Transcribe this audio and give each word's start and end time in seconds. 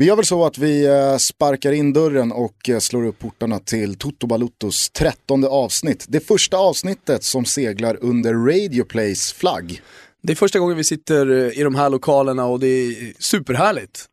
Vi 0.00 0.06
gör 0.06 0.16
väl 0.16 0.24
så 0.24 0.44
att 0.44 0.58
vi 0.58 0.86
eh, 0.86 1.16
sparkar 1.16 1.72
in 1.72 1.92
dörren 1.92 2.32
och 2.32 2.68
eh, 2.68 2.78
slår 2.78 3.06
upp 3.06 3.18
portarna 3.18 3.58
till 3.58 3.94
Toto 3.94 4.26
Baluttos 4.26 4.90
trettonde 4.90 5.48
avsnitt. 5.48 6.06
Det 6.08 6.20
första 6.20 6.56
avsnittet 6.56 7.24
som 7.24 7.44
seglar 7.44 7.98
under 8.00 8.34
Radio 8.34 8.84
Plays 8.84 9.32
flagg. 9.32 9.82
Det 10.22 10.32
är 10.32 10.36
första 10.36 10.58
gången 10.58 10.76
vi 10.76 10.84
sitter 10.84 11.30
eh, 11.30 11.58
i 11.60 11.62
de 11.62 11.74
här 11.74 11.90
lokalerna 11.90 12.46
och 12.46 12.60
det 12.60 12.66
är 12.66 13.12
superhärligt. 13.18 14.06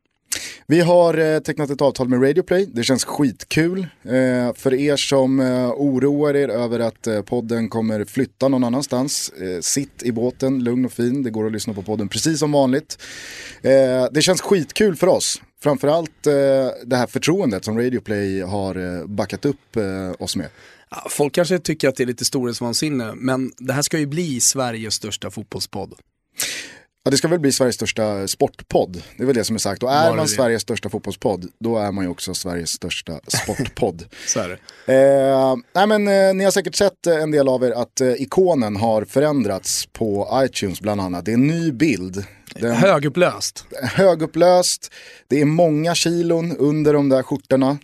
Vi 0.68 0.82
har 0.82 1.18
eh, 1.18 1.40
tecknat 1.40 1.70
ett 1.70 1.82
avtal 1.82 2.10
med 2.10 2.24
Radioplay, 2.24 2.66
det 2.66 2.84
känns 2.84 3.06
skitkul. 3.06 3.80
Eh, 4.04 4.54
för 4.56 4.74
er 4.74 4.96
som 4.96 5.40
eh, 5.40 5.70
oroar 5.70 6.36
er 6.36 6.50
över 6.50 6.80
att 6.80 7.08
eh, 7.08 7.22
podden 7.22 7.70
kommer 7.70 8.06
flytta 8.06 8.48
någon 8.48 8.64
annanstans, 8.64 9.30
eh, 9.30 9.62
sitt 9.62 10.04
i 10.04 10.12
båten, 10.12 10.64
lugn 10.64 10.86
och 10.86 10.92
fin, 10.92 11.24
det 11.24 11.30
går 11.30 11.46
att 11.46 11.52
lyssna 11.52 11.74
på 11.74 11.82
podden 11.82 12.10
precis 12.10 12.40
som 12.40 12.52
vanligt. 12.52 12.98
Eh, 13.62 14.06
det 14.12 14.22
känns 14.22 14.42
skitkul 14.42 14.96
för 14.96 15.08
oss, 15.08 15.42
framförallt 15.64 16.28
eh, 16.28 16.34
det 16.86 16.96
här 16.96 17.08
förtroendet 17.08 17.66
som 17.66 17.78
Radioplay 17.80 18.42
har 18.42 18.76
eh, 18.76 19.06
backat 19.06 19.46
upp 19.46 19.76
eh, 19.76 20.12
oss 20.20 20.36
med. 20.36 20.48
Folk 21.10 21.34
kanske 21.34 21.60
tycker 21.60 21.90
att 21.90 21.96
det 21.96 22.04
är 22.04 22.08
lite 22.08 22.26
storhetsvansinne, 22.26 23.14
men 23.16 23.52
det 23.58 23.74
här 23.74 23.82
ska 23.82 24.00
ju 24.00 24.06
bli 24.06 24.40
Sveriges 24.40 24.94
största 24.94 25.32
fotbollspodd. 25.32 25.94
Ja, 27.04 27.12
det 27.12 27.18
ska 27.18 27.28
väl 27.28 27.40
bli 27.40 27.52
Sveriges 27.52 27.76
största 27.76 28.28
sportpodd. 28.28 29.04
Det 29.18 29.24
är 29.24 29.28
väl 29.28 29.36
det 29.36 29.44
som 29.44 29.56
är 29.56 29.60
sagt. 29.60 29.84
Och 29.84 29.92
är 29.92 30.10
man 30.10 30.26
det? 30.26 30.28
Sveriges 30.28 30.62
största 30.62 30.90
fotbollspodd, 30.90 31.46
då 31.60 31.78
är 31.78 31.92
man 31.92 32.04
ju 32.06 32.10
också 32.10 32.34
Sveriges 32.34 32.70
största 32.70 33.20
sportpodd. 33.28 34.04
Så 34.28 34.40
är 34.40 34.50
det. 34.86 34.94
eh, 34.94 35.56
nej 35.76 35.88
men, 35.88 36.08
eh, 36.08 36.34
ni 36.34 36.44
har 36.44 36.52
säkert 36.52 36.76
sett 36.76 37.08
eh, 37.08 37.16
en 37.18 37.32
del 37.32 37.48
av 37.48 37.64
er 37.64 37.72
att 37.72 38.02
eh, 38.02 38.12
ikonen 38.22 38.76
har 38.76 39.06
förändrats 39.06 39.86
på 39.86 40.30
iTunes 40.46 40.82
bland 40.82 41.02
annat. 41.02 41.26
Det 41.26 41.32
är 41.32 41.34
en 41.34 41.48
ny 41.48 41.72
bild. 41.72 42.24
Den 42.56 42.76
Högupplöst. 42.76 43.66
högupplöst, 43.82 44.94
det 45.28 45.42
är 45.42 45.46
många 45.46 45.96
kilon 45.96 46.58
under 46.58 46.94
de 46.94 47.10
där 47.10 47.24
skjortorna. 47.24 47.78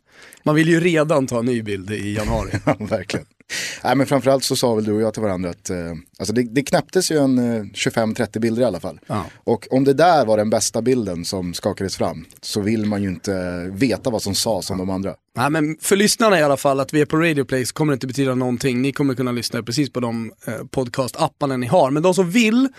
Man 0.43 0.55
vill 0.55 0.69
ju 0.69 0.79
redan 0.79 1.27
ta 1.27 1.39
en 1.39 1.45
ny 1.45 1.61
bild 1.63 1.91
i 1.91 2.15
januari. 2.15 2.51
Ja, 2.65 2.75
verkligen. 2.79 3.25
Nej, 3.83 3.95
men 3.95 4.07
framförallt 4.07 4.43
så 4.43 4.55
sa 4.55 4.75
väl 4.75 4.83
du 4.83 4.93
och 4.93 5.01
jag 5.01 5.13
till 5.13 5.23
varandra 5.23 5.49
att 5.49 5.69
eh, 5.69 5.77
alltså 6.19 6.33
det, 6.33 6.43
det 6.43 6.63
knäpptes 6.63 7.11
ju 7.11 7.17
en 7.17 7.37
eh, 7.37 7.63
25-30 7.63 8.39
bilder 8.39 8.61
i 8.61 8.65
alla 8.65 8.79
fall. 8.79 8.99
Ja. 9.07 9.25
Och 9.43 9.67
om 9.71 9.83
det 9.83 9.93
där 9.93 10.25
var 10.25 10.37
den 10.37 10.49
bästa 10.49 10.81
bilden 10.81 11.25
som 11.25 11.53
skakades 11.53 11.95
fram 11.95 12.25
så 12.41 12.61
vill 12.61 12.85
man 12.85 13.03
ju 13.03 13.09
inte 13.09 13.67
veta 13.73 14.09
vad 14.09 14.21
som 14.21 14.35
sades 14.35 14.69
om 14.69 14.77
de 14.77 14.89
andra. 14.89 15.15
Nej, 15.35 15.49
men 15.49 15.77
för 15.81 15.95
lyssnarna 15.95 16.39
i 16.39 16.43
alla 16.43 16.57
fall, 16.57 16.79
att 16.79 16.93
vi 16.93 17.01
är 17.01 17.05
på 17.05 17.17
Radio 17.17 17.43
Play 17.43 17.65
så 17.65 17.73
kommer 17.73 17.91
det 17.91 17.95
inte 17.95 18.07
betyda 18.07 18.35
någonting. 18.35 18.81
Ni 18.81 18.91
kommer 18.91 19.15
kunna 19.15 19.31
lyssna 19.31 19.63
precis 19.63 19.93
på 19.93 19.99
de 19.99 20.31
eh, 20.47 20.53
podcast-apparna 20.53 21.57
ni 21.57 21.67
har. 21.67 21.91
Men 21.91 22.03
de 22.03 22.13
som 22.13 22.31
vill 22.31 22.69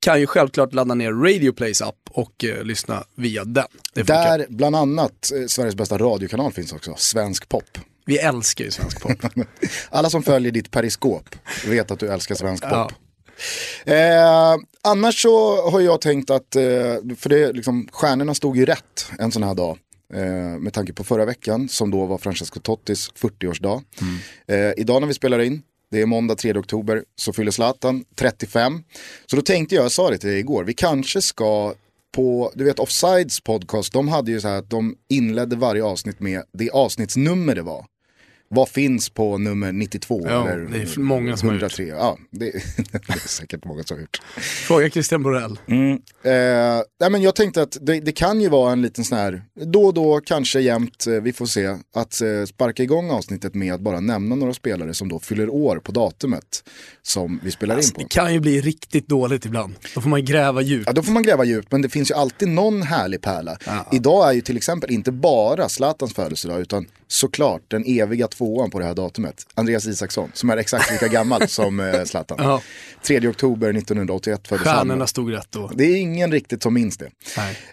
kan 0.00 0.20
ju 0.20 0.26
självklart 0.26 0.74
ladda 0.74 0.94
ner 0.94 1.12
Radio 1.12 1.52
Plays 1.52 1.82
app 1.82 1.96
och 2.10 2.44
eh, 2.44 2.64
lyssna 2.64 3.04
via 3.14 3.44
den. 3.44 3.66
Där 3.94 4.46
bland 4.48 4.76
annat 4.76 5.32
eh, 5.34 5.46
Sveriges 5.46 5.74
bästa 5.74 5.98
radiokanal 5.98 6.52
finns 6.52 6.72
också, 6.72 6.94
Svensk 6.98 7.48
Pop. 7.48 7.78
Vi 8.10 8.18
älskar 8.18 8.64
ju 8.64 8.70
svensk 8.70 9.00
pop. 9.00 9.12
Alla 9.90 10.10
som 10.10 10.22
följer 10.22 10.52
ditt 10.52 10.70
periskop 10.70 11.34
vet 11.66 11.90
att 11.90 11.98
du 11.98 12.08
älskar 12.08 12.34
svensk 12.34 12.62
pop. 12.62 12.92
Ja. 13.84 13.94
Eh, 13.94 14.56
annars 14.82 15.22
så 15.22 15.70
har 15.70 15.80
jag 15.80 16.00
tänkt 16.00 16.30
att, 16.30 16.56
eh, 16.56 16.62
för 17.16 17.28
det, 17.28 17.52
liksom, 17.52 17.88
stjärnorna 17.92 18.34
stod 18.34 18.56
ju 18.56 18.66
rätt 18.66 19.10
en 19.18 19.32
sån 19.32 19.42
här 19.42 19.54
dag. 19.54 19.78
Eh, 20.14 20.58
med 20.58 20.72
tanke 20.72 20.92
på 20.92 21.04
förra 21.04 21.24
veckan 21.24 21.68
som 21.68 21.90
då 21.90 22.06
var 22.06 22.18
Francesco 22.18 22.60
Tottis 22.60 23.10
40-årsdag. 23.14 23.82
Eh, 24.46 24.72
idag 24.76 25.00
när 25.00 25.08
vi 25.08 25.14
spelar 25.14 25.38
in, 25.38 25.62
det 25.90 26.00
är 26.00 26.06
måndag 26.06 26.34
3 26.34 26.54
oktober, 26.54 27.04
så 27.16 27.32
fyller 27.32 27.50
Zlatan 27.50 28.04
35. 28.16 28.82
Så 29.26 29.36
då 29.36 29.42
tänkte 29.42 29.74
jag, 29.74 29.84
jag 29.84 29.92
sa 29.92 30.10
det 30.10 30.18
till 30.18 30.30
dig 30.30 30.38
igår, 30.38 30.64
vi 30.64 30.74
kanske 30.74 31.22
ska 31.22 31.74
på, 32.12 32.52
du 32.54 32.64
vet 32.64 32.78
Offsides 32.78 33.40
podcast, 33.40 33.92
de 33.92 34.08
hade 34.08 34.30
ju 34.30 34.40
så 34.40 34.48
här 34.48 34.58
att 34.58 34.70
de 34.70 34.96
inledde 35.08 35.56
varje 35.56 35.84
avsnitt 35.84 36.20
med 36.20 36.42
det 36.52 36.70
avsnittsnummer 36.70 37.54
det 37.54 37.62
var. 37.62 37.86
Vad 38.54 38.68
finns 38.68 39.10
på 39.10 39.38
nummer 39.38 39.72
92? 39.72 40.20
Ja, 40.28 40.48
eller 40.48 40.64
det 40.64 40.78
är 40.96 41.00
många 41.00 41.36
som 41.36 41.48
har 41.48 41.54
gjort. 41.54 41.62
103? 41.62 41.84
Ja, 41.86 42.18
det, 42.30 42.44
det 42.76 43.12
är 43.12 43.28
säkert 43.28 43.64
många 43.64 43.82
som 43.82 43.96
har 43.96 44.00
gjort. 44.00 44.20
Fråga 44.66 44.90
Christian 44.90 45.22
Borell. 45.22 45.52
Eh, 45.52 46.32
nej, 47.00 47.10
men 47.10 47.22
jag 47.22 47.34
tänkte 47.34 47.62
att 47.62 47.76
det, 47.80 48.00
det 48.00 48.12
kan 48.12 48.40
ju 48.40 48.48
vara 48.48 48.72
en 48.72 48.82
liten 48.82 49.04
sån 49.04 49.18
här, 49.18 49.42
då 49.64 49.84
och 49.84 49.94
då, 49.94 50.20
kanske 50.24 50.60
jämt, 50.60 51.06
eh, 51.06 51.12
vi 51.12 51.32
får 51.32 51.46
se, 51.46 51.66
att 51.94 52.20
eh, 52.20 52.44
sparka 52.46 52.82
igång 52.82 53.10
avsnittet 53.10 53.54
med 53.54 53.74
att 53.74 53.80
bara 53.80 54.00
nämna 54.00 54.34
några 54.34 54.54
spelare 54.54 54.94
som 54.94 55.08
då 55.08 55.18
fyller 55.18 55.48
år 55.48 55.76
på 55.76 55.92
datumet 55.92 56.64
som 57.02 57.40
vi 57.44 57.50
spelar 57.50 57.76
Alltså, 57.76 57.90
in 57.90 57.98
det 57.98 58.02
på. 58.02 58.08
kan 58.08 58.34
ju 58.34 58.40
bli 58.40 58.60
riktigt 58.60 59.08
dåligt 59.08 59.44
ibland. 59.44 59.74
Då 59.94 60.00
får 60.00 60.08
man 60.10 60.24
gräva 60.24 60.62
djupt. 60.62 60.86
Ja, 60.86 60.92
då 60.92 61.02
får 61.02 61.12
man 61.12 61.22
gräva 61.22 61.44
djupt, 61.44 61.72
men 61.72 61.82
det 61.82 61.88
finns 61.88 62.10
ju 62.10 62.14
alltid 62.14 62.48
någon 62.48 62.82
härlig 62.82 63.20
pärla. 63.22 63.56
Ja. 63.66 63.86
Idag 63.92 64.28
är 64.28 64.32
ju 64.32 64.40
till 64.40 64.56
exempel 64.56 64.90
inte 64.90 65.12
bara 65.12 65.68
Zlatans 65.68 66.14
födelsedag, 66.14 66.60
utan 66.60 66.86
såklart 67.12 67.62
den 67.68 67.84
eviga 67.86 68.28
tvåan 68.28 68.70
på 68.70 68.78
det 68.78 68.84
här 68.84 68.94
datumet. 68.94 69.46
Andreas 69.54 69.86
Isaksson, 69.86 70.30
som 70.34 70.50
är 70.50 70.56
exakt 70.56 70.92
lika 70.92 71.08
gammal 71.08 71.48
som 71.48 71.80
eh, 71.80 72.04
Zlatan. 72.04 72.38
Ja. 72.40 72.62
3 73.02 73.28
oktober 73.28 73.70
1981 73.70 74.48
föddes 74.48 74.66
han. 74.66 74.76
Stjärnorna 74.76 75.06
stod 75.06 75.32
rätt 75.32 75.46
då. 75.50 75.70
Det 75.74 75.84
är 75.84 75.96
ingen 75.96 76.32
riktigt 76.32 76.62
som 76.62 76.74
minns 76.74 76.98
det. 76.98 77.10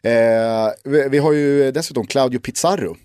Eh, 0.09 0.71
vi, 0.83 1.09
vi 1.09 1.17
har 1.17 1.33
ju 1.33 1.71
dessutom 1.71 2.07
Claudio 2.07 2.39
Pizarro. 2.39 2.97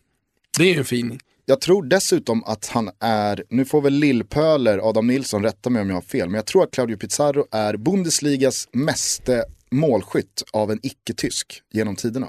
Det 0.59 0.65
är 0.65 0.72
ju 0.72 0.78
en 0.78 0.84
fin. 0.84 1.21
Jag 1.47 1.60
tror 1.60 1.82
dessutom 1.82 2.44
att 2.44 2.66
han 2.66 2.91
är, 3.00 3.44
nu 3.48 3.65
får 3.65 3.82
väl 3.82 3.92
Lillpöler, 3.92 4.88
Adam 4.88 5.06
Nilsson 5.06 5.42
rätta 5.42 5.71
mig 5.71 5.82
om 5.82 5.88
jag 5.88 5.97
har 5.97 6.03
fel, 6.03 6.28
men 6.28 6.34
jag 6.34 6.47
tror 6.47 6.65
att 6.65 6.71
Claudio 6.71 6.97
Pizarro 6.97 7.47
är 7.50 7.76
Bundesligas 7.76 8.69
meste 8.72 9.44
målskytt 9.71 10.42
av 10.53 10.71
en 10.71 10.78
icke-tysk 10.82 11.62
genom 11.72 11.97
tiderna. 11.97 12.28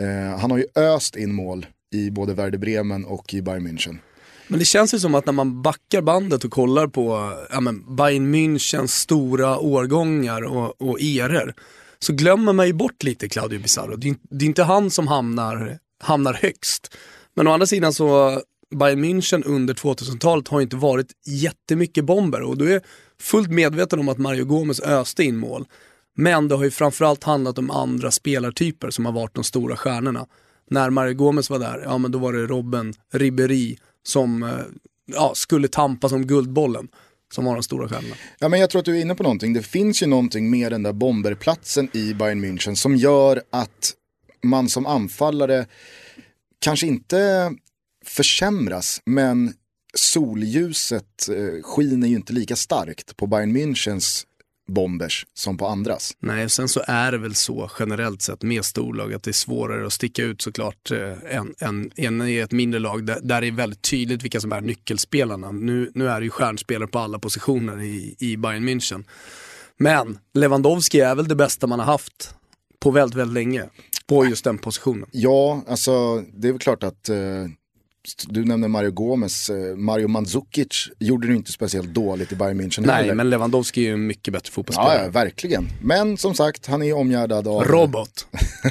Eh, 0.00 0.38
han 0.38 0.50
har 0.50 0.58
ju 0.58 0.66
öst 0.74 1.16
in 1.16 1.34
mål 1.34 1.66
i 1.94 2.10
både 2.10 2.34
Werder 2.34 2.58
Bremen 2.58 3.04
och 3.04 3.34
i 3.34 3.42
Bayern 3.42 3.66
München. 3.66 3.98
Men 4.48 4.58
det 4.58 4.64
känns 4.64 4.94
ju 4.94 4.98
som 4.98 5.14
att 5.14 5.26
när 5.26 5.32
man 5.32 5.62
backar 5.62 6.02
bandet 6.02 6.44
och 6.44 6.50
kollar 6.50 6.86
på 6.86 7.32
ja, 7.50 7.60
men 7.60 7.96
Bayern 7.96 8.34
Münchens 8.34 8.86
stora 8.86 9.58
årgångar 9.58 10.42
och, 10.42 10.82
och 10.82 11.00
eror 11.00 11.54
så 11.98 12.12
glömmer 12.12 12.52
man 12.52 12.66
ju 12.66 12.72
bort 12.72 13.02
lite 13.02 13.28
Claudio 13.28 13.62
Pizarro. 13.62 13.96
Det 13.96 14.08
är, 14.08 14.16
det 14.22 14.44
är 14.44 14.46
inte 14.46 14.62
han 14.62 14.90
som 14.90 15.08
hamnar, 15.08 15.78
hamnar 16.02 16.34
högst. 16.34 16.96
Men 17.34 17.48
å 17.48 17.52
andra 17.52 17.66
sidan 17.66 17.92
så 17.92 18.40
Bayern 18.74 19.04
München 19.04 19.42
under 19.46 19.74
2000-talet 19.74 20.48
har 20.48 20.60
inte 20.60 20.76
varit 20.76 21.12
jättemycket 21.26 22.04
bomber 22.04 22.42
och 22.42 22.58
du 22.58 22.74
är 22.74 22.82
fullt 23.20 23.50
medveten 23.50 23.98
om 23.98 24.08
att 24.08 24.18
Mario 24.18 24.44
Gomez 24.44 24.80
öste 24.80 25.24
in 25.24 25.36
mål. 25.36 25.66
Men 26.16 26.48
det 26.48 26.54
har 26.54 26.64
ju 26.64 26.70
framförallt 26.70 27.24
handlat 27.24 27.58
om 27.58 27.70
andra 27.70 28.10
spelartyper 28.10 28.90
som 28.90 29.06
har 29.06 29.12
varit 29.12 29.34
de 29.34 29.44
stora 29.44 29.76
stjärnorna. 29.76 30.26
När 30.70 30.90
Mario 30.90 31.14
Gomez 31.14 31.50
var 31.50 31.58
där, 31.58 31.82
ja 31.84 31.98
men 31.98 32.12
då 32.12 32.18
var 32.18 32.32
det 32.32 32.46
Robben 32.46 32.94
Ribéry 33.12 33.76
som 34.02 34.42
eh, 34.42 34.50
ja, 35.06 35.32
skulle 35.34 35.68
tampas 35.68 36.12
om 36.12 36.26
Guldbollen 36.26 36.88
som 37.32 37.44
var 37.44 37.54
de 37.54 37.62
stora 37.62 37.88
stjärnorna. 37.88 38.14
Ja, 38.38 38.48
men 38.48 38.60
jag 38.60 38.70
tror 38.70 38.78
att 38.78 38.84
du 38.84 38.96
är 38.96 39.00
inne 39.00 39.14
på 39.14 39.22
någonting. 39.22 39.52
Det 39.52 39.62
finns 39.62 40.02
ju 40.02 40.06
någonting 40.06 40.50
med 40.50 40.72
den 40.72 40.82
där 40.82 40.92
bomberplatsen 40.92 41.88
i 41.92 42.14
Bayern 42.14 42.44
München 42.44 42.74
som 42.74 42.96
gör 42.96 43.42
att 43.50 43.94
man 44.42 44.68
som 44.68 44.86
anfallare 44.86 45.66
kanske 46.58 46.86
inte 46.86 47.52
försämras, 48.04 49.00
men 49.04 49.52
solljuset 49.94 51.28
eh, 51.28 51.62
skiner 51.62 52.08
ju 52.08 52.16
inte 52.16 52.32
lika 52.32 52.56
starkt 52.56 53.16
på 53.16 53.26
Bayern 53.26 53.56
Münchens 53.56 54.24
bombers 54.66 55.26
som 55.34 55.58
på 55.58 55.66
andras. 55.66 56.16
Nej, 56.20 56.44
och 56.44 56.52
sen 56.52 56.68
så 56.68 56.82
är 56.86 57.12
det 57.12 57.18
väl 57.18 57.34
så 57.34 57.70
generellt 57.78 58.22
sett 58.22 58.42
med 58.42 58.64
storlag 58.64 59.14
att 59.14 59.22
det 59.22 59.30
är 59.30 59.32
svårare 59.32 59.86
att 59.86 59.92
sticka 59.92 60.22
ut 60.22 60.42
såklart 60.42 60.90
eh, 60.90 61.36
än, 61.36 61.54
än, 61.58 61.90
än 61.96 62.22
i 62.22 62.36
ett 62.36 62.52
mindre 62.52 62.80
lag 62.80 63.06
där, 63.06 63.20
där 63.22 63.40
det 63.40 63.46
är 63.46 63.52
väldigt 63.52 63.82
tydligt 63.82 64.22
vilka 64.22 64.40
som 64.40 64.52
är 64.52 64.60
nyckelspelarna. 64.60 65.52
Nu, 65.52 65.90
nu 65.94 66.08
är 66.08 66.20
det 66.20 66.24
ju 66.24 66.30
stjärnspelare 66.30 66.88
på 66.88 66.98
alla 66.98 67.18
positioner 67.18 67.82
i, 67.82 68.16
i 68.18 68.36
Bayern 68.36 68.68
München. 68.68 69.04
Men 69.76 70.18
Lewandowski 70.34 71.00
är 71.00 71.14
väl 71.14 71.28
det 71.28 71.34
bästa 71.34 71.66
man 71.66 71.78
har 71.78 71.86
haft 71.86 72.34
på 72.80 72.90
väldigt, 72.90 73.16
väldigt 73.16 73.34
länge 73.34 73.64
på 74.06 74.26
just 74.26 74.44
den 74.44 74.58
positionen. 74.58 75.08
Ja, 75.12 75.62
alltså 75.68 76.20
det 76.20 76.48
är 76.48 76.52
väl 76.52 76.60
klart 76.60 76.82
att 76.82 77.08
eh, 77.08 77.16
du 78.28 78.44
nämner 78.44 78.68
Mario 78.68 78.90
Gomez, 78.90 79.50
eh, 79.50 79.76
Mario 79.76 80.08
Mandzukic 80.08 80.88
gjorde 80.98 81.28
det 81.28 81.34
inte 81.34 81.52
speciellt 81.52 81.94
dåligt 81.94 82.32
i 82.32 82.36
Bayern 82.36 82.60
München 82.60 82.86
Nej, 82.86 82.96
heller. 82.96 83.14
men 83.14 83.30
Lewandowski 83.30 83.80
är 83.80 83.86
ju 83.86 83.92
en 83.92 84.06
mycket 84.06 84.32
bättre 84.34 84.52
fotbollsspelare. 84.52 84.98
Ja, 84.98 85.04
ja, 85.04 85.10
verkligen. 85.10 85.68
Men 85.82 86.16
som 86.16 86.34
sagt, 86.34 86.66
han 86.66 86.82
är 86.82 86.92
omgärdad 86.92 87.48
av... 87.48 87.64
Robot. 87.64 88.26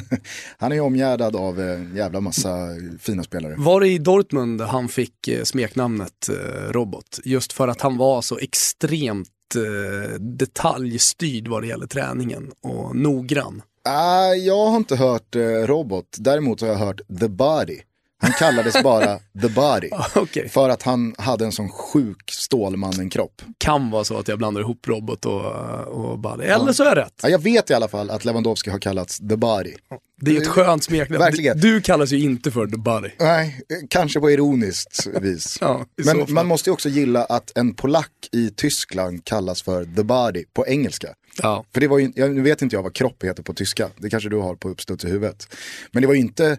han 0.58 0.72
är 0.72 0.80
omgärdad 0.80 1.36
av 1.36 1.60
eh, 1.60 1.70
en 1.80 1.96
jävla 1.96 2.20
massa 2.20 2.68
fina 3.00 3.22
spelare. 3.22 3.54
Var 3.58 3.80
det 3.80 3.88
i 3.88 3.98
Dortmund 3.98 4.60
han 4.60 4.88
fick 4.88 5.28
eh, 5.28 5.42
smeknamnet 5.42 6.28
eh, 6.28 6.72
Robot? 6.72 7.20
Just 7.24 7.52
för 7.52 7.68
att 7.68 7.80
han 7.80 7.96
var 7.96 8.22
så 8.22 8.38
extremt 8.38 9.28
eh, 9.56 10.20
detaljstyrd 10.20 11.48
vad 11.48 11.62
det 11.62 11.66
gäller 11.66 11.86
träningen 11.86 12.52
och 12.62 12.96
noggrann. 12.96 13.62
Ah, 13.88 14.34
jag 14.34 14.66
har 14.66 14.76
inte 14.76 14.96
hört 14.96 15.34
eh, 15.34 15.40
Robot, 15.42 16.16
däremot 16.18 16.60
har 16.60 16.68
jag 16.68 16.76
hört 16.76 17.00
The 17.20 17.28
Body. 17.28 17.80
Han 18.22 18.32
kallades 18.32 18.82
bara 18.82 19.18
The 19.42 19.48
Body. 19.48 19.90
Okej. 20.14 20.48
För 20.48 20.68
att 20.68 20.82
han 20.82 21.14
hade 21.18 21.44
en 21.44 21.52
sån 21.52 21.68
sjuk 21.68 22.30
Stålmannen-kropp. 22.32 23.42
Kan 23.58 23.90
vara 23.90 24.04
så 24.04 24.18
att 24.18 24.28
jag 24.28 24.38
blandar 24.38 24.60
ihop 24.60 24.88
robot 24.88 25.26
och, 25.26 25.44
och 25.86 26.18
Buddy. 26.18 26.44
Eller 26.44 26.72
så 26.72 26.82
är 26.82 26.86
jag 26.86 26.96
rätt. 26.96 27.14
Ja, 27.22 27.28
jag 27.28 27.38
vet 27.38 27.70
i 27.70 27.74
alla 27.74 27.88
fall 27.88 28.10
att 28.10 28.24
Lewandowski 28.24 28.70
har 28.70 28.78
kallats 28.78 29.18
The 29.18 29.36
Body. 29.36 29.74
Det 30.20 30.30
är 30.30 30.34
ju 30.34 30.40
ett 30.40 30.48
skönt 30.48 30.84
smeknamn. 30.84 31.18
Verkligen. 31.18 31.60
Du, 31.60 31.80
kallas 31.80 32.12
ju 32.12 32.18
inte 32.18 32.50
för 32.50 32.66
The 32.66 32.76
Buddy. 32.76 33.10
Nej, 33.18 33.60
kanske 33.90 34.20
på 34.20 34.30
ironiskt 34.30 35.06
vis. 35.20 35.58
Ja, 35.66 35.86
Men 36.04 36.26
man 36.28 36.46
måste 36.46 36.70
ju 36.70 36.74
också 36.74 36.88
gilla 36.88 37.24
att 37.24 37.58
en 37.58 37.74
polack 37.74 38.28
i 38.32 38.50
Tyskland 38.50 39.24
kallas 39.24 39.62
för 39.62 39.84
The 39.84 40.02
Body 40.02 40.44
på 40.54 40.66
engelska. 40.66 41.08
Ja. 41.42 41.64
För 41.74 41.80
det 41.80 41.88
var 41.88 41.98
ju, 41.98 42.12
jag, 42.14 42.34
nu 42.34 42.42
vet 42.42 42.62
inte 42.62 42.76
jag 42.76 42.82
vad 42.82 42.94
kropp 42.94 43.24
heter 43.24 43.42
på 43.42 43.54
tyska, 43.54 43.90
det 43.96 44.10
kanske 44.10 44.28
du 44.28 44.36
har 44.36 44.54
på 44.54 44.68
uppstuds 44.68 45.04
i 45.04 45.08
huvudet. 45.08 45.48
Men 45.92 46.02
det 46.02 46.06
var 46.06 46.14
ju 46.14 46.20
inte 46.20 46.58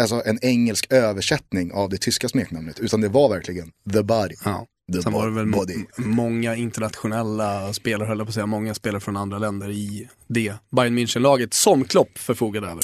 alltså, 0.00 0.22
en 0.24 0.38
engelsk 0.42 0.92
översättning 0.92 1.72
av 1.72 1.90
det 1.90 1.98
tyska 1.98 2.28
smeknamnet, 2.28 2.80
utan 2.80 3.00
det 3.00 3.08
var 3.08 3.28
verkligen 3.28 3.70
The 3.92 4.02
Body. 4.02 4.34
Ja. 4.44 4.66
The 4.92 5.02
Sen 5.02 5.12
var 5.12 5.26
det 5.28 5.34
väl 5.34 5.46
body. 5.46 5.74
många 5.96 6.56
internationella 6.56 7.72
spelare, 7.72 8.08
höll 8.08 8.18
jag 8.18 8.26
på 8.26 8.30
att 8.30 8.34
säga, 8.34 8.46
många 8.46 8.74
spelare 8.74 9.00
från 9.00 9.16
andra 9.16 9.38
länder 9.38 9.70
i 9.70 10.08
det 10.26 10.54
Bayern 10.76 10.98
München-laget 10.98 11.54
som 11.54 11.84
Klopp 11.84 12.18
förfogade 12.18 12.66
över. 12.66 12.82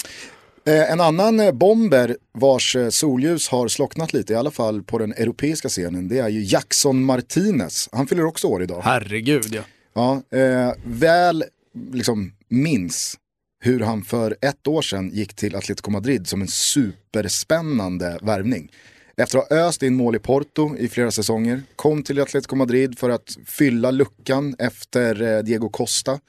Eh, 0.67 0.93
en 0.93 1.00
annan 1.00 1.41
eh, 1.41 1.53
bomber 1.53 2.17
vars 2.38 2.76
eh, 2.76 2.88
solljus 2.88 3.49
har 3.49 3.69
slocknat 3.69 4.12
lite, 4.12 4.32
i 4.32 4.37
alla 4.37 4.50
fall 4.50 4.82
på 4.82 4.99
den 4.99 5.12
europeiska 5.12 5.69
scenen, 5.69 6.09
det 6.09 6.19
är 6.19 6.29
ju 6.29 6.43
Jackson 6.43 7.05
Martinez. 7.05 7.88
Han 7.93 8.06
fyller 8.06 8.25
också 8.25 8.47
år 8.47 8.62
idag. 8.62 8.81
Herregud 8.85 9.55
ja. 9.55 9.62
Ja, 9.94 10.38
eh, 10.38 10.73
väl 10.85 11.44
liksom 11.93 12.32
minns 12.49 13.19
hur 13.64 13.81
han 13.81 14.03
för 14.03 14.37
ett 14.41 14.67
år 14.67 14.82
sedan 14.82 15.11
gick 15.11 15.35
till 15.35 15.56
Atletico 15.56 15.91
Madrid 15.91 16.26
som 16.26 16.43
en 16.43 16.49
superspännande 16.49 18.19
värvning. 18.23 18.73
Efter 19.17 19.38
att 19.38 19.50
ha 19.50 19.56
öst 19.56 19.82
in 19.82 19.94
mål 19.94 20.17
i 20.17 20.19
Porto 20.19 20.76
i 20.76 20.88
flera 20.88 21.11
säsonger, 21.11 21.62
kom 21.76 22.03
till 22.03 22.20
Atletico 22.20 22.56
Madrid 22.56 22.99
för 22.99 23.11
att 23.11 23.37
fylla 23.47 23.91
luckan 23.91 24.55
efter 24.59 25.23
eh, 25.23 25.43
Diego 25.43 25.69
Costa. 25.69 26.20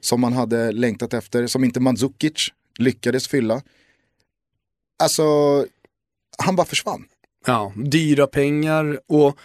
Som 0.00 0.20
man 0.20 0.32
hade 0.32 0.72
längtat 0.72 1.14
efter, 1.14 1.46
som 1.46 1.64
inte 1.64 1.80
Mandzukic 1.80 2.48
lyckades 2.78 3.28
fylla. 3.28 3.62
Alltså, 5.02 5.24
han 6.38 6.56
bara 6.56 6.66
försvann. 6.66 7.04
Ja, 7.46 7.72
dyra 7.76 8.26
pengar 8.26 9.00
och 9.06 9.38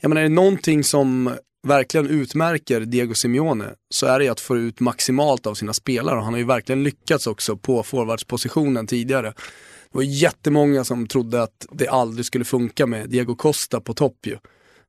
jag 0.00 0.08
menar 0.08 0.20
är 0.20 0.28
det 0.28 0.34
någonting 0.34 0.84
som 0.84 1.36
verkligen 1.62 2.06
utmärker 2.06 2.80
Diego 2.80 3.14
Simeone 3.14 3.74
så 3.90 4.06
är 4.06 4.18
det 4.18 4.24
ju 4.24 4.30
att 4.30 4.40
få 4.40 4.56
ut 4.56 4.80
maximalt 4.80 5.46
av 5.46 5.54
sina 5.54 5.72
spelare 5.72 6.16
och 6.16 6.24
han 6.24 6.32
har 6.32 6.38
ju 6.38 6.46
verkligen 6.46 6.82
lyckats 6.82 7.26
också 7.26 7.56
på 7.56 7.82
forwardspositionen 7.82 8.86
tidigare. 8.86 9.28
Det 9.28 9.98
var 9.98 10.02
jättemånga 10.02 10.84
som 10.84 11.06
trodde 11.06 11.42
att 11.42 11.66
det 11.72 11.88
aldrig 11.88 12.26
skulle 12.26 12.44
funka 12.44 12.86
med 12.86 13.10
Diego 13.10 13.34
Costa 13.34 13.80
på 13.80 13.94
topp 13.94 14.26
ju, 14.26 14.38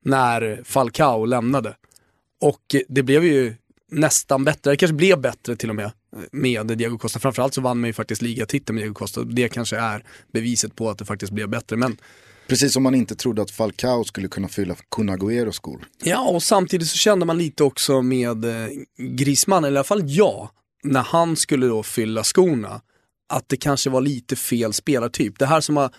när 0.06 0.62
Falcao 0.64 1.26
lämnade. 1.26 1.76
Och 2.42 2.76
det 2.88 3.04
blev 3.04 3.24
ju 3.24 3.56
nästan 3.92 4.44
bättre, 4.44 4.72
det 4.72 4.78
kanske 4.78 4.96
blev 4.96 5.22
bättre 5.22 5.56
till 5.56 5.70
och 5.70 5.76
med 5.76 5.92
med 6.32 6.68
Diego 6.68 6.98
Costa. 6.98 7.20
Framförallt 7.20 7.54
så 7.54 7.62
vann 7.62 7.80
man 7.80 7.88
ju 7.88 7.94
faktiskt 7.94 8.22
ligatiteln 8.22 8.76
med 8.76 8.84
Diego 8.84 8.94
Costa. 8.94 9.24
Det 9.24 9.50
kanske 9.50 9.78
är 9.78 10.04
beviset 10.32 10.76
på 10.76 10.90
att 10.90 10.98
det 10.98 11.06
faktiskt 11.06 11.32
blev 11.32 11.50
bättre. 11.50 11.76
Men 11.76 11.98
Precis 12.54 12.74
som 12.74 12.84
man 12.84 12.96
inte 12.96 13.16
trodde 13.16 13.42
att 13.42 13.52
Falcao 13.52 14.04
skulle 14.04 14.28
kunna 14.28 14.48
fylla 14.48 14.76
Kun 14.96 15.10
Agüeros 15.10 15.52
skor. 15.52 15.88
Ja, 16.04 16.30
och 16.30 16.44
samtidigt 16.44 16.88
så 16.88 16.98
kände 16.98 17.26
man 17.26 17.38
lite 17.38 17.64
också 17.64 18.02
med 18.02 18.42
Grisman, 18.42 18.86
Griezmann, 18.98 19.64
eller 19.64 19.76
i 19.76 19.78
alla 19.78 19.84
fall 19.84 20.02
jag, 20.06 20.50
när 20.84 21.02
han 21.02 21.36
skulle 21.36 21.68
då 21.68 21.84
fylla 21.84 22.24
skorna, 22.24 22.82
att 23.30 23.50
det 23.50 23.58
kanske 23.58 23.90
var 23.90 24.02
lite 24.02 24.36
fel 24.36 24.74
spelartyp. 24.74 25.40
Det 25.40 25.46
här 25.46 25.62
som 25.62 25.78
har 25.78 25.92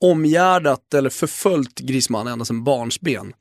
omgärdat 0.00 0.94
eller 0.94 1.10
förföljt 1.10 1.78
Griezmann 1.78 2.26
ända 2.26 2.44
sedan 2.44 2.64
barnsben. 2.64 3.32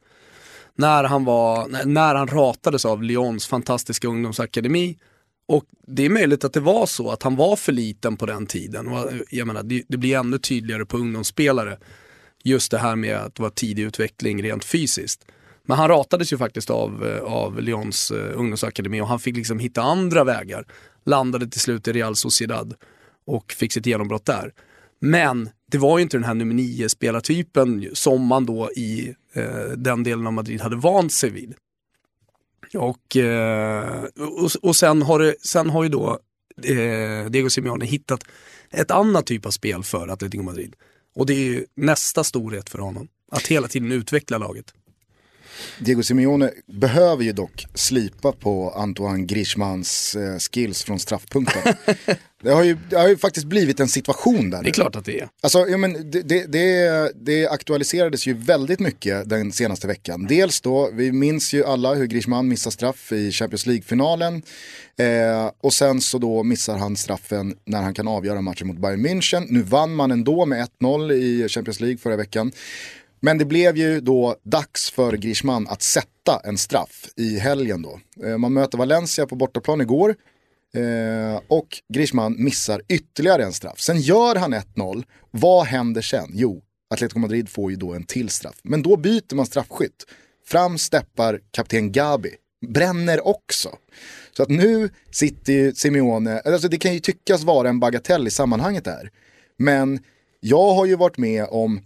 När 0.75 1.03
han, 1.03 1.25
var, 1.25 1.85
när 1.85 2.15
han 2.15 2.27
ratades 2.27 2.85
av 2.85 3.03
Lyons 3.03 3.47
fantastiska 3.47 4.07
ungdomsakademi. 4.07 4.97
Och 5.47 5.63
det 5.87 6.05
är 6.05 6.09
möjligt 6.09 6.43
att 6.43 6.53
det 6.53 6.59
var 6.59 6.85
så 6.85 7.11
att 7.11 7.23
han 7.23 7.35
var 7.35 7.55
för 7.55 7.71
liten 7.71 8.17
på 8.17 8.25
den 8.25 8.45
tiden. 8.47 8.87
Och 8.87 9.11
eh, 9.11 9.19
jag 9.29 9.47
menar, 9.47 9.63
det, 9.63 9.83
det 9.87 9.97
blir 9.97 10.17
ännu 10.17 10.37
tydligare 10.37 10.85
på 10.85 10.97
ungdomsspelare. 10.97 11.77
Just 12.47 12.71
det 12.71 12.77
här 12.77 12.95
med 12.95 13.15
att 13.15 13.39
vara 13.39 13.51
tidig 13.51 13.83
utveckling 13.83 14.43
rent 14.43 14.65
fysiskt. 14.65 15.25
Men 15.65 15.77
han 15.77 15.87
ratades 15.87 16.33
ju 16.33 16.37
faktiskt 16.37 16.69
av, 16.69 17.05
eh, 17.05 17.23
av 17.23 17.61
Lyons 17.61 18.11
eh, 18.11 18.39
ungdomsakademi 18.39 19.01
och 19.01 19.07
han 19.07 19.19
fick 19.19 19.35
liksom 19.35 19.59
hitta 19.59 19.81
andra 19.81 20.23
vägar. 20.23 20.65
Landade 21.05 21.47
till 21.47 21.61
slut 21.61 21.87
i 21.87 21.91
Real 21.93 22.15
Sociedad 22.15 22.73
och 23.25 23.51
fick 23.51 23.73
sitt 23.73 23.85
genombrott 23.85 24.25
där. 24.25 24.53
Men 24.99 25.49
det 25.71 25.77
var 25.77 25.97
ju 25.97 26.01
inte 26.01 26.17
den 26.17 26.23
här 26.23 26.33
nummer 26.33 26.53
9 26.53 26.89
spelartypen 26.89 27.89
som 27.93 28.25
man 28.25 28.45
då 28.45 28.71
i 28.71 29.15
eh, 29.33 29.69
den 29.77 30.03
delen 30.03 30.27
av 30.27 30.33
Madrid 30.33 30.61
hade 30.61 30.75
vant 30.75 31.13
sig 31.13 31.29
vid. 31.29 31.53
Och, 32.73 33.17
eh, 33.17 34.03
och, 34.03 34.51
och 34.61 34.75
sen, 34.75 35.01
har 35.01 35.19
det, 35.19 35.35
sen 35.41 35.69
har 35.69 35.83
ju 35.83 35.89
då 35.89 36.19
eh, 36.63 37.29
Diego 37.29 37.49
Simeone 37.49 37.85
hittat 37.85 38.23
ett 38.71 38.91
annat 38.91 39.25
typ 39.25 39.45
av 39.45 39.51
spel 39.51 39.83
för 39.83 40.07
Atletico 40.07 40.43
Madrid. 40.43 40.75
Och 41.17 41.25
det 41.25 41.33
är 41.33 41.45
ju 41.45 41.65
nästa 41.75 42.23
storhet 42.23 42.69
för 42.69 42.79
honom. 42.79 43.07
Att 43.31 43.47
hela 43.47 43.67
tiden 43.67 43.91
utveckla 43.91 44.37
laget. 44.37 44.73
Diego 45.79 46.03
Simeone 46.03 46.51
behöver 46.67 47.23
ju 47.23 47.31
dock 47.31 47.65
slipa 47.73 48.31
på 48.31 48.69
Antoine 48.75 49.27
Griezmanns 49.27 50.15
eh, 50.15 50.37
skills 50.37 50.83
från 50.83 50.99
straffpunkten. 50.99 51.73
det, 52.43 52.49
har 52.51 52.63
ju, 52.63 52.77
det 52.89 52.95
har 52.95 53.07
ju 53.07 53.17
faktiskt 53.17 53.45
blivit 53.45 53.79
en 53.79 53.87
situation 53.87 54.49
där 54.49 54.57
Det 54.57 54.63
nu. 54.63 54.69
är 54.69 54.73
klart 54.73 54.95
att 54.95 55.05
det 55.05 55.19
är. 55.19 55.29
Alltså, 55.41 55.67
ja, 55.67 55.77
men 55.77 56.11
det, 56.11 56.21
det, 56.21 56.45
det, 56.51 57.11
det 57.15 57.47
aktualiserades 57.47 58.27
ju 58.27 58.33
väldigt 58.33 58.79
mycket 58.79 59.29
den 59.29 59.51
senaste 59.51 59.87
veckan. 59.87 60.25
Dels 60.29 60.61
då, 60.61 60.89
vi 60.93 61.11
minns 61.11 61.53
ju 61.53 61.65
alla 61.65 61.93
hur 61.93 62.05
Griezmann 62.05 62.47
missar 62.47 62.71
straff 62.71 63.11
i 63.11 63.31
Champions 63.31 63.65
League-finalen. 63.65 64.41
Eh, 64.99 65.51
och 65.61 65.73
sen 65.73 66.01
så 66.01 66.17
då 66.17 66.43
missar 66.43 66.77
han 66.77 66.95
straffen 66.95 67.55
när 67.65 67.81
han 67.81 67.93
kan 67.93 68.07
avgöra 68.07 68.41
matchen 68.41 68.67
mot 68.67 68.77
Bayern 68.77 69.05
München. 69.07 69.45
Nu 69.49 69.61
vann 69.61 69.95
man 69.95 70.11
ändå 70.11 70.45
med 70.45 70.67
1-0 70.81 71.11
i 71.13 71.49
Champions 71.49 71.79
League 71.79 71.97
förra 71.97 72.15
veckan. 72.15 72.51
Men 73.27 73.37
det 73.37 73.45
blev 73.45 73.77
ju 73.77 73.99
då 73.99 74.35
dags 74.43 74.91
för 74.91 75.13
Griezmann 75.13 75.67
att 75.67 75.81
sätta 75.81 76.41
en 76.43 76.57
straff 76.57 77.09
i 77.15 77.39
helgen 77.39 77.81
då. 77.81 77.99
Eh, 78.25 78.37
man 78.37 78.53
möter 78.53 78.77
Valencia 78.77 79.27
på 79.27 79.35
bortaplan 79.35 79.81
igår. 79.81 80.15
Eh, 80.73 81.41
och 81.47 81.67
Griezmann 81.93 82.43
missar 82.43 82.81
ytterligare 82.87 83.43
en 83.43 83.53
straff. 83.53 83.79
Sen 83.79 84.01
gör 84.01 84.35
han 84.35 84.53
1-0. 84.53 85.03
Vad 85.31 85.65
händer 85.65 86.01
sen? 86.01 86.29
Jo, 86.33 86.61
Atletico 86.89 87.19
Madrid 87.19 87.49
får 87.49 87.71
ju 87.71 87.77
då 87.77 87.93
en 87.93 88.03
till 88.03 88.29
straff. 88.29 88.55
Men 88.63 88.81
då 88.81 88.97
byter 88.97 89.35
man 89.35 89.45
straffskytt. 89.45 90.05
Fram 90.45 90.77
steppar 90.77 91.39
kapten 91.51 91.91
Gabi. 91.91 92.31
Bränner 92.67 93.27
också. 93.27 93.69
Så 94.37 94.43
att 94.43 94.49
nu 94.49 94.89
sitter 95.11 95.53
ju 95.53 95.75
Simeone, 95.75 96.39
alltså 96.39 96.67
det 96.67 96.77
kan 96.77 96.93
ju 96.93 96.99
tyckas 96.99 97.43
vara 97.43 97.69
en 97.69 97.79
bagatell 97.79 98.27
i 98.27 98.31
sammanhanget 98.31 98.85
där. 98.85 99.11
Men 99.57 99.99
jag 100.39 100.73
har 100.73 100.85
ju 100.85 100.95
varit 100.95 101.17
med 101.17 101.47
om 101.49 101.81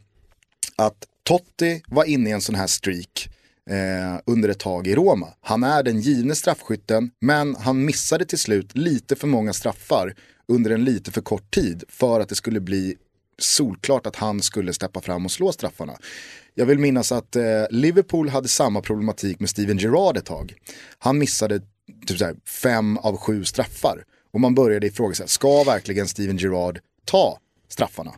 att 0.75 1.07
Totti 1.23 1.81
var 1.87 2.05
inne 2.05 2.29
i 2.29 2.33
en 2.33 2.41
sån 2.41 2.55
här 2.55 2.67
streak 2.67 3.29
eh, 3.69 4.21
under 4.25 4.49
ett 4.49 4.59
tag 4.59 4.87
i 4.87 4.95
Roma. 4.95 5.27
Han 5.41 5.63
är 5.63 5.83
den 5.83 5.99
givne 5.99 6.35
straffskytten, 6.35 7.11
men 7.21 7.55
han 7.55 7.85
missade 7.85 8.25
till 8.25 8.39
slut 8.39 8.77
lite 8.77 9.15
för 9.15 9.27
många 9.27 9.53
straffar 9.53 10.15
under 10.47 10.71
en 10.71 10.83
lite 10.83 11.11
för 11.11 11.21
kort 11.21 11.51
tid 11.53 11.83
för 11.89 12.19
att 12.19 12.29
det 12.29 12.35
skulle 12.35 12.59
bli 12.59 12.95
solklart 13.39 14.07
att 14.07 14.15
han 14.15 14.41
skulle 14.41 14.73
steppa 14.73 15.01
fram 15.01 15.25
och 15.25 15.31
slå 15.31 15.51
straffarna. 15.51 15.97
Jag 16.53 16.65
vill 16.65 16.79
minnas 16.79 17.11
att 17.11 17.35
eh, 17.35 17.43
Liverpool 17.69 18.29
hade 18.29 18.47
samma 18.47 18.81
problematik 18.81 19.39
med 19.39 19.49
Steven 19.49 19.77
Gerrard 19.77 20.17
ett 20.17 20.25
tag. 20.25 20.53
Han 20.99 21.17
missade 21.17 21.61
typ 22.05 22.17
så 22.17 22.25
här, 22.25 22.35
fem 22.45 22.97
av 22.97 23.17
sju 23.17 23.43
straffar. 23.43 24.03
Och 24.33 24.41
man 24.41 24.55
började 24.55 24.87
ifrågasätta, 24.87 25.27
ska 25.27 25.63
verkligen 25.63 26.07
Steven 26.07 26.37
Gerrard 26.37 26.79
ta 27.05 27.39
straffarna? 27.67 28.11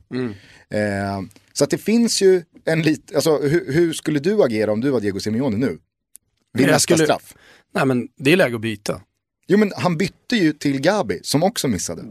Eh, 0.70 1.22
så 1.54 1.64
att 1.64 1.70
det 1.70 1.78
finns 1.78 2.22
ju 2.22 2.44
en 2.66 2.82
liten, 2.82 3.16
alltså 3.16 3.38
hur, 3.38 3.74
hur 3.74 3.94
skulle 3.94 4.20
du 4.20 4.44
agera 4.44 4.72
om 4.72 4.82
du 4.82 4.90
var 4.90 5.00
Diego 5.00 5.20
Simeone 5.20 5.58
nu? 5.58 5.78
Vid 6.54 6.68
nästa 6.68 6.80
skulle- 6.80 7.04
straff. 7.06 7.34
Nej 7.74 7.86
men 7.86 8.08
det 8.18 8.32
är 8.34 8.38
läge 8.38 8.56
att 8.56 8.62
byta. 8.62 9.02
Jo 9.48 9.58
men 9.58 9.72
han 9.76 9.98
bytte 9.98 10.36
ju 10.36 10.54
till 10.54 10.82
Gabi 10.82 11.20
som 11.24 11.44
också 11.44 11.68
missade. 11.68 12.04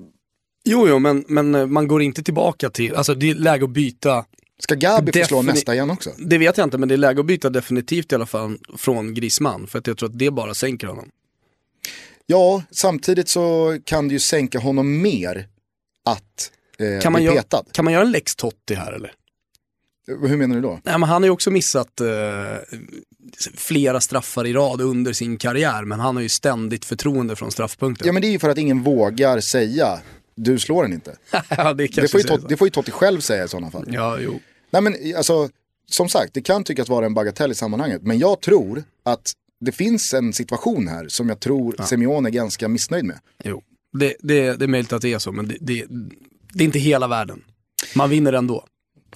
Jo, 0.65 0.89
jo, 0.89 0.99
men, 0.99 1.25
men 1.29 1.55
eh, 1.55 1.67
man 1.67 1.89
går 1.89 2.03
inte 2.03 2.23
tillbaka 2.23 2.71
till, 2.71 2.95
alltså 2.95 3.15
det 3.15 3.31
är 3.31 3.35
läge 3.35 3.65
att 3.65 3.71
byta. 3.71 4.25
Ska 4.59 4.75
Gabi 4.75 5.13
få 5.13 5.25
slå 5.27 5.39
Defini- 5.43 5.47
nästa 5.47 5.75
igen 5.75 5.91
också? 5.91 6.11
Det 6.19 6.39
vet 6.39 6.57
jag 6.59 6.67
inte, 6.67 6.79
men 6.79 6.89
det 6.89 6.95
är 6.95 6.97
läge 6.99 7.21
att 7.21 7.27
byta 7.27 7.51
definitivt 7.51 8.13
i 8.13 8.15
alla 8.15 8.27
fall 8.27 8.59
från 8.77 9.15
Griezmann. 9.15 9.67
För 9.67 9.79
att 9.79 9.87
jag 9.87 9.99
tror 9.99 10.09
att 10.09 10.19
det 10.19 10.31
bara 10.31 10.55
sänker 10.55 10.87
honom. 10.87 11.09
Ja, 12.27 12.63
samtidigt 12.71 13.29
så 13.29 13.79
kan 13.85 14.09
det 14.09 14.13
ju 14.13 14.19
sänka 14.19 14.59
honom 14.59 15.03
mer 15.03 15.49
att 16.05 16.51
eh, 16.79 17.01
Kan 17.01 17.13
man, 17.13 17.19
bli 17.21 17.27
göra, 17.27 17.43
petad. 17.43 17.65
kan 17.73 17.85
man 17.85 17.95
göra 17.95 18.05
en 18.05 18.11
lex 18.13 18.37
Totti 18.37 18.75
här 18.75 18.93
eller? 18.93 19.13
Hur 20.07 20.37
menar 20.37 20.55
du 20.55 20.63
då? 20.63 20.81
Nej, 20.85 20.99
men 20.99 21.03
han 21.09 21.23
har 21.23 21.27
ju 21.27 21.31
också 21.31 21.51
missat 21.51 22.01
eh, 22.01 22.07
flera 23.55 24.01
straffar 24.01 24.47
i 24.47 24.53
rad 24.53 24.81
under 24.81 25.13
sin 25.13 25.37
karriär, 25.37 25.85
men 25.85 26.01
han 26.01 26.17
har 26.17 26.23
ju 26.23 26.29
ständigt 26.29 26.85
förtroende 26.85 27.37
från 27.37 27.51
straffpunkten. 27.51 28.07
Ja 28.07 28.13
men 28.13 28.23
det 28.23 28.29
är 28.29 28.33
ju 28.33 28.39
för 28.39 28.49
att 28.49 28.59
ingen 28.59 28.83
vågar 28.83 29.41
säga 29.41 30.01
du 30.35 30.59
slår 30.59 30.83
den 30.83 30.93
inte. 30.93 31.17
ja, 31.49 31.75
det, 31.75 31.87
Det 31.87 32.09
får, 32.09 32.21
ju 32.21 32.27
Totti, 32.27 32.47
det 32.49 32.57
får 32.57 32.67
ju 32.67 32.71
Totti 32.71 32.91
själv 32.91 33.21
säga 33.21 33.45
i 33.45 33.49
sådana 33.49 33.71
fall. 33.71 33.85
Ja, 33.89 34.19
jo. 34.21 34.41
Nej 34.71 34.83
men 34.83 34.97
alltså, 35.17 35.49
som 35.91 36.09
sagt, 36.09 36.35
det 36.35 36.43
kan 36.43 36.65
tyckas 36.65 36.89
vara 36.89 37.07
en 37.07 37.15
bagatell 37.15 37.51
i 37.53 37.55
sammanhanget. 37.55 38.03
Men 38.03 38.19
jag 38.19 38.41
tror 38.41 38.85
att 39.03 39.33
det 39.61 39.73
finns 39.73 40.15
en 40.15 40.33
situation 40.33 40.89
här 40.89 41.09
som 41.09 41.29
jag 41.29 41.41
tror 41.41 41.75
Simeone 41.85 42.29
är 42.29 42.31
ganska 42.31 42.69
missnöjd 42.69 43.05
med. 43.05 43.19
jo. 43.45 43.63
Det, 43.99 44.15
det, 44.21 44.53
det 44.57 44.65
är 44.65 44.69
möjligt 44.69 44.93
att 44.93 45.03
det 45.03 45.13
är 45.13 45.19
så, 45.19 45.33
men 45.33 45.49
det, 45.49 45.57
det, 45.61 45.85
det 46.53 46.65
är 46.65 46.67
inte 46.67 46.79
hela 46.79 47.09
världen. 47.09 47.45
Man 47.95 48.11
vinner 48.11 48.33
ändå. 48.33 48.65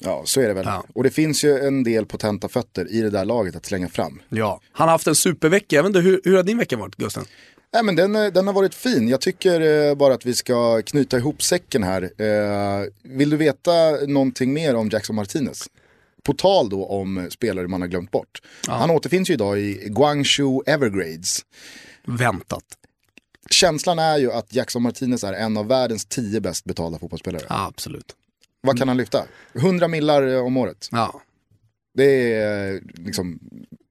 Ja, 0.01 0.23
så 0.25 0.41
är 0.41 0.49
det 0.49 0.55
väl. 0.55 0.65
Ja. 0.67 0.85
Och 0.95 1.03
det 1.03 1.11
finns 1.11 1.45
ju 1.45 1.59
en 1.59 1.85
del 1.85 2.07
potenta 2.07 2.49
fötter 2.49 2.93
i 2.93 3.01
det 3.01 3.11
där 3.11 3.25
laget 3.25 3.57
att 3.57 3.67
slänga 3.67 3.89
fram. 3.89 4.23
Ja. 4.29 4.61
Han 4.73 4.89
har 4.89 4.93
haft 4.93 5.07
en 5.07 5.15
supervecka. 5.15 5.77
Jag 5.77 5.83
vet 5.83 5.91
inte, 5.91 6.01
hur, 6.01 6.21
hur 6.25 6.37
har 6.37 6.43
din 6.43 6.59
vecka 6.59 6.77
varit, 6.77 6.97
Gusten? 6.97 7.25
Nej, 7.73 7.83
men 7.83 7.97
den, 7.97 8.17
eh, 8.17 8.33
den 8.33 8.47
har 8.47 8.55
varit 8.55 8.75
fin. 8.75 9.09
Jag 9.09 9.21
tycker 9.21 9.61
eh, 9.61 9.95
bara 9.95 10.15
att 10.15 10.27
vi 10.27 10.35
ska 10.35 10.83
knyta 10.83 11.17
ihop 11.17 11.43
säcken 11.43 11.83
här. 11.83 12.03
Eh, 12.03 12.87
vill 13.03 13.31
du 13.31 13.37
veta 13.37 13.91
någonting 14.07 14.53
mer 14.53 14.75
om 14.75 14.89
Jackson 14.89 15.17
Martinez? 15.17 15.69
På 16.23 16.33
tal 16.33 16.69
då 16.69 16.87
om 16.87 17.29
spelare 17.31 17.69
man 17.69 17.81
har 17.81 17.89
glömt 17.89 18.11
bort. 18.11 18.43
Han 18.69 18.91
återfinns 18.91 19.31
ju 19.31 19.35
idag 19.35 19.59
i 19.59 19.89
Guangzhou 19.89 20.63
Evergrades. 20.67 21.41
Väntat. 22.05 22.65
Känslan 23.51 23.99
är 23.99 24.19
ju 24.19 24.33
att 24.33 24.55
Jackson 24.55 24.83
Martinez 24.83 25.25
är 25.25 25.33
en 25.33 25.57
av 25.57 25.67
världens 25.67 26.05
tio 26.05 26.41
bäst 26.41 26.65
betalda 26.65 26.99
fotbollsspelare. 26.99 27.43
Ja, 27.49 27.67
absolut. 27.67 28.15
Vad 28.67 28.79
kan 28.79 28.89
han 28.89 28.97
lyfta? 28.97 29.25
100 29.55 29.89
millar 29.89 30.35
eh, 30.35 30.47
om 30.47 30.57
året. 30.57 30.89
Ja. 30.93 31.23
Det 31.95 32.33
är 32.33 32.75
eh, 32.75 32.81
liksom 32.95 33.39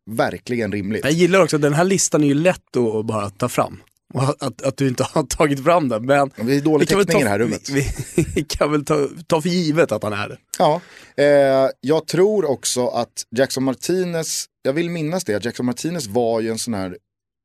verkligen 0.06 0.72
rimligt. 0.72 1.04
Jag 1.04 1.14
gillar 1.14 1.44
också 1.44 1.56
att 1.56 1.62
den 1.62 1.74
här 1.74 1.84
listan 1.84 2.24
är 2.24 2.28
ju 2.28 2.34
lätt 2.34 2.78
att 2.78 3.06
bara 3.06 3.30
ta 3.30 3.50
fram. 3.50 3.82
Och 4.14 4.24
att, 4.24 4.62
att 4.62 4.78
du 4.78 4.88
inte 4.88 5.04
har 5.04 5.24
tagit 5.30 5.64
fram 5.64 5.90
den. 5.90 6.06
Men 6.06 6.32
Det 6.36 6.56
är 6.56 6.62
dålig 6.62 6.88
vi 6.90 6.96
täckning 6.96 7.22
i 7.22 7.24
det 7.24 7.30
här 7.30 7.40
rummet. 7.40 7.70
Vi, 7.70 7.88
vi 8.36 8.44
kan 8.44 8.72
väl 8.72 8.86
ta, 8.86 9.08
ta 9.28 9.42
för 9.42 9.50
givet 9.50 9.92
att 9.92 10.04
han 10.04 10.14
är 10.14 10.30
det. 10.30 10.38
Ja, 10.60 10.82
eh, 11.18 11.70
jag 11.82 12.08
tror 12.08 12.46
också 12.46 12.88
att 12.88 13.26
Jackson 13.36 13.64
Martinez, 13.64 14.46
jag 14.62 14.74
vill 14.74 14.90
minnas 14.90 15.24
det, 15.24 15.36
att 15.36 15.46
Jackson 15.46 15.66
Martinez 15.66 16.08
var 16.08 16.42
ju 16.42 16.50
en 16.50 16.60
sån 16.60 16.74
här, 16.74 16.98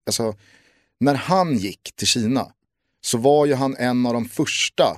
alltså 0.07 0.35
när 1.01 1.15
han 1.15 1.57
gick 1.57 1.93
till 1.97 2.07
Kina 2.07 2.47
så 3.07 3.19
var 3.19 3.47
ju 3.47 3.55
han 3.55 3.77
en 3.77 4.07
av 4.07 4.13
de 4.13 4.29
första 4.29 4.97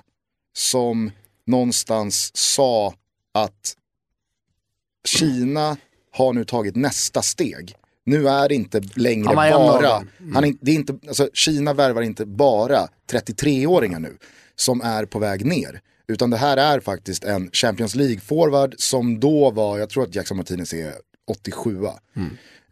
som 0.57 1.11
någonstans 1.47 2.31
sa 2.35 2.95
att 3.35 3.77
Kina 5.05 5.77
har 6.13 6.33
nu 6.33 6.45
tagit 6.45 6.77
nästa 6.77 7.23
steg. 7.23 7.75
Nu 8.05 8.29
är 8.29 8.49
det 8.49 8.55
inte 8.55 8.81
längre 8.95 9.29
av 9.29 9.35
bara. 9.35 9.97
Mm. 9.97 10.35
han 10.35 10.45
är, 10.45 10.55
det 10.61 10.71
är 10.71 10.75
inte, 10.75 10.99
alltså, 11.09 11.29
Kina 11.35 11.75
värvar 11.75 12.03
inte 12.03 12.27
bara 12.27 12.89
33-åringar 13.13 14.01
nu 14.01 14.17
som 14.57 14.81
är 14.81 15.05
på 15.05 15.19
väg 15.19 15.47
ner. 15.47 15.81
Utan 16.09 16.31
det 16.31 16.37
här 16.37 16.57
är 16.57 16.81
faktiskt 16.81 17.25
en 17.25 17.51
Champions 17.53 17.95
League-forward 17.95 18.75
som 18.79 19.21
då 19.21 19.51
var, 19.51 19.79
jag 19.79 19.91
tror 19.91 20.03
att 20.03 20.15
Jackson 20.15 20.37
Martinez 20.37 20.75
är 20.75 20.95
87 21.27 21.85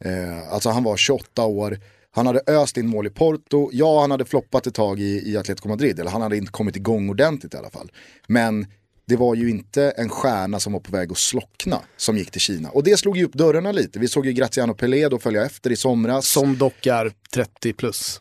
eh, 0.05 0.53
Alltså 0.53 0.71
han 0.71 0.85
var 0.85 0.97
28 0.97 1.45
år, 1.45 1.79
han 2.13 2.27
hade 2.27 2.41
öst 2.47 2.77
in 2.77 2.87
mål 2.87 3.07
i 3.07 3.11
Porto, 3.11 3.71
ja 3.73 4.01
han 4.01 4.11
hade 4.11 4.25
floppat 4.25 4.67
ett 4.67 4.75
tag 4.75 5.01
i, 5.01 5.31
i 5.31 5.37
Atletico 5.37 5.69
Madrid, 5.69 6.01
eller 6.01 6.11
han 6.11 6.23
hade 6.23 6.37
inte 6.37 6.53
kommit 6.53 6.77
igång 6.77 7.11
ordentligt 7.11 7.55
i 7.55 7.57
alla 7.57 7.71
fall. 7.71 7.93
Men 8.27 8.67
det 9.07 9.17
var 9.17 9.35
ju 9.35 9.51
inte 9.51 9.91
en 9.91 10.09
stjärna 10.09 10.61
som 10.61 10.73
var 10.73 10.81
på 10.81 10.93
väg 10.93 11.13
att 11.13 11.19
slockna 11.19 11.81
som 11.97 12.17
gick 12.17 12.31
till 12.31 12.41
Kina. 12.41 12.71
Och 12.71 12.85
det 12.85 12.97
slog 12.97 13.17
ju 13.17 13.25
upp 13.25 13.33
dörrarna 13.33 13.73
lite. 13.73 13.99
Vi 13.99 14.09
såg 14.09 14.27
ju 14.27 14.33
Graziano 14.33 14.75
Pelé 14.75 15.09
då 15.09 15.19
följa 15.19 15.47
efter 15.47 15.71
i 15.71 15.77
somras. 15.77 16.27
Som 16.27 16.59
dock 16.59 16.87
är 16.87 17.13
30 17.35 17.73
plus. 17.73 18.21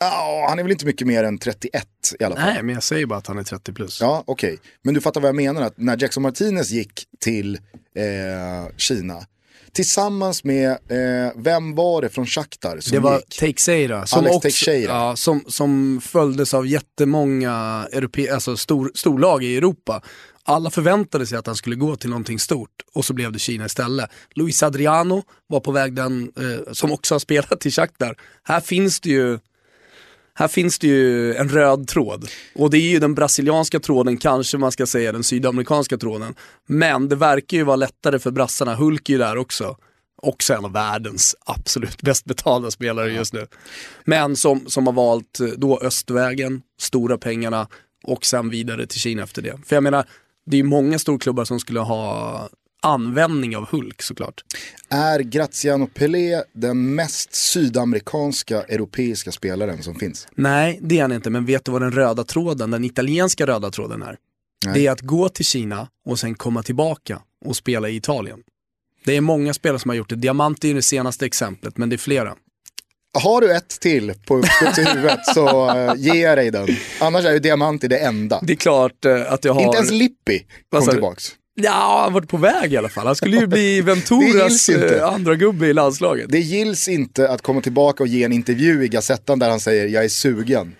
Ja, 0.00 0.46
han 0.48 0.58
är 0.58 0.62
väl 0.62 0.72
inte 0.72 0.86
mycket 0.86 1.06
mer 1.06 1.24
än 1.24 1.38
31 1.38 1.84
i 2.20 2.24
alla 2.24 2.36
fall. 2.36 2.44
Nej, 2.44 2.62
men 2.62 2.74
jag 2.74 2.82
säger 2.82 3.06
bara 3.06 3.18
att 3.18 3.26
han 3.26 3.38
är 3.38 3.42
30 3.42 3.72
plus. 3.72 4.00
Ja, 4.00 4.22
okej. 4.26 4.58
Men 4.82 4.94
du 4.94 5.00
fattar 5.00 5.20
vad 5.20 5.28
jag 5.28 5.36
menar, 5.36 5.62
att 5.62 5.78
när 5.78 6.02
Jackson 6.02 6.22
Martinez 6.22 6.70
gick 6.70 7.04
till 7.20 7.54
eh, 7.94 8.76
Kina, 8.76 9.26
tillsammans 9.72 10.44
med, 10.44 10.70
eh, 10.70 11.32
vem 11.36 11.74
var 11.74 12.02
det 12.02 12.08
från 12.08 12.26
Shakhtar 12.26 12.80
som 12.80 12.94
Det 12.94 13.00
var 13.00 13.16
gick? 13.16 13.38
Teixeira 13.38 14.06
som, 14.06 14.18
Alex 14.18 14.36
också, 14.36 14.40
Teixeira. 14.40 14.92
Ja, 14.92 15.16
som, 15.16 15.44
som 15.48 16.00
följdes 16.04 16.54
av 16.54 16.66
jättemånga 16.66 17.86
europe, 17.92 18.34
alltså 18.34 18.56
stor, 18.56 18.90
storlag 18.94 19.44
i 19.44 19.56
Europa. 19.56 20.02
Alla 20.44 20.70
förväntade 20.70 21.26
sig 21.26 21.38
att 21.38 21.46
han 21.46 21.56
skulle 21.56 21.76
gå 21.76 21.96
till 21.96 22.10
någonting 22.10 22.38
stort 22.38 22.70
och 22.94 23.04
så 23.04 23.12
blev 23.14 23.32
det 23.32 23.38
Kina 23.38 23.66
istället. 23.66 24.10
Luis 24.34 24.62
Adriano 24.62 25.22
var 25.46 25.60
på 25.60 25.72
väg 25.72 25.94
den, 25.94 26.32
eh, 26.36 26.72
som 26.72 26.92
också 26.92 27.14
har 27.14 27.18
spelat 27.18 27.66
i 27.66 27.70
Shakhtar. 27.70 28.16
Här 28.42 28.60
finns 28.60 29.00
det 29.00 29.10
ju 29.10 29.38
här 30.38 30.48
finns 30.48 30.78
det 30.78 30.86
ju 30.86 31.34
en 31.34 31.48
röd 31.48 31.88
tråd. 31.88 32.28
Och 32.54 32.70
det 32.70 32.78
är 32.78 32.90
ju 32.90 32.98
den 32.98 33.14
brasilianska 33.14 33.80
tråden, 33.80 34.16
kanske 34.16 34.58
man 34.58 34.72
ska 34.72 34.86
säga 34.86 35.12
den 35.12 35.24
sydamerikanska 35.24 35.96
tråden. 35.96 36.34
Men 36.66 37.08
det 37.08 37.16
verkar 37.16 37.56
ju 37.56 37.64
vara 37.64 37.76
lättare 37.76 38.18
för 38.18 38.30
brassarna, 38.30 38.74
Hulk 38.74 39.08
är 39.08 39.12
ju 39.12 39.18
där 39.18 39.36
också. 39.36 39.76
Också 40.22 40.54
en 40.54 40.64
av 40.64 40.72
världens 40.72 41.36
absolut 41.46 42.02
bäst 42.02 42.24
betalda 42.24 42.70
spelare 42.70 43.12
just 43.12 43.32
nu. 43.32 43.46
Men 44.04 44.36
som, 44.36 44.66
som 44.66 44.86
har 44.86 44.94
valt 44.94 45.40
eh, 45.40 45.46
då 45.46 45.80
östvägen, 45.82 46.62
stora 46.80 47.18
pengarna 47.18 47.68
och 48.04 48.26
sen 48.26 48.50
vidare 48.50 48.86
till 48.86 49.00
Kina 49.00 49.22
efter 49.22 49.42
det. 49.42 49.58
För 49.66 49.76
jag 49.76 49.82
menar, 49.82 50.06
det 50.46 50.56
är 50.56 50.58
ju 50.58 50.64
många 50.64 50.98
storklubbar 50.98 51.44
som 51.44 51.60
skulle 51.60 51.80
ha 51.80 52.48
användning 52.82 53.56
av 53.56 53.68
Hulk 53.68 54.02
såklart. 54.02 54.44
Är 54.88 55.20
Graziano 55.20 55.86
Pelé 55.86 56.42
den 56.52 56.94
mest 56.94 57.34
sydamerikanska 57.34 58.62
europeiska 58.62 59.32
spelaren 59.32 59.82
som 59.82 59.94
finns? 59.94 60.28
Nej, 60.34 60.78
det 60.82 60.98
är 60.98 61.02
han 61.02 61.12
inte, 61.12 61.30
men 61.30 61.46
vet 61.46 61.64
du 61.64 61.72
vad 61.72 61.82
den 61.82 61.92
röda 61.92 62.24
tråden, 62.24 62.70
den 62.70 62.84
italienska 62.84 63.46
röda 63.46 63.70
tråden 63.70 64.02
är? 64.02 64.16
Nej. 64.64 64.74
Det 64.74 64.86
är 64.86 64.90
att 64.90 65.00
gå 65.00 65.28
till 65.28 65.44
Kina 65.44 65.88
och 66.06 66.18
sen 66.18 66.34
komma 66.34 66.62
tillbaka 66.62 67.22
och 67.44 67.56
spela 67.56 67.88
i 67.88 67.96
Italien. 67.96 68.38
Det 69.04 69.16
är 69.16 69.20
många 69.20 69.54
spelare 69.54 69.78
som 69.78 69.88
har 69.88 69.96
gjort 69.96 70.08
det. 70.08 70.16
Diamant 70.16 70.64
är 70.64 70.74
det 70.74 70.82
senaste 70.82 71.26
exemplet, 71.26 71.76
men 71.76 71.88
det 71.88 71.96
är 71.96 71.98
flera. 71.98 72.34
Har 73.22 73.40
du 73.40 73.56
ett 73.56 73.80
till 73.80 74.14
på 74.26 74.36
uppstuds 74.36 74.78
i 74.78 74.84
huvudet 74.84 75.26
så 75.34 75.70
eh, 75.70 75.94
ger 75.96 76.28
jag 76.28 76.38
dig 76.38 76.50
den. 76.50 76.68
Annars 77.00 77.24
är 77.24 77.32
ju 77.32 77.38
Diamanti 77.38 77.88
det 77.88 77.98
enda. 77.98 78.40
Det 78.42 78.52
är 78.52 78.56
klart 78.56 79.04
eh, 79.04 79.32
att 79.32 79.44
jag 79.44 79.54
har... 79.54 79.62
Inte 79.62 79.76
ens 79.76 79.90
Lippi 79.90 80.46
kom 80.70 80.86
tillbaks. 80.86 81.32
Ja, 81.60 82.00
han 82.02 82.12
varit 82.12 82.28
på 82.28 82.36
väg 82.36 82.72
i 82.72 82.76
alla 82.76 82.88
fall. 82.88 83.06
Han 83.06 83.16
skulle 83.16 83.36
ju 83.36 83.46
bli 83.46 83.80
Venturas 83.84 84.68
eh, 84.68 85.08
andra 85.08 85.34
gubbe 85.34 85.66
i 85.66 85.72
landslaget. 85.72 86.26
Det 86.28 86.38
gills 86.38 86.88
inte 86.88 87.28
att 87.28 87.42
komma 87.42 87.60
tillbaka 87.60 88.02
och 88.02 88.06
ge 88.06 88.24
en 88.24 88.32
intervju 88.32 88.84
i 88.84 88.88
Gazettan 88.88 89.38
där 89.38 89.50
han 89.50 89.60
säger 89.60 89.86
jag 89.88 90.04
är 90.04 90.08
sugen. 90.08 90.76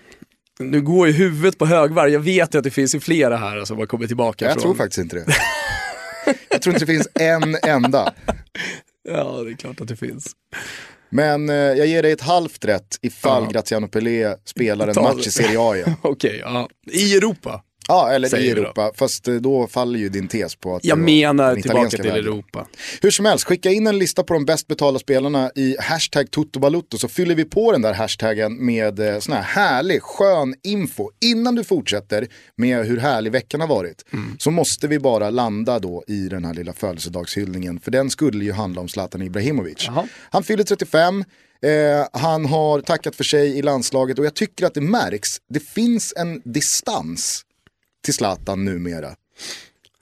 Nu 0.58 0.80
går 0.80 1.06
ju 1.06 1.12
huvudet 1.12 1.58
på 1.58 1.66
högvarv. 1.66 2.10
Jag 2.12 2.20
vet 2.20 2.54
ju 2.54 2.58
att 2.58 2.64
det 2.64 2.70
finns 2.70 2.94
ju 2.94 3.00
flera 3.00 3.36
här 3.36 3.64
som 3.64 3.78
har 3.78 3.86
kommit 3.86 4.08
tillbaka 4.08 4.44
Jag 4.44 4.54
från... 4.54 4.62
tror 4.62 4.74
faktiskt 4.74 4.98
inte 4.98 5.16
det. 5.16 5.24
Jag 6.50 6.62
tror 6.62 6.74
inte 6.74 6.86
det 6.86 6.92
finns 6.92 7.08
en 7.14 7.56
enda. 7.66 8.12
Ja, 9.10 9.42
det 9.44 9.50
är 9.50 9.54
klart 9.54 9.80
att 9.80 9.88
det 9.88 9.96
finns. 9.96 10.26
Men 11.10 11.48
eh, 11.48 11.54
jag 11.54 11.86
ger 11.86 12.02
dig 12.02 12.12
ett 12.12 12.20
halvt 12.20 12.64
rätt 12.64 12.98
ifall 13.02 13.42
Ja. 13.42 13.50
Graziano 13.50 13.88
Pelé 13.88 14.34
spelar 14.44 14.88
en 14.88 15.02
match 15.02 15.26
i 15.26 15.30
Serie 15.30 15.60
A 15.60 15.76
igen. 15.76 15.94
Okej, 16.02 16.40
ja. 16.44 16.68
I 16.90 17.16
Europa. 17.16 17.62
Ja, 17.88 18.10
eller 18.10 18.38
i 18.38 18.48
vi 18.48 18.54
då. 18.54 18.62
Europa. 18.62 18.92
Fast 18.94 19.28
eh, 19.28 19.34
då 19.34 19.66
faller 19.66 19.98
ju 19.98 20.08
din 20.08 20.28
tes 20.28 20.56
på 20.56 20.76
att 20.76 20.84
Jag 20.84 20.98
menar 20.98 21.56
tillbaka 21.56 21.88
till 21.88 22.02
vägen. 22.02 22.16
Europa. 22.16 22.66
Hur 23.02 23.10
som 23.10 23.24
helst, 23.24 23.44
skicka 23.44 23.70
in 23.70 23.86
en 23.86 23.98
lista 23.98 24.22
på 24.22 24.34
de 24.34 24.44
bäst 24.44 24.66
betalda 24.66 24.98
spelarna 24.98 25.50
i 25.54 25.76
hashtag 25.80 26.30
Toto 26.30 26.82
så 26.98 27.08
fyller 27.08 27.34
vi 27.34 27.44
på 27.44 27.72
den 27.72 27.82
där 27.82 27.94
hashtaggen 27.94 28.66
med 28.66 29.00
eh, 29.00 29.18
sån 29.18 29.34
här 29.34 29.42
härlig, 29.42 30.02
skön 30.02 30.54
info. 30.62 31.10
Innan 31.20 31.54
du 31.54 31.64
fortsätter 31.64 32.28
med 32.56 32.86
hur 32.86 32.98
härlig 32.98 33.32
veckan 33.32 33.60
har 33.60 33.68
varit 33.68 34.04
så 34.38 34.50
måste 34.50 34.88
vi 34.88 34.98
bara 34.98 35.30
landa 35.30 35.78
då 35.78 36.04
i 36.06 36.28
den 36.28 36.44
här 36.44 36.54
lilla 36.54 36.72
födelsedagshyllningen. 36.72 37.80
För 37.80 37.90
den 37.90 38.10
skulle 38.10 38.44
ju 38.44 38.52
handla 38.52 38.80
om 38.80 38.88
Zlatan 38.88 39.22
Ibrahimovic. 39.22 39.84
Jaha. 39.86 40.08
Han 40.30 40.42
fyller 40.42 40.64
35, 40.64 41.24
eh, 41.62 41.70
han 42.12 42.46
har 42.46 42.80
tackat 42.80 43.16
för 43.16 43.24
sig 43.24 43.58
i 43.58 43.62
landslaget 43.62 44.18
och 44.18 44.24
jag 44.24 44.34
tycker 44.34 44.66
att 44.66 44.74
det 44.74 44.80
märks. 44.80 45.36
Det 45.48 45.60
finns 45.60 46.14
en 46.16 46.42
distans 46.44 47.44
till 48.04 48.14
Zlatan 48.14 48.64
numera. 48.64 49.14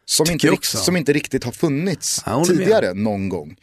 Som 0.09 0.31
inte, 0.31 0.47
rikt- 0.51 0.65
som 0.65 0.97
inte 0.97 1.13
riktigt 1.13 1.45
har 1.45 1.53
funnits 1.53 2.23
håller 2.23 2.39
med. 2.39 2.47
tidigare 2.59 2.95
någon 2.95 3.29
gång. 3.29 3.57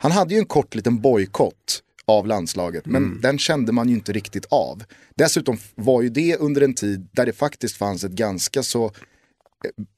Han 0.00 0.12
hade 0.12 0.34
ju 0.34 0.38
en 0.40 0.46
kort 0.46 0.74
liten 0.74 1.00
bojkott 1.00 1.82
av 2.04 2.26
landslaget, 2.26 2.86
men 2.86 3.04
Mm. 3.04 3.20
den 3.20 3.38
kände 3.38 3.72
man 3.72 3.88
ju 3.88 3.94
inte 3.94 4.12
riktigt 4.12 4.46
av. 4.50 4.84
Dessutom 5.14 5.58
var 5.74 6.02
ju 6.02 6.08
det 6.08 6.36
under 6.36 6.60
en 6.60 6.74
tid 6.74 7.08
där 7.12 7.26
det 7.26 7.32
faktiskt 7.32 7.76
fanns 7.76 8.04
ett 8.04 8.12
ganska 8.12 8.62
så 8.62 8.84
eh, 8.84 8.90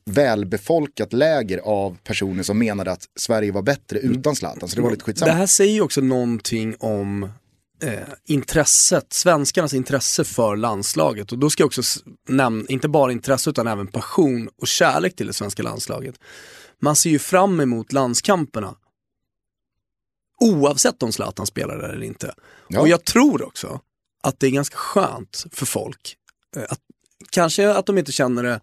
välbefolkat 0.05 1.13
läger 1.13 1.59
av 1.59 1.97
personer 2.05 2.43
som 2.43 2.59
menade 2.59 2.93
att 2.93 3.09
Sverige 3.17 3.53
var 3.53 3.63
bättre 3.63 3.99
utan 3.99 4.37
Zlatan, 4.37 4.69
så 4.69 4.77
det 4.77 4.83
var 4.83 4.91
lite 4.91 5.01
Det 5.01 5.05
skitsamma. 5.05 5.33
här 5.33 5.47
säger 5.47 5.73
ju 5.73 5.81
också 5.81 6.01
någonting 6.01 6.75
om 6.79 7.29
eh, 7.83 8.09
intresset, 8.25 9.13
svenskarnas 9.13 9.75
intresse 9.75 10.25
för 10.25 10.57
landslaget. 10.57 11.33
Och 11.33 11.39
då 11.39 11.51
ska 11.51 11.63
jag 11.63 11.67
också 11.67 11.83
nämna, 12.29 12.65
inte 12.69 12.89
bara 12.89 13.13
intresse 13.13 13.51
utan 13.51 13.67
även 13.67 13.87
passion 13.87 14.49
och 14.57 14.67
kärlek 14.67 15.17
till 15.17 15.27
det 15.27 15.33
svenska 15.33 15.63
landslaget. 15.63 16.15
Man 16.81 16.97
ser 16.97 17.11
ju 17.11 17.19
fram 17.19 17.61
emot 17.61 17.93
landskamperna. 17.93 18.75
Oavsett 20.41 21.03
om 21.03 21.13
Zlatan 21.13 21.47
spelar 21.47 21.79
där 21.79 21.89
eller 21.89 22.07
inte. 22.07 22.35
Ja. 22.69 22.81
Och 22.81 22.89
jag 22.89 23.05
tror 23.05 23.43
också 23.43 23.81
att 24.23 24.41
det 24.41 24.47
är 24.47 24.51
ganska 24.51 24.77
skönt 24.77 25.47
för 25.53 25.67
folk 25.67 26.17
eh, 26.57 26.63
att 26.69 26.81
kanske 27.31 27.71
att 27.71 27.87
de 27.87 27.99
inte 27.99 28.13
känner 28.13 28.43
det 28.43 28.61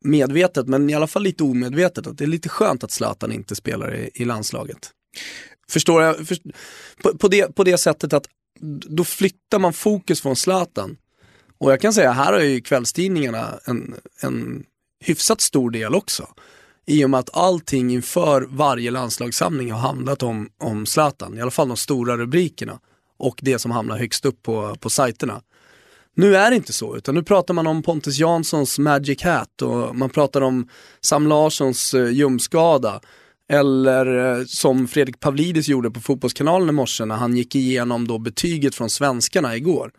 medvetet, 0.00 0.68
men 0.68 0.90
i 0.90 0.94
alla 0.94 1.06
fall 1.06 1.22
lite 1.22 1.44
omedvetet, 1.44 2.06
att 2.06 2.18
det 2.18 2.24
är 2.24 2.28
lite 2.28 2.48
skönt 2.48 2.84
att 2.84 2.90
Zlatan 2.90 3.32
inte 3.32 3.54
spelar 3.54 3.94
i, 3.94 4.10
i 4.14 4.24
landslaget. 4.24 4.90
Förstår 5.70 6.02
jag? 6.02 6.28
För, 6.28 6.36
på, 7.02 7.18
på, 7.18 7.28
det, 7.28 7.54
på 7.54 7.64
det 7.64 7.78
sättet 7.78 8.12
att 8.12 8.26
då 8.88 9.04
flyttar 9.04 9.58
man 9.58 9.72
fokus 9.72 10.20
från 10.20 10.36
Zlatan. 10.36 10.96
Och 11.58 11.72
jag 11.72 11.80
kan 11.80 11.92
säga, 11.92 12.12
här 12.12 12.32
har 12.32 12.40
ju 12.40 12.60
kvällstidningarna 12.60 13.60
en, 13.64 13.94
en 14.22 14.64
hyfsat 15.04 15.40
stor 15.40 15.70
del 15.70 15.94
också. 15.94 16.28
I 16.86 17.04
och 17.04 17.10
med 17.10 17.20
att 17.20 17.36
allting 17.36 17.90
inför 17.90 18.46
varje 18.48 18.90
landslagssamling 18.90 19.72
har 19.72 19.80
handlat 19.80 20.22
om, 20.22 20.50
om 20.58 20.86
Zlatan, 20.86 21.38
i 21.38 21.40
alla 21.40 21.50
fall 21.50 21.68
de 21.68 21.76
stora 21.76 22.16
rubrikerna. 22.16 22.80
Och 23.18 23.38
det 23.42 23.58
som 23.58 23.70
hamnar 23.70 23.98
högst 23.98 24.24
upp 24.24 24.42
på, 24.42 24.76
på 24.80 24.90
sajterna. 24.90 25.42
Nu 26.14 26.36
är 26.36 26.50
det 26.50 26.56
inte 26.56 26.72
så, 26.72 26.96
utan 26.96 27.14
nu 27.14 27.22
pratar 27.22 27.54
man 27.54 27.66
om 27.66 27.82
Pontus 27.82 28.18
Janssons 28.18 28.78
Magic 28.78 29.22
Hat 29.22 29.62
och 29.62 29.96
man 29.96 30.10
pratar 30.10 30.40
om 30.40 30.68
Sam 31.00 31.26
Larssons 31.26 31.94
eh, 31.94 32.00
ljumskada. 32.00 32.12
ljumskada. 32.12 33.00
Eller 33.48 34.38
eh, 34.38 34.44
som 34.44 34.88
Fredrik 34.88 35.20
Pavlidis 35.20 35.68
gjorde 35.68 35.90
på 35.90 36.00
Fotbollskanalen 36.00 36.68
i 36.68 36.72
morse 36.72 37.04
när 37.04 37.16
han 37.16 37.36
gick 37.36 37.54
igenom 37.54 38.06
då 38.08 38.18
betyget 38.18 38.74
från 38.74 38.90
svenskarna 38.90 39.56
igår. 39.56 39.90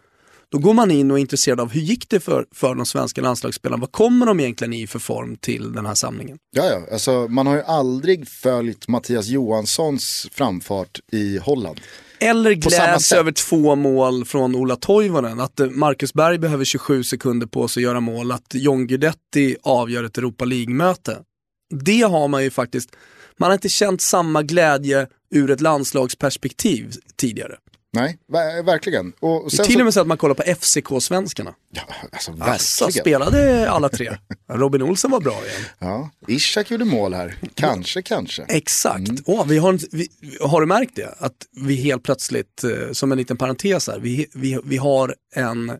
Då 0.51 0.57
går 0.57 0.73
man 0.73 0.91
in 0.91 1.11
och 1.11 1.17
är 1.17 1.21
intresserad 1.21 1.59
av 1.59 1.71
hur 1.71 1.81
gick 1.81 2.09
det 2.09 2.19
för, 2.19 2.45
för 2.51 2.75
de 2.75 2.85
svenska 2.85 3.21
landslagsspelarna? 3.21 3.81
Vad 3.81 3.91
kommer 3.91 4.25
de 4.25 4.39
egentligen 4.39 4.73
i 4.73 4.87
för 4.87 4.99
form 4.99 5.35
till 5.35 5.71
den 5.71 5.85
här 5.85 5.95
samlingen? 5.95 6.37
Ja, 6.55 6.65
ja. 6.65 6.81
Alltså, 6.91 7.11
man 7.11 7.47
har 7.47 7.55
ju 7.55 7.63
aldrig 7.63 8.27
följt 8.27 8.87
Mattias 8.87 9.27
Johanssons 9.27 10.27
framfart 10.31 10.99
i 11.11 11.37
Holland. 11.37 11.79
Eller 12.19 12.53
gläds 12.53 13.11
över 13.11 13.31
två 13.31 13.75
mål 13.75 14.25
från 14.25 14.55
Ola 14.55 14.75
Toivonen. 14.75 15.39
Att 15.39 15.59
eh, 15.59 15.67
Marcus 15.69 16.13
Berg 16.13 16.37
behöver 16.37 16.65
27 16.65 17.03
sekunder 17.03 17.47
på 17.47 17.67
sig 17.67 17.81
att 17.81 17.83
göra 17.83 17.99
mål. 17.99 18.31
Att 18.31 18.53
John 18.53 18.87
Guidetti 18.87 19.55
avgör 19.63 20.03
ett 20.03 20.17
Europa 20.17 20.45
League-möte. 20.45 21.17
Det 21.83 22.01
har 22.01 22.27
man 22.27 22.43
ju 22.43 22.49
faktiskt, 22.49 22.89
man 23.39 23.49
har 23.49 23.53
inte 23.53 23.69
känt 23.69 24.01
samma 24.01 24.43
glädje 24.43 25.07
ur 25.31 25.51
ett 25.51 25.61
landslagsperspektiv 25.61 26.93
tidigare. 27.15 27.55
Nej, 27.93 28.17
ver 28.27 28.63
verkligen. 28.63 29.13
Och, 29.19 29.43
och 29.43 29.51
det 29.51 29.59
är 29.59 29.63
till 29.63 29.79
och 29.79 29.85
med 29.85 29.93
så 29.93 30.01
att 30.01 30.07
man 30.07 30.17
kollar 30.17 30.35
på 30.35 30.43
FCK-svenskarna. 30.43 31.53
Ja, 31.71 31.81
alltså 32.11 32.35
Asså, 32.39 32.91
spelade 32.91 33.69
alla 33.69 33.89
tre. 33.89 34.17
Robin 34.51 34.81
Olsen 34.81 35.11
var 35.11 35.19
bra 35.19 35.45
igen. 35.45 35.61
Ja, 35.79 36.09
Ishak 36.27 36.71
gjorde 36.71 36.85
mål 36.85 37.13
här. 37.13 37.37
Kanske, 37.55 38.01
kanske. 38.01 38.43
Exakt. 38.43 39.09
Mm. 39.09 39.23
Oh, 39.25 39.47
vi 39.47 39.57
har, 39.57 39.79
vi, 39.91 40.07
har 40.41 40.61
du 40.61 40.67
märkt 40.67 40.95
det? 40.95 41.15
Att 41.17 41.35
vi 41.51 41.75
helt 41.75 42.03
plötsligt, 42.03 42.63
eh, 42.63 42.91
som 42.91 43.11
en 43.11 43.17
liten 43.17 43.37
parentes 43.37 43.87
här, 43.87 43.99
vi, 43.99 44.27
vi, 44.33 44.59
vi 44.63 44.77
har 44.77 45.15
en 45.35 45.71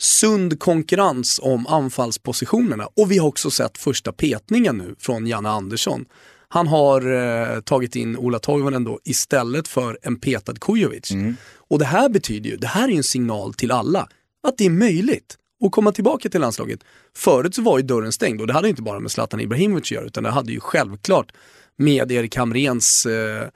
sund 0.00 0.60
konkurrens 0.60 1.40
om 1.42 1.66
anfallspositionerna. 1.66 2.88
Och 2.96 3.10
vi 3.10 3.18
har 3.18 3.28
också 3.28 3.50
sett 3.50 3.78
första 3.78 4.12
petningen 4.12 4.78
nu 4.78 4.94
från 4.98 5.26
Janne 5.26 5.48
Andersson. 5.48 6.04
Han 6.48 6.66
har 6.66 7.10
eh, 7.10 7.60
tagit 7.60 7.96
in 7.96 8.16
Ola 8.16 8.38
Toivonen 8.38 8.84
då 8.84 9.00
istället 9.04 9.68
för 9.68 9.98
en 10.02 10.20
petad 10.20 10.54
Kujovic. 10.60 11.10
Mm. 11.10 11.36
Och 11.68 11.78
det 11.78 11.84
här 11.84 12.08
betyder 12.08 12.50
ju, 12.50 12.56
det 12.56 12.66
här 12.66 12.88
är 12.88 12.96
en 12.96 13.02
signal 13.02 13.54
till 13.54 13.70
alla, 13.70 14.08
att 14.48 14.58
det 14.58 14.66
är 14.66 14.70
möjligt 14.70 15.36
att 15.64 15.72
komma 15.72 15.92
tillbaka 15.92 16.28
till 16.28 16.40
landslaget. 16.40 16.80
Förut 17.16 17.54
så 17.54 17.62
var 17.62 17.78
ju 17.78 17.84
dörren 17.84 18.12
stängd 18.12 18.40
och 18.40 18.46
det 18.46 18.52
hade 18.52 18.68
inte 18.68 18.82
bara 18.82 19.00
med 19.00 19.10
Zlatan 19.10 19.40
Ibrahimovic 19.40 19.82
att 19.82 19.90
göra 19.90 20.04
utan 20.04 20.22
det 20.22 20.30
hade 20.30 20.52
ju 20.52 20.60
självklart 20.60 21.32
med 21.78 22.12
Erik 22.12 22.36
Hamrens 22.36 23.06
eh, 23.06 23.48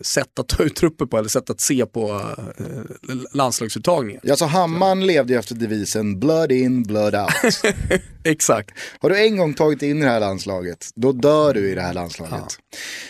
sätt 0.00 0.38
att 0.38 0.48
ta 0.48 0.62
ut 0.62 0.76
trupper 0.76 1.06
på 1.06 1.18
eller 1.18 1.28
sätt 1.28 1.50
att 1.50 1.60
se 1.60 1.86
på 1.86 2.32
eh, 2.58 3.14
landslagsuttagningen. 3.32 4.20
Ja, 4.24 4.36
så 4.36 4.46
Hammaren 4.46 5.06
levde 5.06 5.32
ju 5.32 5.38
efter 5.38 5.54
devisen 5.54 6.20
blood 6.20 6.52
in, 6.52 6.82
blood 6.82 7.14
out. 7.14 7.30
Exakt. 8.24 8.70
Har 9.00 9.10
du 9.10 9.18
en 9.18 9.36
gång 9.36 9.54
tagit 9.54 9.82
in 9.82 9.98
i 9.98 10.04
det 10.04 10.10
här 10.10 10.20
landslaget, 10.20 10.90
då 10.94 11.12
dör 11.12 11.54
du 11.54 11.70
i 11.70 11.74
det 11.74 11.82
här 11.82 11.94
landslaget. 11.94 12.58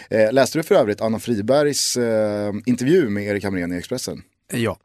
Ja. 0.09 0.17
Eh, 0.17 0.33
läste 0.33 0.59
du 0.59 0.63
för 0.63 0.75
övrigt 0.75 1.01
Anna 1.01 1.19
Fribergs 1.19 1.97
eh, 1.97 2.53
intervju 2.67 3.09
med 3.09 3.25
Erik 3.25 3.45
Hamrén 3.45 3.73
i 3.73 3.77
Expressen? 3.77 4.23
Ja 4.53 4.79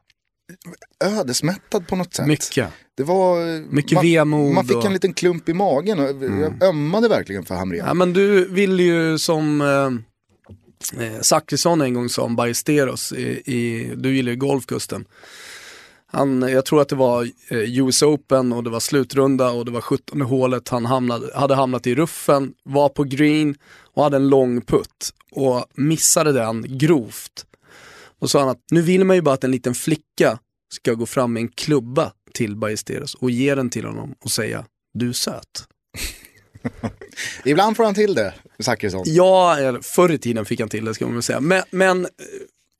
ödesmättad 1.04 1.86
på 1.86 1.96
något 1.96 2.14
sätt. 2.14 2.26
Mycket. 2.26 2.68
Det 2.94 3.02
var, 3.02 3.60
Mycket 3.74 3.92
man, 3.92 4.04
vemod. 4.04 4.54
Man 4.54 4.66
fick 4.66 4.84
en 4.84 4.92
liten 4.92 5.14
klump 5.14 5.48
i 5.48 5.54
magen 5.54 5.98
och 5.98 6.10
mm. 6.10 6.40
jag 6.40 6.62
ömmade 6.62 7.08
verkligen 7.08 7.44
för 7.44 7.54
Hamrén. 7.54 7.84
Ja, 7.86 7.94
men 7.94 8.12
du 8.12 8.48
vill 8.48 8.80
ju 8.80 9.18
som 9.18 9.60
eh, 9.60 11.04
eh 11.04 11.20
Zachrisson 11.20 11.80
en 11.80 11.94
gång 11.94 12.08
sa 12.08 12.22
om 12.22 12.36
Ballesteros, 12.36 13.12
i, 13.12 13.22
i, 13.54 13.92
du 13.96 14.16
gillar 14.16 14.32
ju 14.32 14.36
golfkusten. 14.36 15.04
Han, 16.06 16.42
jag 16.42 16.64
tror 16.64 16.80
att 16.80 16.88
det 16.88 16.96
var 16.96 17.22
eh, 17.48 17.78
US 17.78 18.02
Open 18.02 18.52
och 18.52 18.64
det 18.64 18.70
var 18.70 18.80
slutrunda 18.80 19.50
och 19.50 19.64
det 19.64 19.70
var 19.70 19.80
17 19.80 20.20
hålet. 20.20 20.68
Han 20.68 20.86
hamnade, 20.86 21.30
hade 21.34 21.54
hamnat 21.54 21.86
i 21.86 21.94
ruffen, 21.94 22.52
var 22.62 22.88
på 22.88 23.04
green 23.04 23.54
och 23.94 24.02
hade 24.02 24.16
en 24.16 24.28
lång 24.28 24.60
putt 24.60 25.14
och 25.30 25.64
missade 25.74 26.32
den 26.32 26.78
grovt. 26.78 27.46
Och 28.22 28.30
sa 28.30 28.40
han 28.40 28.48
att 28.48 28.60
nu 28.70 28.82
vill 28.82 29.04
man 29.04 29.16
ju 29.16 29.22
bara 29.22 29.34
att 29.34 29.44
en 29.44 29.50
liten 29.50 29.74
flicka 29.74 30.38
ska 30.74 30.94
gå 30.94 31.06
fram 31.06 31.32
med 31.32 31.40
en 31.40 31.48
klubba 31.48 32.12
till 32.34 32.56
Ballesteros 32.56 33.14
och 33.14 33.30
ge 33.30 33.54
den 33.54 33.70
till 33.70 33.84
honom 33.84 34.14
och 34.24 34.30
säga 34.30 34.64
du 34.94 35.08
är 35.08 35.12
söt. 35.12 35.68
Ibland 37.44 37.76
får 37.76 37.84
han 37.84 37.94
till 37.94 38.14
det, 38.14 38.34
Zachrisson. 38.58 39.02
Ja, 39.06 39.56
förr 39.82 40.12
i 40.12 40.18
tiden 40.18 40.44
fick 40.44 40.60
han 40.60 40.68
till 40.68 40.84
det 40.84 40.94
ska 40.94 41.04
man 41.04 41.14
väl 41.14 41.22
säga. 41.22 41.40
Men, 41.40 41.62
men 41.70 42.06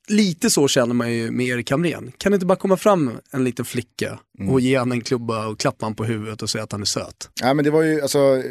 lite 0.07 0.49
så 0.49 0.67
känner 0.67 0.93
man 0.93 1.13
ju 1.13 1.31
med 1.31 1.47
Erik 1.47 1.71
Hamrén. 1.71 2.11
Kan 2.17 2.31
det 2.31 2.35
inte 2.35 2.45
bara 2.45 2.55
komma 2.55 2.77
fram 2.77 3.11
en 3.31 3.43
liten 3.43 3.65
flicka 3.65 4.19
mm. 4.39 4.53
och 4.53 4.59
ge 4.59 4.79
honom 4.79 4.91
en 4.91 5.01
klubba 5.01 5.47
och 5.47 5.59
klappa 5.59 5.85
honom 5.85 5.95
på 5.95 6.03
huvudet 6.03 6.41
och 6.41 6.49
säga 6.49 6.63
att 6.63 6.71
han 6.71 6.81
är 6.81 6.85
söt? 6.85 7.29
Ja 7.41 7.53
men 7.53 7.65
det 7.65 7.71
var 7.71 7.81
ju, 7.81 8.01
alltså, 8.01 8.43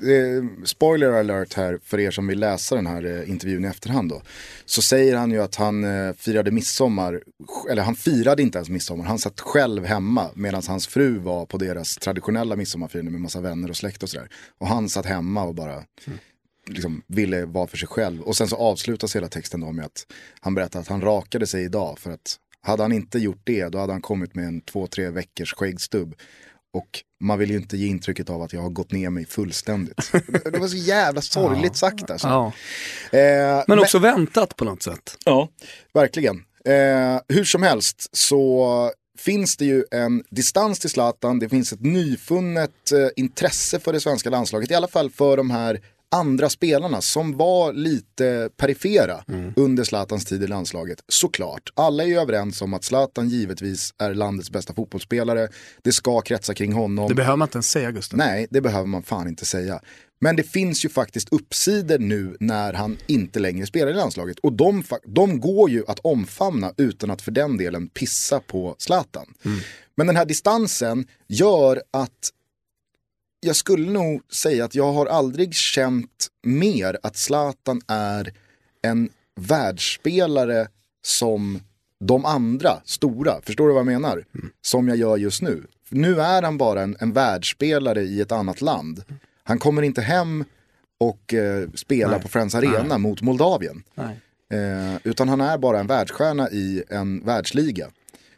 det, 0.00 0.48
spoiler 0.64 1.12
alert 1.12 1.54
här 1.54 1.78
för 1.84 2.00
er 2.00 2.10
som 2.10 2.26
vill 2.26 2.40
läsa 2.40 2.74
den 2.74 2.86
här 2.86 3.04
eh, 3.04 3.30
intervjun 3.30 3.64
i 3.64 3.68
efterhand 3.68 4.10
då. 4.10 4.22
Så 4.64 4.82
säger 4.82 5.16
han 5.16 5.30
ju 5.30 5.42
att 5.42 5.56
han 5.56 5.84
eh, 5.84 6.14
firade 6.16 6.50
midsommar, 6.50 7.22
eller 7.70 7.82
han 7.82 7.94
firade 7.94 8.42
inte 8.42 8.58
ens 8.58 8.68
midsommar, 8.68 9.04
han 9.04 9.18
satt 9.18 9.40
själv 9.40 9.84
hemma 9.84 10.30
medan 10.34 10.62
hans 10.68 10.86
fru 10.86 11.18
var 11.18 11.46
på 11.46 11.58
deras 11.58 11.96
traditionella 11.96 12.56
midsommarfirande 12.56 13.10
med 13.10 13.20
massa 13.20 13.40
vänner 13.40 13.70
och 13.70 13.76
släkt 13.76 14.02
och 14.02 14.08
sådär. 14.08 14.28
Och 14.58 14.66
han 14.66 14.88
satt 14.88 15.06
hemma 15.06 15.44
och 15.44 15.54
bara 15.54 15.72
mm 15.72 16.18
liksom 16.70 17.02
ville 17.06 17.44
vara 17.44 17.66
för 17.66 17.76
sig 17.76 17.88
själv. 17.88 18.22
Och 18.22 18.36
sen 18.36 18.48
så 18.48 18.56
avslutas 18.56 19.16
hela 19.16 19.28
texten 19.28 19.60
då 19.60 19.72
med 19.72 19.84
att 19.84 20.06
han 20.40 20.54
berättar 20.54 20.80
att 20.80 20.88
han 20.88 21.00
rakade 21.00 21.46
sig 21.46 21.64
idag 21.64 21.98
för 21.98 22.10
att 22.10 22.36
hade 22.62 22.82
han 22.82 22.92
inte 22.92 23.18
gjort 23.18 23.40
det 23.44 23.68
då 23.68 23.78
hade 23.78 23.92
han 23.92 24.02
kommit 24.02 24.34
med 24.34 24.44
en 24.44 24.60
två, 24.60 24.86
tre 24.86 25.10
veckors 25.10 25.54
skäggstubb. 25.54 26.14
Och 26.72 26.88
man 27.20 27.38
vill 27.38 27.50
ju 27.50 27.56
inte 27.56 27.76
ge 27.76 27.86
intrycket 27.86 28.30
av 28.30 28.42
att 28.42 28.52
jag 28.52 28.60
har 28.60 28.70
gått 28.70 28.92
ner 28.92 29.10
mig 29.10 29.26
fullständigt. 29.26 30.12
det 30.44 30.58
var 30.58 30.68
så 30.68 30.76
jävla 30.76 31.20
sorgligt 31.20 31.76
sagt 31.76 32.10
alltså. 32.10 32.28
Ja. 32.28 32.52
Eh, 33.18 33.64
men 33.66 33.78
också 33.78 34.00
men... 34.00 34.14
väntat 34.14 34.56
på 34.56 34.64
något 34.64 34.82
sätt. 34.82 35.16
Ja, 35.24 35.48
verkligen. 35.92 36.36
Eh, 36.64 37.20
hur 37.28 37.44
som 37.44 37.62
helst 37.62 38.08
så 38.12 38.92
finns 39.18 39.56
det 39.56 39.64
ju 39.64 39.84
en 39.90 40.24
distans 40.30 40.78
till 40.78 40.90
Zlatan, 40.90 41.38
det 41.38 41.48
finns 41.48 41.72
ett 41.72 41.80
nyfunnet 41.80 42.92
eh, 42.92 43.08
intresse 43.16 43.80
för 43.80 43.92
det 43.92 44.00
svenska 44.00 44.30
landslaget, 44.30 44.70
i 44.70 44.74
alla 44.74 44.88
fall 44.88 45.10
för 45.10 45.36
de 45.36 45.50
här 45.50 45.80
andra 46.10 46.48
spelarna 46.48 47.00
som 47.00 47.36
var 47.36 47.72
lite 47.72 48.50
perifera 48.56 49.24
mm. 49.28 49.52
under 49.56 49.84
Zlatans 49.84 50.24
tid 50.24 50.42
i 50.42 50.46
landslaget. 50.46 51.04
Såklart, 51.08 51.72
alla 51.74 52.02
är 52.02 52.08
ju 52.08 52.18
överens 52.18 52.62
om 52.62 52.74
att 52.74 52.84
Zlatan 52.84 53.28
givetvis 53.28 53.94
är 53.98 54.14
landets 54.14 54.50
bästa 54.50 54.74
fotbollsspelare. 54.74 55.48
Det 55.82 55.92
ska 55.92 56.20
kretsa 56.20 56.54
kring 56.54 56.72
honom. 56.72 57.08
Det 57.08 57.14
behöver 57.14 57.36
man 57.36 57.46
inte 57.46 57.56
ens 57.56 57.70
säga 57.70 57.90
Gustav. 57.90 58.18
Nej, 58.18 58.46
det 58.50 58.60
behöver 58.60 58.86
man 58.86 59.02
fan 59.02 59.28
inte 59.28 59.46
säga. 59.46 59.80
Men 60.20 60.36
det 60.36 60.42
finns 60.42 60.84
ju 60.84 60.88
faktiskt 60.88 61.32
uppsidor 61.32 61.98
nu 61.98 62.36
när 62.40 62.72
han 62.72 62.96
inte 63.06 63.38
längre 63.38 63.66
spelar 63.66 63.90
i 63.90 63.94
landslaget. 63.94 64.38
Och 64.38 64.52
de, 64.52 64.82
de 65.06 65.40
går 65.40 65.70
ju 65.70 65.84
att 65.86 65.98
omfamna 65.98 66.72
utan 66.76 67.10
att 67.10 67.22
för 67.22 67.30
den 67.30 67.56
delen 67.56 67.88
pissa 67.88 68.40
på 68.40 68.74
Zlatan. 68.78 69.26
Mm. 69.44 69.58
Men 69.96 70.06
den 70.06 70.16
här 70.16 70.24
distansen 70.24 71.06
gör 71.28 71.82
att 71.90 72.30
jag 73.40 73.56
skulle 73.56 73.90
nog 73.90 74.22
säga 74.32 74.64
att 74.64 74.74
jag 74.74 74.92
har 74.92 75.06
aldrig 75.06 75.54
känt 75.54 76.28
mer 76.42 76.98
att 77.02 77.16
Zlatan 77.16 77.80
är 77.88 78.32
en 78.82 79.10
världsspelare 79.36 80.68
som 81.02 81.60
de 82.04 82.24
andra 82.24 82.80
stora, 82.84 83.40
förstår 83.42 83.68
du 83.68 83.74
vad 83.74 83.80
jag 83.80 83.86
menar? 83.86 84.24
Mm. 84.34 84.50
Som 84.62 84.88
jag 84.88 84.96
gör 84.96 85.16
just 85.16 85.42
nu. 85.42 85.66
Nu 85.88 86.20
är 86.20 86.42
han 86.42 86.58
bara 86.58 86.82
en, 86.82 86.96
en 87.00 87.12
världsspelare 87.12 88.02
i 88.02 88.20
ett 88.20 88.32
annat 88.32 88.60
land. 88.60 89.04
Han 89.42 89.58
kommer 89.58 89.82
inte 89.82 90.02
hem 90.02 90.44
och 90.98 91.34
eh, 91.34 91.68
spelar 91.74 92.10
Nej. 92.12 92.22
på 92.22 92.28
Friends 92.28 92.54
Arena 92.54 92.84
Nej. 92.88 92.98
mot 92.98 93.22
Moldavien. 93.22 93.82
Eh, 94.52 94.96
utan 95.04 95.28
han 95.28 95.40
är 95.40 95.58
bara 95.58 95.80
en 95.80 95.86
världsstjärna 95.86 96.50
i 96.50 96.82
en 96.88 97.24
världsliga. 97.24 97.88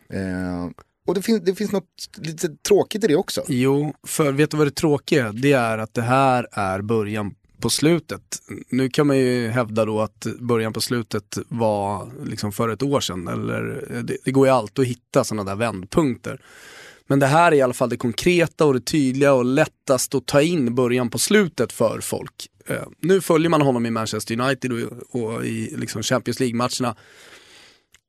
Eh, 0.09 0.69
och 1.07 1.15
det 1.15 1.23
finns, 1.23 1.43
det 1.45 1.55
finns 1.55 1.73
något 1.73 1.89
lite 2.17 2.49
tråkigt 2.49 3.05
i 3.05 3.07
det 3.07 3.17
också. 3.17 3.43
Jo, 3.49 3.95
för 4.07 4.33
vet 4.33 4.51
du 4.51 4.57
vad 4.57 4.67
det 4.67 4.71
tråkiga 4.71 5.29
är? 5.29 5.33
Det 5.33 5.53
är 5.53 5.79
att 5.79 5.95
det 5.95 6.03
här 6.03 6.47
är 6.53 6.83
början 6.83 7.35
på 7.61 7.71
slutet. 7.71 8.43
Nu 8.69 8.89
kan 8.89 9.07
man 9.07 9.19
ju 9.19 9.49
hävda 9.49 9.85
då 9.85 10.01
att 10.01 10.27
början 10.41 10.73
på 10.73 10.81
slutet 10.81 11.39
var 11.49 12.11
liksom 12.25 12.53
för 12.53 12.69
ett 12.69 12.83
år 12.83 13.01
sedan. 13.01 13.29
Eller, 13.29 13.87
det, 14.03 14.17
det 14.25 14.31
går 14.31 14.47
ju 14.47 14.53
alltid 14.53 14.83
att 14.83 14.89
hitta 14.89 15.25
sådana 15.25 15.51
där 15.51 15.57
vändpunkter. 15.57 16.41
Men 17.07 17.19
det 17.19 17.27
här 17.27 17.53
är 17.53 17.57
i 17.57 17.63
alla 17.63 17.75
fall 17.75 17.89
det 17.89 17.97
konkreta 17.97 18.65
och 18.65 18.75
det 18.75 18.81
tydliga 18.81 19.33
och 19.33 19.45
lättast 19.45 20.15
att 20.15 20.27
ta 20.27 20.43
in 20.43 20.75
början 20.75 21.11
på 21.11 21.19
slutet 21.19 21.73
för 21.73 22.01
folk. 22.01 22.49
Eh, 22.67 22.83
nu 23.01 23.21
följer 23.21 23.49
man 23.49 23.63
honom 23.63 23.87
i 23.87 23.91
Manchester 23.91 24.41
United 24.41 24.73
och, 24.73 25.23
och 25.23 25.47
i 25.47 25.75
liksom 25.77 26.03
Champions 26.03 26.41
League-matcherna. 26.41 26.97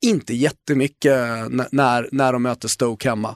Inte 0.04 0.34
jättemycket 0.34 1.18
när, 1.72 2.10
när 2.12 2.34
de 2.34 2.44
möter 2.44 2.68
Stoke 2.68 3.10
hemma. 3.10 3.36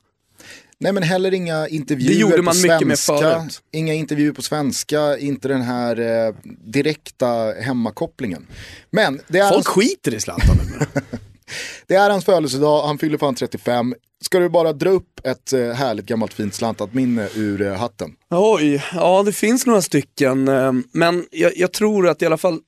Nej 0.79 0.93
men 0.93 1.03
heller 1.03 1.33
inga 1.33 1.67
intervjuer 1.67 2.09
det 2.09 2.19
gjorde 2.19 2.41
man 2.41 2.53
på 2.53 2.61
mycket 2.61 2.99
svenska. 2.99 3.39
Med 3.39 3.51
inga 3.71 3.93
intervjuer 3.93 4.33
på 4.33 4.41
svenska, 4.41 5.17
inte 5.17 5.47
den 5.47 5.61
här 5.61 5.99
eh, 5.99 6.33
direkta 6.65 7.53
hemmakopplingen. 7.61 8.47
Men 8.89 9.19
det 9.27 9.39
är 9.39 9.49
Folk 9.49 9.53
hans... 9.53 9.67
skiter 9.67 10.13
i 10.13 10.19
Zlatan 10.19 10.57
Det 11.87 11.95
är 11.95 12.09
hans 12.09 12.25
födelsedag, 12.25 12.87
han 12.87 12.97
fyller 12.97 13.17
fan 13.17 13.35
35. 13.35 13.95
Ska 14.21 14.39
du 14.39 14.49
bara 14.49 14.73
dra 14.73 14.89
upp 14.89 15.19
ett 15.23 15.53
eh, 15.53 15.71
härligt 15.71 16.05
gammalt 16.05 16.33
fint 16.33 16.53
slantat 16.53 16.93
minne 16.93 17.29
ur 17.35 17.61
eh, 17.61 17.73
hatten? 17.73 18.11
Oj, 18.29 18.83
ja 18.93 19.23
det 19.23 19.33
finns 19.33 19.65
några 19.65 19.81
stycken. 19.81 20.47
Eh, 20.47 20.71
men 20.91 21.25
jag, 21.31 21.57
jag 21.57 21.71
tror 21.71 22.07
att 22.07 22.21
i 22.21 22.25
alla 22.25 22.37
fall, 22.37 22.59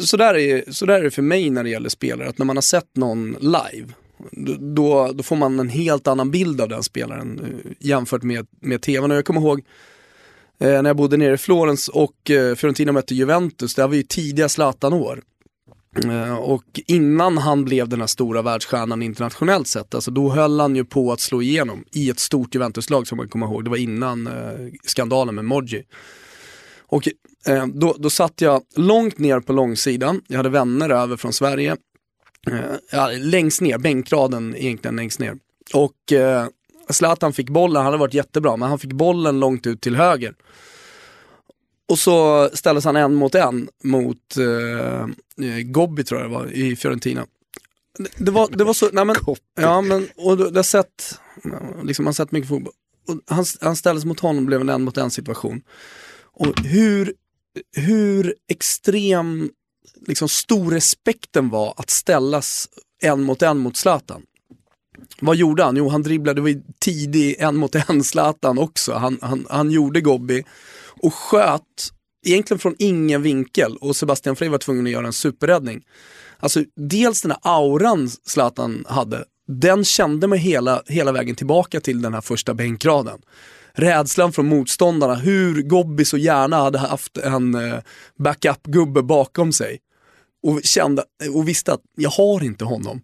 så 0.00 0.16
där, 0.16 0.34
är, 0.34 0.72
så 0.72 0.86
där 0.86 0.94
är 0.94 1.02
det 1.02 1.10
för 1.10 1.22
mig 1.22 1.50
när 1.50 1.64
det 1.64 1.70
gäller 1.70 1.88
spelare, 1.88 2.28
att 2.28 2.38
när 2.38 2.46
man 2.46 2.56
har 2.56 2.62
sett 2.62 2.96
någon 2.96 3.36
live, 3.40 3.92
då, 4.58 5.12
då 5.14 5.22
får 5.22 5.36
man 5.36 5.60
en 5.60 5.68
helt 5.68 6.06
annan 6.06 6.30
bild 6.30 6.60
av 6.60 6.68
den 6.68 6.82
spelaren 6.82 7.38
eh, 7.38 7.72
jämfört 7.78 8.22
med, 8.22 8.46
med 8.60 8.82
tvn. 8.82 9.10
Och 9.10 9.16
jag 9.16 9.24
kommer 9.24 9.40
ihåg 9.40 9.58
eh, 10.58 10.68
när 10.82 10.84
jag 10.84 10.96
bodde 10.96 11.16
nere 11.16 11.34
i 11.34 11.38
Florens 11.38 11.88
och 11.88 12.30
eh, 12.30 12.54
Fiorentina 12.54 12.92
mötte 12.92 13.14
Juventus, 13.14 13.74
det 13.74 13.86
var 13.86 13.94
ju 13.94 14.02
tidiga 14.02 14.48
Zlatan-år. 14.48 15.22
Eh, 16.04 16.36
och 16.36 16.80
innan 16.86 17.38
han 17.38 17.64
blev 17.64 17.88
den 17.88 18.00
här 18.00 18.06
stora 18.06 18.42
världsstjärnan 18.42 19.02
internationellt 19.02 19.68
sett, 19.68 19.94
alltså 19.94 20.10
då 20.10 20.30
höll 20.30 20.60
han 20.60 20.76
ju 20.76 20.84
på 20.84 21.12
att 21.12 21.20
slå 21.20 21.42
igenom 21.42 21.84
i 21.92 22.10
ett 22.10 22.18
stort 22.18 22.54
Juventus-lag 22.54 23.06
som 23.06 23.16
man 23.16 23.28
kommer 23.28 23.46
ihåg. 23.46 23.64
Det 23.64 23.70
var 23.70 23.76
innan 23.76 24.26
eh, 24.26 24.32
skandalen 24.82 25.34
med 25.34 25.44
Moggi. 25.44 25.84
Och 26.86 27.08
eh, 27.46 27.66
då, 27.66 27.96
då 27.98 28.10
satt 28.10 28.40
jag 28.40 28.62
långt 28.74 29.18
ner 29.18 29.40
på 29.40 29.52
långsidan, 29.52 30.20
jag 30.26 30.36
hade 30.36 30.48
vänner 30.48 30.90
över 30.90 31.16
från 31.16 31.32
Sverige 31.32 31.76
Eh, 32.90 33.18
längst 33.18 33.60
ner, 33.60 33.78
bänkraden 33.78 34.56
egentligen 34.56 34.96
längst 34.96 35.18
ner. 35.18 35.36
Och 35.74 36.12
eh, 36.12 36.46
Zlatan 36.88 37.32
fick 37.32 37.50
bollen, 37.50 37.76
han 37.76 37.84
hade 37.84 37.96
varit 37.96 38.14
jättebra, 38.14 38.56
men 38.56 38.68
han 38.68 38.78
fick 38.78 38.92
bollen 38.92 39.40
långt 39.40 39.66
ut 39.66 39.80
till 39.80 39.96
höger. 39.96 40.34
Och 41.88 41.98
så 41.98 42.48
ställdes 42.52 42.84
han 42.84 42.96
en 42.96 43.14
mot 43.14 43.34
en 43.34 43.68
mot 43.84 44.36
eh, 44.36 45.00
eh 45.46 45.60
Gobbi 45.64 46.04
tror 46.04 46.20
jag 46.20 46.30
det 46.30 46.34
var 46.34 46.46
i 46.52 46.76
Fiorentina. 46.76 47.26
Det, 48.16 48.30
var, 48.30 48.48
det 48.48 48.64
var 48.64 48.72
så, 48.72 48.88
nej 48.92 49.04
men, 49.04 49.16
ja 49.56 49.80
men, 49.80 50.08
och 50.16 50.36
det 50.36 50.58
har 50.58 50.62
sett, 50.62 51.18
liksom 51.82 52.04
man 52.04 52.08
har 52.08 52.12
sett 52.12 52.32
mycket 52.32 52.48
fotboll. 52.48 52.72
Och 53.08 53.34
han, 53.36 53.44
han 53.60 53.76
ställdes 53.76 54.04
mot 54.04 54.20
honom 54.20 54.46
blev 54.46 54.60
en 54.60 54.68
en 54.68 54.82
mot 54.82 54.96
en 54.96 55.10
situation. 55.10 55.62
Och 56.22 56.60
hur, 56.60 57.14
hur 57.76 58.34
extrem 58.50 59.50
liksom 60.06 60.28
stor 60.28 60.70
respekten 60.70 61.50
var 61.50 61.74
att 61.76 61.90
ställas 61.90 62.68
en 63.02 63.22
mot 63.22 63.42
en 63.42 63.58
mot 63.58 63.76
Zlatan. 63.76 64.22
Vad 65.20 65.36
gjorde 65.36 65.64
han? 65.64 65.76
Jo, 65.76 65.88
han 65.88 66.02
dribblade, 66.02 66.40
det 66.40 66.54
var 66.54 66.62
tidig 66.80 67.36
en 67.38 67.56
mot 67.56 67.74
en 67.74 68.04
Zlatan 68.04 68.58
också. 68.58 68.92
Han, 68.92 69.18
han, 69.22 69.46
han 69.50 69.70
gjorde 69.70 70.00
Gobbi 70.00 70.44
och 71.02 71.14
sköt, 71.14 71.90
egentligen 72.26 72.58
från 72.58 72.74
ingen 72.78 73.22
vinkel 73.22 73.76
och 73.76 73.96
Sebastian 73.96 74.36
Frey 74.36 74.48
var 74.48 74.58
tvungen 74.58 74.86
att 74.86 74.92
göra 74.92 75.06
en 75.06 75.12
superräddning. 75.12 75.82
Alltså 76.38 76.64
dels 76.76 77.22
den 77.22 77.30
här 77.30 77.40
auran 77.42 78.08
Zlatan 78.08 78.84
hade, 78.88 79.24
den 79.48 79.84
kände 79.84 80.26
man 80.26 80.38
hela, 80.38 80.82
hela 80.86 81.12
vägen 81.12 81.34
tillbaka 81.34 81.80
till 81.80 82.02
den 82.02 82.14
här 82.14 82.20
första 82.20 82.54
bänkraden 82.54 83.18
rädslan 83.76 84.32
från 84.32 84.46
motståndarna, 84.46 85.14
hur 85.14 85.62
Gobbi 85.62 86.04
så 86.04 86.16
gärna 86.16 86.56
hade 86.56 86.78
haft 86.78 87.16
en 87.16 87.54
eh, 87.54 87.78
backup-gubbe 88.18 89.02
bakom 89.02 89.52
sig 89.52 89.78
och, 90.42 90.60
kände, 90.64 91.04
och 91.34 91.48
visste 91.48 91.72
att 91.72 91.82
jag 91.96 92.10
har 92.10 92.44
inte 92.44 92.64
honom. 92.64 93.02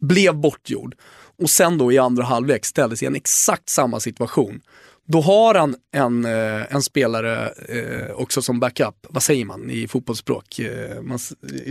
Blev 0.00 0.34
bortgjord. 0.34 0.94
Och 1.42 1.50
sen 1.50 1.78
då 1.78 1.92
i 1.92 1.98
andra 1.98 2.24
halvlek 2.24 2.64
ställdes 2.64 3.02
i 3.02 3.06
en 3.06 3.16
exakt 3.16 3.68
samma 3.68 4.00
situation. 4.00 4.60
Då 5.08 5.20
har 5.20 5.54
han 5.54 5.76
en, 5.92 6.24
eh, 6.24 6.74
en 6.74 6.82
spelare 6.82 7.48
eh, 7.48 8.14
också 8.14 8.42
som 8.42 8.60
backup, 8.60 9.06
vad 9.08 9.22
säger 9.22 9.44
man 9.44 9.70
i 9.70 9.88
fotbollsspråk? 9.88 10.58
Eh, 10.58 11.02
man, 11.02 11.18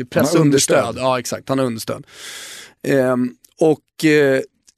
pressunderstöd. 0.09 0.95
Ja 0.97 1.19
exakt, 1.19 1.49
han 1.49 1.59
har 1.59 1.65
understöd. 1.65 2.05
Eh, 2.87 3.15
och 3.59 4.05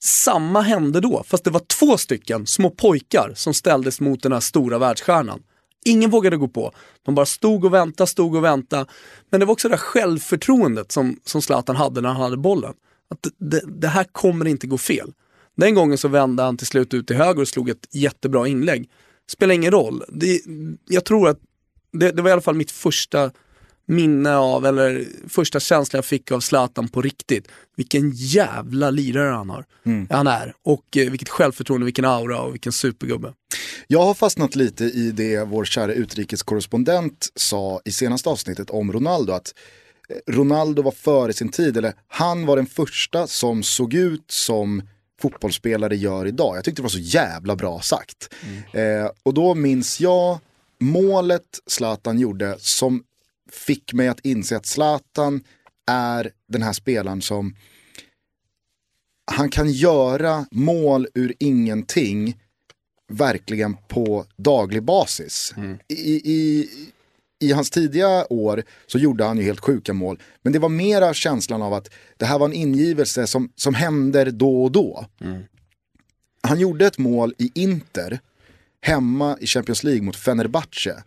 samma 0.02 0.60
hände 0.60 1.00
då, 1.00 1.22
fast 1.26 1.44
det 1.44 1.50
var 1.50 1.60
två 1.60 1.98
stycken 1.98 2.46
små 2.46 2.70
pojkar 2.70 3.32
som 3.34 3.54
ställdes 3.54 4.00
mot 4.00 4.22
den 4.22 4.32
här 4.32 4.40
stora 4.40 4.78
världsstjärnan. 4.78 5.42
Ingen 5.84 6.10
vågade 6.10 6.36
gå 6.36 6.48
på. 6.48 6.72
De 7.02 7.14
bara 7.14 7.26
stod 7.26 7.64
och 7.64 7.74
väntade, 7.74 8.10
stod 8.10 8.36
och 8.36 8.44
väntade. 8.44 8.86
Men 9.30 9.40
det 9.40 9.46
var 9.46 9.52
också 9.52 9.68
det 9.68 9.72
där 9.72 9.78
självförtroendet 9.78 10.92
som, 10.92 11.20
som 11.24 11.42
Zlatan 11.42 11.76
hade 11.76 12.00
när 12.00 12.08
han 12.08 12.22
hade 12.22 12.36
bollen. 12.36 12.74
Att 13.10 13.26
det, 13.38 13.62
det, 13.66 13.88
här 13.88 14.04
kommer 14.04 14.46
inte 14.46 14.66
gå 14.66 14.78
fel. 14.78 15.12
Den 15.56 15.74
gången 15.74 15.98
så 15.98 16.08
vände 16.08 16.42
han 16.42 16.56
till 16.56 16.66
slut 16.66 16.94
ut 16.94 17.06
till 17.06 17.16
höger 17.16 17.40
och 17.40 17.48
slog 17.48 17.68
ett 17.68 17.88
jättebra 17.94 18.48
inlägg. 18.48 18.90
Spelar 19.30 19.54
ingen 19.54 19.70
roll. 19.70 20.02
Det, 20.08 20.40
jag 20.88 21.04
tror 21.04 21.28
att 21.28 21.38
det, 21.92 22.10
det 22.10 22.22
var 22.22 22.30
i 22.30 22.32
alla 22.32 22.42
fall 22.42 22.54
mitt 22.54 22.70
första 22.70 23.30
minne 23.88 24.36
av, 24.36 24.66
eller 24.66 25.04
första 25.28 25.60
känslan 25.60 25.98
jag 25.98 26.04
fick 26.04 26.32
av 26.32 26.40
Zlatan 26.40 26.88
på 26.88 27.02
riktigt. 27.02 27.48
Vilken 27.76 28.10
jävla 28.14 28.90
lirare 28.90 29.30
han 29.30 29.50
har. 29.50 29.64
Mm. 29.86 30.06
Han 30.10 30.26
är. 30.26 30.54
Och 30.62 30.96
eh, 30.96 31.10
vilket 31.10 31.28
självförtroende, 31.28 31.84
vilken 31.84 32.04
aura 32.04 32.40
och 32.40 32.54
vilken 32.54 32.72
supergubbe. 32.72 33.32
Jag 33.86 34.02
har 34.02 34.14
fastnat 34.14 34.56
lite 34.56 34.84
i 34.84 35.10
det 35.10 35.44
vår 35.44 35.64
kära 35.64 35.92
utrikeskorrespondent 35.92 37.28
sa 37.34 37.80
i 37.84 37.92
senaste 37.92 38.28
avsnittet 38.28 38.70
om 38.70 38.92
Ronaldo. 38.92 39.32
Att 39.32 39.54
eh, 40.08 40.32
Ronaldo 40.32 40.82
var 40.82 40.92
före 40.92 41.32
sin 41.32 41.48
tid, 41.48 41.76
eller 41.76 41.92
han 42.08 42.46
var 42.46 42.56
den 42.56 42.66
första 42.66 43.26
som 43.26 43.62
såg 43.62 43.94
ut 43.94 44.30
som 44.30 44.82
fotbollsspelare 45.22 45.96
gör 45.96 46.26
idag. 46.26 46.56
Jag 46.56 46.64
tyckte 46.64 46.82
det 46.82 46.84
var 46.84 46.90
så 46.90 46.98
jävla 46.98 47.56
bra 47.56 47.80
sagt. 47.80 48.34
Mm. 48.72 49.04
Eh, 49.04 49.10
och 49.22 49.34
då 49.34 49.54
minns 49.54 50.00
jag 50.00 50.38
målet 50.80 51.42
Zlatan 51.66 52.18
gjorde 52.18 52.56
som 52.58 53.02
fick 53.52 53.92
mig 53.92 54.08
att 54.08 54.20
inse 54.20 54.56
att 54.56 54.66
Zlatan 54.66 55.44
är 55.86 56.32
den 56.48 56.62
här 56.62 56.72
spelaren 56.72 57.22
som 57.22 57.54
han 59.30 59.50
kan 59.50 59.72
göra 59.72 60.46
mål 60.50 61.06
ur 61.14 61.34
ingenting 61.38 62.36
verkligen 63.12 63.76
på 63.88 64.24
daglig 64.36 64.82
basis. 64.82 65.54
Mm. 65.56 65.78
I, 65.88 66.32
i, 66.32 66.68
I 67.40 67.52
hans 67.52 67.70
tidiga 67.70 68.26
år 68.30 68.62
så 68.86 68.98
gjorde 68.98 69.24
han 69.24 69.38
ju 69.38 69.44
helt 69.44 69.60
sjuka 69.60 69.92
mål. 69.92 70.18
Men 70.42 70.52
det 70.52 70.58
var 70.58 70.68
mera 70.68 71.14
känslan 71.14 71.62
av 71.62 71.74
att 71.74 71.90
det 72.16 72.26
här 72.26 72.38
var 72.38 72.46
en 72.46 72.52
ingivelse 72.52 73.26
som, 73.26 73.52
som 73.54 73.74
händer 73.74 74.30
då 74.30 74.64
och 74.64 74.72
då. 74.72 75.06
Mm. 75.20 75.42
Han 76.40 76.60
gjorde 76.60 76.86
ett 76.86 76.98
mål 76.98 77.34
i 77.38 77.50
Inter, 77.54 78.20
hemma 78.80 79.38
i 79.40 79.46
Champions 79.46 79.84
League 79.84 80.02
mot 80.02 80.16
Fenerbahce 80.16 81.02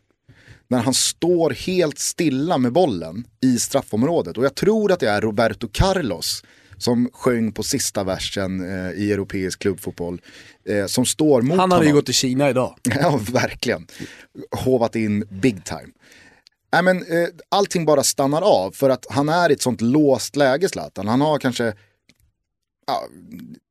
när 0.72 0.80
han 0.80 0.94
står 0.94 1.50
helt 1.50 2.00
stilla 2.00 2.58
med 2.58 2.72
bollen 2.72 3.28
i 3.42 3.60
straffområdet. 3.60 4.38
Och 4.38 4.46
jag 4.46 4.56
tror 4.56 4.92
att 4.92 5.00
det 5.00 5.10
är 5.10 5.22
Roberto 5.22 5.68
Carlos 5.72 6.44
som 6.78 7.10
sjöng 7.14 7.52
på 7.52 7.64
sista 7.64 8.04
versen 8.04 8.62
eh, 8.62 8.92
i 8.92 9.12
europeisk 9.12 9.60
klubbfotboll. 9.60 10.22
Eh, 10.66 10.86
som 10.86 11.06
står 11.06 11.42
mot 11.42 11.58
Han 11.58 11.72
hade 11.72 11.86
ju 11.86 11.94
gått 11.94 12.06
till 12.06 12.14
Kina 12.14 12.50
idag. 12.50 12.76
ja, 12.84 13.20
verkligen. 13.32 13.88
Hovat 14.52 14.96
in 14.96 15.28
big 15.30 15.66
time. 15.66 15.88
Nej, 16.74 16.84
men, 16.84 16.98
eh, 16.98 17.28
allting 17.50 17.86
bara 17.86 18.04
stannar 18.04 18.42
av 18.42 18.72
för 18.72 18.90
att 18.90 19.06
han 19.10 19.30
är 19.30 19.50
i 19.50 19.54
ett 19.54 19.62
sånt 19.62 19.82
låst 19.82 20.36
läge 20.36 20.70
Zlatan. 20.70 21.08
Han 21.08 21.22
har 21.22 21.40
kanske 21.40 21.74
ja, 22.88 23.04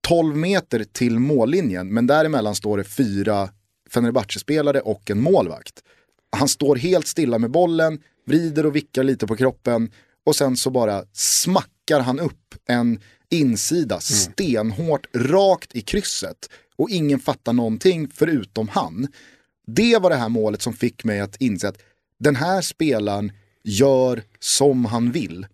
12 0.09 0.37
meter 0.37 0.85
till 0.93 1.19
mållinjen 1.19 1.95
men 1.95 2.07
däremellan 2.07 2.55
står 2.55 2.79
det 2.79 2.85
fyra 2.85 3.49
Fenerbahce-spelare 3.91 4.81
och 4.81 5.11
en 5.11 5.21
målvakt 5.21 5.83
han 6.37 6.49
står 6.49 6.77
helt 6.77 7.07
stilla 7.07 7.38
med 7.38 7.51
bollen, 7.51 7.99
vrider 8.27 8.66
och 8.66 8.77
vickar 8.77 9.05
lite 9.05 9.27
på 9.27 9.37
kroppen 9.37 9.90
och 10.27 10.37
sen 10.37 10.57
så 10.57 10.71
bara 10.71 11.05
smackar 11.12 12.01
han 12.01 12.21
upp 12.21 12.55
en 12.66 13.01
insida 13.31 13.95
mm. 13.95 14.01
stenhårt 14.01 15.07
rakt 15.14 15.77
i 15.77 15.81
krysset 15.81 16.51
och 16.77 16.90
ingen 16.90 17.21
fattar 17.21 17.53
någonting 17.53 18.09
förutom 18.14 18.69
han. 18.69 19.09
Det 19.66 19.99
var 19.99 20.11
det 20.11 20.16
här 20.16 20.29
målet 20.29 20.62
som 20.62 20.73
fick 20.73 21.05
mig 21.05 21.21
att 21.21 21.37
inse 21.37 21.69
att 21.69 21.79
den 22.19 22.37
här 22.37 22.61
spelaren 22.61 23.33
gör 23.64 24.23
som 24.38 24.85
han 24.85 25.12
vill, 25.12 25.47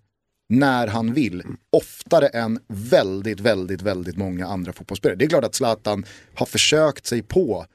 när 0.49 0.87
han 0.87 1.15
vill, 1.15 1.41
mm. 1.41 1.57
oftare 1.71 2.27
än 2.27 2.61
väldigt, 2.69 3.41
väldigt, 3.41 3.83
väldigt 3.83 4.17
många 4.17 4.47
andra 4.47 4.73
fotbollsspelare. 4.73 5.17
Det 5.17 5.25
är 5.25 5.29
klart 5.29 5.45
att 5.45 5.55
Zlatan 5.55 6.07
har 6.35 6.47
försökt 6.47 7.07
sig 7.07 7.23
på 7.23 7.67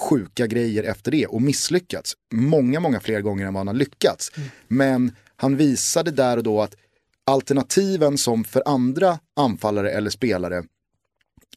sjuka 0.00 0.46
grejer 0.46 0.82
efter 0.82 1.10
det 1.10 1.26
och 1.26 1.42
misslyckats 1.42 2.14
många, 2.34 2.80
många 2.80 3.00
fler 3.00 3.20
gånger 3.20 3.46
än 3.46 3.54
vad 3.54 3.60
han 3.60 3.66
har 3.66 3.74
lyckats. 3.74 4.32
Mm. 4.36 4.48
Men 4.68 5.12
han 5.36 5.56
visade 5.56 6.10
där 6.10 6.36
och 6.36 6.42
då 6.42 6.62
att 6.62 6.76
alternativen 7.24 8.18
som 8.18 8.44
för 8.44 8.62
andra 8.66 9.18
anfallare 9.36 9.90
eller 9.90 10.10
spelare 10.10 10.64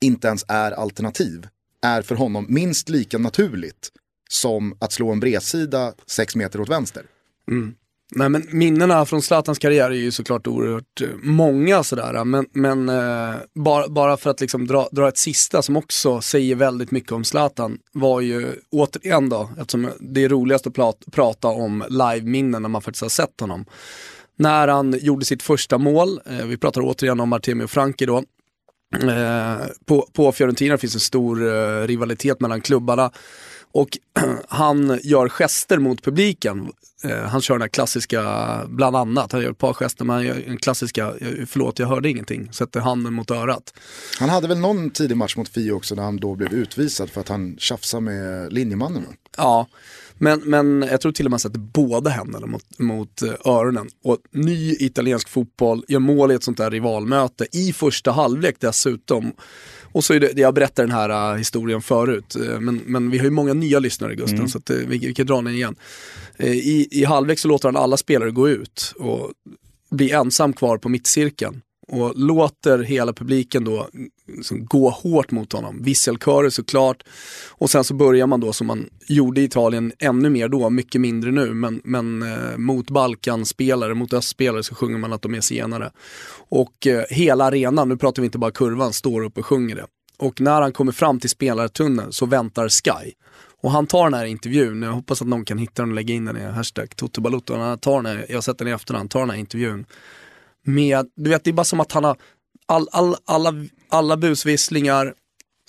inte 0.01 0.27
ens 0.27 0.45
är 0.47 0.71
alternativ. 0.71 1.47
är 1.81 2.01
för 2.01 2.15
honom 2.15 2.45
minst 2.49 2.89
lika 2.89 3.17
naturligt 3.17 3.89
som 4.29 4.77
att 4.79 4.91
slå 4.91 5.11
en 5.11 5.19
bredsida 5.19 5.93
sex 6.05 6.35
meter 6.35 6.61
åt 6.61 6.69
vänster. 6.69 7.03
Nej 8.15 8.29
men 8.29 8.47
minnena 8.51 9.05
från 9.05 9.21
Zlatans 9.21 9.59
karriär 9.59 9.89
är 9.89 9.95
ju 9.95 10.11
såklart 10.11 10.47
oerhört 10.47 11.01
eh, 11.01 11.07
många 11.23 11.83
sådär, 11.83 12.23
men, 12.23 12.45
men 12.53 12.89
eh, 12.89 13.35
bara, 13.55 13.87
bara 13.87 14.17
för 14.17 14.29
att 14.29 14.41
liksom 14.41 14.67
dra, 14.67 14.89
dra 14.91 15.07
ett 15.07 15.17
sista 15.17 15.61
som 15.61 15.77
också 15.77 16.21
säger 16.21 16.55
väldigt 16.55 16.91
mycket 16.91 17.11
om 17.11 17.23
Zlatan 17.23 17.77
var 17.91 18.21
ju 18.21 18.55
återigen 18.71 19.29
då, 19.29 19.49
eftersom 19.59 19.89
det 19.99 20.23
är 20.23 20.29
roligast 20.29 20.67
att 20.67 20.73
plat, 20.73 21.03
prata 21.11 21.47
om 21.47 21.83
live-minnen 21.89 22.61
när 22.61 22.69
man 22.69 22.81
faktiskt 22.81 23.01
har 23.01 23.09
sett 23.09 23.39
honom. 23.39 23.65
När 24.35 24.67
han 24.67 24.95
gjorde 25.01 25.25
sitt 25.25 25.43
första 25.43 25.77
mål, 25.77 26.19
eh, 26.25 26.45
vi 26.45 26.57
pratar 26.57 26.81
återigen 26.81 27.19
om 27.19 27.33
Artemio 27.33 27.67
Franki 27.67 28.05
då, 28.05 28.23
Eh, 28.95 29.65
på, 29.85 30.07
på 30.13 30.31
Fiorentina 30.31 30.77
finns 30.77 30.93
en 30.93 30.99
stor 30.99 31.47
eh, 31.47 31.87
rivalitet 31.87 32.39
mellan 32.39 32.61
klubbarna 32.61 33.11
och 33.71 33.97
han 34.47 34.99
gör 35.03 35.29
gester 35.29 35.77
mot 35.77 36.03
publiken. 36.03 36.71
Eh, 37.03 37.17
han 37.17 37.41
kör 37.41 37.53
den 37.53 37.61
här 37.61 37.69
klassiska, 37.69 38.21
bland 38.67 38.95
annat, 38.95 39.31
han 39.31 39.41
gör 39.41 39.51
ett 39.51 39.57
par 39.57 39.73
gester, 39.73 40.05
men 40.05 40.15
han 40.15 40.25
gör 40.25 40.43
den 40.47 40.57
klassiska, 40.57 41.05
eh, 41.07 41.45
förlåt 41.47 41.79
jag 41.79 41.87
hörde 41.87 42.09
ingenting, 42.09 42.53
sätter 42.53 42.79
handen 42.79 43.13
mot 43.13 43.31
örat. 43.31 43.73
Han 44.19 44.29
hade 44.29 44.47
väl 44.47 44.59
någon 44.59 44.89
tidig 44.89 45.17
match 45.17 45.35
mot 45.35 45.49
Fio 45.49 45.71
också 45.71 45.95
när 45.95 46.03
han 46.03 46.17
då 46.17 46.35
blev 46.35 46.53
utvisad 46.53 47.09
för 47.09 47.21
att 47.21 47.29
han 47.29 47.55
tjafsade 47.57 48.01
med 48.01 48.53
linjemannen. 48.53 49.05
Ja, 49.37 49.67
men, 50.21 50.39
men 50.39 50.85
jag 50.91 51.01
tror 51.01 51.11
till 51.11 51.25
och 51.25 51.29
med 51.29 51.33
han 51.33 51.39
sätter 51.39 51.59
båda 51.59 52.09
händerna 52.09 52.47
mot, 52.47 52.79
mot 52.79 53.21
eh, 53.21 53.33
öronen. 53.45 53.87
Och 54.03 54.17
ny 54.31 54.75
italiensk 54.79 55.29
fotboll, 55.29 55.85
gör 55.87 55.99
mål 55.99 56.31
i 56.31 56.35
ett 56.35 56.43
sånt 56.43 56.57
där 56.57 56.71
rivalmöte 56.71 57.47
i 57.51 57.73
första 57.73 58.11
halvlek 58.11 58.55
dessutom. 58.59 59.33
Och 59.91 60.03
så 60.03 60.13
är 60.13 60.19
det, 60.19 60.37
jag 60.37 60.53
berättade 60.53 60.87
den 60.87 60.95
här 60.95 61.31
uh, 61.31 61.37
historien 61.37 61.81
förut, 61.81 62.35
uh, 62.39 62.59
men, 62.59 62.81
men 62.85 63.09
vi 63.09 63.17
har 63.17 63.25
ju 63.25 63.31
många 63.31 63.53
nya 63.53 63.79
lyssnare 63.79 64.15
Gusten, 64.15 64.49
så 64.49 64.57
att, 64.57 64.69
uh, 64.69 64.77
vi, 64.77 64.97
vi 64.97 65.13
kan 65.13 65.25
dra 65.25 65.35
den 65.35 65.53
igen. 65.53 65.75
Uh, 66.43 66.47
i, 66.47 66.87
I 66.91 67.03
halvlek 67.03 67.39
så 67.39 67.47
låter 67.47 67.67
han 67.67 67.77
alla 67.77 67.97
spelare 67.97 68.31
gå 68.31 68.49
ut 68.49 68.93
och 68.97 69.31
bli 69.91 70.11
ensam 70.11 70.53
kvar 70.53 70.77
på 70.77 70.89
mittcirkeln. 70.89 71.61
Och 71.91 72.13
låter 72.15 72.79
hela 72.79 73.13
publiken 73.13 73.63
då 73.63 73.87
liksom 74.27 74.65
gå 74.65 74.89
hårt 74.89 75.31
mot 75.31 75.53
honom. 75.53 75.83
Visselkörer 75.83 76.49
såklart. 76.49 77.03
Och 77.49 77.69
sen 77.69 77.83
så 77.83 77.93
börjar 77.93 78.27
man 78.27 78.39
då 78.39 78.53
som 78.53 78.67
man 78.67 78.89
gjorde 79.07 79.41
i 79.41 79.43
Italien 79.43 79.91
ännu 79.99 80.29
mer 80.29 80.47
då, 80.47 80.69
mycket 80.69 81.01
mindre 81.01 81.31
nu, 81.31 81.53
men, 81.53 81.81
men 81.83 82.21
eh, 82.21 82.57
mot 82.57 82.89
Balkanspelare, 82.89 83.93
mot 83.93 84.13
östspelare 84.13 84.63
så 84.63 84.75
sjunger 84.75 84.97
man 84.97 85.13
att 85.13 85.21
de 85.21 85.35
är 85.35 85.41
senare. 85.41 85.91
Och 86.49 86.87
eh, 86.87 87.03
hela 87.09 87.45
arenan, 87.45 87.89
nu 87.89 87.97
pratar 87.97 88.21
vi 88.21 88.25
inte 88.25 88.37
bara 88.37 88.51
kurvan, 88.51 88.93
står 88.93 89.23
upp 89.23 89.37
och 89.37 89.45
sjunger 89.45 89.75
det. 89.75 89.85
Och 90.17 90.41
när 90.41 90.61
han 90.61 90.71
kommer 90.71 90.91
fram 90.91 91.19
till 91.19 91.29
spelartunneln 91.29 92.13
så 92.13 92.25
väntar 92.25 92.69
Sky. 92.69 93.11
Och 93.61 93.71
han 93.71 93.87
tar 93.87 94.03
den 94.03 94.13
här 94.13 94.25
intervjun, 94.25 94.81
jag 94.81 94.91
hoppas 94.91 95.21
att 95.21 95.27
någon 95.27 95.45
kan 95.45 95.57
hitta 95.57 95.81
den 95.81 95.89
och 95.89 95.95
lägga 95.95 96.13
in 96.13 96.25
den 96.25 96.37
i 96.37 96.45
hashtag 96.45 96.95
Toto 96.95 97.21
Balotto. 97.21 97.55
Han 97.55 97.79
tar 97.79 98.01
den 98.01 98.05
här, 98.05 98.25
jag 98.29 98.35
har 98.35 98.41
sett 98.41 98.57
den 98.57 98.67
i 98.67 98.71
efterhand, 98.71 99.09
tar 99.09 99.19
den 99.19 99.29
här 99.29 99.37
intervjun 99.37 99.85
med, 100.65 101.09
du 101.15 101.29
vet 101.29 101.43
det 101.43 101.49
är 101.49 101.53
bara 101.53 101.63
som 101.63 101.79
att 101.79 101.91
han 101.91 102.03
har, 102.03 102.17
all, 102.65 102.89
all, 102.91 103.15
alla, 103.25 103.53
alla 103.89 104.17
busvisslingar, 104.17 105.13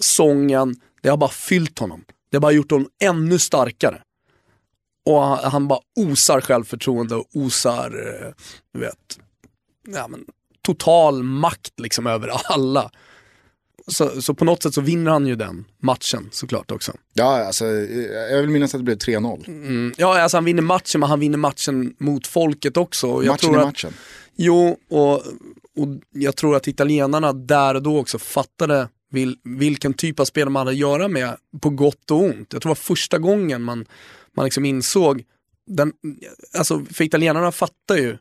sången, 0.00 0.76
det 1.02 1.08
har 1.08 1.16
bara 1.16 1.30
fyllt 1.30 1.78
honom. 1.78 2.04
Det 2.30 2.36
har 2.36 2.40
bara 2.40 2.52
gjort 2.52 2.70
honom 2.70 2.88
ännu 3.02 3.38
starkare. 3.38 4.02
Och 5.06 5.22
han, 5.22 5.50
han 5.52 5.68
bara 5.68 5.80
osar 5.96 6.40
självförtroende 6.40 7.14
och 7.14 7.26
osar, 7.32 7.86
eh, 7.86 8.32
du 8.74 8.80
vet, 8.80 9.18
ja, 9.88 10.08
men, 10.08 10.24
total 10.62 11.22
makt 11.22 11.80
liksom 11.80 12.06
över 12.06 12.28
alla. 12.44 12.90
Så, 13.86 14.22
så 14.22 14.34
på 14.34 14.44
något 14.44 14.62
sätt 14.62 14.74
så 14.74 14.80
vinner 14.80 15.10
han 15.10 15.26
ju 15.26 15.36
den 15.36 15.64
matchen 15.82 16.28
såklart 16.32 16.70
också. 16.70 16.92
Ja, 17.12 17.46
alltså, 17.46 17.66
jag 17.66 18.40
vill 18.40 18.50
minnas 18.50 18.74
att 18.74 18.80
det 18.80 18.84
blev 18.84 18.98
3-0. 18.98 19.48
Mm, 19.48 19.92
ja, 19.96 20.20
alltså 20.22 20.36
han 20.36 20.44
vinner 20.44 20.62
matchen, 20.62 21.00
men 21.00 21.08
han 21.08 21.20
vinner 21.20 21.38
matchen 21.38 21.94
mot 21.98 22.26
folket 22.26 22.76
också. 22.76 23.06
Matchen 23.06 23.54
att, 23.54 23.66
matchen. 23.66 23.92
Jo, 24.36 24.78
och, 24.90 25.16
och 25.76 25.88
jag 26.10 26.36
tror 26.36 26.56
att 26.56 26.68
italienarna 26.68 27.32
där 27.32 27.74
och 27.74 27.82
då 27.82 27.98
också 27.98 28.18
fattade 28.18 28.88
vil, 29.10 29.36
vilken 29.44 29.94
typ 29.94 30.20
av 30.20 30.24
spelare 30.24 30.50
man 30.50 30.60
hade 30.60 30.70
att 30.70 30.76
göra 30.76 31.08
med 31.08 31.36
på 31.60 31.70
gott 31.70 32.10
och 32.10 32.22
ont. 32.22 32.52
Jag 32.52 32.62
tror 32.62 32.68
det 32.68 32.68
var 32.68 32.74
första 32.74 33.18
gången 33.18 33.62
man, 33.62 33.86
man 34.32 34.44
liksom 34.44 34.64
insåg, 34.64 35.22
den, 35.66 35.92
alltså 36.58 36.84
för 36.90 37.04
italienarna 37.04 37.52
fattar 37.52 37.96
ju 37.96 38.18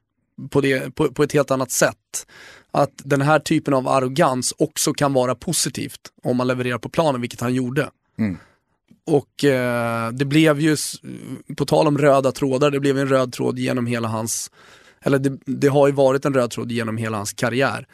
på, 0.49 0.61
det, 0.61 0.95
på, 0.95 1.13
på 1.13 1.23
ett 1.23 1.31
helt 1.33 1.51
annat 1.51 1.71
sätt 1.71 2.27
att 2.71 2.91
den 2.95 3.21
här 3.21 3.39
typen 3.39 3.73
av 3.73 3.87
arrogans 3.87 4.53
också 4.57 4.93
kan 4.93 5.13
vara 5.13 5.35
positivt 5.35 5.99
om 6.23 6.37
man 6.37 6.47
levererar 6.47 6.77
på 6.77 6.89
planen, 6.89 7.21
vilket 7.21 7.41
han 7.41 7.53
gjorde. 7.53 7.89
Och 9.05 9.43
eh, 9.43 10.11
det 10.11 10.25
blev 10.25 10.59
ju, 10.59 10.77
på 11.57 11.65
tal 11.65 11.87
om 11.87 11.97
röda 11.97 12.31
trådar, 12.31 12.71
det 12.71 12.79
blev 12.79 12.97
en 12.97 13.07
röd 13.07 13.33
tråd 13.33 13.59
genom 13.59 13.85
hela 13.87 14.07
hans, 14.07 14.51
eller 15.01 15.19
det, 15.19 15.37
det 15.45 15.67
har 15.67 15.87
ju 15.87 15.93
varit 15.93 16.25
en 16.25 16.33
röd 16.33 16.51
tråd 16.51 16.71
genom 16.71 16.97
hela 16.97 17.17
hans 17.17 17.33
karriär. 17.33 17.87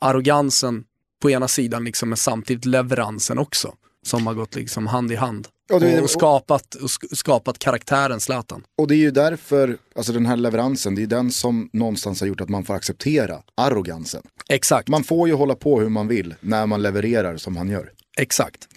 Arrogansen 0.00 0.84
på 1.22 1.30
ena 1.30 1.48
sidan 1.48 1.84
liksom, 1.84 2.08
men 2.08 2.16
samtidigt 2.18 2.64
leveransen 2.64 3.38
också. 3.38 3.74
Som 4.06 4.26
har 4.26 4.34
gått 4.34 4.54
liksom 4.54 4.86
hand 4.86 5.12
i 5.12 5.14
hand. 5.14 5.48
Och 5.72 5.80
det- 5.80 6.00
och, 6.00 6.10
skapat, 6.10 6.74
och 6.74 6.86
sk- 6.88 7.14
skapat 7.16 7.58
karaktären 7.58 8.20
Zlatan. 8.20 8.62
Och 8.78 8.88
det 8.88 8.94
är 8.94 8.98
ju 8.98 9.10
därför, 9.10 9.76
alltså 9.96 10.12
den 10.12 10.26
här 10.26 10.36
leveransen, 10.36 10.94
det 10.94 11.02
är 11.02 11.06
den 11.06 11.30
som 11.30 11.70
någonstans 11.72 12.20
har 12.20 12.26
gjort 12.28 12.40
att 12.40 12.48
man 12.48 12.64
får 12.64 12.74
acceptera 12.74 13.42
arrogansen. 13.56 14.22
Exakt, 14.48 14.88
Man 14.88 15.04
får 15.04 15.28
ju 15.28 15.34
hålla 15.34 15.54
på 15.54 15.80
hur 15.80 15.88
man 15.88 16.08
vill 16.08 16.34
när 16.40 16.66
man 16.66 16.82
levererar 16.82 17.36
som 17.36 17.56
han 17.56 17.68
gör. 17.68 17.90
Exakt. 18.18 18.68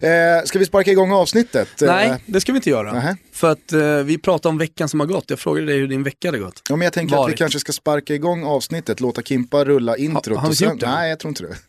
Eh, 0.00 0.10
ska 0.44 0.58
vi 0.58 0.64
sparka 0.66 0.90
igång 0.90 1.12
avsnittet? 1.12 1.68
Nej, 1.80 2.08
Eh, 2.08 2.14
det 2.26 2.40
ska 2.40 2.52
vi 2.52 2.56
inte 2.56 2.70
göra. 2.70 2.92
nähä. 2.92 3.16
För 3.32 3.50
att 3.52 3.72
eh, 3.72 3.80
vi 3.96 4.18
pratar 4.18 4.50
om 4.50 4.58
veckan 4.58 4.88
som 4.88 5.00
har 5.00 5.06
gått. 5.06 5.24
Jag 5.30 5.38
frågade 5.38 5.66
dig 5.66 5.78
hur 5.78 5.88
din 5.88 6.02
vecka 6.02 6.28
hade 6.28 6.38
gått. 6.38 6.62
Ja, 6.68 6.76
men 6.76 6.84
jag 6.84 6.92
tänker 6.92 7.14
att 7.14 7.18
vi 7.18 7.22
Varit. 7.22 7.38
kanske 7.38 7.58
ska 7.58 7.72
sparka 7.72 8.14
igång 8.14 8.44
avsnittet, 8.44 9.00
låta 9.00 9.22
Kimpa 9.22 9.64
rulla 9.64 9.96
introt. 9.96 10.38
har 10.38 10.48
vi 10.48 10.56
sen... 10.56 10.68
gjort 10.70 10.80
det? 10.80 10.86
Nej, 10.86 11.10
jag 11.10 11.18
tror 11.18 11.28
inte 11.28 11.42
det. 11.42 11.56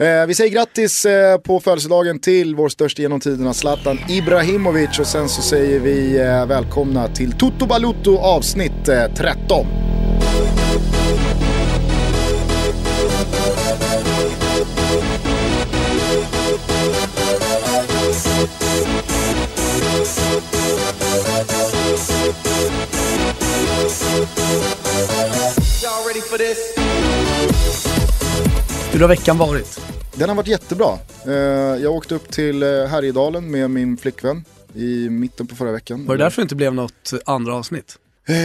Eh, 0.00 0.26
vi 0.26 0.34
säger 0.34 0.50
grattis 0.50 1.04
eh, 1.06 1.38
på 1.38 1.60
födelsedagen 1.60 2.18
till 2.18 2.54
vår 2.54 2.68
största 2.68 3.02
genom 3.02 3.20
tiderna, 3.20 3.54
Zlatan 3.54 3.98
Ibrahimovic. 4.08 4.98
Och 4.98 5.06
sen 5.06 5.28
så 5.28 5.42
säger 5.42 5.80
vi 5.80 6.18
eh, 6.20 6.46
välkomna 6.46 7.08
till 7.08 7.32
Toto 7.32 7.66
Balutto 7.66 8.18
avsnitt 8.18 8.88
eh, 8.88 9.14
13. 9.16 9.66
Hur 28.98 29.02
har 29.02 29.08
veckan 29.08 29.38
varit? 29.38 29.80
Den 30.14 30.28
har 30.28 30.36
varit 30.36 30.48
jättebra. 30.48 30.98
Eh, 31.26 31.32
jag 31.82 31.92
åkte 31.92 32.14
upp 32.14 32.30
till 32.30 32.62
eh, 32.62 32.68
Härjedalen 32.68 33.50
med 33.50 33.70
min 33.70 33.96
flickvän 33.96 34.44
i 34.74 35.08
mitten 35.10 35.46
på 35.46 35.56
förra 35.56 35.72
veckan. 35.72 36.06
Var 36.06 36.16
det 36.16 36.24
därför 36.24 36.42
det 36.42 36.44
inte 36.44 36.54
blev 36.54 36.74
något 36.74 37.12
andra 37.24 37.54
avsnitt? 37.54 37.98
Eh, 38.28 38.36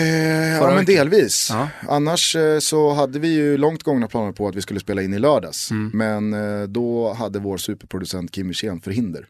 ja 0.54 0.76
men 0.76 0.86
delvis. 0.86 1.48
Ja. 1.52 1.70
Annars 1.90 2.36
eh, 2.36 2.60
så 2.60 2.94
hade 2.94 3.20
vi 3.20 3.28
ju 3.28 3.58
långt 3.58 3.84
gångna 3.84 4.08
planer 4.08 4.32
på 4.32 4.48
att 4.48 4.56
vi 4.56 4.62
skulle 4.62 4.80
spela 4.80 5.02
in 5.02 5.14
i 5.14 5.20
lördags. 5.20 5.72
Mm. 5.72 5.92
Men 5.94 6.34
eh, 6.34 6.68
då 6.68 7.14
hade 7.14 7.40
vår 7.40 7.58
superproducent 7.58 8.32
Kim 8.32 8.48
Wirsén 8.48 8.82
förhinder. 8.82 9.28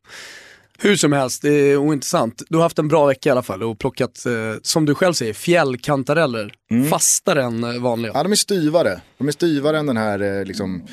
Hur 0.84 0.96
som 0.96 1.14
helst, 1.14 1.42
det 1.42 1.50
är 1.50 1.78
ointressant. 1.78 2.44
Du 2.50 2.58
har 2.58 2.64
haft 2.64 2.80
en 2.80 2.88
bra 2.88 3.06
vecka 3.06 3.30
i 3.30 3.32
alla 3.32 3.44
fall 3.44 3.64
och 3.64 3.80
plockat, 3.80 4.26
eh, 4.26 4.32
som 4.62 4.86
du 4.86 4.96
själv 4.96 5.14
säger, 5.14 5.34
fjällkantareller. 5.34 6.54
Fastare 6.90 7.44
än 7.44 7.64
eh, 7.64 7.82
vanliga. 7.82 8.12
Ja 8.16 8.24
de 8.24 8.32
är 8.32 8.36
styvare. 8.36 9.02
De 9.18 9.28
är 9.28 9.32
styvare 9.32 9.80
än 9.80 9.86
den 9.86 9.98
här 9.98 10.40
eh, 10.40 10.46
liksom. 10.46 10.88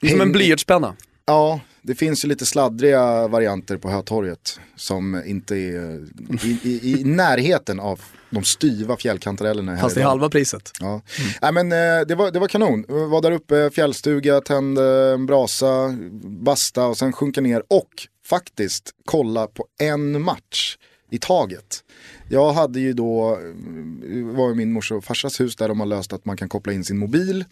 Det 0.00 0.06
är 0.06 0.10
som 0.10 0.20
en 0.20 0.32
blyertspenna. 0.32 0.94
Ja, 1.26 1.60
det 1.82 1.94
finns 1.94 2.24
ju 2.24 2.28
lite 2.28 2.46
sladdriga 2.46 3.28
varianter 3.28 3.76
på 3.76 3.90
Hötorget. 3.90 4.60
Som 4.76 5.22
inte 5.26 5.56
är 5.56 6.04
i, 6.44 6.58
i, 6.62 6.90
i 6.90 7.04
närheten 7.04 7.80
av 7.80 8.00
de 8.30 8.44
styva 8.44 8.96
fjällkantarellerna. 8.96 9.78
Fast 9.78 9.94
det 9.94 10.00
är 10.00 10.04
halva 10.04 10.28
priset. 10.28 10.70
Ja. 10.80 11.02
Nej, 11.42 11.52
men, 11.52 11.72
eh, 11.72 12.06
det, 12.08 12.14
var, 12.14 12.30
det 12.30 12.38
var 12.38 12.48
kanon. 12.48 12.84
Var 12.88 13.22
där 13.22 13.32
uppe, 13.32 13.70
fjällstuga, 13.70 14.40
tände 14.40 15.12
en 15.14 15.26
brasa, 15.26 15.96
basta 16.24 16.86
och 16.86 16.98
sen 16.98 17.12
sjunka 17.12 17.40
ner 17.40 17.62
och 17.68 17.90
faktiskt 18.28 18.94
kolla 19.04 19.46
på 19.46 19.66
en 19.80 20.22
match 20.22 20.76
i 21.10 21.18
taget. 21.18 21.84
Jag 22.28 22.52
hade 22.52 22.80
ju 22.80 22.92
då, 22.92 23.32
eh, 23.32 24.36
var 24.36 24.50
i 24.50 24.54
min 24.54 24.72
morsa 24.72 24.94
och 24.94 25.04
farsas 25.04 25.40
hus 25.40 25.56
där 25.56 25.68
de 25.68 25.80
har 25.80 25.86
löst 25.86 26.12
att 26.12 26.24
man 26.24 26.36
kan 26.36 26.48
koppla 26.48 26.72
in 26.72 26.84
sin 26.84 26.98
mobil 26.98 27.44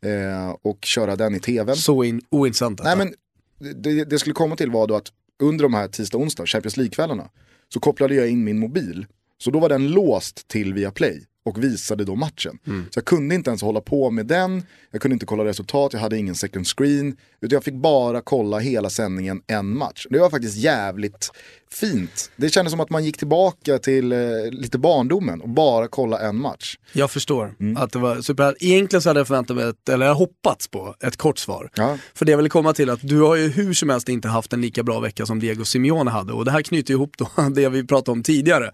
eh, 0.00 0.56
och 0.62 0.84
köra 0.84 1.16
den 1.16 1.34
i 1.34 1.40
tvn. 1.40 1.76
Så 1.76 2.04
in, 2.04 2.20
ointressant. 2.30 2.80
Nej 2.84 2.96
detta. 2.96 3.10
men 3.58 3.82
det, 3.82 4.04
det 4.04 4.18
skulle 4.18 4.34
komma 4.34 4.56
till 4.56 4.70
var 4.70 4.86
då 4.86 4.96
att 4.96 5.12
under 5.42 5.62
de 5.62 5.74
här 5.74 5.88
tisdag 5.88 6.18
och 6.18 6.22
onsdag, 6.22 6.46
Champions 6.46 6.76
League-kvällarna, 6.76 7.30
så 7.68 7.80
kopplade 7.80 8.14
jag 8.14 8.28
in 8.28 8.44
min 8.44 8.58
mobil. 8.58 9.06
Så 9.38 9.50
då 9.50 9.58
var 9.60 9.68
den 9.68 9.88
låst 9.88 10.48
till 10.48 10.74
Viaplay. 10.74 11.26
Och 11.48 11.64
visade 11.64 12.04
då 12.04 12.14
matchen. 12.14 12.58
Så 12.64 12.98
jag 12.98 13.04
kunde 13.04 13.34
inte 13.34 13.50
ens 13.50 13.62
hålla 13.62 13.80
på 13.80 14.10
med 14.10 14.26
den, 14.26 14.62
jag 14.90 15.00
kunde 15.02 15.12
inte 15.12 15.26
kolla 15.26 15.44
resultat, 15.44 15.92
jag 15.92 16.00
hade 16.00 16.16
ingen 16.18 16.34
second 16.34 16.66
screen. 16.66 17.16
Utan 17.40 17.56
jag 17.56 17.64
fick 17.64 17.74
bara 17.74 18.20
kolla 18.20 18.58
hela 18.58 18.90
sändningen 18.90 19.42
en 19.46 19.76
match. 19.76 20.06
Det 20.10 20.18
var 20.18 20.30
faktiskt 20.30 20.56
jävligt 20.56 21.30
fint. 21.70 22.30
Det 22.36 22.48
kändes 22.48 22.70
som 22.70 22.80
att 22.80 22.90
man 22.90 23.04
gick 23.04 23.18
tillbaka 23.18 23.78
till 23.78 24.12
eh, 24.12 24.18
lite 24.50 24.78
barndomen 24.78 25.40
och 25.40 25.48
bara 25.48 25.88
kolla 25.88 26.18
en 26.20 26.36
match. 26.36 26.78
Jag 26.92 27.10
förstår 27.10 27.54
Mm. 27.60 27.76
att 27.76 27.92
det 27.92 27.98
var 27.98 28.20
super. 28.20 28.54
Egentligen 28.60 29.02
så 29.02 29.08
hade 29.08 29.20
jag 29.20 29.26
förväntat 29.26 29.56
mig, 29.56 29.68
ett, 29.68 29.88
eller 29.88 30.06
jag 30.06 30.14
hoppats 30.14 30.68
på, 30.68 30.94
ett 31.00 31.16
kort 31.16 31.38
svar. 31.38 31.70
Ja. 31.74 31.98
För 32.14 32.24
det 32.24 32.30
jag 32.32 32.36
ville 32.36 32.48
komma 32.48 32.72
till 32.72 32.90
att 32.90 33.00
du 33.02 33.20
har 33.20 33.36
ju 33.36 33.48
hur 33.48 33.74
som 33.74 33.88
helst 33.88 34.08
inte 34.08 34.28
haft 34.28 34.52
en 34.52 34.60
lika 34.60 34.82
bra 34.82 35.00
vecka 35.00 35.26
som 35.26 35.40
Diego 35.40 35.64
Simeone 35.64 36.10
hade. 36.10 36.32
Och 36.32 36.44
det 36.44 36.50
här 36.50 36.62
knyter 36.62 36.94
ihop 36.94 37.12
då 37.18 37.28
det 37.54 37.68
vi 37.68 37.84
pratade 37.86 38.12
om 38.12 38.22
tidigare. 38.22 38.72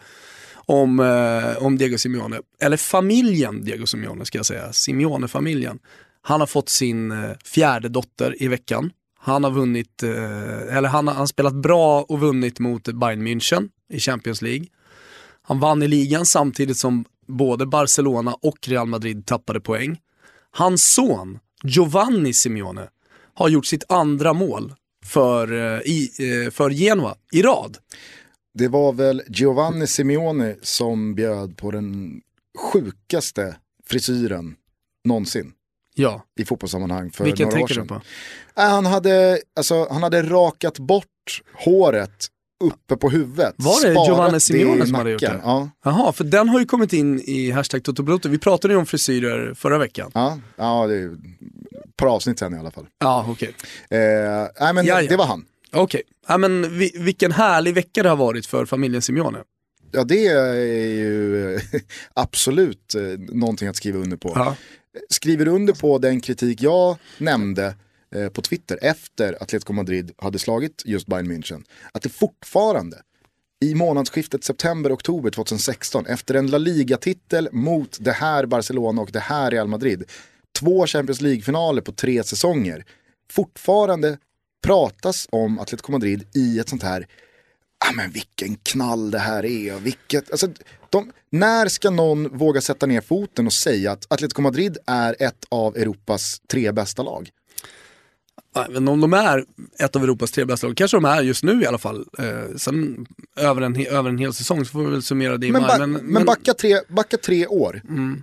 Om, 0.67 1.01
eh, 1.01 1.63
om 1.63 1.79
Diego 1.79 1.99
Simeone, 1.99 2.41
eller 2.61 2.77
familjen 2.77 3.65
Diego 3.65 3.87
Simeone 3.87 4.25
ska 4.25 4.39
jag 4.39 4.47
säga, 4.47 4.73
Simeone-familjen. 4.73 5.79
Han 6.23 6.41
har 6.41 6.47
fått 6.47 6.69
sin 6.69 7.11
eh, 7.11 7.31
fjärde 7.45 7.89
dotter 7.89 8.43
i 8.43 8.49
veckan. 8.49 8.91
Han 9.19 9.45
har 9.45 9.51
vunnit, 9.51 10.03
eh, 10.03 10.77
eller 10.77 10.89
han 10.89 11.07
har, 11.07 11.15
han 11.15 11.21
har 11.21 11.27
spelat 11.27 11.55
bra 11.55 12.03
och 12.03 12.21
vunnit 12.21 12.59
mot 12.59 12.85
Bayern 12.85 13.27
München 13.27 13.69
i 13.93 14.01
Champions 14.01 14.43
League. 14.43 14.67
Han 15.43 15.61
vann 15.61 15.83
i 15.83 15.89
ligan 15.89 16.27
samtidigt 16.27 16.77
som 16.77 17.05
både 17.27 17.67
Barcelona 17.67 18.35
och 18.43 18.69
Real 18.69 18.87
Madrid 18.87 19.27
tappade 19.27 19.61
poäng. 19.61 19.99
Hans 20.51 20.93
son, 20.93 21.39
Giovanni 21.63 22.33
Simeone, 22.33 22.89
har 23.35 23.49
gjort 23.49 23.67
sitt 23.67 23.85
andra 23.89 24.33
mål 24.33 24.75
för, 25.05 25.53
eh, 25.53 25.81
i, 25.81 26.11
eh, 26.19 26.51
för 26.51 26.71
Genoa 26.71 27.15
i 27.33 27.43
rad. 27.43 27.77
Det 28.59 28.69
var 28.69 28.93
väl 28.93 29.23
Giovanni 29.29 29.87
Simeone 29.87 30.55
som 30.63 31.15
bjöd 31.15 31.57
på 31.57 31.71
den 31.71 32.21
sjukaste 32.73 33.57
frisyren 33.87 34.55
någonsin 35.05 35.53
Ja, 35.97 36.25
i 36.41 36.45
fotbollssammanhang 36.45 37.11
för 37.11 37.25
vilken 37.25 37.45
några 37.49 37.55
år 37.63 37.67
tänker 37.69 37.75
du 37.83 37.89
sedan. 37.89 38.01
på? 38.55 38.61
Äh, 38.61 38.69
Han 38.69 38.87
hade, 38.87 39.39
alltså, 39.57 39.87
han 39.91 40.03
hade 40.03 40.23
rakat 40.23 40.79
bort 40.79 41.07
håret 41.65 42.27
uppe 42.65 42.97
på 42.97 43.11
huvudet. 43.11 43.55
Var 43.59 43.87
det 43.87 43.93
Giovanni 44.09 44.41
Simeone 44.41 44.87
som 44.87 44.95
hade 44.95 45.11
gjort 45.11 45.21
det? 45.21 45.41
Ja, 45.45 45.71
Jaha, 45.85 46.13
för 46.13 46.25
den 46.25 46.49
har 46.49 46.61
ju 46.61 46.67
kommit 46.67 46.93
in 46.93 47.21
i 47.21 47.51
hashtag 47.51 47.83
Totobroto. 47.85 48.29
Vi 48.29 48.39
pratade 48.39 48.75
ju 48.75 48.79
om 48.81 48.87
frisyrer 48.87 49.55
förra 49.55 49.79
veckan. 49.79 50.11
ja, 50.15 50.39
ja 50.57 50.87
det 50.87 50.95
är 50.97 51.07
ett 51.07 51.97
par 51.97 52.07
avsnitt 52.07 52.39
sen 52.39 52.55
i 52.55 52.59
alla 52.59 52.71
fall. 52.71 52.87
Ja, 52.99 53.27
okej. 53.29 53.55
Eh, 53.91 53.99
nej 54.61 54.75
men 54.75 54.87
Jaja. 54.87 55.09
det 55.09 55.17
var 55.17 55.27
han. 55.27 55.45
Okej, 55.73 56.03
ja, 56.27 56.39
men 56.39 56.79
vi, 56.79 56.93
vilken 56.95 57.33
härlig 57.33 57.75
vecka 57.75 58.03
det 58.03 58.09
har 58.09 58.17
varit 58.17 58.47
för 58.47 58.67
familjen 58.67 59.03
Simeone. 59.03 59.39
Ja 59.93 60.05
det 60.05 60.27
är 60.27 60.55
ju 60.87 61.55
eh, 61.55 61.61
absolut 62.15 62.95
eh, 62.95 63.03
någonting 63.19 63.69
att 63.69 63.77
skriva 63.77 63.99
under 63.99 64.17
på. 64.17 64.33
Ja. 64.35 64.57
Skriver 65.09 65.49
under 65.49 65.73
på 65.73 65.99
den 65.99 66.21
kritik 66.21 66.63
jag 66.63 66.97
nämnde 67.19 67.75
eh, 68.15 68.29
på 68.29 68.43
Twitter 68.43 68.79
efter 68.83 69.43
Atletico 69.43 69.73
Madrid 69.73 70.13
hade 70.19 70.39
slagit 70.39 70.83
just 70.85 71.07
Bayern 71.07 71.33
München. 71.33 71.65
Att 71.93 72.03
det 72.03 72.09
fortfarande 72.09 73.03
i 73.65 73.75
månadsskiftet 73.75 74.45
september-oktober 74.45 75.31
2016 75.31 76.07
efter 76.07 76.35
en 76.35 76.47
La 76.47 76.59
Liga-titel 76.59 77.49
mot 77.53 77.97
det 78.01 78.13
här 78.13 78.47
Barcelona 78.47 79.03
och 79.03 79.11
det 79.13 79.21
här 79.21 79.51
Real 79.51 79.69
Madrid. 79.69 80.05
Två 80.59 80.87
Champions 80.87 81.21
League-finaler 81.21 81.83
på 81.83 81.93
tre 81.93 82.25
säsonger. 82.25 82.85
Fortfarande 83.31 84.19
pratas 84.65 85.29
om 85.31 85.59
Atletico 85.59 85.93
Madrid 85.93 86.25
i 86.35 86.59
ett 86.59 86.69
sånt 86.69 86.83
här 86.83 87.07
ah, 87.79 87.93
men 87.93 88.11
vilken 88.11 88.57
knall 88.57 89.11
det 89.11 89.19
här 89.19 89.45
är. 89.45 89.79
Vilket, 89.79 90.31
alltså, 90.31 90.49
de, 90.91 91.13
när 91.31 91.69
ska 91.69 91.91
någon 91.91 92.39
våga 92.39 92.61
sätta 92.61 92.87
ner 92.87 93.01
foten 93.01 93.47
och 93.47 93.53
säga 93.53 93.93
att 93.93 94.13
Atletico 94.13 94.43
Madrid 94.43 94.79
är 94.87 95.17
ett 95.19 95.45
av 95.49 95.77
Europas 95.77 96.41
tre 96.49 96.73
bästa 96.73 97.03
lag? 97.03 97.31
Ja, 98.55 98.67
Men 98.71 98.89
om 98.89 99.01
de 99.01 99.13
är 99.13 99.45
ett 99.79 99.97
av 99.97 100.03
Europas 100.05 100.31
tre 100.31 100.45
bästa 100.45 100.67
lag, 100.67 100.77
kanske 100.77 100.97
de 100.97 101.05
är 101.05 101.23
just 101.23 101.45
nu 101.45 101.63
i 101.63 101.67
alla 101.67 101.79
fall. 101.79 102.07
Eh, 102.19 102.57
sen 102.57 103.07
över 103.37 103.63
en, 103.63 103.87
över 103.87 104.11
en 104.11 104.19
hel 104.19 104.35
säsong 104.35 104.65
så 104.65 104.71
får 104.71 104.85
vi 104.85 104.91
väl 104.91 105.03
summera 105.03 105.37
det 105.37 105.47
i 105.47 105.53
Men, 105.53 105.63
maj. 105.63 105.79
ba, 105.79 105.87
men, 105.87 106.25
backa, 106.25 106.55
tre, 106.55 106.81
backa 106.89 107.17
tre 107.17 107.47
år. 107.47 107.83
Mm. 107.89 108.23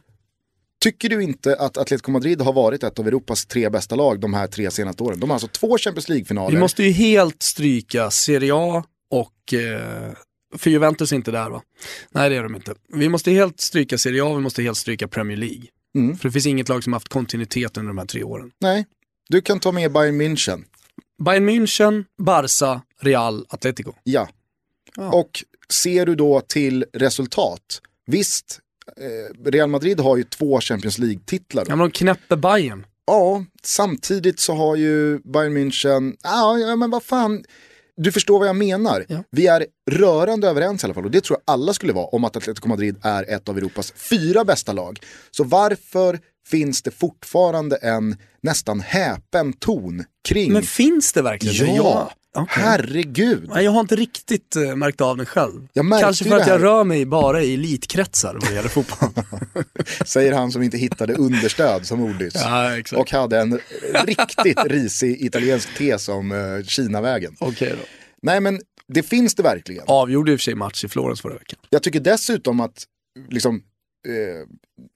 Tycker 0.81 1.09
du 1.09 1.23
inte 1.23 1.55
att 1.55 1.77
Atletico 1.77 2.11
Madrid 2.11 2.41
har 2.41 2.53
varit 2.53 2.83
ett 2.83 2.99
av 2.99 3.07
Europas 3.07 3.45
tre 3.45 3.69
bästa 3.69 3.95
lag 3.95 4.19
de 4.19 4.33
här 4.33 4.47
tre 4.47 4.71
senaste 4.71 5.03
åren? 5.03 5.19
De 5.19 5.29
har 5.29 5.35
alltså 5.35 5.47
två 5.47 5.77
Champions 5.77 6.09
League-finaler. 6.09 6.55
Vi 6.55 6.59
måste 6.59 6.83
ju 6.83 6.91
helt 6.91 7.43
stryka 7.43 8.11
Serie 8.11 8.53
A 8.55 8.83
och, 9.11 9.53
eh, 9.53 10.13
för 10.57 10.69
Juventus 10.69 11.11
är 11.11 11.15
inte 11.15 11.31
där 11.31 11.49
va? 11.49 11.61
Nej 12.11 12.29
det 12.29 12.35
är 12.35 12.43
de 12.43 12.55
inte. 12.55 12.73
Vi 12.93 13.09
måste 13.09 13.31
helt 13.31 13.59
stryka 13.59 13.97
Serie 13.97 14.23
A, 14.23 14.35
vi 14.35 14.41
måste 14.41 14.63
helt 14.63 14.77
stryka 14.77 15.07
Premier 15.07 15.37
League. 15.37 15.63
Mm. 15.95 16.17
För 16.17 16.29
det 16.29 16.31
finns 16.31 16.45
inget 16.45 16.69
lag 16.69 16.83
som 16.83 16.93
har 16.93 16.95
haft 16.95 17.09
kontinuitet 17.09 17.77
under 17.77 17.87
de 17.87 17.97
här 17.97 18.05
tre 18.05 18.23
åren. 18.23 18.51
Nej, 18.61 18.85
du 19.29 19.41
kan 19.41 19.59
ta 19.59 19.71
med 19.71 19.91
Bayern 19.91 20.21
München. 20.21 20.63
Bayern 21.23 21.49
München, 21.49 22.05
Barca, 22.17 22.81
Real, 23.01 23.45
Atletico. 23.49 23.93
Ja. 24.03 24.29
Ja. 24.95 25.11
Och 25.11 25.43
ser 25.73 26.05
du 26.05 26.15
då 26.15 26.41
till 26.41 26.85
resultat, 26.93 27.81
visst, 28.05 28.59
Real 29.45 29.69
Madrid 29.69 29.99
har 29.99 30.17
ju 30.17 30.23
två 30.23 30.62
Champions 30.62 30.97
League-titlar. 30.97 31.65
Ja 31.67 31.75
men 31.75 31.89
de 31.89 31.91
knäpper 31.91 32.36
Bayern. 32.36 32.86
Ja, 33.08 33.45
samtidigt 33.63 34.39
så 34.39 34.54
har 34.54 34.75
ju 34.75 35.19
Bayern 35.19 35.58
München, 35.58 36.15
ja, 36.23 36.58
ja 36.58 36.75
men 36.75 36.89
vad 36.89 37.04
fan, 37.04 37.43
du 37.97 38.12
förstår 38.12 38.39
vad 38.39 38.47
jag 38.47 38.56
menar. 38.56 39.06
Ja. 39.10 39.23
Vi 39.32 39.47
är 39.47 39.65
rörande 39.91 40.47
överens 40.47 40.84
i 40.84 40.86
alla 40.86 40.93
fall, 40.93 41.06
och 41.06 41.12
det 41.12 41.21
tror 41.21 41.39
jag 41.45 41.54
alla 41.54 41.73
skulle 41.73 41.93
vara, 41.93 42.06
om 42.06 42.23
att 42.23 42.36
Atletico 42.36 42.67
Madrid 42.67 42.95
är 43.04 43.30
ett 43.30 43.49
av 43.49 43.58
Europas 43.58 43.93
fyra 43.95 44.43
bästa 44.45 44.73
lag. 44.73 44.99
Så 45.32 45.43
varför 45.43 46.19
finns 46.47 46.82
det 46.82 46.91
fortfarande 46.91 47.75
en 47.75 48.17
nästan 48.41 48.80
häpen 48.80 49.54
ton 49.54 50.04
kring, 50.27 50.54
Men 50.54 50.63
finns 50.63 51.13
det 51.13 51.21
verkligen 51.21 51.65
det? 51.65 51.75
ja, 51.75 52.12
Okej. 52.35 52.63
herregud. 52.63 53.49
Nej, 53.53 53.63
jag 53.63 53.71
har 53.71 53.79
inte 53.79 53.95
riktigt 53.95 54.55
eh, 54.55 54.75
märkt 54.75 55.01
av 55.01 55.17
den 55.17 55.25
själv. 55.25 55.67
Kanske 55.99 56.25
för 56.25 56.35
det 56.35 56.41
att 56.41 56.47
jag 56.47 56.63
rör 56.63 56.83
mig 56.83 57.05
bara 57.05 57.41
i 57.43 57.53
elitkretsar 57.53 58.33
vad 58.33 58.49
det 58.49 58.55
gäller 58.55 58.69
fotboll. 58.69 59.09
Säger 60.05 60.33
han 60.33 60.51
som 60.51 60.63
inte 60.63 60.77
hittade 60.77 61.13
understöd 61.13 61.85
som 61.85 62.01
ordlyss. 62.01 62.33
ja, 62.35 62.77
exakt. 62.77 62.99
Och 62.99 63.11
hade 63.11 63.39
en 63.39 63.59
riktigt 64.05 64.63
risig 64.65 65.21
italiensk 65.21 65.77
te 65.77 65.99
som 65.99 66.31
uh, 66.31 66.63
Kinavägen. 66.63 67.35
Okej 67.39 67.73
då. 67.79 67.85
Nej 68.21 68.39
men 68.39 68.61
det 68.87 69.03
finns 69.03 69.35
det 69.35 69.43
verkligen. 69.43 69.83
Avgjorde 69.87 70.31
i 70.31 70.35
och 70.35 70.39
för 70.39 70.43
sig 70.43 70.55
match 70.55 70.83
i 70.83 70.87
Florens 70.87 71.21
förra 71.21 71.33
veckan. 71.33 71.59
Jag 71.69 71.83
tycker 71.83 71.99
dessutom 71.99 72.59
att 72.59 72.83
liksom, 73.29 73.55
eh, 73.55 73.61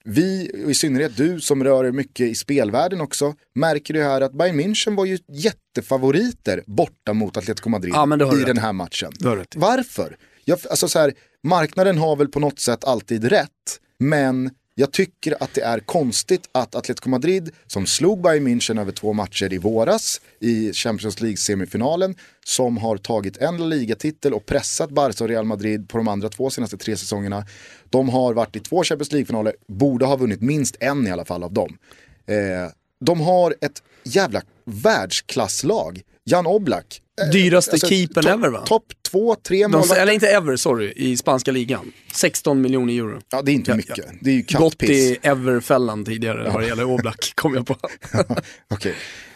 vi, 0.03 0.51
och 0.65 0.71
i 0.71 0.73
synnerhet 0.73 1.17
du 1.17 1.39
som 1.39 1.63
rör 1.63 1.85
er 1.85 1.91
mycket 1.91 2.27
i 2.27 2.35
spelvärlden 2.35 3.01
också, 3.01 3.33
märker 3.55 3.93
du 3.93 4.03
här 4.03 4.21
att 4.21 4.33
Bayern 4.33 4.59
München 4.59 4.95
var 4.95 5.05
ju 5.05 5.17
jättefavoriter 5.27 6.63
borta 6.67 7.13
mot 7.13 7.37
Atletico 7.37 7.69
Madrid 7.69 7.93
Ja, 7.95 8.41
i 8.41 8.43
den 8.43 8.57
här 8.57 8.73
matchen. 8.73 9.11
Varför? 9.55 10.17
Jag, 10.45 10.59
alltså 10.69 10.87
så 10.87 10.99
här, 10.99 11.13
marknaden 11.43 11.97
har 11.97 12.15
väl 12.15 12.27
på 12.27 12.39
något 12.39 12.59
sätt 12.59 12.83
alltid 12.83 13.23
rätt, 13.23 13.79
men 13.99 14.51
jag 14.75 14.91
tycker 14.91 15.43
att 15.43 15.53
det 15.53 15.61
är 15.61 15.79
konstigt 15.79 16.49
att 16.51 16.75
Atletico 16.75 17.09
Madrid, 17.09 17.51
som 17.67 17.85
slog 17.85 18.21
Bayern 18.21 18.47
München 18.47 18.81
över 18.81 18.91
två 18.91 19.13
matcher 19.13 19.53
i 19.53 19.57
våras 19.57 20.21
i 20.39 20.73
Champions 20.73 21.21
League-semifinalen, 21.21 22.15
som 22.45 22.77
har 22.77 22.97
tagit 22.97 23.37
en 23.37 23.57
La 23.57 23.65
Liga-titel 23.65 24.33
och 24.33 24.45
pressat 24.45 24.89
Barca 24.89 25.23
och 25.23 25.29
Real 25.29 25.45
Madrid 25.45 25.89
på 25.89 25.97
de 25.97 26.07
andra 26.07 26.29
två 26.29 26.49
senaste 26.49 26.77
tre 26.77 26.97
säsongerna. 26.97 27.45
De 27.89 28.09
har 28.09 28.33
varit 28.33 28.55
i 28.55 28.59
två 28.59 28.83
Champions 28.83 29.11
League-finaler, 29.11 29.55
borde 29.67 30.05
ha 30.05 30.15
vunnit 30.15 30.41
minst 30.41 30.75
en 30.79 31.07
i 31.07 31.11
alla 31.11 31.25
fall 31.25 31.43
av 31.43 31.53
dem. 31.53 31.77
Eh, 32.25 32.71
de 32.99 33.21
har 33.21 33.55
ett 33.61 33.83
jävla 34.03 34.41
världsklasslag. 34.65 36.01
Jan 36.23 36.47
Oblak 36.47 37.01
eh, 37.21 37.29
Dyraste 37.31 37.77
keepern 37.79 38.23
top- 38.23 38.31
ever, 38.33 38.49
va? 38.49 38.65
Topp 38.65 38.93
två, 39.11 39.35
tre 39.35 39.67
målvakter. 39.67 40.01
eller 40.01 40.13
inte 40.13 40.27
ever, 40.27 40.55
sorry, 40.55 40.93
i 40.95 41.17
spanska 41.17 41.51
ligan. 41.51 41.91
16 42.13 42.61
miljoner 42.61 42.93
euro. 42.93 43.21
Ja, 43.31 43.41
det 43.41 43.51
är 43.51 43.53
inte 43.53 43.71
Ja, 43.71 43.77
mycket. 43.77 44.05
Det 44.21 44.29
är 44.29 44.33
ju 44.33 44.43
kattpiss. 44.43 44.89
i 44.89 45.17
ever-fällan 45.21 46.05
tidigare 46.05 46.49
vad 46.53 46.61
det 46.61 46.67
gäller 46.67 46.83
Oblak, 46.83 47.31
kom 47.35 47.53
jag 47.53 47.67
på. 47.67 47.77
Okej. 48.73 48.95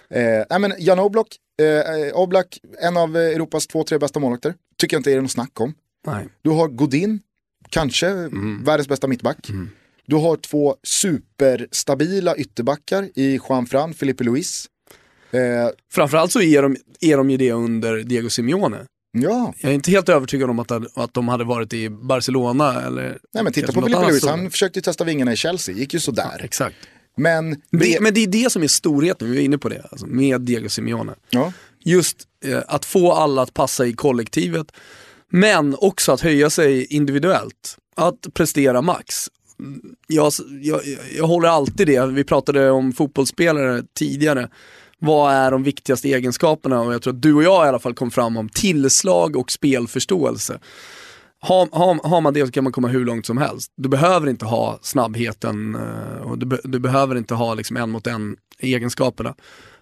Eh, 0.09 0.21
nej, 0.49 0.59
men 0.59 0.73
Jan 0.79 0.99
Oblak, 0.99 1.27
eh, 1.61 2.17
Oblak, 2.19 2.59
en 2.81 2.97
av 2.97 3.17
Europas 3.17 3.67
två, 3.67 3.83
tre 3.83 3.97
bästa 3.97 4.19
målvakter. 4.19 4.53
Tycker 4.77 4.95
jag 4.95 4.99
inte 4.99 5.11
är 5.11 5.15
det 5.15 5.21
något 5.21 5.31
snack 5.31 5.59
om. 5.61 5.73
Nej. 6.07 6.27
Du 6.41 6.49
har 6.49 6.67
Godin, 6.67 7.19
kanske 7.69 8.07
Mm. 8.07 8.63
världens 8.63 8.87
bästa 8.87 9.07
mittback. 9.07 9.47
Du 10.07 10.15
har 10.15 10.35
två 10.35 10.75
superstabila 10.83 12.35
ytterbackar 12.35 13.09
i 13.15 13.39
Juan 13.49 13.65
Fran, 13.65 13.93
Felipe 13.93 14.23
Luis. 14.23 14.65
Eh, 15.31 15.39
Framförallt 15.91 16.31
så 16.31 16.41
är 16.41 16.61
de, 16.61 16.77
är 17.01 17.17
de 17.17 17.29
ju 17.29 17.37
det 17.37 17.51
under 17.51 17.97
Diego 17.97 18.29
Simeone. 18.29 18.77
ja, 19.11 19.53
Jag 19.59 19.71
är 19.71 19.75
inte 19.75 19.91
helt 19.91 20.09
övertygad 20.09 20.49
om 20.49 20.59
att, 20.59 20.71
att 20.97 21.13
de 21.13 21.27
hade 21.27 21.43
varit 21.43 21.73
i 21.73 21.89
Barcelona 21.89 22.81
eller 22.81 23.17
nej 23.33 23.43
men 23.43 23.53
titta 23.53 23.73
på 23.73 23.85
annat 23.85 24.09
Luis, 24.11 24.25
han 24.25 24.51
försökte 24.51 24.79
ju 24.79 24.81
testa 24.83 25.03
vingarna 25.03 25.33
i 25.33 25.35
Chelsea, 25.35 25.75
gick 25.75 25.93
ju 25.93 25.99
sådär. 25.99 26.41
Exakt. 26.43 26.75
Men, 27.17 27.61
Det, 27.71 28.01
men 28.01 28.13
det 28.13 28.23
är 28.23 28.27
det 28.27 28.51
som 28.51 28.63
är 28.63 28.67
storheten, 28.67 29.29
vi 29.31 29.35
var 29.37 29.43
inne 29.43 29.57
på 29.57 29.69
det, 29.69 29.85
alltså, 29.91 30.07
med 30.07 30.41
Diego 30.41 30.69
Simeone. 30.69 31.13
ja, 31.29 31.53
Just 31.85 32.17
eh, 32.45 32.59
att 32.67 32.85
få 32.85 33.11
alla 33.11 33.41
att 33.41 33.53
passa 33.53 33.85
i 33.85 33.93
kollektivet, 33.93 34.67
men 35.31 35.75
också 35.79 36.11
att 36.11 36.21
höja 36.21 36.49
sig 36.49 36.85
individuellt. 36.85 37.77
Att 37.95 38.27
prestera 38.33 38.81
max. 38.81 39.27
jag, 40.07 40.33
jag, 40.61 40.81
jag 41.17 41.27
håller 41.27 41.49
alltid 41.49 41.87
det, 41.87 42.07
vi 42.07 42.23
pratade 42.23 42.71
om 42.71 42.93
fotbollsspelare 42.93 43.83
tidigare. 43.93 44.49
Vad 44.99 45.33
är 45.33 45.51
de 45.51 45.63
viktigaste 45.63 46.07
egenskaperna? 46.07 46.81
Och 46.81 46.93
jag 46.93 47.01
tror 47.01 47.13
att 47.13 47.21
du 47.21 47.33
och 47.33 47.43
jag 47.43 47.65
i 47.65 47.69
alla 47.69 47.79
fall 47.79 47.93
kom 47.93 48.11
fram 48.11 48.37
om 48.37 48.49
tillslag 48.49 49.35
och 49.35 49.51
spelförståelse. 49.51 50.59
Har, 51.41 51.69
har, 51.71 52.09
har, 52.09 52.21
man 52.21 52.33
det 52.33 52.45
så 52.45 52.51
kan 52.51 52.63
man 52.63 52.73
komma 52.73 52.87
hur 52.87 53.05
långt 53.05 53.25
som 53.25 53.37
helst. 53.37 53.71
Du 53.75 53.89
behöver 53.89 54.29
inte 54.29 54.45
ha 54.45 54.79
snabbheten 54.81 55.75
eh, 55.75 56.21
och 56.21 56.37
du, 56.37 56.59
du 56.63 56.79
behöver 56.79 57.15
inte 57.15 57.33
ha 57.33 57.53
liksom 57.53 57.77
en 57.77 57.89
mot 57.89 58.07
en 58.07 58.35
egenskaperna. 58.59 59.35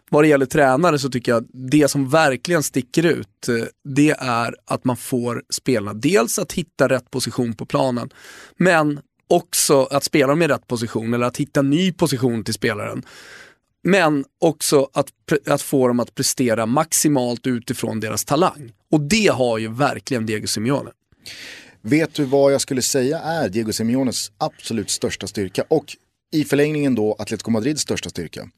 Vad 0.09 0.23
det 0.23 0.27
gäller 0.27 0.45
tränare 0.45 0.99
så 0.99 1.09
tycker 1.09 1.31
jag 1.31 1.43
att 1.43 1.49
det 1.53 1.87
som 1.87 2.09
verkligen 2.09 2.63
sticker 2.63 3.05
ut, 3.05 3.47
eh, 3.49 3.55
det 3.83 4.15
är 4.19 4.55
att 4.65 4.85
man 4.85 4.97
får 4.97 5.43
spelarna 5.49 5.93
dels 5.93 6.39
att 6.39 6.53
hitta 6.53 6.89
rätt 6.89 7.11
position 7.11 7.53
på 7.53 7.65
planen, 7.65 8.09
men 8.57 8.99
också 9.27 9.83
att 9.83 10.03
spela 10.03 10.27
dem 10.27 10.41
i 10.41 10.47
rätt 10.47 10.67
position 10.67 11.13
eller 11.13 11.25
att 11.25 11.37
hitta 11.37 11.61
ny 11.61 11.93
position 11.93 12.43
till 12.43 12.53
spelaren. 12.53 13.03
Men 13.87 14.25
också 14.39 14.89
att, 14.93 15.07
att 15.47 15.61
få 15.61 15.87
dem 15.87 15.99
att 15.99 16.15
prestera 16.15 16.65
maximalt 16.65 17.47
utifrån 17.47 17.99
deras 17.99 18.25
talang. 18.25 18.71
Och 18.91 19.01
det 19.01 19.27
har 19.27 19.57
ju 19.57 19.73
verkligen 19.73 20.25
Diego 20.25 20.47
Simeone. 20.47 20.91
Vet 21.81 22.13
du 22.13 22.25
vad 22.25 22.53
jag 22.53 22.61
skulle 22.61 22.81
säga 22.81 23.19
är 23.19 23.49
Diego 23.49 23.73
Simeones 23.73 24.31
absolut 24.37 24.89
största 24.89 25.27
styrka 25.27 25.63
och 25.67 25.85
i 26.31 26.43
förlängningen 26.43 26.95
då 26.95 27.15
Atletico 27.19 27.51
Madrids 27.51 27.81
största 27.81 28.09
styrka? 28.09 28.49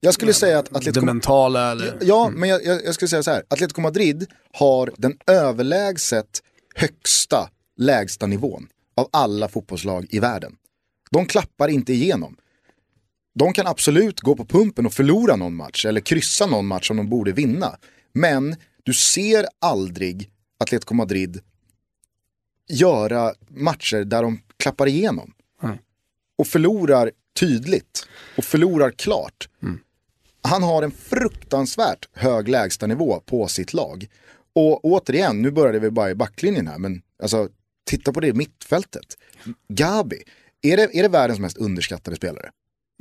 Jag 0.00 0.14
skulle 0.14 0.32
säga 0.32 0.58
att 0.58 0.76
Atletico... 0.76 1.00
Det 1.00 1.06
mentala 1.06 1.72
eller? 1.72 1.98
Ja, 2.00 2.30
men 2.34 2.48
jag, 2.48 2.64
jag, 2.64 2.84
jag 2.84 2.94
skulle 2.94 3.08
säga 3.08 3.22
så 3.22 3.30
här. 3.30 3.42
Atletico 3.48 3.80
Madrid 3.80 4.26
har 4.52 4.92
den 4.96 5.16
överlägset 5.26 6.42
högsta 6.74 7.50
lägsta 7.78 8.26
nivån 8.26 8.66
av 8.96 9.08
alla 9.12 9.48
fotbollslag 9.48 10.06
i 10.10 10.18
världen. 10.18 10.52
De 11.10 11.26
klappar 11.26 11.68
inte 11.68 11.92
igenom. 11.92 12.36
De 13.34 13.52
kan 13.52 13.66
absolut 13.66 14.20
gå 14.20 14.36
på 14.36 14.44
pumpen 14.44 14.86
och 14.86 14.92
förlora 14.92 15.36
någon 15.36 15.54
match 15.54 15.84
eller 15.84 16.00
kryssa 16.00 16.46
någon 16.46 16.66
match 16.66 16.88
som 16.88 16.96
de 16.96 17.08
borde 17.08 17.32
vinna. 17.32 17.76
Men 18.12 18.56
du 18.82 18.94
ser 18.94 19.46
aldrig 19.60 20.30
Atletico 20.58 20.94
Madrid 20.94 21.40
göra 22.68 23.34
matcher 23.48 24.04
där 24.04 24.22
de 24.22 24.40
klappar 24.56 24.86
igenom. 24.86 25.34
Mm. 25.62 25.78
Och 26.38 26.46
förlorar 26.46 27.10
tydligt 27.38 28.08
och 28.36 28.44
förlorar 28.44 28.90
klart. 28.90 29.48
Mm. 29.62 29.78
Han 30.42 30.62
har 30.62 30.82
en 30.82 30.90
fruktansvärt 30.90 32.08
hög 32.12 32.48
lägstanivå 32.48 33.20
på 33.20 33.48
sitt 33.48 33.72
lag. 33.72 34.06
Och 34.54 34.84
återigen, 34.84 35.42
nu 35.42 35.50
började 35.50 35.78
vi 35.78 35.90
bara 35.90 36.10
i 36.10 36.14
backlinjen 36.14 36.66
här, 36.66 36.78
men 36.78 37.02
alltså, 37.22 37.48
titta 37.84 38.12
på 38.12 38.20
det 38.20 38.32
mittfältet. 38.32 39.18
Gabi, 39.68 40.22
är 40.62 40.76
det, 40.76 40.98
är 40.98 41.02
det 41.02 41.08
världens 41.08 41.38
mest 41.38 41.56
underskattade 41.56 42.16
spelare? 42.16 42.50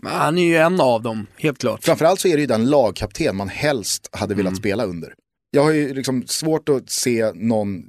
Han 0.03 0.37
är 0.37 0.43
ju 0.43 0.57
en 0.57 0.81
av 0.81 1.01
dem, 1.01 1.27
helt 1.37 1.57
klart. 1.57 1.83
Framförallt 1.83 2.19
så 2.19 2.27
är 2.27 2.35
det 2.35 2.41
ju 2.41 2.47
den 2.47 2.69
lagkapten 2.69 3.35
man 3.35 3.49
helst 3.49 4.09
hade 4.11 4.35
velat 4.35 4.51
mm. 4.51 4.59
spela 4.59 4.85
under. 4.85 5.13
Jag 5.51 5.63
har 5.63 5.71
ju 5.71 5.93
liksom 5.93 6.27
svårt 6.27 6.69
att 6.69 6.89
se 6.89 7.31
någon 7.33 7.83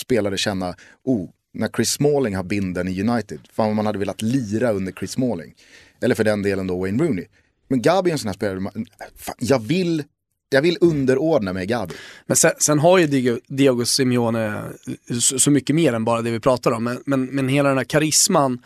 spelare 0.00 0.38
känna, 0.38 0.74
oh, 1.04 1.28
när 1.54 1.68
Chris 1.68 1.90
Smalling 1.90 2.36
har 2.36 2.42
binden 2.42 2.88
i 2.88 3.00
United, 3.00 3.40
fan 3.52 3.66
vad 3.66 3.76
man 3.76 3.86
hade 3.86 3.98
velat 3.98 4.22
lira 4.22 4.72
under 4.72 4.92
Chris 4.92 5.10
Smalling. 5.10 5.54
Eller 6.00 6.14
för 6.14 6.24
den 6.24 6.42
delen 6.42 6.66
då 6.66 6.80
Wayne 6.80 7.04
Rooney. 7.04 7.26
Men 7.68 7.82
Gabi 7.82 8.10
är 8.10 8.12
en 8.12 8.18
sån 8.18 8.28
här 8.28 8.34
spelare, 8.34 8.60
fan, 9.16 9.34
jag 9.38 9.58
vill 9.58 10.04
jag 10.52 10.62
vill 10.62 10.78
underordna 10.80 11.52
mig 11.52 11.66
Gabi. 11.66 11.94
Men 12.26 12.36
sen, 12.36 12.52
sen 12.58 12.78
har 12.78 12.98
ju 12.98 13.06
Diego, 13.06 13.38
Diego 13.48 13.84
Simeone 13.84 14.62
så, 15.20 15.38
så, 15.38 15.50
mycket 15.50 15.76
mer 15.76 15.92
än 15.92 16.04
bara 16.04 16.22
det 16.22 16.30
vi 16.30 16.40
pratar 16.40 16.70
om. 16.70 16.84
Men, 16.84 17.02
men, 17.06 17.24
men 17.24 17.48
hela 17.48 17.68
den 17.68 17.78
här 17.78 17.84
karisman 17.84 18.62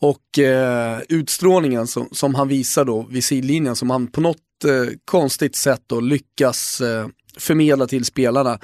och 0.00 0.38
eh, 0.38 1.00
utstrålningen 1.08 1.86
som, 1.86 2.08
som, 2.12 2.34
han 2.34 2.48
visar 2.48 2.84
då 2.84 3.06
vid 3.10 3.24
sidlinjen, 3.24 3.76
som 3.76 3.90
han 3.90 4.06
på 4.06 4.20
något 4.20 4.38
eh, 4.64 4.92
konstigt 5.04 5.56
sätt 5.56 5.82
då 5.86 6.00
lyckas 6.00 6.80
eh, 6.80 7.06
förmedla 7.36 7.86
till 7.86 8.04
spelarna 8.04 8.58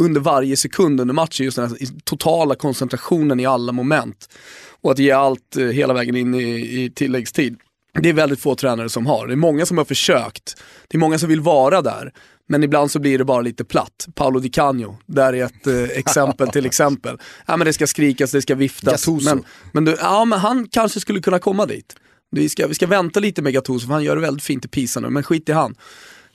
under 0.00 0.20
varje 0.20 0.56
sekund 0.56 1.00
under 1.00 1.14
matchen, 1.14 1.44
just 1.44 1.56
den 1.56 1.68
här 1.68 1.78
totala 2.04 2.54
koncentrationen 2.54 3.40
i 3.40 3.46
alla 3.46 3.72
moment. 3.72 4.28
Och 4.80 4.90
att 4.90 4.98
ge 4.98 5.10
allt 5.10 5.56
eh, 5.56 5.66
hela 5.66 5.94
vägen 5.94 6.16
in 6.16 6.34
i, 6.34 6.84
i 6.84 6.90
tilläggstid. 6.90 7.56
Det 8.02 8.08
är 8.08 8.12
väldigt 8.12 8.40
få 8.40 8.54
tränare 8.54 8.88
som 8.88 9.06
har. 9.06 9.26
Det 9.26 9.34
är 9.34 9.36
många 9.36 9.66
som 9.66 9.78
har 9.78 9.84
försökt. 9.84 10.62
Det 10.88 10.96
är 10.96 11.00
många 11.00 11.18
som 11.18 11.28
vill 11.28 11.40
vara 11.40 11.82
där. 11.82 12.12
Men 12.48 12.62
ibland 12.62 12.90
så 12.90 12.98
blir 12.98 13.18
det 13.18 13.24
bara 13.24 13.40
lite 13.40 13.64
platt. 13.64 14.06
Paolo 14.14 14.40
Di 14.40 14.48
Canio, 14.48 14.98
där 15.06 15.32
är 15.32 15.44
ett 15.44 15.66
eh, 15.66 15.98
exempel 15.98 16.48
till 16.48 16.66
exempel. 16.70 17.18
Ja 17.46 17.56
men 17.56 17.66
det 17.66 17.72
ska 17.72 17.86
skrikas, 17.86 18.30
det 18.30 18.42
ska 18.42 18.54
viftas. 18.54 19.08
Men, 19.08 19.44
men, 19.72 19.84
du, 19.84 19.96
ja, 20.00 20.24
men 20.24 20.38
han 20.38 20.68
kanske 20.70 21.00
skulle 21.00 21.20
kunna 21.20 21.38
komma 21.38 21.66
dit. 21.66 21.96
Vi 22.30 22.48
ska, 22.48 22.66
vi 22.66 22.74
ska 22.74 22.86
vänta 22.86 23.20
lite 23.20 23.42
med 23.42 23.52
Gattuso, 23.52 23.86
för 23.86 23.92
han 23.92 24.04
gör 24.04 24.16
det 24.16 24.22
väldigt 24.22 24.44
fint 24.44 24.64
i 24.64 24.68
Pisa 24.68 25.00
nu, 25.00 25.10
men 25.10 25.22
skit 25.22 25.48
i 25.48 25.52
han. 25.52 25.74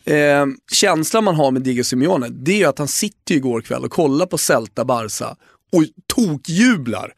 Eh, 0.05 0.45
känslan 0.71 1.23
man 1.23 1.35
har 1.35 1.51
med 1.51 1.61
Diego 1.61 1.83
Simeone, 1.83 2.27
det 2.29 2.63
är 2.63 2.67
att 2.67 2.77
han 2.77 2.87
sitter 2.87 3.35
igår 3.35 3.61
kväll 3.61 3.85
och 3.85 3.91
kollar 3.91 4.25
på 4.25 4.37
Celta 4.37 4.85
Barca 4.85 5.35
och 5.71 5.83
tokjublar 6.15 7.13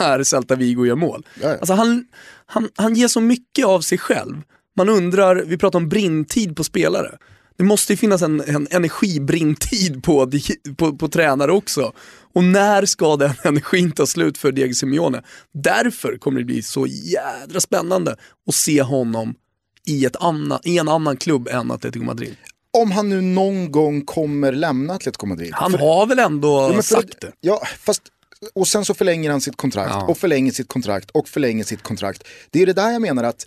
när 0.00 0.22
Celta 0.22 0.54
Vigo 0.54 0.86
gör 0.86 0.96
mål. 0.96 1.26
Alltså 1.44 1.74
han, 1.74 2.04
han, 2.46 2.68
han 2.76 2.94
ger 2.94 3.08
så 3.08 3.20
mycket 3.20 3.66
av 3.66 3.80
sig 3.80 3.98
själv. 3.98 4.42
Man 4.76 4.88
undrar, 4.88 5.36
vi 5.36 5.58
pratar 5.58 5.78
om 5.78 5.88
brintid 5.88 6.56
på 6.56 6.64
spelare. 6.64 7.18
Det 7.58 7.64
måste 7.64 7.92
ju 7.92 7.96
finnas 7.96 8.22
en, 8.22 8.40
en 8.40 8.68
energibrintid 8.70 10.02
på, 10.02 10.30
på, 10.76 10.96
på 10.96 11.08
tränare 11.08 11.52
också. 11.52 11.92
Och 12.34 12.44
när 12.44 12.86
ska 12.86 13.16
den 13.16 13.32
energin 13.44 13.92
ta 13.92 14.06
slut 14.06 14.38
för 14.38 14.52
Diego 14.52 14.74
Simeone? 14.74 15.22
Därför 15.54 16.16
kommer 16.16 16.38
det 16.38 16.44
bli 16.44 16.62
så 16.62 16.86
jädra 16.86 17.60
spännande 17.60 18.16
att 18.48 18.54
se 18.54 18.82
honom 18.82 19.34
i, 19.86 20.04
ett 20.04 20.16
anna, 20.16 20.60
i 20.64 20.78
en 20.78 20.88
annan 20.88 21.16
klubb 21.16 21.48
än 21.48 21.70
Atletico 21.70 22.04
Madrid. 22.04 22.36
Om 22.78 22.90
han 22.90 23.08
nu 23.08 23.20
någon 23.20 23.72
gång 23.72 24.04
kommer 24.04 24.52
lämna 24.52 24.94
Atletico 24.94 25.26
Madrid. 25.26 25.50
Han 25.52 25.70
för, 25.70 25.78
har 25.78 26.06
väl 26.06 26.18
ändå 26.18 26.82
sagt 26.82 27.20
det? 27.20 27.32
Ja, 27.40 27.62
fast 27.80 28.02
och 28.54 28.68
sen 28.68 28.84
så 28.84 28.94
förlänger 28.94 29.30
han 29.30 29.40
sitt 29.40 29.56
kontrakt 29.56 29.90
ja. 29.90 30.06
och 30.06 30.18
förlänger 30.18 30.52
sitt 30.52 30.68
kontrakt 30.68 31.10
och 31.10 31.28
förlänger 31.28 31.64
sitt 31.64 31.82
kontrakt. 31.82 32.24
Det 32.50 32.62
är 32.62 32.66
det 32.66 32.72
där 32.72 32.90
jag 32.90 33.02
menar 33.02 33.24
att 33.24 33.46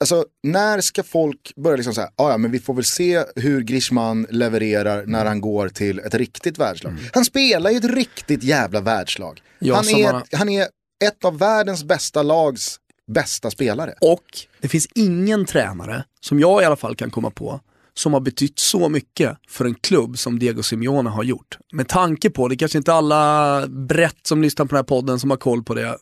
Alltså, 0.00 0.24
när 0.42 0.80
ska 0.80 1.02
folk 1.02 1.52
börja 1.56 1.76
liksom 1.76 1.94
säga, 1.94 2.10
ah, 2.16 2.30
ja 2.30 2.38
men 2.38 2.50
vi 2.50 2.58
får 2.58 2.74
väl 2.74 2.84
se 2.84 3.24
hur 3.36 3.60
Grishman 3.60 4.26
levererar 4.30 5.06
när 5.06 5.24
han 5.24 5.40
går 5.40 5.68
till 5.68 5.98
ett 5.98 6.14
riktigt 6.14 6.58
världslag. 6.58 6.92
Mm. 6.92 7.04
Han 7.12 7.24
spelar 7.24 7.70
ju 7.70 7.76
ett 7.76 7.84
riktigt 7.84 8.42
jävla 8.42 8.80
världslag. 8.80 9.42
Ja, 9.58 9.74
han, 9.74 9.88
är, 9.88 10.12
man... 10.12 10.22
han 10.32 10.48
är 10.48 10.66
ett 11.04 11.24
av 11.24 11.38
världens 11.38 11.84
bästa 11.84 12.22
lags 12.22 12.80
bästa 13.08 13.50
spelare. 13.50 13.94
Och 14.00 14.24
det 14.60 14.68
finns 14.68 14.88
ingen 14.94 15.44
tränare, 15.44 16.04
som 16.20 16.40
jag 16.40 16.62
i 16.62 16.64
alla 16.64 16.76
fall 16.76 16.96
kan 16.96 17.10
komma 17.10 17.30
på, 17.30 17.60
som 17.98 18.12
har 18.12 18.20
betytt 18.20 18.58
så 18.58 18.88
mycket 18.88 19.36
för 19.48 19.64
en 19.64 19.74
klubb 19.74 20.18
som 20.18 20.38
Diego 20.38 20.62
Simeone 20.62 21.10
har 21.10 21.22
gjort. 21.22 21.58
Med 21.72 21.88
tanke 21.88 22.30
på, 22.30 22.48
det 22.48 22.54
är 22.54 22.56
kanske 22.56 22.78
inte 22.78 22.92
alla 22.92 23.66
brett 23.68 24.26
som 24.26 24.42
lyssnar 24.42 24.66
på 24.66 24.68
den 24.68 24.76
här 24.76 24.82
podden 24.82 25.20
som 25.20 25.30
har 25.30 25.36
koll 25.36 25.64
på 25.64 25.74
det. 25.74 25.98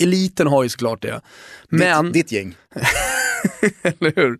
Eliten 0.00 0.46
har 0.46 0.62
ju 0.62 0.68
såklart 0.68 1.02
det. 1.02 1.20
Men... 1.68 2.04
Ditt, 2.04 2.14
ditt 2.14 2.32
gäng. 2.32 2.56
Eller 3.82 4.12
hur? 4.16 4.38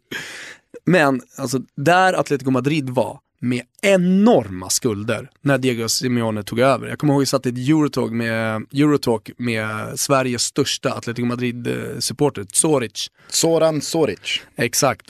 Men 0.85 1.21
alltså, 1.37 1.61
där 1.77 2.13
Atletico 2.13 2.51
Madrid 2.51 2.91
var 2.91 3.19
med 3.41 3.63
enorma 3.83 4.71
skulder 4.71 5.31
när 5.43 5.59
Diego 5.59 5.89
Simeone 5.89 6.43
tog 6.43 6.61
över. 6.61 6.89
Jag 6.89 6.99
kommer 6.99 7.13
ihåg 7.13 7.23
att 7.23 7.23
jag 7.23 7.29
satt 7.29 7.47
i 7.47 7.49
ett 7.49 7.69
Eurotalk 7.69 8.13
med, 8.13 8.67
Eurotalk 8.73 9.31
med 9.39 9.99
Sveriges 10.01 10.43
största 10.43 10.93
Atletico 10.93 11.27
Madrid-supporter, 11.27 12.47
Zoric. 12.53 13.11
Soran 13.29 13.81
Zoric. 13.81 14.41
Exakt. 14.57 15.07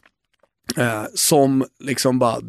Eh, 0.76 1.04
som 1.14 1.64
liksom 1.78 2.18
bara 2.18 2.40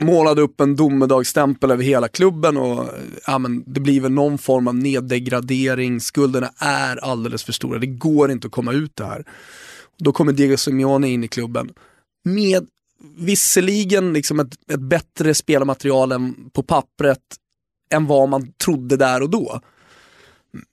målade 0.00 0.42
upp 0.42 0.60
en 0.60 0.76
domedagsstämpel 0.76 1.70
över 1.70 1.84
hela 1.84 2.08
klubben 2.08 2.56
och 2.56 2.88
ja, 3.26 3.38
men 3.38 3.64
det 3.66 3.80
blir 3.80 4.00
väl 4.00 4.12
någon 4.12 4.38
form 4.38 4.68
av 4.68 4.74
neddegradering, 4.74 6.00
skulderna 6.00 6.50
är 6.58 6.96
alldeles 6.96 7.44
för 7.44 7.52
stora, 7.52 7.78
det 7.78 7.86
går 7.86 8.30
inte 8.30 8.46
att 8.46 8.52
komma 8.52 8.72
ut 8.72 8.96
det 8.96 9.04
här. 9.04 9.24
Då 9.98 10.12
kommer 10.12 10.32
Diego 10.32 10.56
Simeone 10.56 11.08
in 11.08 11.24
i 11.24 11.28
klubben 11.28 11.72
med 12.24 12.66
visserligen 13.16 14.12
liksom 14.12 14.40
ett, 14.40 14.70
ett 14.72 14.80
bättre 14.80 15.34
spelarmaterial 15.34 16.12
än 16.12 16.50
på 16.52 16.62
pappret 16.62 17.20
än 17.90 18.06
vad 18.06 18.28
man 18.28 18.52
trodde 18.52 18.96
där 18.96 19.22
och 19.22 19.30
då. 19.30 19.60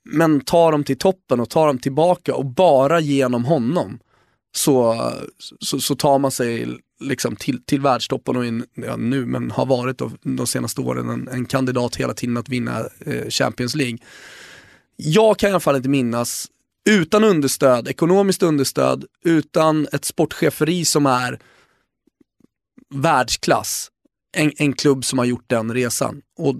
Men 0.04 0.40
tar 0.40 0.72
dem 0.72 0.84
till 0.84 0.98
toppen 0.98 1.40
och 1.40 1.50
tar 1.50 1.66
dem 1.66 1.78
tillbaka 1.78 2.34
och 2.34 2.46
bara 2.46 3.00
genom 3.00 3.44
honom 3.44 3.98
så, 4.56 5.12
så, 5.60 5.80
så 5.80 5.94
tar 5.94 6.18
man 6.18 6.30
sig 6.30 6.78
liksom 7.00 7.36
till, 7.36 7.64
till 7.64 7.80
världstoppen 7.80 8.36
och 8.36 8.46
in, 8.46 8.64
ja, 8.74 8.96
nu, 8.96 9.26
men 9.26 9.50
har 9.50 9.66
varit 9.66 9.98
då, 9.98 10.10
de 10.22 10.46
senaste 10.46 10.80
åren 10.80 11.08
en, 11.08 11.28
en 11.28 11.44
kandidat 11.44 11.96
hela 11.96 12.14
tiden 12.14 12.36
att 12.36 12.48
vinna 12.48 12.80
eh, 13.06 13.28
Champions 13.28 13.74
League. 13.74 13.98
Jag 14.96 15.38
kan 15.38 15.48
i 15.48 15.52
alla 15.52 15.60
fall 15.60 15.76
inte 15.76 15.88
minnas, 15.88 16.46
utan 16.88 17.24
understöd, 17.24 17.88
ekonomiskt 17.88 18.42
understöd, 18.42 19.04
utan 19.24 19.88
ett 19.92 20.04
sportcheferi 20.04 20.84
som 20.84 21.06
är 21.06 21.38
världsklass, 22.94 23.90
en, 24.34 24.52
en 24.56 24.72
klubb 24.72 25.04
som 25.04 25.18
har 25.18 25.26
gjort 25.26 25.44
den 25.46 25.74
resan. 25.74 26.22
Och 26.38 26.54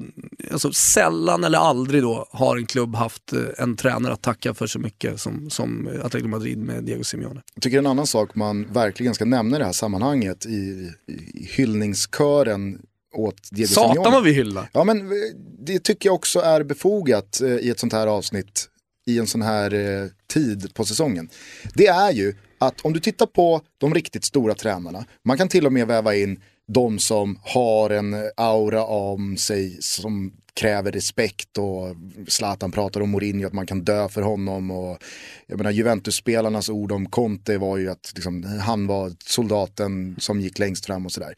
alltså, 0.53 0.73
sällan 0.73 1.45
eller 1.45 1.59
aldrig 1.59 2.03
då 2.03 2.27
har 2.31 2.57
en 2.57 2.67
klubb 2.67 2.95
haft 2.95 3.33
eh, 3.33 3.41
en 3.59 3.77
tränare 3.77 4.13
att 4.13 4.23
tacka 4.23 4.55
för 4.55 4.67
så 4.67 4.79
mycket 4.79 5.21
som, 5.21 5.51
som 5.51 5.89
Atletico 6.03 6.29
Madrid 6.29 6.59
med 6.59 6.85
Diego 6.85 7.05
Simeone. 7.05 7.43
Jag 7.55 7.63
tycker 7.63 7.79
en 7.79 7.87
annan 7.87 8.07
sak 8.07 8.35
man 8.35 8.73
verkligen 8.73 9.15
ska 9.15 9.25
nämna 9.25 9.57
i 9.57 9.59
det 9.59 9.65
här 9.65 9.73
sammanhanget 9.73 10.47
i, 10.47 10.91
i 11.09 11.49
hyllningskören 11.57 12.79
åt 13.15 13.49
Diego 13.51 13.69
Satan 13.69 13.95
Simeone. 13.95 14.15
vad 14.15 14.25
vi 14.25 14.33
hyllar. 14.33 14.71
Ja 14.73 14.85
men 14.85 14.99
eh, 14.99 15.13
det 15.59 15.79
tycker 15.79 16.09
jag 16.09 16.15
också 16.15 16.41
är 16.41 16.63
befogat 16.63 17.41
eh, 17.41 17.49
i 17.49 17.71
ett 17.71 17.79
sånt 17.79 17.93
här 17.93 18.07
avsnitt 18.07 18.69
i 19.07 19.19
en 19.19 19.27
sån 19.27 19.43
här 19.43 19.75
eh, 19.75 20.09
tid 20.33 20.75
på 20.75 20.85
säsongen. 20.85 21.29
Det 21.75 21.87
är 21.87 22.13
ju 22.13 22.35
att 22.59 22.81
om 22.81 22.93
du 22.93 23.01
tittar 23.01 23.27
på 23.27 23.61
de 23.79 23.95
riktigt 23.95 24.25
stora 24.25 24.55
tränarna, 24.55 25.05
man 25.25 25.39
kan 25.39 25.49
till 25.49 25.67
och 25.67 25.73
med 25.73 25.87
väva 25.87 26.15
in 26.15 26.41
de 26.67 26.99
som 26.99 27.39
har 27.43 27.91
en 27.91 28.17
aura 28.37 28.85
om 28.85 29.37
sig 29.37 29.83
som 29.83 30.33
kräver 30.55 30.93
respekt 30.93 31.59
och 31.59 31.97
Zlatan 32.29 32.73
pratar 32.73 33.01
om 33.01 33.11
Mourinho, 33.11 33.47
att 33.47 33.53
man 33.53 33.67
kan 33.67 33.85
dö 33.85 34.09
för 34.09 34.23
honom 34.23 34.71
och 34.71 34.99
jag 35.47 35.59
menar 35.59 35.71
Juventus-spelarnas 35.71 36.71
ord 36.71 36.93
om 36.93 37.07
Conte 37.07 37.59
var 37.59 37.77
ju 37.77 37.91
att 37.91 38.13
liksom, 38.15 38.45
han 38.45 38.87
var 38.87 39.13
soldaten 39.27 40.17
som 40.19 40.41
gick 40.41 40.59
längst 40.59 40.87
fram 40.87 41.07
och 41.07 41.13
sådär. 41.13 41.35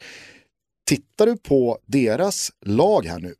Tittar 0.87 1.25
du 1.25 1.37
på 1.37 1.79
deras 1.85 2.51
lag 2.65 3.05
här 3.05 3.19
nu, 3.19 3.35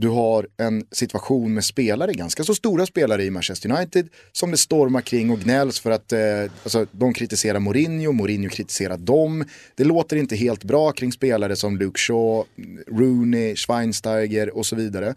du 0.00 0.08
har 0.08 0.46
en 0.56 0.84
situation 0.90 1.54
med 1.54 1.64
spelare, 1.64 2.12
ganska 2.12 2.44
så 2.44 2.54
stora 2.54 2.86
spelare 2.86 3.24
i 3.24 3.30
Manchester 3.30 3.72
United, 3.72 4.08
som 4.32 4.50
det 4.50 4.56
stormar 4.56 5.00
kring 5.00 5.30
och 5.30 5.40
gnälls 5.40 5.80
för 5.80 5.90
att 5.90 6.12
eh, 6.12 6.20
alltså, 6.62 6.86
de 6.92 7.14
kritiserar 7.14 7.58
Mourinho, 7.58 8.12
Mourinho 8.12 8.48
kritiserar 8.50 8.96
dem. 8.96 9.44
Det 9.74 9.84
låter 9.84 10.16
inte 10.16 10.36
helt 10.36 10.64
bra 10.64 10.92
kring 10.92 11.12
spelare 11.12 11.56
som 11.56 11.76
Luke 11.76 11.98
Shaw, 11.98 12.44
Rooney, 12.86 13.56
Schweinsteiger 13.56 14.56
och 14.56 14.66
så 14.66 14.76
vidare. 14.76 15.14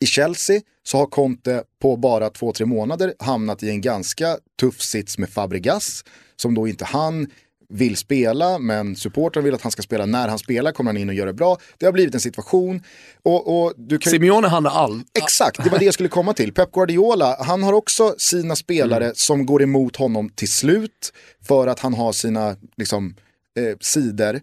I 0.00 0.06
Chelsea 0.06 0.60
så 0.82 0.98
har 0.98 1.06
Conte 1.06 1.64
på 1.80 1.96
bara 1.96 2.30
två, 2.30 2.52
tre 2.52 2.66
månader 2.66 3.14
hamnat 3.18 3.62
i 3.62 3.70
en 3.70 3.80
ganska 3.80 4.38
tuff 4.60 4.80
sits 4.80 5.18
med 5.18 5.30
Fabregas, 5.30 6.04
som 6.36 6.54
då 6.54 6.68
inte 6.68 6.84
han 6.84 7.26
vill 7.72 7.96
spela, 7.96 8.58
men 8.58 8.96
supporten 8.96 9.44
vill 9.44 9.54
att 9.54 9.62
han 9.62 9.72
ska 9.72 9.82
spela. 9.82 10.06
När 10.06 10.28
han 10.28 10.38
spelar 10.38 10.72
kommer 10.72 10.88
han 10.90 10.96
in 10.96 11.08
och 11.08 11.14
gör 11.14 11.26
det 11.26 11.32
bra. 11.32 11.58
Det 11.78 11.86
har 11.86 11.92
blivit 11.92 12.14
en 12.14 12.20
situation. 12.20 12.82
Och, 13.22 13.64
och 13.64 13.72
du 13.76 13.98
kan... 13.98 14.10
Simeone 14.10 14.48
handlar 14.48 14.70
all... 14.70 15.02
Exakt, 15.18 15.64
det 15.64 15.70
var 15.70 15.78
det 15.78 15.84
jag 15.84 15.94
skulle 15.94 16.08
komma 16.08 16.34
till. 16.34 16.52
Pep 16.52 16.72
Guardiola, 16.72 17.36
han 17.40 17.62
har 17.62 17.72
också 17.72 18.14
sina 18.18 18.56
spelare 18.56 19.04
Mm. 19.04 19.14
som 19.16 19.46
går 19.46 19.62
emot 19.62 19.96
honom 19.96 20.28
till 20.28 20.52
slut 20.52 21.12
för 21.48 21.66
att 21.66 21.78
han 21.80 21.94
har 21.94 22.12
sina 22.12 22.56
liksom, 22.76 23.14
eh, 23.58 23.76
sidor. 23.80 24.40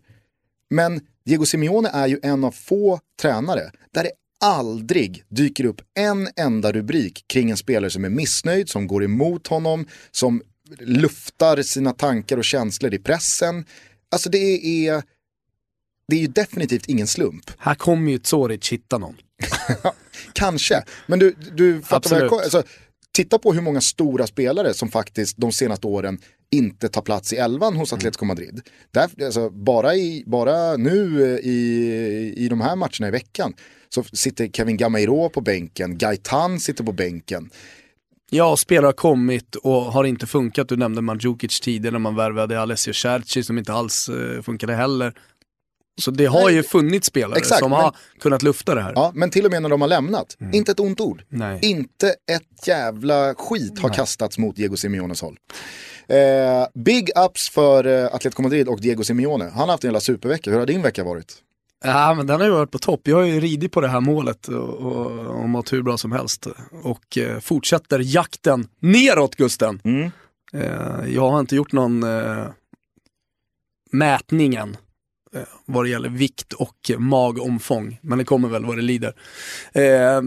Men 0.69 1.01
Diego 1.25 1.45
Simeone 1.45 1.89
är 1.89 2.07
ju 2.07 2.19
en 2.23 2.43
av 2.43 2.51
få 2.51 2.99
tränare 3.21 3.71
där 3.93 4.03
det 4.03 4.11
aldrig 4.45 5.23
dyker 5.30 5.65
upp 5.65 5.82
en 5.99 6.27
enda 6.36 6.71
rubrik 6.71 7.23
kring 7.27 7.51
en 7.51 7.57
spelare 7.57 7.91
som 7.91 8.05
är 8.05 8.09
missnöjd, 8.09 8.69
som 8.69 8.88
går 8.88 9.03
emot 9.03 9.47
honom, 9.47 9.86
som 10.11 10.41
luftar 10.80 11.61
sina 11.61 11.93
tankar 11.93 12.38
och 12.38 12.45
känslor 12.45 12.93
i 12.93 12.99
pressen. 12.99 13.65
Alltså 14.11 14.30
det 14.30 14.38
är, 14.88 15.03
det 16.07 16.15
är 16.15 16.20
ju 16.20 16.28
definitivt 16.28 16.86
ingen 16.86 17.07
slump. 17.07 17.51
Här 17.57 17.76
kommer 17.76 18.11
ju 18.11 18.20
Zoric 18.24 18.70
hitta 18.70 18.97
någon. 18.97 19.17
Kanske, 20.34 20.84
men 21.07 21.20
du, 21.20 21.36
du 21.55 21.82
fattar 21.82 22.09
vad 22.09 22.22
jag 22.22 22.34
alltså, 22.34 22.63
Titta 23.11 23.39
på 23.39 23.53
hur 23.53 23.61
många 23.61 23.82
stora 23.82 24.28
spelare 24.28 24.74
som 24.74 24.91
faktiskt 24.91 25.38
de 25.38 25.51
senaste 25.51 25.88
åren 25.88 26.20
inte 26.51 26.89
tar 26.89 27.01
plats 27.01 27.34
i 27.34 27.36
elvan 27.36 27.76
hos 27.76 27.93
Atletico 27.93 28.26
Madrid. 28.26 28.61
Där, 28.91 29.24
alltså, 29.26 29.49
bara, 29.49 29.95
i, 29.95 30.24
bara 30.26 30.78
nu 30.78 31.24
eh, 31.24 31.39
i, 31.39 32.34
i 32.38 32.49
de 32.49 32.61
här 32.61 32.76
matcherna 32.76 33.07
i 33.07 33.11
veckan 33.11 33.53
så 33.89 34.03
sitter 34.03 34.47
Kevin 34.47 34.78
Gameiro 34.78 35.30
på 35.30 35.41
bänken, 35.41 35.97
Gaitan 35.97 36.59
sitter 36.59 36.84
på 36.84 36.91
bänken. 36.91 37.49
Ja, 38.30 38.57
spelare 38.57 38.86
har 38.88 38.93
kommit 38.93 39.55
och 39.55 39.82
har 39.82 40.03
inte 40.03 40.27
funkat. 40.27 40.69
Du 40.69 40.75
nämnde 40.75 41.01
Mandzukic 41.01 41.59
tidigare 41.59 41.91
när 41.91 41.99
man 41.99 42.15
värvade 42.15 42.61
Alessio 42.61 42.93
Cerci 42.93 43.43
som 43.43 43.57
inte 43.57 43.73
alls 43.73 44.09
eh, 44.09 44.41
funkade 44.41 44.73
heller. 44.75 45.13
Så 46.01 46.11
det 46.11 46.25
har 46.25 46.43
Nej, 46.45 46.53
ju 46.55 46.63
funnits 46.63 47.07
spelare 47.07 47.38
exakt, 47.39 47.59
som 47.59 47.71
men- 47.71 47.80
har 47.82 47.95
kunnat 48.19 48.43
lufta 48.43 48.75
det 48.75 48.82
här. 48.82 48.91
Ja, 48.95 49.11
men 49.15 49.30
till 49.30 49.45
och 49.45 49.51
med 49.51 49.61
när 49.61 49.69
de 49.69 49.82
har 49.82 49.88
lämnat, 49.88 50.38
inte 50.53 50.71
ett 50.71 50.80
ont 50.80 50.99
ord. 50.99 51.23
Mm. 51.32 51.49
Nej. 51.49 51.59
Inte 51.61 52.09
ett 52.09 52.67
jävla 52.67 53.36
skit 53.36 53.80
har 53.80 53.89
kastats 53.93 54.38
mot 54.38 54.55
Diego 54.55 54.77
Simeones 54.77 55.21
håll. 55.21 55.38
Eh, 56.07 56.17
big 56.73 57.09
ups 57.25 57.49
för 57.49 57.86
eh, 57.88 58.05
Atletico 58.15 58.41
Madrid 58.41 58.67
och 58.67 58.82
Diego 58.82 59.03
Simeone. 59.03 59.43
Han 59.45 59.59
har 59.59 59.67
haft 59.67 59.84
en 59.84 59.88
jävla 59.88 59.99
supervecka. 59.99 60.51
Hur 60.51 60.59
har 60.59 60.65
din 60.65 60.82
vecka 60.82 61.03
varit? 61.03 61.34
Ja, 61.84 62.13
men 62.13 62.27
den 62.27 62.39
har 62.39 62.47
ju 62.47 62.53
varit 62.53 62.71
på 62.71 62.80
topp. 62.80 63.01
Jag 63.03 63.17
har 63.17 63.23
ju 63.23 63.39
ridit 63.39 63.71
på 63.71 63.82
det 63.82 63.88
här 63.88 64.01
målet 64.01 64.47
och, 64.47 64.69
och, 64.69 65.11
och 65.11 65.49
mått 65.49 65.73
hur 65.73 65.82
bra 65.82 65.97
som 65.97 66.11
helst. 66.11 66.47
Och 66.84 67.17
eh, 67.17 67.39
fortsätter 67.39 67.99
jakten 67.99 68.67
neråt, 68.80 69.36
Gusten. 69.36 69.82
Mm. 69.84 70.11
Eh, 70.53 71.13
jag 71.13 71.30
har 71.30 71.39
inte 71.39 71.55
gjort 71.55 71.71
någon 71.71 72.03
eh, 72.03 72.45
mätning 73.91 74.55
än 74.55 74.77
eh, 75.36 75.41
vad 75.65 75.86
det 75.86 75.89
gäller 75.89 76.09
vikt 76.09 76.53
och 76.53 76.91
magomfång, 76.97 77.99
men 78.01 78.17
det 78.17 78.25
kommer 78.25 78.49
väl 78.49 78.65
vad 78.65 78.75
det 78.77 78.82
lider. 78.82 79.15
Eh, 79.73 80.21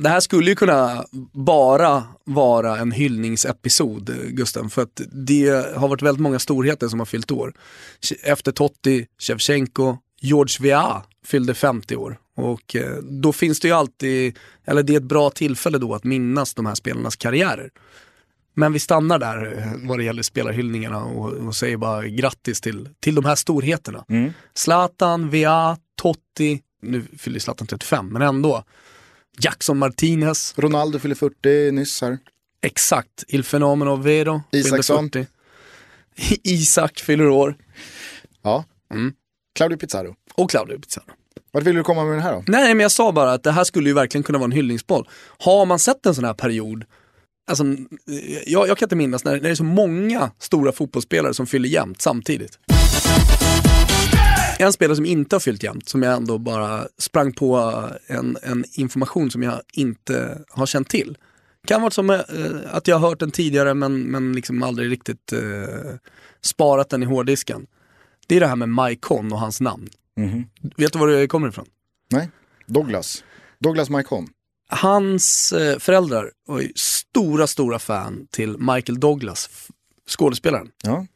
det 0.00 0.08
här 0.08 0.20
skulle 0.20 0.50
ju 0.50 0.56
kunna 0.56 1.04
bara 1.32 2.02
vara 2.24 2.78
en 2.78 2.92
hyllningsepisod, 2.92 4.16
Gusten, 4.28 4.70
för 4.70 4.82
att 4.82 5.00
det 5.12 5.76
har 5.76 5.88
varit 5.88 6.02
väldigt 6.02 6.22
många 6.22 6.38
storheter 6.38 6.88
som 6.88 6.98
har 6.98 7.06
fyllt 7.06 7.30
år. 7.30 7.54
Efter 8.22 8.52
Totti, 8.52 9.06
Shevchenko, 9.18 9.96
George 10.20 10.56
Weah 10.60 11.02
fyllde 11.24 11.54
50 11.54 11.96
år. 11.96 12.18
Och 12.34 12.76
eh, 12.76 12.96
då 13.02 13.32
finns 13.32 13.60
det 13.60 13.68
ju 13.68 13.74
alltid, 13.74 14.38
eller 14.64 14.82
det 14.82 14.92
är 14.92 14.96
ett 14.96 15.02
bra 15.02 15.30
tillfälle 15.30 15.78
då 15.78 15.94
att 15.94 16.04
minnas 16.04 16.54
de 16.54 16.66
här 16.66 16.74
spelarnas 16.74 17.16
karriärer. 17.16 17.70
Men 18.54 18.72
vi 18.72 18.78
stannar 18.78 19.18
där 19.18 19.58
eh, 19.58 19.88
vad 19.88 19.98
det 19.98 20.04
gäller 20.04 20.22
spelarhyllningarna 20.22 21.04
och, 21.04 21.32
och 21.32 21.56
säger 21.56 21.76
bara 21.76 22.08
grattis 22.08 22.60
till, 22.60 22.88
till 23.00 23.14
de 23.14 23.24
här 23.24 23.34
storheterna. 23.34 24.04
Zlatan, 24.54 25.30
Vea, 25.30 25.76
Totti, 25.96 26.60
nu 26.82 27.04
fyller 27.18 27.40
Zlatan 27.40 27.66
35, 27.66 28.08
men 28.08 28.22
ändå. 28.22 28.64
Jackson 29.40 29.78
Martinez, 29.78 30.54
Ronaldo 30.56 30.98
fyller 30.98 31.14
40 31.14 31.70
nyss 31.70 32.00
här. 32.02 32.18
exakt. 32.62 33.24
Il 33.28 33.44
Fenomeno 33.44 33.96
Vero, 33.96 34.42
Isaksson. 34.52 35.10
40. 35.10 35.26
Isak 36.42 36.98
fyller 36.98 37.28
år. 37.28 37.54
Ja. 38.42 38.64
Mm. 38.94 39.12
Claudio 39.58 39.78
Pizarro. 39.78 40.14
Och 40.34 40.50
Claudio 40.50 40.78
Pizarro. 40.78 41.04
Vart 41.52 41.64
vill 41.64 41.76
du 41.76 41.82
komma 41.82 42.04
med 42.04 42.12
den 42.12 42.22
här 42.22 42.32
då? 42.32 42.44
Nej, 42.46 42.74
men 42.74 42.82
jag 42.82 42.92
sa 42.92 43.12
bara 43.12 43.32
att 43.32 43.42
det 43.42 43.52
här 43.52 43.64
skulle 43.64 43.88
ju 43.88 43.94
verkligen 43.94 44.22
kunna 44.22 44.38
vara 44.38 44.44
en 44.44 44.52
hyllningsboll. 44.52 45.08
Har 45.38 45.66
man 45.66 45.78
sett 45.78 46.06
en 46.06 46.14
sån 46.14 46.24
här 46.24 46.34
period, 46.34 46.84
alltså, 47.50 47.64
jag, 48.46 48.68
jag 48.68 48.78
kan 48.78 48.86
inte 48.86 48.96
minnas 48.96 49.24
när, 49.24 49.32
när 49.32 49.40
det 49.40 49.50
är 49.50 49.54
så 49.54 49.64
många 49.64 50.30
stora 50.38 50.72
fotbollsspelare 50.72 51.34
som 51.34 51.46
fyller 51.46 51.68
jämnt 51.68 52.02
samtidigt. 52.02 52.58
En 54.58 54.72
spelare 54.72 54.96
som 54.96 55.04
inte 55.04 55.34
har 55.34 55.40
fyllt 55.40 55.62
jämnt, 55.62 55.88
som 55.88 56.02
jag 56.02 56.14
ändå 56.14 56.38
bara 56.38 56.86
sprang 56.98 57.32
på 57.32 57.82
en, 58.06 58.36
en 58.42 58.64
information 58.72 59.30
som 59.30 59.42
jag 59.42 59.60
inte 59.72 60.38
har 60.48 60.66
känt 60.66 60.88
till. 60.88 61.18
Kan 61.66 61.80
vara 61.80 61.90
som 61.90 62.10
eh, 62.10 62.20
att 62.70 62.88
jag 62.88 62.98
har 62.98 63.08
hört 63.08 63.20
den 63.20 63.30
tidigare 63.30 63.74
men, 63.74 64.02
men 64.02 64.32
liksom 64.32 64.62
aldrig 64.62 64.90
riktigt 64.90 65.32
eh, 65.32 65.94
sparat 66.40 66.90
den 66.90 67.02
i 67.02 67.06
hårddisken. 67.06 67.66
Det 68.28 68.36
är 68.36 68.40
det 68.40 68.46
här 68.46 68.56
med 68.56 68.68
Maikon 68.68 69.32
och 69.32 69.38
hans 69.38 69.60
namn. 69.60 69.88
Vet 70.76 70.92
du 70.92 70.98
var 70.98 71.08
det 71.08 71.26
kommer 71.28 71.48
ifrån? 71.48 71.66
Nej? 72.10 72.30
Douglas. 72.66 73.24
Douglas 73.58 73.90
Maikon. 73.90 74.28
Hans 74.70 75.52
eh, 75.52 75.78
föräldrar 75.78 76.30
var 76.46 76.60
ju 76.60 76.72
stora, 76.76 77.46
stora 77.46 77.78
fan 77.78 78.26
till 78.30 78.58
Michael 78.58 79.00
Douglas, 79.00 79.68
skådespelaren. 80.08 80.68
Ja. 80.82 81.06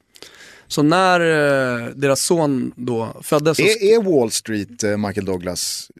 Så 0.66 0.82
när 0.82 1.20
eh, 1.20 1.86
deras 1.94 2.20
son 2.22 2.72
då 2.76 3.16
föddes, 3.22 3.58
Är, 3.58 3.82
är 3.82 4.02
Wall 4.18 4.30
Street 4.30 4.82
eh, 4.84 4.96
Michael 4.96 5.26
Douglas 5.26 5.90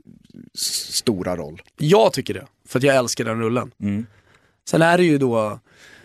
stora 0.55 1.37
roll? 1.37 1.63
jag 1.79 2.13
tycker 2.13 2.35
det, 2.35 2.47
för 2.69 2.79
att 2.79 2.83
jag 2.83 2.97
älskar 2.97 3.25
den 3.25 3.41
rullen. 3.41 3.73
Sen 4.69 4.83
är 4.83 4.99
det 4.99 5.05
ju 5.05 5.19
då 5.19 5.61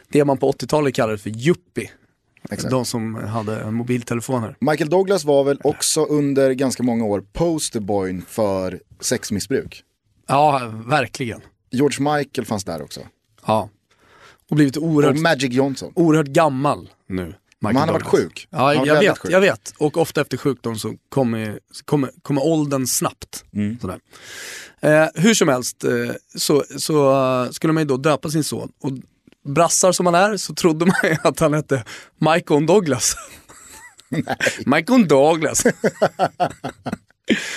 det 0.09 0.25
man 0.25 0.37
på 0.37 0.51
80-talet 0.51 0.93
kallade 0.95 1.17
för 1.17 1.29
yuppie. 1.29 1.91
Exakt. 2.49 2.71
De 2.71 2.85
som 2.85 3.15
hade 3.15 3.59
en 3.61 3.73
mobiltelefon 3.73 4.41
här. 4.41 4.55
Michael 4.59 4.89
Douglas 4.89 5.25
var 5.25 5.43
väl 5.43 5.59
också 5.63 6.05
under 6.05 6.51
ganska 6.51 6.83
många 6.83 7.05
år 7.05 7.23
posterboy 7.33 8.21
för 8.27 8.79
sexmissbruk. 8.99 9.83
Ja, 10.27 10.71
verkligen. 10.85 11.41
George 11.71 12.17
Michael 12.17 12.45
fanns 12.45 12.63
där 12.63 12.81
också. 12.81 12.99
Ja. 13.45 13.69
Och 14.49 14.55
blivit 14.55 14.77
oerhört, 14.77 15.15
Och 15.15 15.21
Magic 15.21 15.53
Johnson. 15.53 15.91
oerhört 15.95 16.27
gammal 16.27 16.89
nu. 17.09 17.25
Michael 17.59 17.73
Men 17.73 17.75
han 17.75 17.89
har 17.89 17.93
varit 17.93 18.05
sjuk. 18.07 18.47
Ja, 18.49 18.85
jag 18.85 18.99
vet, 18.99 19.17
sjuk. 19.17 19.31
jag 19.31 19.41
vet. 19.41 19.73
Och 19.77 19.97
ofta 19.97 20.21
efter 20.21 20.37
sjukdom 20.37 20.75
så 20.79 20.93
kommer, 21.09 21.59
kommer, 21.85 22.11
kommer 22.21 22.45
åldern 22.45 22.87
snabbt. 22.87 23.43
Mm. 23.53 23.79
Sådär. 23.79 23.99
Eh, 24.81 25.07
hur 25.15 25.33
som 25.33 25.47
helst 25.47 25.83
eh, 25.83 25.91
så, 26.35 26.63
så 26.77 27.11
eh, 27.43 27.51
skulle 27.51 27.73
man 27.73 27.83
ju 27.83 27.87
då 27.87 27.97
döpa 27.97 28.29
sin 28.29 28.43
son. 28.43 28.71
Och 28.81 28.91
brassar 29.47 29.91
som 29.91 30.03
man 30.03 30.15
är 30.15 30.37
så 30.37 30.53
trodde 30.53 30.85
man 30.85 30.95
ju 31.03 31.15
att 31.23 31.39
han 31.39 31.53
hette 31.53 31.83
Michael 32.19 32.65
Douglas. 32.65 33.15
Michael 34.65 35.07
Douglas. 35.07 35.63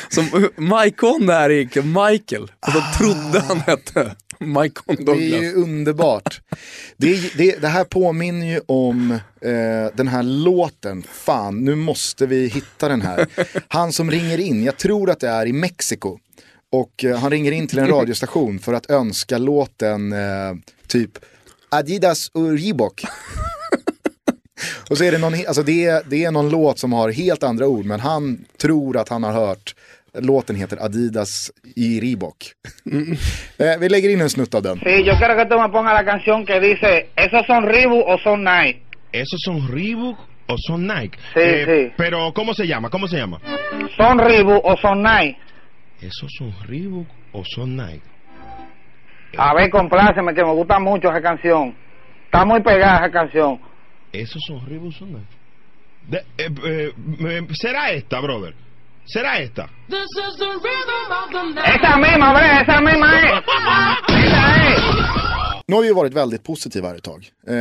Som 0.08 0.48
Maikon 0.56 1.26
där 1.26 1.50
gick, 1.50 1.76
Michael. 1.76 2.42
Och 2.42 2.72
så 2.72 2.82
trodde 2.98 3.40
han 3.40 3.60
hette 3.60 4.16
Maikon 4.40 4.96
Det 4.96 5.02
är 5.02 5.06
Douglas. 5.06 5.42
ju 5.42 5.54
underbart. 5.54 6.40
Det, 6.96 7.12
är- 7.14 7.36
det, 7.38 7.56
det 7.60 7.68
här 7.68 7.84
påminner 7.84 8.46
ju 8.46 8.60
om 8.66 9.10
eh, 9.40 9.94
den 9.94 10.08
här 10.08 10.22
låten, 10.22 11.02
fan 11.12 11.64
nu 11.64 11.74
måste 11.74 12.26
vi 12.26 12.46
hitta 12.48 12.88
den 12.88 13.02
här. 13.02 13.26
Han 13.68 13.92
som 13.92 14.10
ringer 14.10 14.38
in, 14.38 14.64
jag 14.64 14.76
tror 14.76 15.10
att 15.10 15.20
det 15.20 15.28
är 15.28 15.46
i 15.46 15.52
Mexiko. 15.52 16.18
Och 16.72 17.04
eh, 17.04 17.18
han 17.18 17.30
ringer 17.30 17.52
in 17.52 17.66
till 17.68 17.78
en 17.78 17.88
radiostation 17.88 18.58
för 18.58 18.72
att 18.74 18.90
önska 18.90 19.38
låten 19.38 20.12
eh, 20.12 20.54
typ 20.86 21.10
Adidas 21.70 22.28
och 22.28 22.58
Reebok. 22.58 23.02
och 24.90 24.98
så 24.98 25.04
är 25.04 25.12
det 25.12 25.18
någon, 25.18 25.34
alltså 25.34 25.62
det, 25.62 25.84
är, 25.84 26.02
det 26.06 26.24
är 26.24 26.30
någon 26.30 26.48
låt 26.48 26.78
som 26.78 26.92
har 26.92 27.10
helt 27.10 27.42
andra 27.42 27.66
ord 27.66 27.84
men 27.84 28.00
han 28.00 28.44
tror 28.58 28.96
att 28.96 29.08
han 29.08 29.22
har 29.22 29.32
hört 29.32 29.74
Låten 30.14 30.56
heter 30.56 30.84
Adidas 30.84 31.50
i 31.76 32.00
Reebok. 32.00 32.36
eh, 33.58 33.78
vi 33.80 33.88
lägger 33.88 34.08
in 34.10 34.20
en 34.20 34.30
snutt 34.30 34.54
av 34.54 34.62
den. 34.62 34.78
Sí, 34.78 35.04
yo 35.04 35.12
quiero 35.18 35.36
que 35.36 35.46
tú 35.46 35.60
me 35.60 35.68
pongas 35.68 35.94
la 35.94 36.04
canción 36.04 36.46
que 36.46 36.60
dice, 36.60 37.08
¿esos 37.16 37.46
son 37.46 37.62
Reebok 37.66 38.08
o 38.08 38.18
son 38.18 38.44
Nike? 38.44 38.82
¿Esos 39.12 39.40
son 39.40 39.68
Reebok 39.68 40.18
o 40.46 40.56
son 40.58 40.86
Nike? 40.86 41.18
Sí, 41.34 41.64
sí. 41.64 41.92
Pero, 41.96 42.32
¿cómo 42.34 42.54
se 42.54 42.66
llama? 42.66 42.90
¿Cómo 42.90 43.08
se 43.08 43.16
llama? 43.16 43.40
¿Son 43.96 44.18
Reebok 44.18 44.64
o 44.64 44.76
son 44.76 45.02
Nike? 45.02 45.38
¿Esos 46.00 46.30
son 46.38 46.54
Reebok 46.66 47.06
o 47.32 47.44
son 47.44 47.76
Nike? 47.76 48.09
A 49.38 49.54
ver, 49.54 49.70
compláceme, 49.70 50.34
que 50.34 50.44
me 50.44 50.52
gusta 50.54 50.78
mucho 50.78 51.08
esa 51.08 51.20
canción. 51.22 51.74
Está 52.24 52.44
muy 52.44 52.60
pegada 52.62 52.98
esa 52.98 53.10
canción. 53.12 53.58
¿Esos 54.12 54.42
son? 54.46 55.26
De- 56.08 56.18
eh, 56.38 56.50
eh, 56.66 56.92
eh, 57.20 57.46
¿Será 57.54 57.90
esta, 57.90 58.20
brother? 58.20 58.54
¿Será 59.06 59.38
esta? 59.38 59.68
Esa 61.74 61.96
misma, 61.96 62.32
bre, 62.32 62.62
esa 62.62 62.80
misma 62.80 63.18
es. 63.18 63.32
Esa 64.26 64.68
es. 64.68 64.82
Nu 65.66 65.74
har 65.76 65.82
vi 65.82 65.88
ju 65.88 65.94
varit 65.94 66.14
väldigt 66.14 66.42
positiva 66.44 66.88
här 66.88 66.94
ett 66.96 67.02
tag. 67.04 67.28
Eh, 67.48 67.54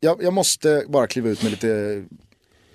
jag, 0.00 0.22
jag 0.22 0.32
måste 0.32 0.82
bara 0.88 1.06
kliva 1.06 1.28
ut 1.28 1.42
med 1.42 1.50
lite 1.50 2.02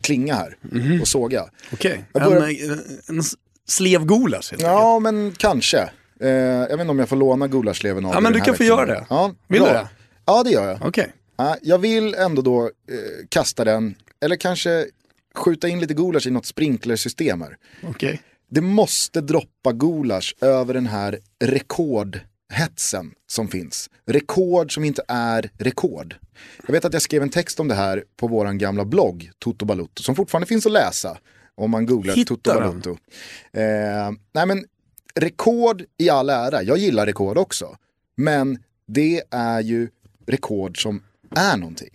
klinga 0.04 0.34
här 0.36 0.58
och 1.02 1.08
såga. 1.08 1.46
Okej, 1.74 2.06
Jag 2.14 2.24
börjar- 2.24 2.72
en, 3.10 3.16
en 3.18 3.22
slevgulasch 3.68 4.52
helt 4.52 4.64
enkelt. 4.64 4.80
Ja, 4.80 5.00
men 5.00 5.32
kanske. 5.38 5.90
Eh, 6.22 6.30
jag 6.30 6.68
vet 6.70 6.80
inte 6.80 6.92
om 6.92 7.00
jag 7.00 7.10
får 7.10 7.16
låna 7.16 7.48
gulaschleven 7.48 8.06
av 8.06 8.14
Ja, 8.14 8.20
men 8.20 8.34
du 8.34 8.40
kan 8.42 8.56
få 8.56 8.64
göra 8.64 8.86
det. 8.86 9.06
Ja, 9.10 9.34
Vill 9.48 9.62
bra. 9.62 9.70
du 9.72 9.74
det? 9.78 9.88
Ja, 10.26 10.44
det 10.44 10.50
gör 10.50 10.68
jag. 10.68 10.80
Okej. 10.88 11.14
Ja, 11.38 11.58
jag 11.62 11.78
vill 11.78 12.14
ändå 12.16 12.42
då 12.42 12.64
eh, 12.64 12.70
kasta 13.30 13.64
den, 13.66 13.96
eller 14.22 14.36
kanske 14.36 14.86
skjuta 15.36 15.68
in 15.68 15.80
lite 15.80 15.94
gulasch 15.94 16.28
i 16.28 16.32
något 16.32 16.46
sprinklersystem 16.46 17.42
här. 17.42 17.58
Okej. 17.84 18.22
Det 18.52 18.62
måste 18.62 19.22
droppa 19.22 19.72
gulasch 19.72 20.36
över 20.42 20.74
den 20.74 20.86
här 20.86 21.20
rekordhetsen 21.44 23.12
som 23.28 23.48
finns. 23.48 23.90
Rekord 24.06 24.74
som 24.74 24.84
inte 24.84 25.02
är 25.08 25.50
rekord. 25.58 26.16
Jag 26.68 26.74
vet 26.74 26.86
att 26.86 26.94
jag 26.94 27.02
skrev 27.02 27.22
en 27.24 27.30
text 27.30 27.60
om 27.60 27.68
det 27.68 27.76
här 27.76 28.04
på 28.18 28.28
våran 28.28 28.58
gamla 28.58 28.86
blogg, 28.86 29.32
Toto 29.40 29.66
Balutto, 29.66 30.04
som 30.04 30.16
fortfarande 30.16 30.48
finns 30.48 30.66
att 30.66 30.72
läsa 30.72 31.18
om 31.56 31.72
man 31.72 31.86
googlar 31.86 32.16
Hittar 32.16 32.36
Toto. 32.36 32.54
Balutto. 32.60 32.90
Eh, 33.54 34.12
nej 34.34 34.46
men, 34.46 34.66
rekord 35.20 35.84
i 35.98 36.10
all 36.10 36.30
ära, 36.30 36.64
jag 36.64 36.78
gillar 36.78 37.06
rekord 37.06 37.38
också. 37.38 37.76
Men 38.18 38.58
det 38.88 39.22
är 39.32 39.62
ju 39.62 39.90
rekord 40.28 40.82
som 40.84 41.04
är 41.36 41.58
någonting. 41.58 41.90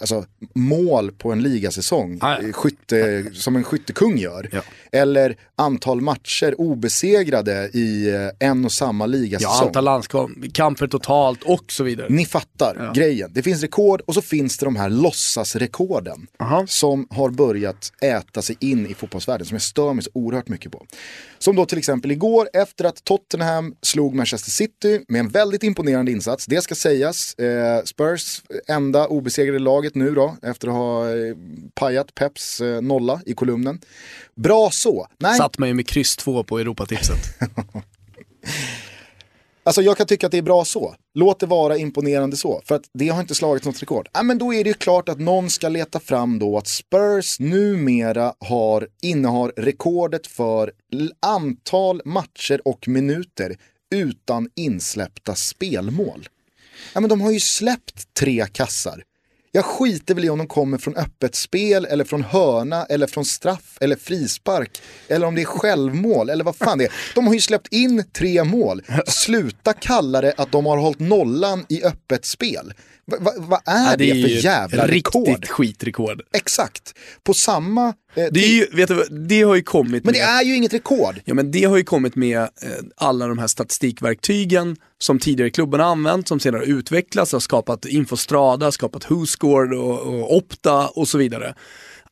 Alltså 0.00 0.24
mål 0.54 1.12
på 1.12 1.32
en 1.32 1.42
ligasäsong, 1.42 2.18
Ah, 2.20 2.36
ja. 2.42 2.52
skytte, 2.52 3.24
som 3.32 3.56
en 3.56 3.64
skyttekung 3.64 4.18
gör. 4.18 4.48
Ja. 4.52 4.60
Eller 4.92 5.36
antal 5.56 6.00
matcher 6.00 6.60
obesegrade 6.60 7.70
i 7.72 8.08
eh, 8.10 8.48
en 8.48 8.64
och 8.64 8.72
samma 8.72 9.04
Ja, 9.04 9.06
ligasäsong. 9.06 9.66
antal 9.66 9.84
landskamper 9.84 10.86
totalt 10.86 11.42
och 11.42 11.72
så 11.72 11.84
vidare. 11.84 12.06
Ni 12.10 12.26
fattar 12.26 12.92
grejen. 12.94 13.30
Det 13.34 13.42
finns 13.42 13.60
rekord 13.62 14.00
och 14.00 14.14
så 14.14 14.22
finns 14.22 14.58
det 14.58 14.64
de 14.66 14.76
här 14.76 14.90
låtsasrekorden 14.90 16.26
Aha. 16.38 16.64
som 16.68 17.06
har 17.10 17.30
börjat 17.30 17.92
äta 18.02 18.42
sig 18.42 18.56
in 18.60 18.86
i 18.86 18.94
fotbollsvärlden 18.94 19.46
som 19.46 19.54
jag 19.54 19.62
stör 19.62 19.92
mig 19.92 20.04
så 20.04 20.10
oerhört 20.14 20.48
mycket 20.48 20.72
på. 20.72 20.86
Som 21.42 21.56
då 21.56 21.66
till 21.66 21.78
exempel 21.78 22.10
igår 22.10 22.48
efter 22.52 22.84
att 22.84 23.04
Tottenham 23.04 23.74
slog 23.82 24.14
Manchester 24.14 24.50
City 24.50 25.04
med 25.08 25.20
en 25.20 25.28
väldigt 25.28 25.62
imponerande 25.62 26.12
insats. 26.12 26.46
Det 26.46 26.62
ska 26.62 26.74
sägas. 26.74 27.34
Eh, 27.34 27.84
Spurs 27.84 28.42
enda 28.68 29.06
obesegrade 29.06 29.58
laget 29.58 29.94
nu 29.94 30.14
då 30.14 30.36
efter 30.42 30.68
att 30.68 30.74
ha 30.74 31.10
eh, 31.10 31.36
pajat 31.74 32.14
Peps 32.14 32.60
eh, 32.60 32.82
nolla 32.82 33.20
i 33.26 33.34
kolumnen. 33.34 33.80
Bra 34.34 34.70
så. 34.70 35.06
Nej, 35.18 35.36
Satt 35.36 35.58
mig 35.58 35.74
med 35.74 35.88
kryss 35.88 36.16
2 36.16 36.44
på 36.44 36.58
Europatipset. 36.58 37.18
Alltså 39.64 39.82
jag 39.82 39.96
kan 39.96 40.06
tycka 40.06 40.26
att 40.26 40.32
det 40.32 40.38
är 40.38 40.42
bra 40.42 40.64
så. 40.64 40.94
Låt 41.14 41.40
det 41.40 41.46
vara 41.46 41.76
imponerande 41.76 42.36
så. 42.36 42.62
För 42.64 42.74
att 42.74 42.84
det 42.94 43.08
har 43.08 43.20
inte 43.20 43.34
slagit 43.34 43.64
något 43.64 43.82
rekord. 43.82 44.08
Ja, 44.12 44.22
men 44.22 44.38
då 44.38 44.54
är 44.54 44.64
det 44.64 44.70
ju 44.70 44.74
klart 44.74 45.08
att 45.08 45.20
någon 45.20 45.50
ska 45.50 45.68
leta 45.68 46.00
fram 46.00 46.38
då 46.38 46.58
att 46.58 46.68
Spurs 46.68 47.40
numera 47.40 48.34
har, 48.38 48.88
innehar 49.02 49.52
rekordet 49.56 50.26
för 50.26 50.72
antal 51.20 52.02
matcher 52.04 52.60
och 52.64 52.88
minuter 52.88 53.56
utan 53.94 54.48
insläppta 54.54 55.34
spelmål. 55.34 56.28
Ja, 56.94 57.00
men 57.00 57.10
de 57.10 57.20
har 57.20 57.30
ju 57.30 57.40
släppt 57.40 58.14
tre 58.14 58.46
kassar. 58.52 59.04
Jag 59.54 59.64
skiter 59.64 60.14
väl 60.14 60.24
i 60.24 60.30
om 60.30 60.38
de 60.38 60.46
kommer 60.46 60.78
från 60.78 60.96
öppet 60.96 61.34
spel 61.34 61.84
eller 61.84 62.04
från 62.04 62.22
hörna 62.22 62.84
eller 62.84 63.06
från 63.06 63.24
straff 63.24 63.78
eller 63.80 63.96
frispark 63.96 64.82
eller 65.08 65.26
om 65.26 65.34
det 65.34 65.42
är 65.42 65.46
självmål 65.46 66.30
eller 66.30 66.44
vad 66.44 66.56
fan 66.56 66.78
det 66.78 66.84
är. 66.84 66.92
De 67.14 67.26
har 67.26 67.34
ju 67.34 67.40
släppt 67.40 67.72
in 67.72 68.04
tre 68.12 68.44
mål. 68.44 68.82
Sluta 69.06 69.72
kalla 69.72 70.20
det 70.20 70.34
att 70.36 70.52
de 70.52 70.66
har 70.66 70.76
hållit 70.76 70.98
nollan 70.98 71.64
i 71.68 71.84
öppet 71.84 72.24
spel. 72.24 72.74
Va- 73.06 73.18
va- 73.20 73.32
Vad 73.36 73.60
är 73.66 73.90
Ja, 73.90 73.96
det, 73.96 74.10
är 74.10 74.22
för 74.22 74.28
ju 74.28 74.40
jävla 74.40 74.84
ett 74.84 74.90
rekord? 74.90 75.28
Riktigt 75.28 75.48
skitrekord. 75.50 76.22
Exakt. 76.36 76.94
På 77.24 77.34
samma... 77.34 77.86
Eh, 78.14 78.24
Det, 78.30 78.40
är 78.44 78.48
ju, 78.48 78.66
vet 78.72 78.88
du, 78.88 78.94
vad, 78.94 79.20
det 79.28 79.42
har 79.42 79.54
ju 79.54 79.62
kommit 79.62 80.04
Men 80.04 80.12
med... 80.12 80.14
det 80.14 80.20
är 80.24 80.42
ju 80.42 80.56
inget 80.56 80.74
rekord. 80.74 81.20
Ja 81.24 81.34
men 81.34 81.50
det 81.50 81.64
har 81.64 81.76
ju 81.76 81.84
kommit 81.84 82.16
med 82.16 82.38
eh, 82.40 82.48
alla 82.96 83.26
de 83.26 83.38
här 83.38 83.46
statistikverktygen 83.46 84.76
som 84.98 85.18
tidigare 85.18 85.50
klubbarna 85.50 85.84
använt, 85.84 86.28
som 86.28 86.40
senare 86.40 86.64
utvecklats, 86.64 87.32
har 87.32 87.40
skapat 87.40 87.84
Infostrada, 87.86 88.72
skapat 88.72 89.10
WhoScored 89.10 89.72
och, 89.78 90.00
och 90.00 90.36
Opta 90.36 90.88
och 90.88 91.08
så 91.08 91.18
vidare. 91.18 91.54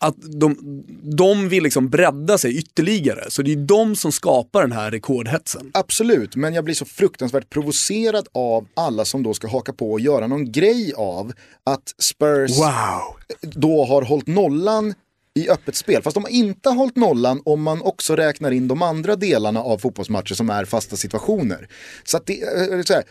Att 0.03 0.15
de, 0.41 0.57
de 1.03 1.49
vill 1.49 1.63
liksom 1.63 1.89
bredda 1.89 2.39
sig 2.39 2.59
ytterligare, 2.59 3.31
så 3.31 3.43
det 3.43 3.53
är 3.53 3.57
de 3.57 3.97
som 3.97 4.13
skapar 4.13 4.63
den 4.63 4.73
här 4.73 4.91
rekordhetsen. 4.91 5.71
Absolut, 5.75 6.37
men 6.37 6.55
jag 6.55 6.65
blir 6.65 6.75
så 6.75 6.85
fruktansvärt 6.85 7.51
provocerad 7.51 8.29
av 8.33 8.67
alla 8.75 9.05
som 9.05 9.23
då 9.23 9.35
ska 9.35 9.49
haka 9.49 9.73
på 9.73 9.93
och 9.93 10.01
göra 10.01 10.27
någon 10.27 10.53
grej 10.53 10.93
av 10.97 11.33
att 11.65 11.95
Spurs 11.99 12.59
Wow! 12.59 13.17
då 13.43 13.85
har 13.85 14.03
hållit 14.03 14.27
nollan 14.27 14.95
i 15.35 15.51
öppet 15.51 15.77
spel. 15.77 16.03
Fast 16.03 16.15
de 16.15 16.25
har 16.25 16.31
inte 16.31 16.71
hållit 16.71 16.97
nollan 16.97 17.43
om 17.45 17.63
man 17.63 17.83
också 17.83 18.17
räknar 18.17 18.51
in 18.51 18.69
de 18.69 18.83
andra 18.83 19.17
delarna 19.17 19.61
av 19.61 19.79
fotbollsmatcher 19.79 20.35
som 20.35 20.51
är 20.51 20.65
fasta 20.65 20.97
situationer. 20.97 21.69
Så 22.05 22.17
att 22.17 22.27
det, 22.27 22.43
eh, 22.43 22.83
så 22.83 22.93
här, 22.93 23.05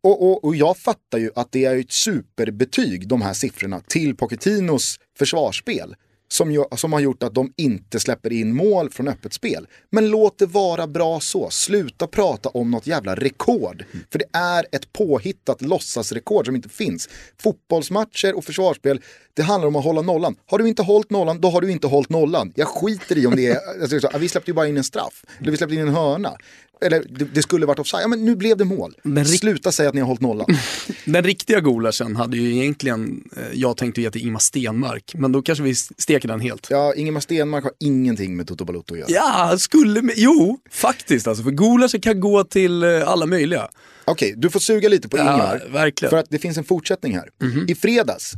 och, 0.00 0.30
och, 0.30 0.44
och 0.44 0.56
jag 0.56 0.76
fattar 0.76 1.18
ju 1.18 1.30
att 1.34 1.52
det 1.52 1.64
är 1.64 1.76
ett 1.76 1.92
superbetyg, 1.92 3.08
de 3.08 3.22
här 3.22 3.32
siffrorna, 3.32 3.80
till 3.80 4.16
Pochettinos 4.16 5.00
försvarsspel. 5.18 5.94
Som, 6.28 6.52
ju, 6.52 6.64
som 6.76 6.92
har 6.92 7.00
gjort 7.00 7.22
att 7.22 7.34
de 7.34 7.52
inte 7.56 8.00
släpper 8.00 8.32
in 8.32 8.54
mål 8.56 8.90
från 8.90 9.08
öppet 9.08 9.32
spel. 9.32 9.66
Men 9.90 10.08
låt 10.08 10.38
det 10.38 10.46
vara 10.46 10.86
bra 10.86 11.20
så. 11.20 11.50
Sluta 11.50 12.06
prata 12.06 12.48
om 12.48 12.70
något 12.70 12.86
jävla 12.86 13.14
rekord. 13.14 13.84
För 14.10 14.18
det 14.18 14.24
är 14.32 14.66
ett 14.72 14.92
påhittat 14.92 15.62
låtsasrekord 15.62 16.46
som 16.46 16.56
inte 16.56 16.68
finns. 16.68 17.08
Fotbollsmatcher 17.42 18.36
och 18.36 18.44
försvarsspel, 18.44 19.00
det 19.34 19.42
handlar 19.42 19.68
om 19.68 19.76
att 19.76 19.84
hålla 19.84 20.02
nollan. 20.02 20.36
Har 20.46 20.58
du 20.58 20.68
inte 20.68 20.82
hållit 20.82 21.10
nollan, 21.10 21.40
då 21.40 21.50
har 21.50 21.60
du 21.60 21.70
inte 21.70 21.86
hållit 21.86 22.08
nollan. 22.08 22.52
Jag 22.56 22.68
skiter 22.68 23.18
i 23.18 23.26
om 23.26 23.36
det 23.36 23.46
är, 23.46 23.58
alltså, 23.82 24.00
så, 24.00 24.18
vi 24.18 24.28
släppte 24.28 24.50
ju 24.50 24.54
bara 24.54 24.68
in 24.68 24.76
en 24.76 24.84
straff. 24.84 25.24
Eller 25.40 25.50
vi 25.50 25.56
släppte 25.56 25.74
in 25.74 25.80
en 25.80 25.94
hörna. 25.94 26.36
Eller 26.80 27.04
det, 27.08 27.24
det 27.24 27.42
skulle 27.42 27.66
varit 27.66 27.78
offside. 27.78 28.02
Ja 28.02 28.08
men 28.08 28.24
nu 28.24 28.36
blev 28.36 28.56
det 28.56 28.64
mål. 28.64 28.94
Rikt- 29.04 29.38
Sluta 29.38 29.72
säga 29.72 29.88
att 29.88 29.94
ni 29.94 30.00
har 30.00 30.06
hållit 30.08 30.20
nollan. 30.20 30.46
Den 31.04 31.24
riktiga 31.24 31.60
gulaschen 31.60 32.16
hade 32.16 32.36
ju 32.36 32.56
egentligen 32.62 33.24
eh, 33.36 33.42
jag 33.54 33.76
tänkt 33.76 33.98
ge 33.98 34.10
till 34.10 34.20
Ingmar 34.26 34.38
Stenmark, 34.40 35.12
men 35.14 35.32
då 35.32 35.42
kanske 35.42 35.64
vi 35.64 35.74
steker 35.74 36.28
den 36.28 36.40
helt. 36.40 36.66
Ja, 36.70 36.94
Ingemar 36.94 37.20
Stenmark 37.20 37.64
har 37.64 37.72
ingenting 37.80 38.36
med 38.36 38.46
Toto 38.48 38.64
Balotto 38.64 38.94
att 38.94 39.00
göra. 39.00 39.10
Ja, 39.10 39.58
skulle 39.58 40.02
med, 40.02 40.14
jo, 40.16 40.58
faktiskt 40.70 41.26
alltså, 41.26 41.44
för 41.44 41.50
gulaschen 41.50 42.00
kan 42.00 42.20
gå 42.20 42.44
till 42.44 42.82
eh, 42.82 43.08
alla 43.08 43.26
möjliga. 43.26 43.68
Okej, 44.04 44.34
du 44.36 44.50
får 44.50 44.60
suga 44.60 44.88
lite 44.88 45.08
på 45.08 45.16
Ja, 45.18 45.22
Ingemar. 45.22 45.68
verkligen. 45.72 46.10
För 46.10 46.16
att 46.18 46.26
det 46.30 46.38
finns 46.38 46.58
en 46.58 46.64
fortsättning 46.64 47.14
här. 47.16 47.28
I 47.68 47.74
fredags 47.74 48.32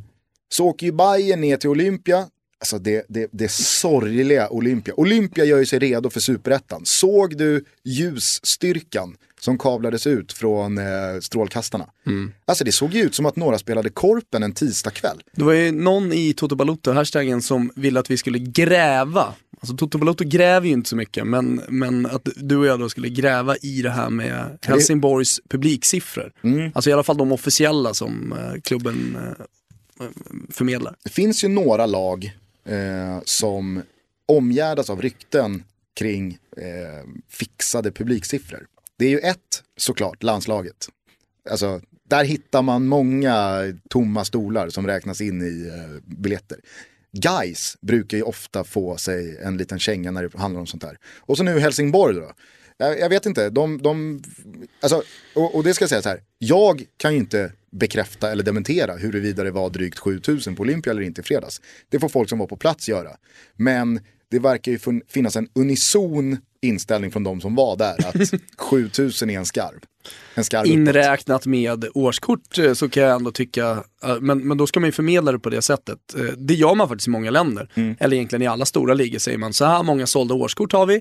så 0.52 0.64
åker 0.66 0.86
ju 0.86 0.92
Bayern 0.92 1.40
ner 1.40 1.56
till 1.56 1.68
Olympia. 1.70 2.26
Alltså 2.60 2.78
det, 2.78 3.04
det, 3.08 3.28
det 3.32 3.50
sorgliga 3.50 4.48
Olympia. 4.50 4.94
Olympia 4.96 5.44
gör 5.44 5.58
ju 5.58 5.66
sig 5.66 5.78
redo 5.78 6.10
för 6.10 6.20
superettan. 6.20 6.80
Såg 6.84 7.36
du 7.36 7.64
ljusstyrkan 7.84 9.16
som 9.40 9.58
kablades 9.58 10.06
ut 10.06 10.32
från 10.32 10.78
eh, 10.78 10.84
strålkastarna? 11.20 11.86
Alltså 12.44 12.64
det 12.64 12.72
såg 12.72 12.94
ju 12.94 13.02
ut 13.02 13.14
som 13.14 13.26
att 13.26 13.36
några 13.36 13.58
spelade 13.58 13.90
korpen 13.90 14.42
en 14.42 14.52
tisdagkväll. 14.52 15.22
Det 15.32 15.44
var 15.44 15.52
ju 15.52 15.72
någon 15.72 16.12
i 16.12 16.32
Toto 16.32 16.56
Balotto, 16.56 16.92
hashtaggen, 16.92 17.42
som 17.42 17.70
ville 17.74 18.00
att 18.00 18.10
vi 18.10 18.16
skulle 18.16 18.38
gräva 18.38 19.34
Alltså 19.60 19.76
Toto 19.76 19.98
Balotto 19.98 20.24
gräver 20.24 20.66
ju 20.66 20.72
inte 20.72 20.88
så 20.88 20.96
mycket, 20.96 21.26
men, 21.26 21.62
men 21.68 22.06
att 22.06 22.28
du 22.36 22.56
och 22.56 22.66
jag 22.66 22.80
då 22.80 22.88
skulle 22.88 23.08
gräva 23.08 23.56
i 23.56 23.82
det 23.82 23.90
här 23.90 24.10
med 24.10 24.58
Helsingborgs 24.62 25.40
publiksiffror. 25.48 26.32
Mm. 26.42 26.70
Alltså 26.74 26.90
i 26.90 26.92
alla 26.92 27.02
fall 27.02 27.16
de 27.16 27.32
officiella 27.32 27.94
som 27.94 28.32
eh, 28.32 28.60
klubben 28.60 29.18
eh, 30.00 30.06
förmedlar. 30.50 30.96
Det 31.04 31.10
finns 31.10 31.44
ju 31.44 31.48
några 31.48 31.86
lag 31.86 32.36
eh, 32.68 33.20
som 33.24 33.82
omgärdas 34.26 34.90
av 34.90 35.02
rykten 35.02 35.64
kring 35.94 36.38
eh, 36.56 37.08
fixade 37.28 37.92
publiksiffror. 37.92 38.66
Det 38.96 39.04
är 39.04 39.10
ju 39.10 39.18
ett, 39.18 39.62
såklart, 39.76 40.22
landslaget. 40.22 40.88
Alltså, 41.50 41.80
där 42.08 42.24
hittar 42.24 42.62
man 42.62 42.86
många 42.86 43.62
tomma 43.90 44.24
stolar 44.24 44.68
som 44.68 44.86
räknas 44.86 45.20
in 45.20 45.42
i 45.42 45.68
eh, 45.68 46.16
biljetter. 46.16 46.58
Guys 47.12 47.76
brukar 47.80 48.16
ju 48.16 48.22
ofta 48.22 48.64
få 48.64 48.96
sig 48.96 49.38
en 49.42 49.56
liten 49.56 49.78
känga 49.78 50.10
när 50.10 50.22
det 50.22 50.38
handlar 50.38 50.60
om 50.60 50.66
sånt 50.66 50.82
här. 50.82 50.98
Och 51.18 51.36
så 51.36 51.42
nu 51.42 51.58
Helsingborg 51.58 52.14
då. 52.14 52.32
Jag, 52.76 53.00
jag 53.00 53.08
vet 53.08 53.26
inte, 53.26 53.50
de, 53.50 53.82
de 53.82 54.22
alltså, 54.80 55.02
och, 55.34 55.54
och 55.54 55.64
det 55.64 55.74
ska 55.74 55.82
jag 55.82 55.90
säga 55.90 56.02
så 56.02 56.08
här. 56.08 56.22
Jag 56.38 56.84
kan 56.96 57.12
ju 57.12 57.18
inte 57.18 57.52
bekräfta 57.70 58.32
eller 58.32 58.44
dementera 58.44 58.96
huruvida 58.96 59.44
det 59.44 59.50
var 59.50 59.70
drygt 59.70 59.98
7000 59.98 60.56
på 60.56 60.62
Olympia 60.62 60.90
eller 60.90 61.02
inte 61.02 61.20
i 61.20 61.24
fredags. 61.24 61.60
Det 61.88 62.00
får 62.00 62.08
folk 62.08 62.28
som 62.28 62.38
var 62.38 62.46
på 62.46 62.56
plats 62.56 62.88
göra. 62.88 63.10
Men 63.56 64.00
det 64.30 64.38
verkar 64.38 64.72
ju 64.72 64.78
finnas 65.08 65.36
en 65.36 65.48
unison 65.54 66.36
inställning 66.62 67.10
från 67.10 67.24
de 67.24 67.40
som 67.40 67.54
var 67.54 67.76
där 67.76 68.06
att 68.08 68.40
7000 68.58 69.30
är 69.30 69.38
en 69.38 69.46
skarv. 69.46 69.78
En 70.34 70.44
skarv. 70.44 70.66
Inräknat 70.66 71.46
med 71.46 71.84
årskort 71.94 72.58
eh, 72.58 72.72
så 72.72 72.88
kan 72.88 73.02
jag 73.02 73.16
ändå 73.16 73.30
tycka, 73.32 73.84
eh, 74.04 74.20
men, 74.20 74.48
men 74.48 74.58
då 74.58 74.66
ska 74.66 74.80
man 74.80 74.88
ju 74.88 74.92
förmedla 74.92 75.32
det 75.32 75.38
på 75.38 75.50
det 75.50 75.62
sättet. 75.62 75.98
Eh, 76.16 76.24
Det 76.36 76.54
gör 76.54 76.74
man 76.74 76.88
faktiskt 76.88 77.08
i 77.08 77.10
många 77.10 77.30
länder. 77.30 77.70
Mm. 77.74 77.96
Eller 78.00 78.16
egentligen 78.16 78.42
i 78.42 78.46
alla 78.46 78.64
stora 78.64 78.94
ligor 78.94 79.18
säger 79.18 79.38
man, 79.38 79.52
så 79.52 79.64
här 79.64 79.82
många 79.82 80.06
sålda 80.06 80.34
årskort 80.34 80.72
har 80.72 80.86
vi 80.86 81.00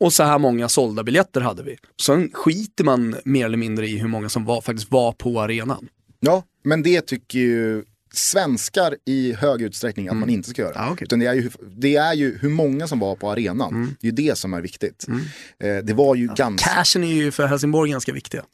och 0.00 0.12
så 0.12 0.22
här 0.22 0.38
många 0.38 0.68
sålda 0.68 1.02
biljetter 1.02 1.40
hade 1.40 1.62
vi. 1.62 1.76
Sen 2.02 2.30
skiter 2.32 2.84
man 2.84 3.16
mer 3.24 3.44
eller 3.44 3.56
mindre 3.58 3.86
i 3.88 3.96
hur 3.98 4.08
många 4.08 4.28
som 4.28 4.44
var, 4.44 4.60
faktiskt 4.60 4.90
var 4.90 5.12
på 5.12 5.40
arenan. 5.40 5.88
Ja, 6.24 6.42
men 6.62 6.82
det 6.82 7.00
tycker 7.00 7.38
ju 7.38 7.84
svenskar 8.12 8.96
i 9.04 9.32
hög 9.32 9.62
utsträckning 9.62 10.08
att 10.08 10.16
man 10.16 10.30
inte 10.30 10.50
ska 10.50 10.62
göra. 10.62 10.72
Ja, 10.74 10.90
okej. 10.90 11.04
Utan 11.04 11.18
det 11.18 11.26
är, 11.26 11.34
ju, 11.34 11.50
det 11.76 11.96
är 11.96 12.14
ju 12.14 12.38
hur 12.38 12.48
många 12.48 12.88
som 12.88 12.98
var 12.98 13.16
på 13.16 13.30
arenan. 13.30 13.96
Det 14.00 14.06
är 14.06 14.10
ju 14.10 14.28
det 14.28 14.38
som 14.38 14.54
är 14.54 14.60
viktigt. 14.60 15.06
Eh, 15.58 15.76
det 15.76 15.94
var 15.94 16.14
ju 16.14 16.26
ganska... 16.26 16.70
Cashen 16.70 17.04
är 17.04 17.12
ju 17.12 17.30
för 17.30 17.46
Helsingborg 17.46 17.90
ganska 17.90 18.12
viktiga. 18.12 18.44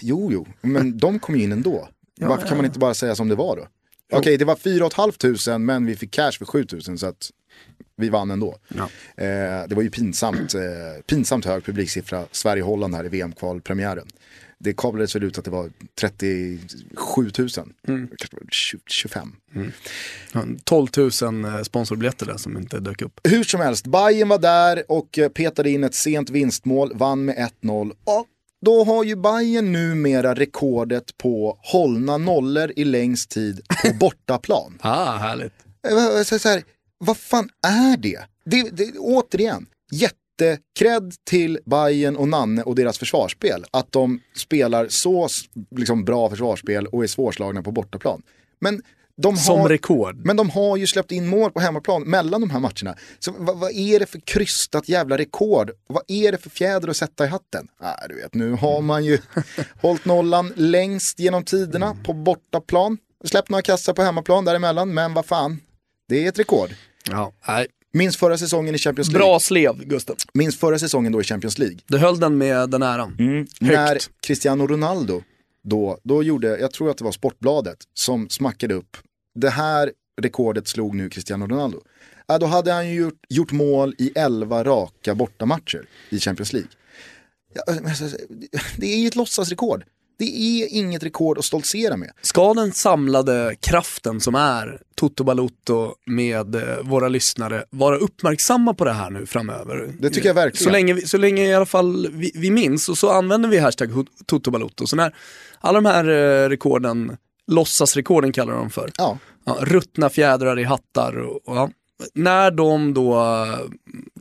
Jo, 0.00 0.28
jo, 0.32 0.46
men 0.60 0.98
de 0.98 1.18
kom 1.18 1.36
ju 1.36 1.42
in 1.42 1.52
ändå. 1.52 1.88
Varför 2.20 2.48
kan 2.48 2.56
man 2.56 2.66
inte 2.66 2.78
bara 2.78 2.94
säga 2.94 3.14
som 3.14 3.28
det 3.28 3.34
var 3.34 3.56
då? 3.56 3.66
Okej, 4.12 4.36
det 4.36 4.44
var 4.44 4.56
4 4.56 4.90
500 4.90 5.58
men 5.58 5.86
vi 5.86 5.96
fick 5.96 6.10
cash 6.10 6.32
för 6.32 6.44
7 6.44 6.66
000 6.88 6.98
så 6.98 7.06
att 7.06 7.30
vi 7.96 8.08
vann 8.08 8.30
ändå. 8.30 8.56
Ja. 8.68 8.82
Eh, 9.24 9.68
det 9.68 9.74
var 9.74 9.82
ju 9.82 9.90
pinsamt, 9.90 10.54
eh, 10.54 10.60
pinsamt 11.06 11.44
hög 11.44 11.64
publiksiffra, 11.64 12.24
Sverige-Holland 12.30 12.94
här 12.94 13.04
i 13.04 13.08
VM-kvalpremiären. 13.08 14.08
Det 14.58 14.74
kablades 14.76 15.16
väl 15.16 15.24
ut 15.24 15.38
att 15.38 15.44
det 15.44 15.50
var 15.50 15.70
37 16.00 17.22
000, 17.22 17.30
kanske 17.48 17.66
var 18.30 18.46
20, 18.50 18.78
25. 18.86 19.32
Ja, 20.32 20.44
12 20.64 20.86
000 21.22 21.44
eh, 21.44 21.62
sponsorbiljetter 21.62 22.26
där 22.26 22.36
som 22.36 22.56
inte 22.56 22.80
dök 22.80 23.02
upp. 23.02 23.20
Hur 23.24 23.44
som 23.44 23.60
helst, 23.60 23.86
Bayern 23.86 24.28
var 24.28 24.38
där 24.38 24.82
och 24.88 25.18
eh, 25.18 25.28
petade 25.28 25.70
in 25.70 25.84
ett 25.84 25.94
sent 25.94 26.30
vinstmål, 26.30 26.92
vann 26.94 27.24
med 27.24 27.50
1-0. 27.62 27.90
Och 28.04 28.26
då 28.66 28.84
har 28.84 29.04
ju 29.04 29.16
Bayern 29.16 29.72
numera 29.72 30.34
rekordet 30.34 31.18
på 31.18 31.58
hållna 31.62 32.18
nollor 32.18 32.72
i 32.76 32.84
längst 32.84 33.30
tid 33.30 33.60
på 33.82 33.94
bortaplan. 34.00 34.78
Ah, 34.80 35.16
härligt. 35.16 35.54
Eh, 35.88 36.22
Så, 36.22 36.38
så 36.38 36.48
här, 36.48 36.62
vad 36.98 37.16
fan 37.16 37.48
är 37.66 37.96
det? 37.96 38.18
det, 38.44 38.70
det 38.76 38.98
återigen, 38.98 39.66
jättekredd 40.40 41.14
till 41.24 41.58
Bayern 41.64 42.16
och 42.16 42.28
Nanne 42.28 42.62
och 42.62 42.74
deras 42.74 42.98
försvarsspel. 42.98 43.64
Att 43.70 43.92
de 43.92 44.20
spelar 44.34 44.88
så 44.88 45.28
liksom, 45.76 46.04
bra 46.04 46.30
försvarsspel 46.30 46.86
och 46.86 47.04
är 47.04 47.06
svårslagna 47.08 47.62
på 47.62 47.72
bortaplan. 47.72 48.22
Men 48.60 48.82
de 49.22 49.36
Som 49.36 49.60
har, 49.60 49.68
rekord. 49.68 50.16
men 50.24 50.36
de 50.36 50.50
har 50.50 50.76
ju 50.76 50.86
släppt 50.86 51.12
in 51.12 51.26
mål 51.26 51.50
på 51.50 51.60
hemmaplan 51.60 52.02
mellan 52.02 52.40
de 52.40 52.50
här 52.50 52.60
matcherna. 52.60 52.96
Så 53.18 53.32
vad, 53.38 53.58
vad 53.58 53.70
är 53.70 53.98
det 53.98 54.06
för 54.06 54.20
krystat 54.20 54.88
jävla 54.88 55.18
rekord? 55.18 55.70
Vad 55.86 56.02
är 56.08 56.32
det 56.32 56.38
för 56.38 56.50
fjäder 56.50 56.88
att 56.88 56.96
sätta 56.96 57.24
i 57.24 57.28
hatten? 57.28 57.68
Ah, 57.80 58.06
du 58.08 58.14
vet, 58.14 58.34
nu 58.34 58.50
har 58.50 58.80
man 58.80 59.04
ju 59.04 59.18
hållit 59.82 60.04
nollan 60.04 60.52
längst 60.56 61.18
genom 61.18 61.44
tiderna 61.44 61.96
på 62.04 62.12
bortaplan. 62.12 62.98
Släppt 63.24 63.50
några 63.50 63.62
kassar 63.62 63.92
på 63.92 64.02
hemmaplan 64.02 64.44
däremellan, 64.44 64.94
men 64.94 65.14
vad 65.14 65.26
fan. 65.26 65.60
Det 66.08 66.24
är 66.24 66.28
ett 66.28 66.38
rekord. 66.38 66.70
Ja, 67.10 67.32
nej. 67.48 67.66
Minns 67.96 68.16
förra 68.16 68.38
säsongen 68.38 68.74
i 68.74 68.78
Champions 68.78 69.08
League. 69.08 69.26
Bra 69.26 69.40
slev, 69.40 69.84
Gusten. 69.84 70.16
Minns 70.34 70.56
förra 70.56 70.78
säsongen 70.78 71.12
då 71.12 71.20
i 71.20 71.24
Champions 71.24 71.58
League. 71.58 71.78
Du 71.86 71.98
höll 71.98 72.20
den 72.20 72.38
med 72.38 72.70
den 72.70 72.82
äran. 72.82 73.16
När 73.60 73.98
Cristiano 74.26 74.66
Ronaldo 74.66 75.22
då, 75.62 75.98
då 76.02 76.22
gjorde, 76.22 76.58
jag 76.58 76.72
tror 76.72 76.90
att 76.90 76.98
det 76.98 77.04
var 77.04 77.12
Sportbladet 77.12 77.78
som 77.94 78.28
smackade 78.28 78.74
upp. 78.74 78.96
Det 79.34 79.50
här 79.50 79.92
rekordet 80.22 80.68
slog 80.68 80.94
nu 80.94 81.10
Cristiano 81.10 81.46
Ronaldo. 81.46 81.80
Ja, 82.26 82.38
då 82.38 82.46
hade 82.46 82.72
han 82.72 82.88
ju 82.88 82.94
gjort, 82.94 83.20
gjort 83.28 83.52
mål 83.52 83.94
i 83.98 84.12
11 84.14 84.64
raka 84.64 85.14
bortamatcher 85.14 85.86
i 86.10 86.18
Champions 86.20 86.52
League. 86.52 86.70
Alltså, 87.66 88.04
det 88.76 88.86
är 88.86 88.98
ju 88.98 89.08
ett 89.08 89.16
låtsasrekord. 89.16 89.84
Det 90.18 90.24
är 90.24 90.68
inget 90.70 91.02
rekord 91.02 91.38
att 91.38 91.44
stoltsera 91.44 91.96
med. 91.96 92.10
Ska 92.22 92.54
den 92.54 92.72
samlade 92.72 93.56
kraften 93.60 94.20
som 94.20 94.34
är 94.34 94.80
Toto 94.94 95.24
Balotto 95.24 95.94
med 96.06 96.54
eh, 96.54 96.62
våra 96.82 97.08
lyssnare 97.08 97.64
vara 97.70 97.96
uppmärksamma 97.96 98.74
på 98.74 98.84
det 98.84 98.92
här 98.92 99.10
nu 99.10 99.26
framöver? 99.26 99.94
Det 100.00 100.10
tycker 100.10 100.28
jag 100.28 100.34
verkligen. 100.34 100.64
Så 100.64 100.70
länge, 100.70 100.94
vi, 100.94 101.06
så 101.06 101.18
länge 101.18 101.44
i 101.44 101.54
alla 101.54 101.66
fall 101.66 102.08
vi, 102.12 102.32
vi 102.34 102.50
minns 102.50 102.88
och 102.88 102.98
så 102.98 103.10
använder 103.10 103.48
vi 103.48 103.58
hashtag 103.58 104.06
Toto 104.26 104.50
Balotto. 104.50 104.86
Så 104.86 104.96
när 104.96 105.14
alla 105.60 105.80
de 105.80 105.86
här 105.88 106.08
eh, 106.08 106.48
rekorden, 106.48 107.16
låtsasrekorden 107.46 108.32
kallar 108.32 108.54
de 108.54 108.70
för, 108.70 108.90
Ja, 108.98 109.18
ja, 109.44 109.56
ruttna 109.60 110.10
fjädrar 110.10 110.58
i 110.58 110.64
hattar 110.64 111.16
och, 111.18 111.48
och 111.48 111.56
ja. 111.56 111.70
När 112.14 112.50
de 112.50 112.94
då 112.94 113.14
eh, 113.14 113.58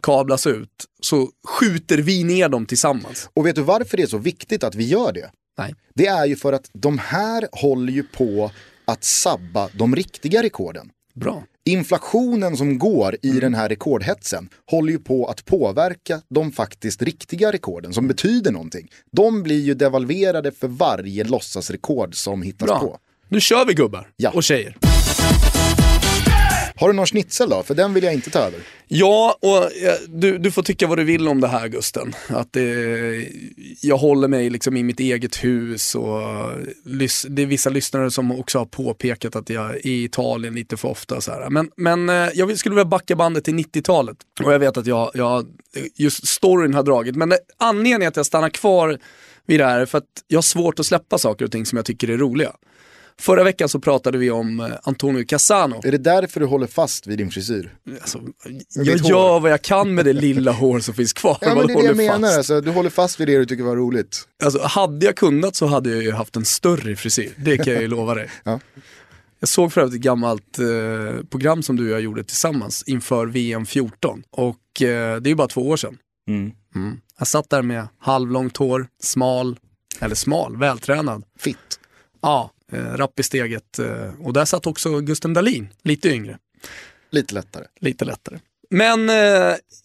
kablas 0.01 0.47
ut 0.47 0.85
så 1.01 1.29
skjuter 1.47 1.97
vi 1.97 2.23
ner 2.23 2.49
dem 2.49 2.65
tillsammans. 2.65 3.29
och 3.33 3.45
vet 3.45 3.55
du 3.55 3.61
varför 3.61 3.97
det 3.97 4.03
är 4.03 4.07
så 4.07 4.17
viktigt 4.17 4.63
att 4.63 4.75
vi 4.75 4.87
gör 4.87 5.11
det? 5.13 5.31
Nej. 5.57 5.75
Det 5.95 6.07
är 6.07 6.25
ju 6.25 6.35
för 6.35 6.53
att 6.53 6.69
de 6.73 6.97
här 6.97 7.47
håller 7.51 7.93
ju 7.93 8.03
på 8.03 8.51
att 8.85 9.03
sabba 9.03 9.69
de 9.73 9.95
riktiga 9.95 10.43
rekorden. 10.43 10.89
Bra. 11.13 11.43
Inflationen 11.65 12.57
som 12.57 12.77
går 12.79 13.17
i 13.21 13.31
den 13.31 13.53
här 13.53 13.69
rekordhetsen 13.69 14.49
håller 14.71 14.91
ju 14.91 14.99
på 14.99 15.25
att 15.27 15.45
påverka 15.45 16.21
de 16.29 16.51
faktiskt 16.51 17.01
riktiga 17.01 17.51
rekorden 17.51 17.93
som 17.93 18.07
betyder 18.07 18.51
någonting. 18.51 18.87
De 19.11 19.43
blir 19.43 19.61
ju 19.61 19.73
devalverade 19.73 20.51
för 20.51 20.67
varje 20.67 21.23
låtsasrekord 21.23 22.15
som 22.15 22.41
hittas 22.41 22.67
Bra. 22.67 22.79
på. 22.79 22.97
Nu 23.29 23.39
kör 23.41 23.65
vi 23.65 23.73
gubbar 23.73 24.09
Ja. 24.17 24.31
och 24.33 24.43
tjejer. 24.43 24.77
Har 26.75 26.87
du 26.87 26.93
någon 26.93 27.05
schnitzel 27.05 27.49
då? 27.49 27.63
För 27.63 27.75
den 27.75 27.93
vill 27.93 28.03
jag 28.03 28.13
inte 28.13 28.29
ta 28.29 28.39
över. 28.39 28.59
Ja, 28.87 29.37
och 29.41 29.57
eh, 29.57 29.95
du, 30.07 30.37
du 30.37 30.51
får 30.51 30.63
tycka 30.63 30.87
vad 30.87 30.97
du 30.97 31.03
vill 31.03 31.27
om 31.27 31.41
det 31.41 31.47
här 31.47 31.67
Gusten. 31.67 32.13
Att 32.27 32.55
eh, 32.55 32.63
jag 33.81 33.97
håller 33.97 34.27
mig 34.27 34.49
liksom 34.49 34.77
i 34.77 34.83
mitt 34.83 34.99
eget 34.99 35.43
hus 35.43 35.95
och 35.95 36.21
eh, 36.21 36.57
det 37.29 37.41
är 37.41 37.45
vissa 37.45 37.69
lyssnare 37.69 38.11
som 38.11 38.31
också 38.31 38.57
har 38.57 38.65
påpekat 38.65 39.35
att 39.35 39.49
jag 39.49 39.69
är 39.69 39.87
i 39.87 40.03
Italien 40.03 40.55
lite 40.55 40.77
för 40.77 40.87
ofta. 40.87 41.21
Så 41.21 41.31
här. 41.31 41.49
Men, 41.49 41.69
men 41.77 42.09
eh, 42.09 42.29
jag 42.33 42.57
skulle 42.57 42.75
vilja 42.75 42.85
backa 42.85 43.15
bandet 43.15 43.43
till 43.43 43.55
90-talet. 43.55 44.17
Och 44.43 44.53
jag 44.53 44.59
vet 44.59 44.77
att 44.77 44.85
jag, 44.85 45.11
jag 45.13 45.45
just 45.95 46.27
storyn 46.27 46.73
har 46.73 46.83
dragit. 46.83 47.15
Men 47.15 47.33
anledningen 47.57 47.95
anledningen 47.95 48.09
att 48.09 48.17
jag 48.17 48.25
stannar 48.25 48.49
kvar 48.49 48.99
vid 49.47 49.59
det 49.59 49.65
här 49.65 49.79
är 49.79 49.85
för 49.85 49.97
att 49.97 50.23
jag 50.27 50.37
har 50.37 50.41
svårt 50.41 50.79
att 50.79 50.85
släppa 50.85 51.17
saker 51.17 51.45
och 51.45 51.51
ting 51.51 51.65
som 51.65 51.77
jag 51.77 51.85
tycker 51.85 52.09
är 52.09 52.17
roliga. 52.17 52.51
Förra 53.21 53.43
veckan 53.43 53.69
så 53.69 53.79
pratade 53.79 54.17
vi 54.17 54.31
om 54.31 54.59
eh, 54.59 54.71
Antonio 54.83 55.25
Cassano. 55.25 55.81
Är 55.83 55.91
det 55.91 55.97
därför 55.97 56.39
du 56.39 56.45
håller 56.45 56.67
fast 56.67 57.07
vid 57.07 57.17
din 57.17 57.31
frisyr? 57.31 57.75
Alltså, 58.01 58.21
jag 58.75 58.85
ditt 58.85 59.01
hår. 59.01 59.09
gör 59.09 59.39
vad 59.39 59.51
jag 59.51 59.61
kan 59.61 59.93
med 59.93 60.05
det 60.05 60.13
lilla 60.13 60.51
hår 60.51 60.79
som 60.79 60.93
finns 60.93 61.13
kvar. 61.13 61.37
Ja 61.41 61.55
men 61.55 61.67
det 61.67 61.73
är 61.73 61.77
det 61.77 61.85
jag 61.85 61.97
menar, 61.97 62.27
fast? 62.27 62.37
alltså, 62.37 62.61
du 62.61 62.71
håller 62.71 62.89
fast 62.89 63.19
vid 63.19 63.27
det 63.27 63.37
du 63.37 63.45
tycker 63.45 63.63
var 63.63 63.75
roligt. 63.75 64.27
Alltså, 64.43 64.61
hade 64.61 65.05
jag 65.05 65.15
kunnat 65.15 65.55
så 65.55 65.65
hade 65.65 65.89
jag 65.89 66.03
ju 66.03 66.11
haft 66.11 66.35
en 66.35 66.45
större 66.45 66.95
frisyr. 66.95 67.33
Det 67.37 67.57
kan 67.57 67.73
jag 67.73 67.81
ju 67.81 67.87
lova 67.97 68.15
dig. 68.15 68.29
Ja. 68.43 68.59
Jag 69.39 69.49
såg 69.49 69.73
för 69.73 69.81
övrigt 69.81 69.95
ett 69.95 70.01
gammalt 70.01 70.59
eh, 70.59 71.25
program 71.29 71.63
som 71.63 71.75
du 71.75 71.83
och 71.83 71.91
jag 71.91 72.01
gjorde 72.01 72.23
tillsammans 72.23 72.83
inför 72.87 73.25
VM 73.25 73.65
14. 73.65 74.23
Och 74.31 74.81
eh, 74.81 75.21
det 75.21 75.27
är 75.27 75.29
ju 75.29 75.35
bara 75.35 75.47
två 75.47 75.69
år 75.69 75.77
sedan. 75.77 75.97
Mm. 76.29 76.51
Jag 77.19 77.27
satt 77.27 77.49
där 77.49 77.61
med 77.61 77.87
halvlångt 77.99 78.57
hår, 78.57 78.87
smal, 79.03 79.57
eller 79.99 80.15
smal, 80.15 80.57
vältränad. 80.57 81.23
Fitt. 81.39 81.79
Ja, 82.21 82.51
eh, 82.71 82.77
rapp 82.97 83.19
i 83.19 83.23
steget. 83.23 83.79
Eh, 83.79 84.09
och 84.21 84.33
där 84.33 84.45
satt 84.45 84.67
också 84.67 84.99
Gusten 84.99 85.33
Dahlin, 85.33 85.67
lite 85.83 86.09
yngre. 86.09 86.37
Lite 87.11 87.33
lättare. 87.33 87.65
lite 87.79 88.05
lättare. 88.05 88.39
Men 88.69 89.09
eh, 89.09 89.15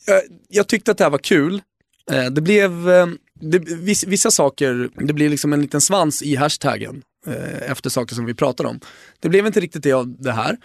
jag, 0.06 0.22
jag 0.48 0.66
tyckte 0.66 0.90
att 0.90 0.98
det 0.98 1.04
här 1.04 1.10
var 1.10 1.18
kul. 1.18 1.62
Eh, 2.10 2.26
det 2.26 2.40
blev, 2.40 2.90
eh, 2.90 3.06
det, 3.40 3.58
viss, 3.58 4.04
vissa 4.04 4.30
saker, 4.30 4.90
det 4.94 5.12
blir 5.12 5.28
liksom 5.28 5.52
en 5.52 5.62
liten 5.62 5.80
svans 5.80 6.22
i 6.22 6.36
hashtaggen. 6.36 7.02
eh, 7.26 7.70
efter 7.70 7.90
saker 7.90 8.14
som 8.14 8.24
vi 8.24 8.34
pratade 8.34 8.68
om. 8.68 8.80
Det 9.20 9.28
blev 9.28 9.46
inte 9.46 9.60
riktigt 9.60 9.82
det 9.82 9.92
av 9.92 10.08
det 10.18 10.32
här. 10.32 10.56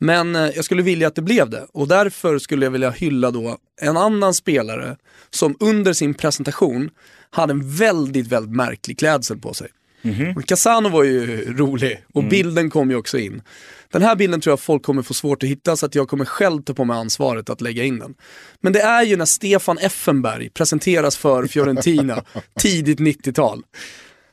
Men 0.00 0.36
eh, 0.36 0.50
jag 0.56 0.64
skulle 0.64 0.82
vilja 0.82 1.08
att 1.08 1.14
det 1.14 1.22
blev 1.22 1.50
det 1.50 1.66
och 1.72 1.88
därför 1.88 2.38
skulle 2.38 2.66
jag 2.66 2.70
vilja 2.70 2.90
hylla 2.90 3.30
då 3.30 3.58
en 3.80 3.96
annan 3.96 4.34
spelare 4.34 4.96
som 5.30 5.56
under 5.60 5.92
sin 5.92 6.14
presentation 6.14 6.90
hade 7.30 7.52
en 7.52 7.70
väldigt, 7.76 8.26
väldigt 8.26 8.56
märklig 8.56 8.98
klädsel 8.98 9.38
på 9.38 9.54
sig. 9.54 9.68
Och 10.36 10.46
Casano 10.46 10.88
var 10.88 11.04
ju 11.04 11.44
rolig 11.54 12.04
och 12.12 12.24
bilden 12.24 12.70
kom 12.70 12.90
ju 12.90 12.96
också 12.96 13.18
in. 13.18 13.42
Den 13.92 14.02
här 14.02 14.16
bilden 14.16 14.40
tror 14.40 14.52
jag 14.52 14.60
folk 14.60 14.82
kommer 14.82 15.02
få 15.02 15.14
svårt 15.14 15.42
att 15.42 15.48
hitta 15.48 15.76
så 15.76 15.86
att 15.86 15.94
jag 15.94 16.08
kommer 16.08 16.24
själv 16.24 16.62
ta 16.62 16.74
på 16.74 16.84
mig 16.84 16.96
ansvaret 16.96 17.50
att 17.50 17.60
lägga 17.60 17.84
in 17.84 17.98
den. 17.98 18.14
Men 18.60 18.72
det 18.72 18.80
är 18.80 19.02
ju 19.02 19.16
när 19.16 19.24
Stefan 19.24 19.78
Effenberg 19.78 20.50
presenteras 20.50 21.16
för 21.16 21.46
Fiorentina 21.46 22.24
tidigt 22.58 23.00
90-tal. 23.00 23.62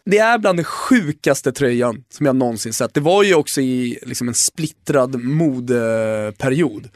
Det 0.06 0.18
är 0.18 0.38
bland 0.38 0.58
den 0.58 0.66
sjukaste 0.66 1.52
tröjan 1.52 2.04
som 2.10 2.26
jag 2.26 2.36
någonsin 2.36 2.74
sett. 2.74 2.94
Det 2.94 3.00
var 3.00 3.24
ju 3.24 3.36
också 3.36 3.62
i 3.62 4.00
liksom 4.02 4.28
en 4.28 4.34
splittrad 4.34 5.24
modeperiod. 5.24 6.90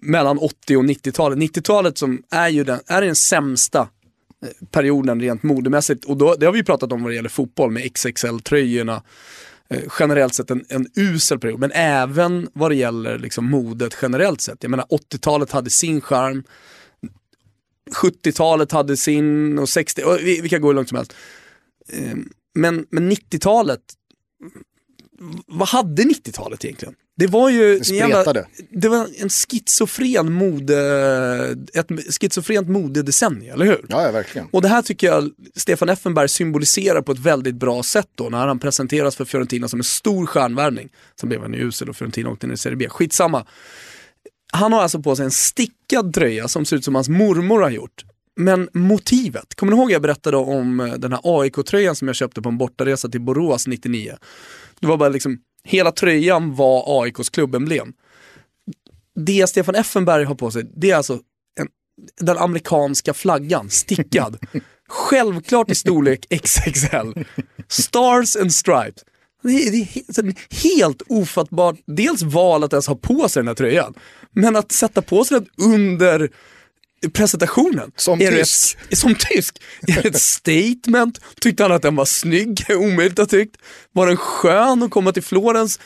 Mellan 0.00 0.38
80 0.38 0.76
och 0.76 0.84
90-talet. 0.84 1.38
90-talet 1.38 1.98
som 1.98 2.22
är 2.30 2.48
ju 2.48 2.64
den, 2.64 2.80
är 2.86 3.02
den 3.02 3.16
sämsta 3.16 3.88
perioden 4.70 5.20
rent 5.20 5.42
modemässigt. 5.42 6.04
Och 6.04 6.16
då, 6.16 6.34
det 6.34 6.46
har 6.46 6.52
vi 6.52 6.58
ju 6.58 6.64
pratat 6.64 6.92
om 6.92 7.02
vad 7.02 7.12
det 7.12 7.16
gäller 7.16 7.28
fotboll 7.28 7.70
med 7.70 7.82
XXL-tröjorna. 7.82 9.02
Eh, 9.70 9.82
generellt 9.98 10.34
sett 10.34 10.50
en, 10.50 10.64
en 10.68 10.86
usel 10.96 11.38
period, 11.38 11.60
men 11.60 11.72
även 11.74 12.48
vad 12.52 12.70
det 12.70 12.74
gäller 12.74 13.18
liksom 13.18 13.50
modet 13.50 13.96
generellt 14.02 14.40
sett. 14.40 14.62
Jag 14.62 14.70
menar 14.70 14.84
80-talet 14.84 15.52
hade 15.52 15.70
sin 15.70 16.00
charm, 16.00 16.44
70-talet 18.02 18.72
hade 18.72 18.96
sin 18.96 19.58
och 19.58 19.68
60, 19.68 20.02
och 20.02 20.18
vi, 20.20 20.40
vi 20.40 20.48
kan 20.48 20.60
gå 20.60 20.68
hur 20.68 20.74
långt 20.74 20.88
som 20.88 20.96
helst. 20.96 21.14
Eh, 21.88 22.16
Men, 22.54 22.86
men 22.90 23.12
90-talet, 23.12 23.80
vad 25.46 25.68
hade 25.68 26.02
90-talet 26.02 26.64
egentligen? 26.64 26.94
Det 27.18 27.26
var 27.26 27.50
ju 27.50 27.78
Det 27.78 27.90
en 27.90 27.96
jävla- 27.96 28.24
det 28.70 28.88
var 28.88 29.08
en 29.18 29.28
schizofren 29.28 30.32
mode, 30.32 30.76
ett 31.74 31.86
schizofrent 32.20 32.68
modedecennium, 32.68 33.54
eller 33.54 33.64
hur? 33.66 33.84
Ja, 33.88 34.02
ja, 34.02 34.10
verkligen. 34.12 34.48
Och 34.52 34.62
det 34.62 34.68
här 34.68 34.82
tycker 34.82 35.06
jag 35.06 35.30
Stefan 35.56 35.88
Effenberg 35.88 36.28
symboliserar 36.28 37.02
på 37.02 37.12
ett 37.12 37.18
väldigt 37.18 37.54
bra 37.54 37.82
sätt 37.82 38.08
då 38.14 38.28
när 38.28 38.46
han 38.46 38.58
presenteras 38.58 39.16
för 39.16 39.24
Fiorentina 39.24 39.68
som 39.68 39.80
en 39.80 39.84
stor 39.84 40.26
stjärnvärvning. 40.26 40.88
Sen 41.20 41.28
blev 41.28 41.40
han 41.42 41.52
ju 41.54 41.60
usel 41.68 41.88
och 41.88 41.96
Fiorentina 41.96 42.30
åkte 42.30 42.46
ner 42.46 42.54
i 42.54 42.56
Serie 42.56 42.76
B. 42.76 42.88
Skitsamma. 42.88 43.46
Han 44.52 44.72
har 44.72 44.82
alltså 44.82 45.02
på 45.02 45.16
sig 45.16 45.24
en 45.24 45.30
stickad 45.30 46.14
tröja 46.14 46.48
som 46.48 46.64
ser 46.64 46.76
ut 46.76 46.84
som 46.84 46.94
hans 46.94 47.08
mormor 47.08 47.60
har 47.60 47.70
gjort. 47.70 48.04
Men 48.38 48.68
motivet, 48.72 49.54
kommer 49.54 49.72
ni 49.72 49.78
ihåg 49.78 49.90
jag 49.90 50.02
berättade 50.02 50.36
om 50.36 50.94
den 50.98 51.12
här 51.12 51.20
AIK-tröjan 51.24 51.96
som 51.96 52.08
jag 52.08 52.14
köpte 52.16 52.42
på 52.42 52.48
en 52.48 52.58
bortaresa 52.58 53.08
till 53.08 53.20
Borås 53.20 53.66
99? 53.66 54.16
Det 54.80 54.86
var 54.86 54.96
bara 54.96 55.08
liksom, 55.08 55.38
hela 55.66 55.92
tröjan 55.92 56.54
var 56.54 57.02
AIKs 57.02 57.30
klubbemblem. 57.30 57.92
Det 59.16 59.46
Stefan 59.48 59.74
Effenberg 59.74 60.24
har 60.24 60.34
på 60.34 60.50
sig, 60.50 60.70
det 60.76 60.90
är 60.90 60.96
alltså 60.96 61.20
en, 61.60 61.68
den 62.20 62.38
amerikanska 62.38 63.14
flaggan, 63.14 63.70
stickad. 63.70 64.38
Självklart 64.88 65.70
i 65.70 65.74
storlek 65.74 66.26
XXL. 66.42 67.24
Stars 67.68 68.36
and 68.36 68.54
stripes. 68.54 69.04
Det 69.42 69.68
är, 69.68 69.70
det 70.22 70.28
är 70.28 70.72
helt 70.72 71.02
ofattbart, 71.08 71.76
dels 71.86 72.22
val 72.22 72.64
att 72.64 72.72
ens 72.72 72.86
ha 72.86 72.94
på 72.94 73.28
sig 73.28 73.40
den 73.40 73.48
här 73.48 73.54
tröjan, 73.54 73.94
men 74.32 74.56
att 74.56 74.72
sätta 74.72 75.02
på 75.02 75.24
sig 75.24 75.40
den 75.40 75.48
under 75.74 76.30
presentationen. 77.12 77.92
Som 77.96 78.20
Är 78.20 78.30
tysk. 78.30 78.78
Ett, 78.90 78.98
som 78.98 79.14
tysk. 79.14 79.62
Är 79.88 80.06
ett 80.06 80.20
statement? 80.20 81.20
Tyckte 81.40 81.62
han 81.62 81.72
att 81.72 81.82
den 81.82 81.96
var 81.96 82.04
snygg? 82.04 82.64
Omöjligt 82.70 83.18
att 83.18 83.30
tyckt. 83.30 83.56
Var 83.92 84.06
den 84.06 84.16
skön 84.16 84.82
att 84.82 84.90
komma 84.90 85.12
till 85.12 85.22
Florens 85.22 85.80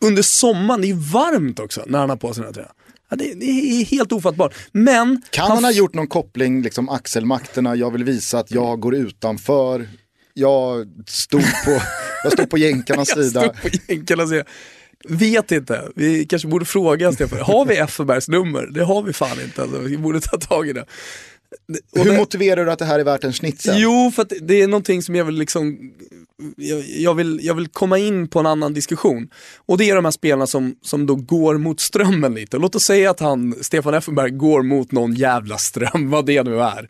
under 0.00 0.22
sommaren? 0.22 0.80
Det 0.80 0.90
är 0.90 1.12
varmt 1.12 1.60
också 1.60 1.84
när 1.86 1.98
han 1.98 2.10
har 2.10 2.16
på 2.16 2.34
sig 2.34 2.40
den 2.40 2.48
här 2.48 2.54
tröjan. 2.54 2.72
Ja, 3.10 3.16
det, 3.16 3.34
det 3.34 3.46
är 3.46 3.84
helt 3.84 4.12
ofattbart. 4.12 4.54
Men 4.72 5.22
Kan 5.30 5.50
han 5.50 5.64
ha 5.64 5.70
gjort 5.70 5.94
någon 5.94 6.06
koppling, 6.06 6.62
liksom 6.62 6.88
axelmakterna, 6.88 7.76
jag 7.76 7.90
vill 7.90 8.04
visa 8.04 8.38
att 8.38 8.50
jag 8.50 8.80
går 8.80 8.94
utanför, 8.94 9.88
jag 10.34 10.86
stod 11.06 11.42
på, 11.64 11.70
jag 12.22 12.32
stod 12.32 12.50
på 12.50 12.58
jänkarnas 12.58 13.08
sida. 13.08 13.40
stod 13.40 13.62
på 13.62 13.78
jänkarnas 13.88 14.30
sida. 14.30 14.44
Vet 15.08 15.52
inte, 15.52 15.88
vi 15.94 16.26
kanske 16.26 16.48
borde 16.48 16.64
fråga 16.64 17.12
Stefan. 17.12 17.38
Har 17.40 17.66
vi 17.66 17.76
Effenbergs 17.76 18.28
nummer? 18.28 18.66
Det 18.66 18.84
har 18.84 19.02
vi 19.02 19.12
fan 19.12 19.40
inte. 19.44 19.62
Alltså. 19.62 19.78
Vi 19.78 19.96
borde 19.98 20.20
ta 20.20 20.36
tag 20.38 20.68
i 20.68 20.72
det. 20.72 20.84
Och 21.92 22.04
Hur 22.04 22.10
det- 22.10 22.16
motiverar 22.16 22.64
du 22.64 22.70
att 22.72 22.78
det 22.78 22.84
här 22.84 22.98
är 22.98 23.04
värt 23.04 23.24
en 23.24 23.32
schnitzel? 23.32 23.74
Jo, 23.78 24.12
för 24.14 24.22
att 24.22 24.32
det 24.42 24.62
är 24.62 24.68
någonting 24.68 25.02
som 25.02 25.14
jag 25.14 25.24
vill 25.24 25.34
liksom 25.34 25.78
jag, 26.56 26.84
jag, 26.88 27.14
vill, 27.14 27.40
jag 27.42 27.54
vill 27.54 27.68
komma 27.68 27.98
in 27.98 28.28
på 28.28 28.38
en 28.40 28.46
annan 28.46 28.74
diskussion. 28.74 29.28
Och 29.66 29.78
det 29.78 29.90
är 29.90 29.94
de 29.94 30.04
här 30.04 30.12
spelarna 30.12 30.46
som, 30.46 30.74
som 30.82 31.06
då 31.06 31.14
går 31.14 31.58
mot 31.58 31.80
strömmen 31.80 32.34
lite. 32.34 32.58
Låt 32.58 32.74
oss 32.74 32.84
säga 32.84 33.10
att 33.10 33.20
han, 33.20 33.54
Stefan 33.60 33.94
Effenberg, 33.94 34.30
går 34.30 34.62
mot 34.62 34.92
någon 34.92 35.14
jävla 35.14 35.58
ström, 35.58 36.10
vad 36.10 36.26
det 36.26 36.42
nu 36.42 36.60
är. 36.60 36.88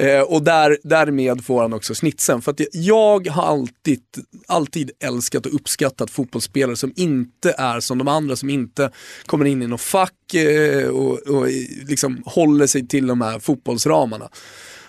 Eh, 0.00 0.20
och 0.20 0.42
där, 0.42 0.78
därmed 0.82 1.44
får 1.44 1.62
han 1.62 1.72
också 1.72 1.94
snitsen. 1.94 2.42
För 2.42 2.50
att 2.52 2.60
jag 2.72 3.28
har 3.28 3.42
alltid, 3.42 4.02
alltid 4.46 4.90
älskat 5.00 5.46
och 5.46 5.54
uppskattat 5.54 6.10
fotbollsspelare 6.10 6.76
som 6.76 6.92
inte 6.96 7.54
är 7.58 7.80
som 7.80 7.98
de 7.98 8.08
andra, 8.08 8.36
som 8.36 8.50
inte 8.50 8.90
kommer 9.26 9.44
in 9.44 9.62
i 9.62 9.66
något 9.66 9.80
fack 9.80 10.34
eh, 10.34 10.88
och, 10.88 11.18
och 11.18 11.46
liksom 11.88 12.22
håller 12.26 12.66
sig 12.66 12.88
till 12.88 13.06
de 13.06 13.20
här 13.20 13.38
fotbollsramarna. 13.38 14.28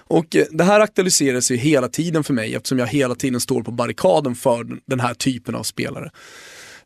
Och 0.07 0.35
eh, 0.35 0.45
det 0.51 0.63
här 0.63 0.79
aktualiseras 0.79 1.51
ju 1.51 1.55
hela 1.55 1.87
tiden 1.87 2.23
för 2.23 2.33
mig 2.33 2.55
eftersom 2.55 2.79
jag 2.79 2.87
hela 2.87 3.15
tiden 3.15 3.39
står 3.39 3.63
på 3.63 3.71
barrikaden 3.71 4.35
för 4.35 4.67
den 4.85 4.99
här 4.99 5.13
typen 5.13 5.55
av 5.55 5.63
spelare. 5.63 6.11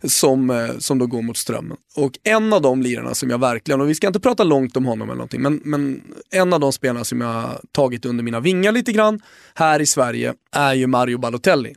Som, 0.04 0.50
eh, 0.50 0.78
som 0.78 1.00
då 1.00 1.08
går 1.08 1.22
mot 1.22 1.38
strömmen. 1.38 1.78
Och 1.96 2.20
en 2.24 2.54
av 2.54 2.62
de 2.62 2.82
lirarna 2.82 3.14
som 3.14 3.30
jag 3.30 3.38
verkligen, 3.38 3.82
och 3.82 3.90
vi 3.90 3.96
ska 3.96 4.08
inte 4.08 4.20
prata 4.20 4.44
långt 4.44 4.78
om 4.78 4.86
honom 4.86 5.10
eller 5.10 5.18
någonting, 5.18 5.42
men, 5.42 5.62
men 5.64 6.02
en 6.32 6.54
av 6.54 6.60
de 6.60 6.74
spelarna 6.74 7.04
som 7.04 7.22
jag 7.22 7.60
tagit 7.72 8.06
under 8.06 8.24
mina 8.24 8.40
vingar 8.40 8.72
lite 8.72 8.92
grann 8.92 9.22
här 9.54 9.80
i 9.80 9.86
Sverige 9.86 10.34
är 10.52 10.74
ju 10.74 10.88
Mario 10.88 11.18
Balotelli. 11.18 11.76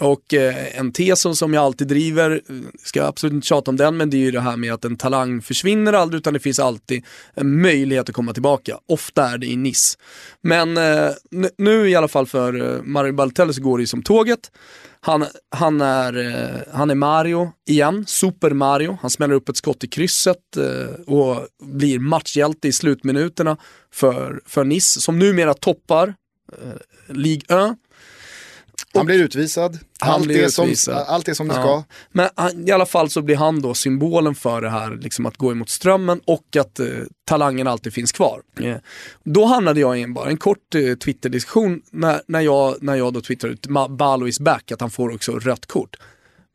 Och 0.00 0.34
eh, 0.34 0.78
en 0.78 0.92
tes 0.92 1.38
som- 1.38 1.54
jag 1.54 1.64
alltid 1.64 1.88
driver, 1.88 2.30
eh, 2.48 2.56
ska 2.84 3.04
absolut 3.04 3.32
inte 3.34 3.46
tjata 3.46 3.70
om 3.70 3.76
den, 3.76 3.96
men 3.96 4.10
det 4.10 4.16
är 4.16 4.18
ju 4.18 4.30
det 4.30 4.40
här 4.40 4.56
med 4.56 4.72
att 4.72 4.84
en 4.84 4.96
talang 4.96 5.42
försvinner 5.42 5.92
aldrig 5.92 6.18
utan 6.18 6.32
det 6.34 6.40
finns 6.40 6.58
alltid 6.58 7.04
en 7.34 7.60
möjlighet 7.62 8.08
att 8.08 8.14
komma 8.14 8.32
tillbaka. 8.32 8.78
Ofta 8.88 9.28
är 9.30 9.38
det 9.38 9.46
i 9.46 9.56
Nice. 9.56 9.98
Men 10.42 10.76
eh, 10.76 11.10
nu 11.58 11.88
i 11.90 11.94
alla 11.94 12.08
fall 12.08 12.26
för 12.26 12.74
eh, 12.76 12.82
Mario 12.82 13.12
Balotelli 13.12 13.52
så 13.54 13.62
går 13.62 13.78
det 13.78 13.82
ju 13.82 13.86
som 13.86 14.02
tåget. 14.02 14.50
Han, 15.00 15.26
han, 15.50 15.80
är, 15.80 16.16
eh, 16.18 16.60
han 16.72 16.90
är 16.90 16.94
Mario 16.94 17.52
igen, 17.68 18.04
Super 18.06 18.50
Mario. 18.50 18.98
Han 19.00 19.10
smäller 19.10 19.34
upp 19.34 19.48
ett 19.48 19.56
skott 19.56 19.84
i 19.84 19.88
krysset 19.88 20.56
eh, 20.56 21.14
och 21.14 21.46
blir 21.62 21.98
matchhjälte 21.98 22.68
i 22.68 22.72
slutminuterna 22.72 23.56
för, 23.92 24.40
för 24.46 24.64
Nice 24.64 25.00
som 25.00 25.18
numera 25.18 25.54
toppar 25.54 26.14
eh, 26.52 27.14
Ligue 27.16 27.68
1. 27.70 27.76
Han 28.94 29.06
blir 29.06 29.18
utvisad, 29.24 29.78
Han 30.00 30.14
allt, 30.14 30.24
blir 30.26 30.44
är 30.44 30.48
som, 30.48 30.94
allt 31.08 31.28
är 31.28 31.34
som 31.34 31.48
det 31.48 31.54
Ja. 31.54 31.60
ska. 31.62 31.84
Men 32.12 32.28
han, 32.36 32.68
i 32.68 32.72
alla 32.72 32.86
fall 32.86 33.10
så 33.10 33.22
blir 33.22 33.36
han 33.36 33.62
då 33.62 33.74
symbolen 33.74 34.34
för 34.34 34.60
det 34.62 34.70
här, 34.70 34.98
liksom 35.02 35.26
att 35.26 35.36
gå 35.36 35.52
emot 35.52 35.68
strömmen 35.68 36.20
och 36.26 36.56
att 36.60 36.80
eh, 36.80 36.86
talangen 37.26 37.66
alltid 37.66 37.92
finns 37.92 38.12
kvar. 38.12 38.40
Eh, 38.60 38.76
då 39.24 39.44
hamnade 39.44 39.80
jag 39.80 39.98
i 39.98 40.02
en, 40.02 40.14
bara 40.14 40.28
en 40.30 40.36
kort 40.36 40.74
eh, 40.74 40.94
Twitter-diskussion 40.94 41.82
när, 41.90 42.22
när, 42.26 42.40
jag, 42.40 42.76
när 42.80 42.94
jag 42.94 43.12
då 43.12 43.20
twittrade 43.20 43.54
ut 43.54 43.66
"Ma- 43.66 43.96
Balo 43.96 44.26
is 44.28 44.40
back, 44.40 44.72
att 44.72 44.80
han 44.80 44.90
får 44.90 45.14
också 45.14 45.38
rött 45.38 45.66
kort. 45.66 45.96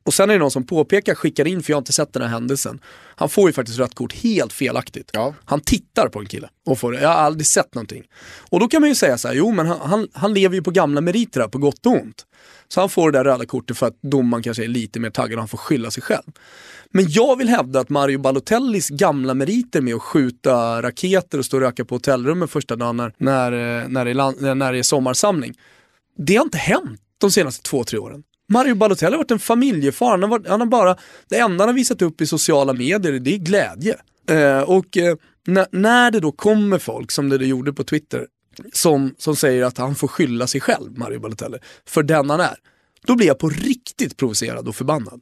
Och 0.06 0.14
sen 0.14 0.30
är 0.30 0.34
det 0.34 0.40
någon 0.40 0.52
som 0.52 0.66
påpekar, 0.66 1.16
skickar 1.16 1.48
in, 1.48 1.64
för 1.64 1.72
jag 1.72 1.76
har 1.76 1.82
inte 1.82 1.94
sett 1.94 2.14
den 2.14 2.22
här 2.22 2.30
händelsen. 2.30 2.80
Han 3.16 3.30
får 3.30 3.50
ju 3.50 3.54
faktiskt 3.54 3.80
rött 3.80 3.96
kort 3.96 4.14
helt 4.14 4.54
felaktigt. 4.54 5.10
Ja. 5.14 5.34
Han 5.46 5.60
tittar 5.60 6.08
på 6.10 6.20
en 6.20 6.26
kille 6.26 6.50
och 6.66 6.80
får 6.80 6.92
det. 6.92 7.02
Jag 7.02 7.10
har 7.10 7.16
aldrig 7.16 7.48
sett 7.48 7.76
någonting. 7.76 8.04
Och 8.50 8.60
då 8.60 8.68
kan 8.68 8.82
man 8.82 8.90
ju 8.90 8.96
säga 8.96 9.18
så 9.18 9.28
här, 9.28 9.36
jo 9.36 9.52
men 9.52 9.68
han, 9.68 9.80
han, 9.82 10.08
han 10.14 10.34
lever 10.34 10.56
ju 10.56 10.64
på 10.64 10.72
gamla 10.72 11.02
meriter 11.02 11.42
här, 11.42 11.48
på 11.48 11.58
gott 11.58 11.86
och 11.86 11.92
ont. 11.92 12.26
Så 12.68 12.80
han 12.80 12.90
får 12.90 13.12
det 13.12 13.18
där 13.18 13.24
röda 13.24 13.46
kortet 13.46 13.78
för 13.78 13.88
att 13.88 14.02
domaren 14.02 14.44
kanske 14.44 14.64
är 14.64 14.68
lite 14.68 15.00
mer 15.00 15.10
taggad 15.10 15.34
och 15.34 15.42
han 15.42 15.48
får 15.48 15.58
skylla 15.58 15.92
sig 15.92 16.04
själv. 16.04 16.32
Men 16.92 17.06
jag 17.10 17.38
vill 17.38 17.50
hävda 17.50 17.80
att 17.80 17.90
Mario 17.90 18.20
Balotellis 18.20 18.90
gamla 18.90 19.34
meriter 19.34 19.82
med 19.82 19.96
att 19.96 20.02
skjuta 20.02 20.82
raketer 20.82 21.38
och 21.38 21.46
stå 21.46 21.58
och 21.58 21.62
röka 21.62 21.86
på 21.86 21.96
hotellrummet 21.96 22.52
första 22.52 22.76
dagen 22.76 22.98
när, 22.98 23.14
när, 23.18 23.52
eh, 23.52 23.88
när, 23.88 24.06
det, 24.06 24.12
är 24.12 24.16
land, 24.16 24.42
när 24.42 24.74
det 24.74 24.80
är 24.80 24.84
sommarsamling. 24.84 25.54
Det 26.18 26.36
har 26.36 26.44
inte 26.44 26.58
hänt 26.58 27.02
de 27.18 27.32
senaste 27.32 27.64
två, 27.64 27.84
tre 27.84 28.00
åren. 28.00 28.24
Mario 28.50 28.76
Balotelli 28.76 29.12
har 29.12 29.18
varit 29.18 29.32
en 29.32 29.40
familjefar, 29.40 30.12
han 30.12 30.22
har, 30.22 30.30
varit, 30.30 30.48
han 30.48 30.60
har 30.60 30.68
bara, 30.68 30.98
det 31.30 31.38
enda 31.38 31.62
han 31.64 31.70
har 31.70 31.74
visat 31.74 32.02
upp 32.02 32.22
i 32.22 32.28
sociala 32.28 32.74
medier 32.74 33.20
det 33.20 33.34
är 33.34 33.38
glädje. 33.38 33.98
Eh, 34.30 34.60
och 34.60 34.98
eh, 34.98 35.16
när, 35.48 35.68
när 35.72 36.12
det 36.12 36.20
då 36.20 36.32
kommer 36.32 36.80
folk, 36.80 37.12
som 37.12 37.30
det, 37.30 37.38
det 37.38 37.46
gjorde 37.46 37.74
på 37.74 37.84
Twitter, 37.84 38.28
som, 38.74 39.16
som 39.18 39.36
säger 39.36 39.64
att 39.64 39.78
han 39.78 39.96
får 39.96 40.08
skylla 40.08 40.48
sig 40.48 40.62
själv, 40.62 40.98
Mario 40.98 41.20
Balotelli, 41.20 41.58
för 41.86 42.04
den 42.04 42.30
han 42.30 42.40
är. 42.40 42.56
Då 43.06 43.16
blir 43.16 43.28
jag 43.28 43.40
på 43.40 43.50
riktigt 43.50 44.18
provocerad 44.18 44.68
och 44.68 44.76
förbannad. 44.76 45.22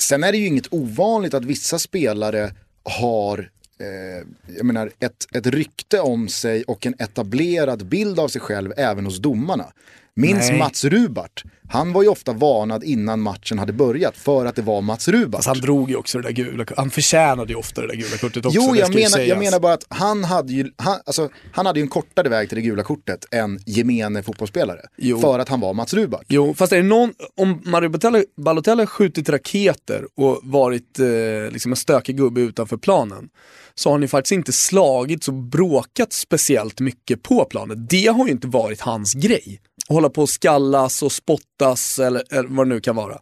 Sen 0.00 0.24
är 0.24 0.32
det 0.32 0.38
ju 0.38 0.46
inget 0.46 0.72
ovanligt 0.72 1.34
att 1.34 1.44
vissa 1.44 1.78
spelare 1.78 2.54
har 2.82 3.50
eh, 3.80 4.54
jag 4.56 4.66
menar, 4.66 4.90
ett, 4.98 5.26
ett 5.34 5.46
rykte 5.46 6.00
om 6.00 6.28
sig 6.28 6.64
och 6.64 6.86
en 6.86 6.94
etablerad 6.98 7.86
bild 7.86 8.20
av 8.20 8.28
sig 8.28 8.40
själv 8.40 8.72
även 8.76 9.04
hos 9.04 9.18
domarna. 9.18 9.72
Minns 10.16 10.48
Nej. 10.48 10.58
Mats 10.58 10.84
Rubart? 10.84 11.44
Han 11.68 11.92
var 11.92 12.02
ju 12.02 12.08
ofta 12.08 12.32
varnad 12.32 12.84
innan 12.84 13.20
matchen 13.20 13.58
hade 13.58 13.72
börjat 13.72 14.16
för 14.16 14.46
att 14.46 14.56
det 14.56 14.62
var 14.62 14.80
Mats 14.80 15.08
Rubart. 15.08 15.34
Alltså, 15.34 15.50
han 15.50 15.60
drog 15.60 15.90
ju 15.90 15.96
också 15.96 16.18
det 16.18 16.28
där 16.28 16.32
gula. 16.32 16.64
Han 16.76 16.90
förtjänade 16.90 17.52
ju 17.52 17.58
ofta 17.58 17.80
det 17.80 17.86
där 17.88 17.94
gula 17.94 18.16
kortet 18.16 18.46
också. 18.46 18.58
Jo, 18.62 18.76
jag 18.76 18.94
menar, 18.94 19.18
jag 19.18 19.38
menar 19.38 19.60
bara 19.60 19.72
att 19.72 19.84
han 19.88 20.24
hade, 20.24 20.52
ju, 20.52 20.70
han, 20.76 20.98
alltså, 21.06 21.28
han 21.52 21.66
hade 21.66 21.80
en 21.80 21.88
kortare 21.88 22.28
väg 22.28 22.48
till 22.48 22.56
det 22.56 22.62
gula 22.62 22.82
kortet 22.82 23.24
än 23.30 23.60
gemene 23.66 24.22
fotbollsspelare. 24.22 24.80
Jo. 24.96 25.20
För 25.20 25.38
att 25.38 25.48
han 25.48 25.60
var 25.60 25.74
Mats 25.74 25.94
Rubart. 25.94 26.24
Jo, 26.28 26.54
fast 26.54 26.72
är 26.72 26.76
det 26.76 26.82
någon, 26.82 27.12
om 27.36 27.62
Mario 27.64 27.88
Balotelli, 27.88 28.24
Balotelli 28.36 28.86
skjutit 28.86 29.28
raketer 29.28 30.04
och 30.16 30.40
varit 30.42 30.98
eh, 30.98 31.52
liksom 31.52 31.72
en 31.72 31.76
stökig 31.76 32.16
gubbe 32.16 32.40
utanför 32.40 32.76
planen, 32.76 33.28
så 33.74 33.88
har 33.88 33.94
han 33.94 34.02
ju 34.02 34.08
faktiskt 34.08 34.32
inte 34.32 34.52
slagit 34.52 35.28
och 35.28 35.34
bråkat 35.34 36.12
speciellt 36.12 36.80
mycket 36.80 37.22
på 37.22 37.44
planen. 37.44 37.86
Det 37.90 38.06
har 38.06 38.26
ju 38.26 38.32
inte 38.32 38.46
varit 38.46 38.80
hans 38.80 39.14
grej. 39.14 39.60
Hålla 39.88 40.10
på 40.10 40.22
och 40.22 40.28
skallas 40.30 41.02
och 41.02 41.12
spottas 41.12 41.98
eller, 41.98 42.22
eller 42.30 42.48
vad 42.48 42.66
det 42.68 42.74
nu 42.74 42.80
kan 42.80 42.96
vara. 42.96 43.18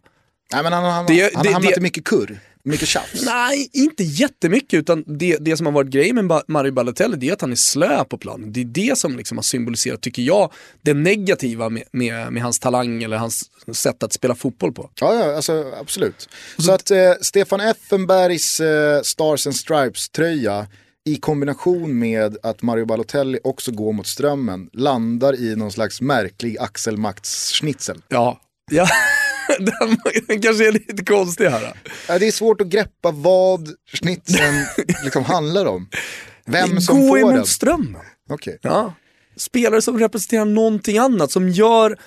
Nej, 0.53 0.63
men 0.63 0.73
han, 0.73 0.83
han, 0.83 1.05
Det- 1.05 1.33
han 1.35 1.43
det- 1.43 1.49
har 1.49 1.53
hamnat 1.53 1.71
det- 1.73 1.77
i 1.79 1.81
mycket 1.81 2.03
kurr, 2.05 2.39
mycket 2.63 2.87
tjafs. 2.87 3.25
Nej, 3.25 3.69
inte 3.73 4.03
jättemycket, 4.03 4.73
utan 4.79 5.03
det, 5.07 5.37
det 5.37 5.57
som 5.57 5.65
har 5.65 5.73
varit 5.73 5.89
grejen 5.89 6.15
med 6.27 6.41
Mario 6.47 6.71
Balotelli, 6.71 7.17
det 7.17 7.29
är 7.29 7.33
att 7.33 7.41
han 7.41 7.51
är 7.51 7.55
slö 7.55 8.03
på 8.03 8.17
planen. 8.17 8.53
Det 8.53 8.61
är 8.61 8.65
det 8.65 8.97
som 8.97 9.17
liksom 9.17 9.37
har 9.37 9.43
symboliserat, 9.43 10.01
tycker 10.01 10.21
jag, 10.21 10.51
det 10.81 10.93
negativa 10.93 11.69
med, 11.69 11.83
med, 11.91 12.33
med 12.33 12.43
hans 12.43 12.59
talang 12.59 13.03
eller 13.03 13.17
hans 13.17 13.43
sätt 13.73 14.03
att 14.03 14.13
spela 14.13 14.35
fotboll 14.35 14.71
på. 14.73 14.89
Ja, 15.01 15.13
ja 15.15 15.35
alltså, 15.35 15.71
absolut. 15.81 16.29
Så 16.57 16.71
att 16.71 16.91
eh, 16.91 16.97
Stefan 17.21 17.59
Effenbergs 17.61 18.59
eh, 18.59 19.01
Stars 19.01 19.47
and 19.47 19.55
Stripes-tröja 19.55 20.67
i 21.05 21.15
kombination 21.15 21.99
med 21.99 22.37
att 22.43 22.61
Mario 22.61 22.85
Balotelli 22.85 23.39
också 23.43 23.71
går 23.71 23.93
mot 23.93 24.07
strömmen 24.07 24.69
landar 24.73 25.35
i 25.35 25.55
någon 25.55 25.71
slags 25.71 26.01
märklig 26.01 26.57
Axel 26.59 26.97
Max-schnitzel. 26.97 28.01
Ja, 28.07 28.41
ja. 28.71 28.87
den, 29.59 29.97
den 30.27 30.41
kanske 30.41 30.67
är 30.67 30.71
lite 30.71 31.05
konstig 31.05 31.45
här. 31.45 31.73
Ja, 32.07 32.19
det 32.19 32.27
är 32.27 32.31
svårt 32.31 32.61
att 32.61 32.67
greppa 32.67 33.11
vad 33.11 33.69
schnitzeln 33.93 34.65
liksom 35.03 35.23
handlar 35.23 35.65
om. 35.65 35.89
Vem 36.45 36.81
som 36.81 37.01
Gå 37.01 37.07
får 37.07 37.19
emot 37.19 37.33
den. 37.33 37.45
strömmen. 37.45 38.01
Okej. 38.29 38.59
Ja. 38.61 38.93
Spelare 39.35 39.81
som 39.81 39.99
representerar 39.99 40.45
någonting 40.45 40.97
annat, 40.97 41.31
som 41.31 41.49
gör, 41.49 41.97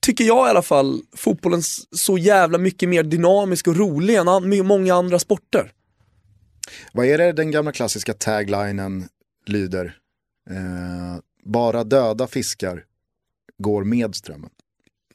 tycker 0.00 0.24
jag 0.24 0.46
i 0.46 0.50
alla 0.50 0.62
fall, 0.62 1.00
fotbollen 1.16 1.62
så 1.96 2.18
jävla 2.18 2.58
mycket 2.58 2.88
mer 2.88 3.02
dynamisk 3.02 3.68
och 3.68 3.76
rolig 3.76 4.14
än 4.14 4.66
många 4.66 4.94
andra 4.94 5.18
sporter. 5.18 5.72
Vad 6.92 7.06
är 7.06 7.18
det 7.18 7.32
den 7.32 7.50
gamla 7.50 7.72
klassiska 7.72 8.14
taglinen 8.14 9.08
lyder? 9.46 9.98
Eh, 10.50 11.20
bara 11.44 11.84
döda 11.84 12.26
fiskar 12.26 12.84
går 13.58 13.84
med 13.84 14.14
strömmen. 14.14 14.50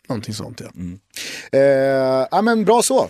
Någonting 0.10 0.34
sånt 0.34 0.62
ja. 0.62 0.72
Eh, 1.60 2.28
ja 2.32 2.42
men 2.42 2.66
bra 2.66 2.82
så. 2.82 3.10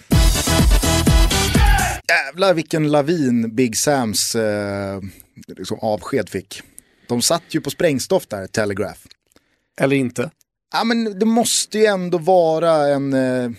Jävlar 2.10 2.54
vilken 2.54 2.92
lavin 2.92 3.56
Big 3.56 3.78
Sams 3.78 4.36
eh, 4.36 5.02
liksom 5.48 5.80
avsked 5.82 6.30
fick. 6.30 6.62
De 7.08 7.22
satt 7.22 7.44
ju 7.50 7.62
på 7.62 7.70
sprängstoff 7.70 8.28
där, 8.28 8.48
Telegraph. 8.48 9.00
Eller 9.82 9.96
inte. 9.96 10.32
Ja 10.74 10.84
men 10.84 11.20
det 11.20 11.26
måste 11.26 11.78
ju 11.78 11.86
ändå 11.86 12.18
vara 12.18 12.88
en 12.88 13.14
eh, 13.14 13.52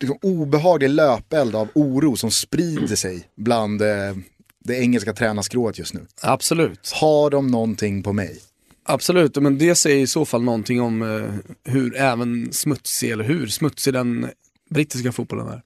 liksom 0.00 0.18
obehaglig 0.22 0.90
löpeld 0.90 1.54
av 1.54 1.68
oro 1.74 2.16
som 2.16 2.30
sprider 2.30 2.96
sig 2.96 3.24
bland 3.36 3.82
eh, 3.82 4.16
det 4.64 4.74
engelska 4.74 5.12
tränarskrået 5.12 5.78
just 5.78 5.94
nu. 5.94 6.06
Absolut. 6.22 6.92
Har 6.94 7.30
de 7.30 7.46
någonting 7.46 8.02
på 8.02 8.12
mig? 8.12 8.40
Absolut, 8.88 9.36
men 9.36 9.58
det 9.58 9.74
säger 9.74 9.96
i 9.96 10.06
så 10.06 10.24
fall 10.24 10.42
någonting 10.42 10.80
om 10.80 11.02
eh, 11.02 11.72
hur 11.72 11.96
även 11.96 12.52
smutsig, 12.52 13.10
eller 13.10 13.24
hur 13.24 13.46
smutsig 13.46 13.92
den 13.92 14.28
brittiska 14.70 15.12
fotbollen 15.12 15.48
är. 15.48 15.62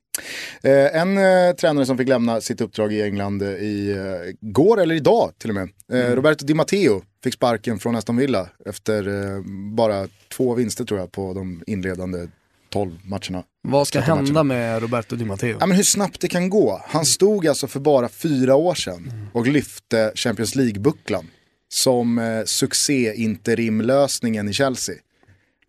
Eh, 0.62 1.00
en 1.00 1.18
eh, 1.18 1.54
tränare 1.54 1.86
som 1.86 1.98
fick 1.98 2.08
lämna 2.08 2.40
sitt 2.40 2.60
uppdrag 2.60 2.92
i 2.92 3.02
England 3.02 3.42
eh, 3.42 3.48
i 3.48 3.90
eh, 3.90 4.34
går 4.40 4.80
eller 4.80 4.94
idag 4.94 5.32
till 5.38 5.50
och 5.50 5.54
med. 5.54 5.68
Eh, 5.92 6.14
Roberto 6.14 6.46
Di 6.46 6.54
Matteo 6.54 7.02
fick 7.24 7.34
sparken 7.34 7.78
från 7.78 7.96
Aston 7.96 8.16
Villa 8.16 8.48
efter 8.66 9.08
eh, 9.08 9.42
bara 9.76 10.08
två 10.36 10.54
vinster 10.54 10.84
tror 10.84 11.00
jag 11.00 11.12
på 11.12 11.34
de 11.34 11.62
inledande 11.66 12.26
12 12.70 12.98
matcherna. 13.04 13.44
Vad 13.62 13.86
ska 13.86 14.00
hända 14.00 14.42
med 14.42 14.82
Roberto 14.82 15.16
Di 15.16 15.24
Matteo? 15.24 15.56
Ja, 15.60 15.66
men 15.66 15.76
hur 15.76 15.84
snabbt 15.84 16.20
det 16.20 16.28
kan 16.28 16.50
gå. 16.50 16.82
Han 16.86 17.04
stod 17.04 17.46
alltså 17.46 17.66
för 17.66 17.80
bara 17.80 18.08
fyra 18.08 18.54
år 18.54 18.74
sedan 18.74 19.28
och 19.32 19.46
lyfte 19.46 20.12
Champions 20.14 20.54
League-bucklan 20.54 21.26
som 21.68 22.18
eh, 22.18 22.44
succé-interimlösningen 22.44 24.48
i 24.48 24.52
Chelsea. 24.52 24.94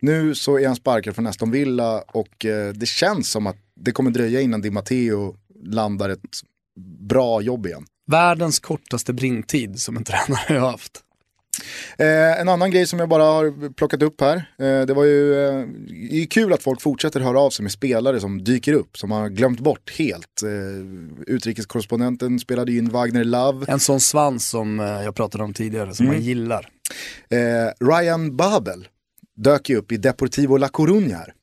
Nu 0.00 0.34
så 0.34 0.58
är 0.58 0.66
han 0.66 0.76
sparkad 0.76 1.14
från 1.14 1.26
Aston 1.26 1.50
Villa 1.50 2.00
och 2.00 2.44
eh, 2.44 2.72
det 2.72 2.86
känns 2.86 3.30
som 3.30 3.46
att 3.46 3.56
det 3.76 3.92
kommer 3.92 4.10
dröja 4.10 4.40
innan 4.40 4.60
Di 4.60 4.70
Matteo 4.70 5.36
landar 5.64 6.08
ett 6.08 6.40
bra 7.00 7.42
jobb 7.42 7.66
igen. 7.66 7.84
Världens 8.06 8.60
kortaste 8.60 9.12
brintid 9.12 9.80
som 9.80 9.96
en 9.96 10.04
tränare 10.04 10.58
har 10.58 10.70
haft. 10.70 11.00
Eh, 11.98 12.40
en 12.40 12.48
annan 12.48 12.70
grej 12.70 12.86
som 12.86 12.98
jag 12.98 13.08
bara 13.08 13.22
har 13.22 13.72
plockat 13.74 14.02
upp 14.02 14.20
här. 14.20 14.36
Eh, 14.36 14.86
det 14.86 14.94
var 14.94 15.04
ju 15.04 15.44
eh, 15.44 15.66
det 16.10 16.22
är 16.22 16.26
kul 16.26 16.52
att 16.52 16.62
folk 16.62 16.80
fortsätter 16.80 17.20
höra 17.20 17.40
av 17.40 17.50
sig 17.50 17.62
med 17.62 17.72
spelare 17.72 18.20
som 18.20 18.44
dyker 18.44 18.72
upp, 18.72 18.96
som 18.98 19.10
har 19.10 19.28
glömt 19.28 19.60
bort 19.60 19.92
helt. 19.98 20.42
Eh, 20.42 21.34
utrikeskorrespondenten 21.34 22.38
spelade 22.38 22.72
ju 22.72 22.78
in 22.78 22.88
Wagner 22.88 23.24
Love. 23.24 23.66
En 23.68 23.80
sån 23.80 24.00
svans 24.00 24.48
som 24.48 24.80
eh, 24.80 24.86
jag 24.86 25.14
pratade 25.14 25.44
om 25.44 25.54
tidigare, 25.54 25.94
som 25.94 26.06
man 26.06 26.20
gillar. 26.20 26.68
Eh, 27.30 27.86
Ryan 27.86 28.36
Babel 28.36 28.88
dök 29.36 29.68
ju 29.68 29.76
upp 29.76 29.92
i 29.92 29.96
Deportivo 29.96 30.56
La 30.56 30.68
Coruña 30.68 31.16
här. 31.16 31.34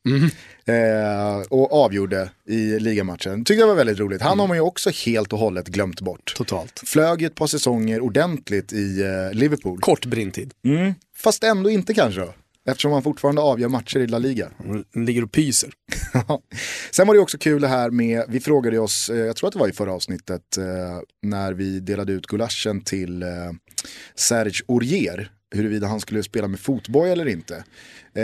Eh, 0.65 1.41
och 1.49 1.73
avgjorde 1.73 2.31
i 2.47 2.79
ligamatchen. 2.79 3.45
Tyckte 3.45 3.59
jag 3.59 3.67
var 3.67 3.75
väldigt 3.75 3.99
roligt. 3.99 4.21
Han 4.21 4.39
har 4.39 4.47
man 4.47 4.57
ju 4.57 4.61
också 4.61 4.89
helt 5.05 5.33
och 5.33 5.39
hållet 5.39 5.67
glömt 5.67 6.01
bort. 6.01 6.33
Totalt. 6.37 6.81
Flög 6.85 7.21
ju 7.21 7.27
ett 7.27 7.35
par 7.35 7.47
säsonger 7.47 8.01
ordentligt 8.01 8.73
i 8.73 9.01
eh, 9.01 9.37
Liverpool. 9.37 9.79
Kort 9.79 10.05
brintid. 10.05 10.53
Mm. 10.65 10.93
Fast 11.15 11.43
ändå 11.43 11.69
inte 11.69 11.93
kanske 11.93 12.21
då. 12.21 12.33
Eftersom 12.69 12.91
han 12.91 13.03
fortfarande 13.03 13.41
avgör 13.41 13.69
matcher 13.69 13.99
i 13.99 14.07
La 14.07 14.17
Liga. 14.17 14.49
Den 14.93 15.05
ligger 15.05 15.23
och 15.23 15.31
pyser. 15.31 15.69
Sen 16.91 17.07
var 17.07 17.13
det 17.13 17.19
också 17.19 17.37
kul 17.37 17.61
det 17.61 17.67
här 17.67 17.89
med, 17.89 18.23
vi 18.27 18.39
frågade 18.39 18.79
oss, 18.79 19.09
eh, 19.09 19.17
jag 19.17 19.35
tror 19.35 19.47
att 19.47 19.53
det 19.53 19.59
var 19.59 19.67
i 19.67 19.71
förra 19.71 19.93
avsnittet, 19.93 20.57
eh, 20.57 20.65
när 21.21 21.53
vi 21.53 21.79
delade 21.79 22.13
ut 22.13 22.27
gulaschen 22.27 22.81
till 22.81 23.23
eh, 23.23 23.29
Serge 24.15 24.61
Aurier, 24.67 25.31
huruvida 25.55 25.87
han 25.87 25.99
skulle 25.99 26.23
spela 26.23 26.47
med 26.47 26.59
fotboja 26.59 27.11
eller 27.11 27.27
inte. 27.27 27.55
Eh, 28.13 28.23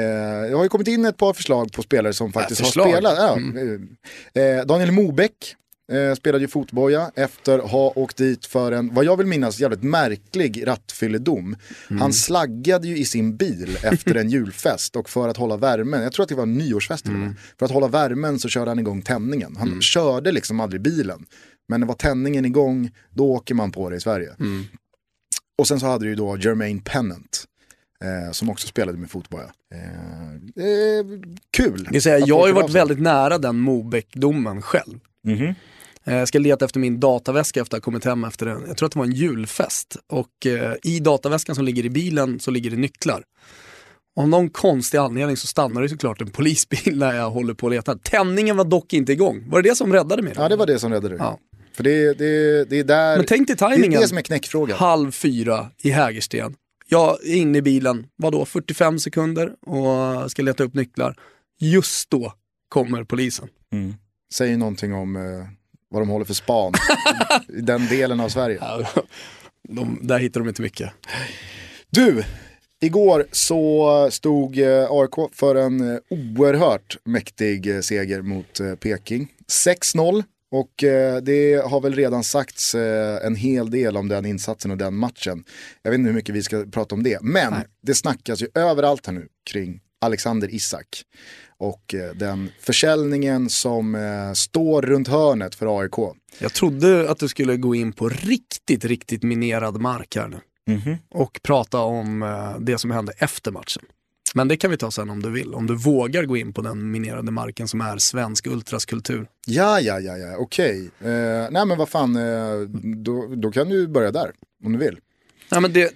det 0.49 0.55
har 0.55 0.63
ju 0.63 0.69
kommit 0.69 0.87
in 0.87 1.05
ett 1.05 1.17
par 1.17 1.33
förslag 1.33 1.71
på 1.71 1.81
spelare 1.81 2.13
som 2.13 2.33
faktiskt 2.33 2.61
har 2.61 2.65
förslag. 2.65 2.89
spelat. 2.89 3.17
Ja, 3.17 3.39
eh, 4.35 4.43
eh, 4.43 4.65
Daniel 4.65 4.91
Mobeck 4.91 5.55
eh, 5.91 6.15
spelade 6.15 6.43
ju 6.43 6.47
fotboja 6.47 7.11
efter 7.15 7.59
att 7.59 7.71
ha 7.71 7.93
åkt 7.95 8.17
dit 8.17 8.45
för 8.45 8.71
en, 8.71 8.93
vad 8.93 9.05
jag 9.05 9.17
vill 9.17 9.27
minnas, 9.27 9.59
jävligt 9.59 9.83
märklig 9.83 10.67
rattfylledom. 10.67 11.55
Han 11.99 12.13
slaggade 12.13 12.87
ju 12.87 12.97
i 12.97 13.05
sin 13.05 13.37
bil 13.37 13.77
efter 13.83 14.15
en 14.15 14.29
julfest 14.29 14.95
och 14.95 15.09
för 15.09 15.29
att 15.29 15.37
hålla 15.37 15.57
värmen, 15.57 16.03
jag 16.03 16.13
tror 16.13 16.23
att 16.23 16.29
det 16.29 16.35
var 16.35 16.43
en 16.43 16.53
nyårsfest 16.53 17.05
med. 17.05 17.35
För 17.59 17.65
att 17.65 17.71
hålla 17.71 17.87
värmen 17.87 18.39
så 18.39 18.49
körde 18.49 18.71
han 18.71 18.79
igång 18.79 19.01
tändningen. 19.01 19.55
Han 19.59 19.81
körde 19.81 20.31
liksom 20.31 20.59
aldrig 20.59 20.81
bilen. 20.81 21.25
Men 21.67 21.81
det 21.81 21.87
var 21.87 21.95
tändningen 21.95 22.45
igång, 22.45 22.91
då 23.09 23.31
åker 23.31 23.55
man 23.55 23.71
på 23.71 23.89
det 23.89 23.95
i 23.95 23.99
Sverige. 23.99 24.35
Och 25.57 25.67
sen 25.67 25.79
så 25.79 25.85
hade 25.85 26.05
du 26.05 26.09
ju 26.09 26.15
då 26.15 26.37
Jermaine 26.37 26.81
Pennant. 26.81 27.45
Eh, 28.03 28.31
som 28.31 28.49
också 28.49 28.67
spelade 28.67 28.97
med 28.97 29.09
fotboja. 29.11 29.51
Eh, 29.75 30.65
eh, 30.65 31.05
kul. 31.51 31.89
Jag, 31.91 32.03
säga, 32.03 32.19
jag 32.19 32.39
har 32.39 32.47
ju 32.47 32.53
varit 32.53 32.71
väldigt 32.71 32.99
nära 33.01 33.37
den 33.37 33.55
Mobeck-domen 33.59 34.61
själv. 34.61 34.99
Eh, 36.03 36.15
Jag 36.15 36.27
ska 36.27 36.39
leta 36.39 36.65
efter 36.65 36.79
min 36.79 36.99
dataväska 36.99 37.61
efter 37.61 37.77
att 37.77 37.83
ha 37.83 37.85
kommit 37.85 38.05
hem 38.05 38.23
efter 38.23 38.45
en, 38.47 38.63
jag 38.67 38.77
tror 38.77 38.85
att 38.87 38.93
det 38.93 38.99
var 38.99 39.05
en 39.05 39.11
julfest. 39.11 39.97
Och 40.07 40.45
eh, 40.45 40.73
i 40.83 40.99
dataväskan 40.99 41.55
som 41.55 41.65
ligger 41.65 41.85
i 41.85 41.89
bilen 41.89 42.39
så 42.39 42.51
ligger 42.51 42.69
det 42.71 42.77
nycklar. 42.77 43.23
Av 44.19 44.29
någon 44.29 44.49
konstig 44.49 44.97
anledning 44.97 45.37
så 45.37 45.47
stannar 45.47 45.81
det 45.81 45.89
såklart 45.89 46.21
en 46.21 46.29
polisbil 46.31 46.97
när 46.99 47.13
jag 47.15 47.29
håller 47.29 47.53
på 47.53 47.67
att 47.67 47.73
leta. 47.73 47.97
Tändningen 47.97 48.57
var 48.57 48.65
dock 48.65 48.93
inte 48.93 49.11
igång. 49.13 49.43
Var 49.49 49.61
det 49.61 49.69
det 49.69 49.75
som 49.75 49.93
räddade 49.93 50.21
mig? 50.21 50.33
Ja 50.35 50.49
det 50.49 50.55
var 50.55 50.65
det 50.65 50.79
som 50.79 50.91
räddade 50.91 51.09
dig. 51.09 51.17
Ja. 51.19 51.39
För 51.75 51.83
det, 51.83 52.13
det, 52.13 52.65
det 52.69 52.79
är 52.79 52.83
där, 52.83 53.17
Men 53.17 53.25
tänk 53.25 53.47
dig 53.47 53.55
det 53.55 53.65
är 53.65 53.69
tajmingen. 53.69 54.01
det 54.01 54.07
som 54.07 54.17
är 54.17 54.21
knäckfrågan. 54.21 54.77
Halv 54.77 55.11
fyra 55.11 55.71
i 55.77 55.89
Hägersten. 55.89 56.55
Jag 56.87 57.25
är 57.25 57.35
inne 57.35 57.57
i 57.57 57.61
bilen, 57.61 58.07
vadå, 58.15 58.45
45 58.45 58.99
sekunder 58.99 59.51
och 59.65 60.31
ska 60.31 60.41
leta 60.41 60.63
upp 60.63 60.73
nycklar. 60.73 61.15
Just 61.59 62.09
då 62.09 62.33
kommer 62.69 63.03
polisen. 63.03 63.47
Säger 64.33 64.57
någonting 64.57 64.93
om 64.93 65.15
eh, 65.15 65.21
vad 65.89 66.01
de 66.01 66.09
håller 66.09 66.25
för 66.25 66.33
span 66.33 66.73
i 67.57 67.61
den 67.61 67.87
delen 67.87 68.19
av 68.19 68.29
Sverige. 68.29 68.59
De, 69.69 69.99
där 70.01 70.19
hittar 70.19 70.39
de 70.41 70.49
inte 70.49 70.61
mycket. 70.61 70.91
Du, 71.89 72.23
igår 72.81 73.27
så 73.31 74.09
stod 74.11 74.59
eh, 74.59 74.87
AIK 74.89 75.35
för 75.35 75.55
en 75.55 75.93
eh, 75.93 75.99
oerhört 76.09 76.97
mäktig 77.05 77.75
eh, 77.75 77.81
seger 77.81 78.21
mot 78.21 78.59
eh, 78.59 78.75
Peking. 78.75 79.27
6-0 79.67 80.23
och 80.51 80.83
eh, 80.83 81.17
det 81.17 81.65
har 81.65 81.81
väl 81.81 81.95
redan 81.95 82.23
sagts 82.23 82.75
eh, 82.75 83.25
en 83.25 83.35
hel 83.35 83.71
del 83.71 83.97
om 83.97 84.07
den 84.07 84.25
insatsen 84.25 84.71
och 84.71 84.77
den 84.77 84.95
matchen. 84.95 85.43
Jag 85.81 85.91
vet 85.91 85.97
inte 85.99 86.07
hur 86.07 86.15
mycket 86.15 86.35
vi 86.35 86.43
ska 86.43 86.65
prata 86.71 86.95
om 86.95 87.03
det, 87.03 87.21
men 87.21 87.53
det 87.81 87.95
snackas 87.95 88.41
ju 88.41 88.47
överallt 88.53 89.05
här 89.05 89.13
nu 89.13 89.27
kring 89.51 89.79
Alexander 90.01 90.53
Isak. 90.53 91.03
Och 91.57 91.93
eh, 91.93 92.15
den 92.15 92.51
försäljningen 92.59 93.49
som 93.49 93.97
står 94.35 94.81
runt 94.81 95.07
hörnet 95.07 95.55
för 95.55 95.79
AIK. 95.81 96.15
Jag 96.39 96.53
trodde 96.53 97.11
att 97.11 97.19
du 97.19 97.27
skulle 97.27 97.57
gå 97.57 97.75
in 97.75 97.93
på 97.93 98.09
riktigt, 98.09 98.85
riktigt 98.85 99.23
minerad 99.23 99.81
mark 99.81 100.15
här 100.15 100.27
nu. 100.27 100.39
Och 101.09 101.39
prata 101.43 101.79
om 101.79 102.25
det 102.59 102.77
som 102.77 102.91
hände 102.91 103.13
efter 103.17 103.51
matchen. 103.51 103.83
Men 104.33 104.47
det 104.47 104.57
kan 104.57 104.71
vi 104.71 104.77
ta 104.77 104.91
sen 104.91 105.09
om 105.09 105.21
du 105.23 105.31
vill. 105.31 105.53
Om 105.53 105.67
du 105.67 105.75
vågar 105.75 106.23
gå 106.23 106.37
in 106.37 106.53
på 106.53 106.61
den 106.61 106.91
minerade 106.91 107.31
marken 107.31 107.67
som 107.67 107.81
är 107.81 107.97
svensk 107.97 108.47
ultraskulptur. 108.47 109.27
Ja, 109.45 109.79
ja, 109.81 109.99
ja, 109.99 110.17
ja, 110.17 110.37
okej. 110.37 110.89
Eh, 110.99 111.47
nej 111.51 111.65
men 111.65 111.77
vad 111.77 111.89
fan, 111.89 112.15
eh, 112.15 112.59
då, 112.97 113.27
då 113.35 113.51
kan 113.51 113.69
du 113.69 113.87
börja 113.87 114.11
där 114.11 114.31
om 114.63 114.71
du 114.73 114.79
vill. 114.79 114.99
Ja, 115.49 115.59
men 115.59 115.73
det, 115.73 115.93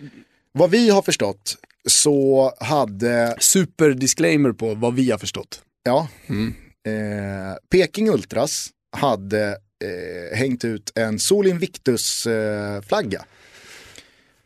Vad 0.51 0.69
vi 0.69 0.89
har 0.89 1.01
förstått 1.01 1.57
så 1.87 2.51
hade, 2.59 3.35
super 3.39 3.89
disclaimer 3.89 4.51
på 4.51 4.75
vad 4.75 4.93
vi 4.95 5.11
har 5.11 5.17
förstått. 5.17 5.61
ja, 5.83 6.07
eh, 6.29 7.57
Peking 7.69 8.09
Ultras 8.09 8.69
hade 8.91 9.47
eh, 9.83 10.37
hängt 10.37 10.65
ut 10.65 10.91
en 10.95 11.19
Sol 11.19 11.47
Invictus-flagga 11.47 13.25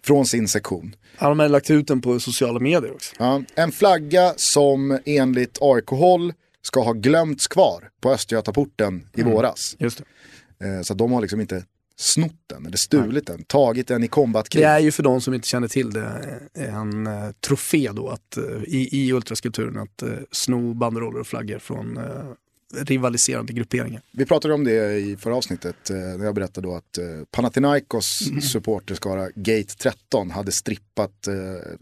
från 0.05 0.25
sin 0.25 0.47
sektion. 0.47 0.95
Han 1.15 1.39
har 1.39 1.49
lagt 1.49 1.69
ut 1.69 1.87
den 1.87 2.01
på 2.01 2.19
sociala 2.19 2.59
medier 2.59 2.93
också. 2.93 3.15
Ja, 3.19 3.43
en 3.55 3.71
flagga 3.71 4.33
som 4.35 4.99
enligt 5.05 5.57
AIK-håll 5.61 6.33
ska 6.61 6.83
ha 6.83 6.93
glömts 6.93 7.47
kvar 7.47 7.89
på 8.01 8.11
Östgötaporten 8.11 9.07
i 9.13 9.23
våras. 9.23 9.75
Just 9.79 10.01
det. 10.59 10.67
Eh, 10.67 10.81
så 10.81 10.93
de 10.93 11.11
har 11.11 11.21
liksom 11.21 11.41
inte 11.41 11.63
snott 11.95 12.43
den 12.47 12.65
eller 12.65 12.77
stulit 12.77 13.27
den, 13.27 13.43
tagit 13.43 13.87
den 13.87 14.03
i 14.03 14.07
kombatkrig. 14.07 14.63
Det 14.63 14.67
är 14.67 14.79
ju 14.79 14.91
för 14.91 15.03
de 15.03 15.21
som 15.21 15.33
inte 15.33 15.47
känner 15.47 15.67
till 15.67 15.91
det 15.91 16.39
en 16.53 17.07
eh, 17.07 17.31
trofé 17.47 17.89
då 17.93 18.09
att, 18.09 18.37
eh, 18.37 18.63
i, 18.63 18.89
i 18.91 19.13
ultraskulpturen 19.13 19.77
att 19.77 20.01
eh, 20.01 20.09
sno 20.31 20.73
banderoller 20.73 21.19
och 21.19 21.27
flaggor 21.27 21.59
från 21.59 21.97
eh, 21.97 22.03
rivaliserande 22.73 23.53
grupperingar. 23.53 24.01
Vi 24.11 24.25
pratade 24.25 24.53
om 24.53 24.63
det 24.63 24.97
i 24.97 25.17
förra 25.17 25.35
avsnittet 25.35 25.89
eh, 25.89 25.95
när 25.95 26.25
jag 26.25 26.35
berättade 26.35 26.67
då 26.67 26.75
att 26.75 26.97
eh, 26.97 27.05
Panathinaikos 27.31 28.23
supporterskara 28.51 29.29
Gate 29.35 29.73
13 29.77 30.31
hade 30.31 30.51
strippat 30.51 31.27
eh, 31.27 31.33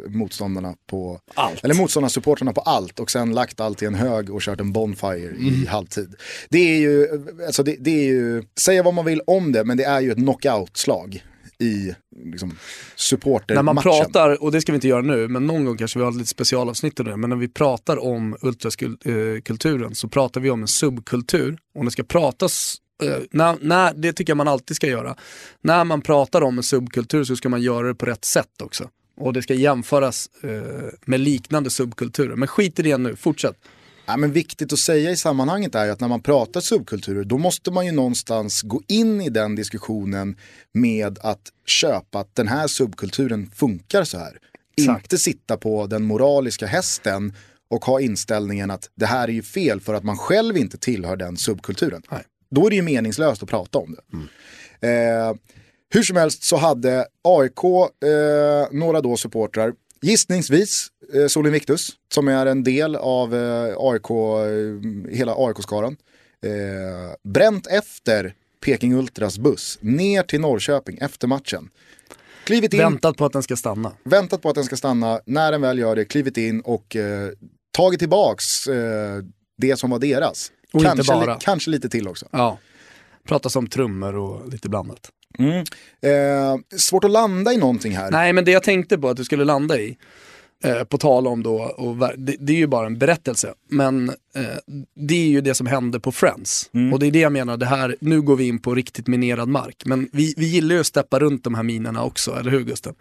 motståndarna 0.10 0.76
på 0.88 1.20
Allt. 1.34 1.64
Eller 1.64 1.76
motståndarsupportrarna 1.76 2.54
på 2.54 2.62
allt 2.62 3.00
och 3.00 3.12
sen 3.12 3.34
lagt 3.34 3.60
allt 3.60 3.82
i 3.82 3.86
en 3.86 3.96
hög 3.96 4.30
och 4.30 4.42
kört 4.42 4.60
en 4.60 4.72
bonfire 4.72 5.28
Mm. 5.32 5.64
i 5.64 5.66
halvtid. 5.66 6.16
Det 6.50 6.60
är 6.60 6.80
ju, 6.80 7.08
alltså 7.46 7.64
det, 7.64 7.76
det 7.80 7.92
är 7.92 8.04
ju, 8.06 8.44
säga 8.60 8.84
vad 8.84 8.94
man 8.94 9.06
vill 9.06 9.22
om 9.28 9.52
det, 9.52 9.64
men 9.64 9.78
det 9.78 9.84
är 9.84 10.02
ju 10.02 10.12
ett 10.12 10.18
knockout-slag 10.18 11.24
i 11.62 11.95
liksom, 12.26 12.57
supportermatchen. 12.95 13.66
När 13.66 13.74
man 13.74 13.84
pratar, 13.84 14.43
och 14.43 14.51
det 14.51 14.62
ska 14.62 14.72
vi 14.72 14.76
inte 14.76 14.88
göra 14.88 15.01
nu, 15.01 15.28
men 15.28 15.47
någon 15.47 15.66
gång 15.66 15.78
kanske 15.78 15.99
vi 15.99 16.05
har 16.05 16.12
lite 16.12 16.26
specialavsnitt 16.26 16.99
om 16.99 17.05
det, 17.05 17.18
men 17.18 17.30
när 17.30 17.38
vi 17.38 17.47
pratar 17.47 18.03
om 18.03 18.38
ultrakulturen 18.41 19.95
så 19.95 20.07
pratar 20.07 20.41
vi 20.41 20.49
om 20.49 20.62
en 20.62 20.68
subkultur. 20.68 21.57
Och 21.76 21.86
det 21.86 21.91
ska 21.91 22.03
pratas, 22.03 22.78
eh, 23.03 23.18
när, 23.32 23.57
när, 23.62 23.93
det 23.93 24.14
tycker 24.14 24.32
jag 24.32 24.38
man 24.38 24.47
alltid 24.47 24.76
ska 24.76 24.88
göra. 24.88 25.16
När 25.62 25.84
man 25.84 26.01
pratar 26.01 26.41
om 26.41 26.57
en 26.57 26.64
subkultur 26.64 27.24
så 27.24 27.36
ska 27.36 27.49
man 27.49 27.62
göra 27.62 27.88
det 27.88 27.95
på 27.95 28.05
rätt 28.05 28.26
sätt 28.26 28.62
också. 28.64 28.89
Och 29.18 29.34
det 29.34 29.41
ska 29.41 29.53
jämföras 29.53 30.30
eh, 30.43 30.89
med 31.05 31.20
liknande 31.20 31.70
subkulturer. 31.70 32.36
Men 32.36 32.47
skit 32.47 32.80
i 32.80 32.84
det 32.84 32.97
nu, 32.97 33.16
fortsätt. 33.16 33.55
Ja, 34.12 34.18
men 34.18 34.32
viktigt 34.32 34.74
att 34.74 34.80
säga 34.80 35.12
i 35.12 35.18
sammanhanget 35.18 35.76
är 35.76 35.89
att 35.89 35.99
när 35.99 36.07
man 36.07 36.22
pratar 36.22 36.62
subkulturer 36.62 37.24
då 37.24 37.38
måste 37.38 37.72
man 37.72 37.86
ju 37.86 37.91
någonstans 37.91 38.62
gå 38.62 38.82
in 38.88 39.22
i 39.22 39.30
den 39.30 39.55
diskussionen 39.55 40.36
med 40.74 41.20
att 41.22 41.41
köpa 41.66 42.20
att 42.20 42.36
den 42.36 42.47
här 42.47 42.68
subkulturen 42.68 43.51
funkar 43.55 44.03
så 44.03 44.18
här. 44.18 44.38
Exakt. 44.78 45.03
Inte 45.03 45.18
sitta 45.18 45.57
på 45.57 45.88
den 45.88 46.03
moraliska 46.03 46.66
hästen 46.66 47.34
och 47.70 47.86
ha 47.86 48.01
inställningen 48.01 48.72
att 48.72 48.89
det 48.95 49.05
här 49.05 49.28
är 49.28 49.32
ju 49.32 49.43
fel 49.43 49.82
för 49.82 49.93
att 49.93 50.03
man 50.03 50.18
själv 50.18 50.57
inte 50.57 50.78
tillhör 50.78 51.16
den 51.16 51.38
subkulturen. 51.38 52.01
Nej. 52.12 52.24
Då 52.49 52.66
är 52.66 52.70
det 52.70 52.76
ju 52.76 52.82
meningslöst 52.82 53.43
att 53.43 53.49
prata 53.49 53.80
om 53.80 53.95
det. 53.95 54.88
Eh, 54.88 55.34
hur 55.93 56.03
som 56.03 56.18
helst 56.18 56.43
så 56.43 56.57
hade 56.57 57.05
AIK 57.24 57.64
eh, 57.64 58.80
några 58.80 59.01
då 59.01 59.18
supportrar, 59.18 59.74
gissningsvis 60.02 60.88
eh, 61.14 61.28
Sol 61.28 61.47
Invictus, 61.47 61.89
som 62.14 62.28
är 62.28 62.45
en 62.45 62.64
del 62.64 62.95
av 62.95 63.36
eh, 63.36 63.74
AIK, 63.78 64.10
eh, 64.10 65.12
hela 65.18 65.34
AIK-skaran, 65.38 65.97
eh, 66.45 66.52
bränt 67.24 67.68
efter 67.68 68.36
Peking 68.66 68.93
Ultras 68.93 69.38
buss 69.38 69.78
ner 69.82 70.24
till 70.24 70.41
Norrköping 70.41 70.97
efter 71.02 71.28
matchen. 71.28 71.70
Klivit 72.43 72.74
in, 72.74 72.80
Väntat 72.80 73.18
på 73.18 73.26
att 73.26 73.34
den 73.34 73.43
ska 73.43 73.56
stanna. 73.56 73.91
väntat 74.04 74.41
på 74.41 74.49
att 74.49 74.56
den 74.56 74.64
ska 74.64 74.76
stanna, 74.78 75.20
när 75.26 75.52
den 75.52 75.62
väl 75.62 75.80
gör 75.80 75.95
det, 75.95 76.06
klivit 76.06 76.38
in 76.38 76.62
och 76.62 76.95
eh, 76.95 77.30
tagit 77.72 77.99
tillbaks 77.99 78.68
eh, 78.68 79.24
det 79.58 79.78
som 79.80 79.89
var 79.89 79.99
deras. 79.99 80.52
Och 80.74 80.80
inte 80.82 80.95
kanske, 80.95 81.14
bara. 81.14 81.34
li- 81.34 81.39
kanske 81.41 81.70
lite 81.72 81.89
till 81.89 82.08
också. 82.08 82.28
Ja. 82.32 82.58
Pratas 83.28 83.56
om 83.56 83.68
trummor 83.68 84.16
och 84.16 84.49
lite 84.49 84.70
blandat. 84.70 85.10
Eh, 86.02 86.78
svårt 86.78 87.04
att 87.04 87.12
landa 87.12 87.54
i 87.54 87.58
någonting 87.58 87.98
här. 87.98 88.12
Nej, 88.12 88.34
men 88.34 88.46
det 88.46 88.52
jag 88.52 88.64
tänkte 88.64 88.98
på 88.98 89.10
att 89.10 89.18
du 89.18 89.24
skulle 89.24 89.46
landa 89.46 89.80
i, 89.80 89.98
eh, 90.64 90.84
på 90.84 90.98
tal 90.98 91.28
om 91.28 91.44
då, 91.44 91.62
och, 91.62 91.98
det, 92.18 92.36
det 92.40 92.54
är 92.54 92.58
ju 92.58 92.68
bara 92.68 92.86
en 92.86 92.98
berättelse, 92.98 93.54
men 93.70 94.10
eh, 94.10 94.76
det 94.96 95.14
är 95.14 95.28
ju 95.28 95.42
det 95.42 95.54
som 95.54 95.68
hände 95.68 96.00
på 96.00 96.12
Friends. 96.12 96.70
Och 96.94 97.00
det 97.00 97.08
är 97.08 97.12
det 97.12 97.20
jag 97.20 97.32
menar, 97.32 97.58
det 97.58 97.66
här, 97.66 97.96
nu 98.00 98.22
går 98.22 98.36
vi 98.36 98.48
in 98.48 98.60
på 98.60 98.76
riktigt 98.76 99.08
minerad 99.08 99.48
mark. 99.48 99.84
Men 99.86 100.10
vi, 100.12 100.34
vi 100.38 100.46
gillar 100.46 100.76
ju 100.76 100.82
att 100.82 100.88
steppa 100.88 101.20
runt 101.20 101.44
de 101.44 101.56
här 101.56 101.64
minerna 101.64 102.04
också, 102.04 102.40
eller 102.40 102.52
hur 102.52 102.62
Gusten? 102.64 102.94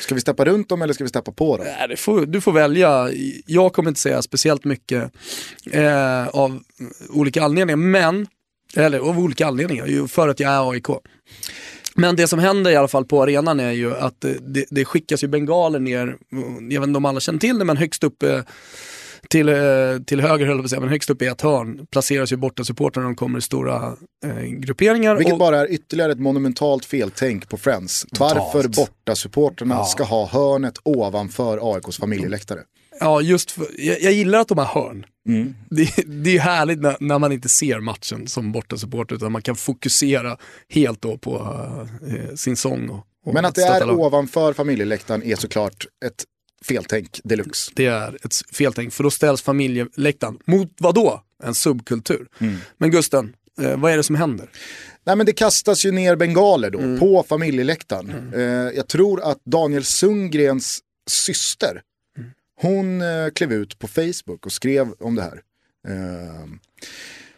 Ska 0.00 0.14
vi 0.14 0.20
steppa 0.20 0.44
runt 0.44 0.68
dem 0.68 0.82
eller 0.82 0.94
ska 0.94 1.04
vi 1.04 1.08
steppa 1.08 1.32
på 1.32 1.56
dem? 1.56 1.66
Nej, 1.78 1.96
får, 1.96 2.26
du 2.26 2.40
får 2.40 2.52
välja, 2.52 3.10
jag 3.46 3.72
kommer 3.72 3.88
inte 3.88 4.00
säga 4.00 4.22
speciellt 4.22 4.64
mycket 4.64 5.12
eh, 5.72 6.28
av 6.28 6.62
olika 7.08 7.42
anledningar, 7.42 7.76
men, 7.76 8.26
eller 8.76 8.98
av 8.98 9.18
olika 9.18 9.46
anledningar, 9.46 9.86
ju 9.86 10.08
för 10.08 10.28
att 10.28 10.40
jag 10.40 10.52
är 10.52 10.70
AIK. 10.70 10.86
Men 11.94 12.16
det 12.16 12.28
som 12.28 12.38
händer 12.38 12.70
i 12.70 12.76
alla 12.76 12.88
fall 12.88 13.04
på 13.04 13.22
arenan 13.22 13.60
är 13.60 13.70
ju 13.72 13.96
att 13.96 14.24
eh, 14.24 14.30
det, 14.30 14.64
det 14.70 14.84
skickas 14.84 15.24
ju 15.24 15.28
bengaler 15.28 15.78
ner, 15.78 16.16
jag 16.70 16.80
vet 16.80 16.88
inte 16.88 16.96
om 16.96 17.04
alla 17.04 17.20
känner 17.20 17.38
till 17.38 17.58
det, 17.58 17.64
men 17.64 17.76
högst 17.76 18.04
upp 18.04 18.22
eh, 18.22 18.40
till, 19.28 19.48
eh, 19.48 19.54
till 20.06 20.20
höger 20.20 20.46
höll 20.46 20.56
jag 20.56 20.58
på 20.58 20.64
att 20.64 20.70
säga, 20.70 20.80
men 20.80 20.88
högst 20.88 21.10
upp 21.10 21.22
i 21.22 21.26
ett 21.26 21.40
hörn 21.40 21.86
placeras 21.90 22.32
ju 22.32 22.36
borta 22.36 22.64
supportrar 22.64 23.02
när 23.02 23.08
de 23.08 23.16
kommer 23.16 23.38
i 23.38 23.42
stora 23.42 23.96
eh, 24.26 24.42
grupperingar. 24.42 25.16
Vilket 25.16 25.32
och, 25.32 25.38
bara 25.38 25.60
är 25.60 25.70
ytterligare 25.72 26.12
ett 26.12 26.20
monumentalt 26.20 26.84
feltänk 26.84 27.48
på 27.48 27.56
Friends. 27.56 28.06
Varför 28.18 28.68
borta 28.68 29.14
supporterna 29.14 29.74
Ja. 29.74 29.84
ska 29.84 30.04
ha 30.04 30.26
hörnet 30.26 30.74
ovanför 30.82 31.74
AIKs 31.74 31.96
familjeläktare. 31.98 32.60
Ja, 33.00 33.20
just 33.20 33.50
för, 33.50 33.66
jag, 33.78 34.00
jag 34.02 34.12
gillar 34.12 34.40
att 34.40 34.48
de 34.48 34.58
har 34.58 34.64
hörn. 34.64 35.06
Mm. 35.28 35.54
Det, 35.70 35.90
det 36.06 36.36
är 36.36 36.40
härligt 36.40 36.80
när, 36.80 36.96
när 37.00 37.18
man 37.18 37.32
inte 37.32 37.48
ser 37.48 37.80
matchen 37.80 38.26
som 38.28 38.52
bortasupporter 38.52 39.14
utan 39.16 39.32
man 39.32 39.42
kan 39.42 39.56
fokusera 39.56 40.36
helt 40.68 41.02
då 41.02 41.18
på 41.18 41.38
eh, 42.08 42.34
sin 42.34 42.56
sång. 42.56 42.88
Och, 42.90 43.06
och 43.26 43.34
Men 43.34 43.44
att 43.44 43.54
det 43.54 43.62
är 43.62 43.86
lag. 43.86 43.98
ovanför 44.00 44.52
familjeläktaren 44.52 45.22
är 45.22 45.36
såklart 45.36 45.86
ett 46.06 46.24
feltänk 46.64 47.20
deluxe. 47.24 47.72
Det 47.74 47.86
är 47.86 48.18
ett 48.24 48.34
feltänk, 48.52 48.92
för 48.92 49.04
då 49.04 49.10
ställs 49.10 49.42
familjeläktaren 49.42 50.38
mot 50.46 50.72
vad 50.78 50.94
då? 50.94 51.22
En 51.42 51.54
subkultur. 51.54 52.26
Mm. 52.38 52.56
Men 52.78 52.90
Gusten, 52.90 53.32
eh, 53.60 53.76
vad 53.76 53.92
är 53.92 53.96
det 53.96 54.02
som 54.02 54.16
händer? 54.16 54.48
Nej 55.06 55.16
men 55.16 55.26
det 55.26 55.32
kastas 55.32 55.84
ju 55.86 55.90
ner 55.92 56.16
bengaler 56.16 56.70
då 56.70 56.78
Mm. 56.78 56.98
på 57.00 57.24
familjeläktaren. 57.28 58.32
Eh, 58.34 58.40
jag 58.76 58.88
tror 58.88 59.22
att 59.22 59.38
Daniel 59.44 59.84
Sundgrens 59.84 60.80
syster, 61.10 61.70
Mm 61.70 61.82
hon 62.62 63.02
eh, 63.02 63.30
klev 63.34 63.52
ut 63.52 63.78
på 63.78 63.88
Facebook 63.88 64.46
och 64.46 64.52
skrev 64.52 64.92
om 64.98 65.14
det 65.14 65.22
här. 65.22 65.42
Eh, 65.88 66.46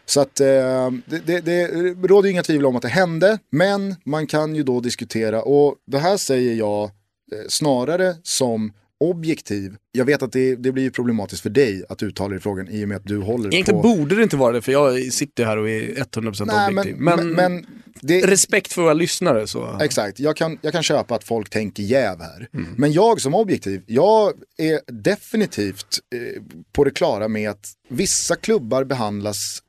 så 0.05 0.21
att 0.21 0.41
eh, 0.41 0.91
det, 1.07 1.19
det, 1.27 1.41
det 1.41 1.69
råder 2.09 2.29
inga 2.31 2.43
tvivel 2.43 2.67
om 2.67 2.77
att 2.77 2.83
det 2.83 2.89
hände, 2.89 3.39
men 3.51 3.95
man 4.05 4.27
kan 4.27 4.55
ju 4.55 4.63
då 4.63 4.81
diskutera 4.81 5.43
och 5.43 5.77
det 5.87 5.99
här 5.99 6.17
säger 6.17 6.55
jag 6.55 6.85
eh, 6.85 7.49
snarare 7.49 8.15
som 8.23 8.73
objektiv. 9.11 9.77
Jag 9.93 10.05
vet 10.05 10.23
att 10.23 10.33
det, 10.33 10.57
det 10.57 10.73
blir 10.73 10.91
problematiskt 10.91 11.43
för 11.43 11.51
dig 11.51 11.85
att 11.89 12.03
uttala 12.03 12.29
dig 12.29 12.39
i 12.39 12.41
frågan 12.41 12.69
i 12.69 12.85
och 12.85 12.89
med 12.89 12.97
att 12.97 13.07
du 13.07 13.19
håller 13.19 13.55
Egentligen 13.55 13.83
på... 13.83 13.89
borde 13.89 14.17
det 14.17 14.23
inte 14.23 14.37
vara 14.37 14.53
det 14.53 14.63
för 14.63 14.73
jag 14.73 15.13
sitter 15.13 15.45
här 15.45 15.57
och 15.57 15.71
är 15.71 15.81
100% 15.81 16.45
Nej, 16.47 16.73
men, 16.73 16.79
objektiv. 16.79 17.03
men, 17.03 17.29
men 17.29 17.67
det, 18.01 18.27
respekt 18.27 18.73
för 18.73 18.83
våra 18.83 18.95
lyssnare 18.95 19.47
så. 19.47 19.79
Exakt, 19.83 20.21
jag 20.21 20.37
kan, 20.37 20.59
jag 20.63 20.73
kan 20.73 20.83
köpa 20.83 21.15
att 21.15 21.25
folk 21.25 21.51
tänker 21.51 21.83
jäv 21.83 22.21
här. 22.21 22.49
Men 22.77 22.93
jag 22.93 23.21
som 23.21 23.35
objektiv, 23.35 23.83
jag 23.87 24.33
är 24.59 24.81
definitivt 24.93 25.99
eh, 26.15 26.43
på 26.73 26.85
det 26.85 26.91
klara 26.91 27.29
med 27.29 27.51
att 27.51 27.73
vissa 27.89 28.37
klubbar 28.37 28.85
behandlas 28.85 29.63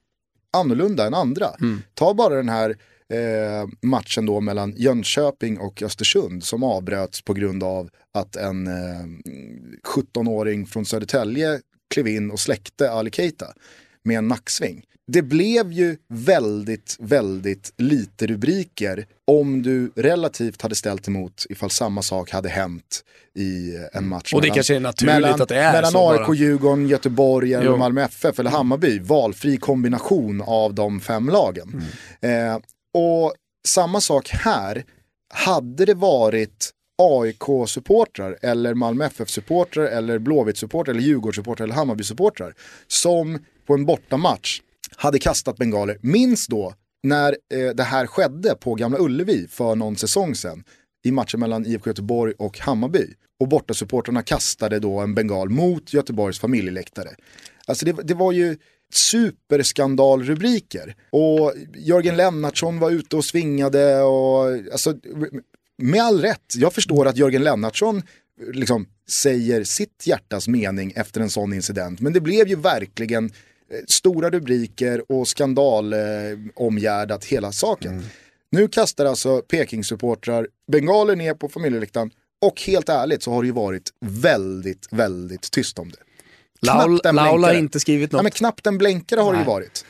annorlunda 0.53 1.07
än 1.07 1.13
andra. 1.13 1.47
Ta 1.93 2.13
bara 2.13 2.35
den 2.35 2.49
här 2.49 2.75
eh, 3.13 3.67
matchen 3.81 4.25
då 4.25 4.41
mellan 4.41 4.73
Jönköping 4.77 5.57
och 5.57 5.81
Östersund 5.83 6.43
som 6.43 6.63
avbröts 6.63 7.21
på 7.21 7.33
grund 7.33 7.63
av 7.63 7.89
att 8.13 8.35
en 8.35 8.67
eh, 8.67 9.05
17-åring 9.95 10.65
från 10.65 10.85
Södertälje 10.85 11.59
klev 11.93 12.07
in 12.07 12.31
och 12.31 12.39
släckte 12.39 12.91
Ali 12.91 13.11
Keita 13.11 13.45
med 14.03 14.17
en 14.17 14.27
nacksving. 14.27 14.83
det 15.07 15.21
blev 15.21 15.71
ju 15.71 15.97
väldigt, 16.09 16.95
väldigt 16.99 17.73
lite 17.77 18.27
rubriker 18.27 19.05
om 19.27 19.61
du 19.61 19.91
relativt 19.95 20.61
hade 20.61 20.75
ställt 20.75 21.07
emot 21.07 21.45
ifall 21.49 21.69
samma 21.69 22.01
sak 22.01 22.29
hade 22.31 22.49
hänt 22.49 23.03
i 23.35 23.73
en 23.93 24.07
match. 24.07 24.33
Och 24.33 24.41
det 24.41 24.45
mellan- 24.45 24.55
kanske 24.55 24.75
är 24.75 24.79
naturligt 24.79 25.13
mellan, 25.15 25.41
att 25.41 25.49
det 25.49 25.57
är 25.57 25.73
Mellan 25.73 25.91
så 25.91 26.11
AIK, 26.11 26.27
bara. 26.27 26.35
Djurgården, 26.35 26.87
Göteborg, 26.87 27.53
eller. 27.53 27.77
Malmö 27.77 28.01
FF 28.01 28.39
eller 28.39 28.49
Hammarby. 28.51 28.99
Valfri 28.99 29.57
kombination 29.57 30.41
av 30.41 30.73
de 30.73 30.99
fem 30.99 31.29
lagen. 31.29 31.81
Mm. 32.21 32.53
Eh, 32.55 32.59
och 32.93 33.33
samma 33.67 34.01
sak 34.01 34.29
här. 34.29 34.85
Hade 35.33 35.85
det 35.85 35.93
varit 35.93 36.71
AIK-supportrar 37.01 38.37
eller 38.41 38.73
Malmö 38.73 39.05
FF-supportrar 39.05 39.85
eller 39.85 40.19
Blåvitt-supportrar 40.19 40.89
eller 40.89 41.01
Djurgårdssupportrar 41.01 41.63
eller 41.63 41.75
Hammarby-supportrar 41.75 42.53
som 42.87 43.39
på 43.65 43.73
en 43.73 43.85
bortamatch 43.85 44.61
hade 44.95 45.19
kastat 45.19 45.57
bengaler. 45.57 45.97
Minns 46.01 46.47
då 46.47 46.73
när 47.03 47.37
eh, 47.53 47.69
det 47.69 47.83
här 47.83 48.07
skedde 48.07 48.55
på 48.55 48.75
Gamla 48.75 48.99
Ullevi 48.99 49.47
för 49.47 49.75
någon 49.75 49.95
säsong 49.95 50.35
sedan 50.35 50.63
i 51.03 51.11
matchen 51.11 51.39
mellan 51.39 51.65
IFK 51.65 51.89
Göteborg 51.89 52.33
och 52.37 52.59
Hammarby. 52.59 53.07
Och 53.39 53.47
bortasupportrarna 53.47 54.23
kastade 54.23 54.79
då 54.79 54.99
en 54.99 55.15
bengal 55.15 55.49
mot 55.49 55.93
Göteborgs 55.93 56.39
familjeläktare. 56.39 57.09
Alltså 57.65 57.85
det, 57.85 57.91
det 57.91 58.13
var 58.13 58.31
ju 58.31 58.57
superskandalrubriker. 58.95 60.95
Och 61.09 61.53
Jörgen 61.75 62.17
Lennartsson 62.17 62.79
var 62.79 62.91
ute 62.91 63.15
och 63.15 63.25
svingade 63.25 64.01
och 64.01 64.45
alltså, 64.71 64.93
med 65.77 66.01
all 66.01 66.21
rätt, 66.21 66.53
jag 66.55 66.73
förstår 66.73 67.07
att 67.07 67.17
Jörgen 67.17 67.43
Lennartsson 67.43 68.01
liksom 68.53 68.87
säger 69.09 69.63
sitt 69.63 70.07
hjärtas 70.07 70.47
mening 70.47 70.93
efter 70.95 71.21
en 71.21 71.29
sån 71.29 71.53
incident. 71.53 71.99
Men 71.99 72.13
det 72.13 72.21
blev 72.21 72.47
ju 72.47 72.55
verkligen 72.55 73.25
eh, 73.25 73.31
stora 73.87 74.29
rubriker 74.29 75.11
och 75.11 75.27
skandal 75.27 75.93
eh, 75.93 75.99
omgärdat 76.55 77.25
hela 77.25 77.51
saken. 77.51 78.03
Nu 78.51 78.67
kastar 78.67 79.05
alltså 79.05 79.41
Peking-supportrar 79.41 80.47
bengaler 80.71 81.15
ner 81.15 81.33
på 81.33 81.49
familjeläktaren 81.49 82.11
och 82.41 82.61
helt 82.61 82.89
ärligt 82.89 83.23
så 83.23 83.31
har 83.31 83.41
det 83.41 83.47
ju 83.47 83.53
varit 83.53 83.89
väldigt, 84.05 84.87
väldigt 84.91 85.51
tyst 85.51 85.79
om 85.79 85.89
det. 85.89 85.97
Laul, 86.65 86.99
Laula 87.03 87.47
har 87.47 87.53
inte 87.53 87.79
skrivit 87.79 88.11
något. 88.11 88.19
Ja, 88.19 88.23
men 88.23 88.31
knappt 88.31 88.67
en 88.67 88.77
blänkare 88.77 89.19
har 89.19 89.31
det 89.31 89.37
ju 89.37 89.45
Nej. 89.45 89.47
varit. 89.47 89.85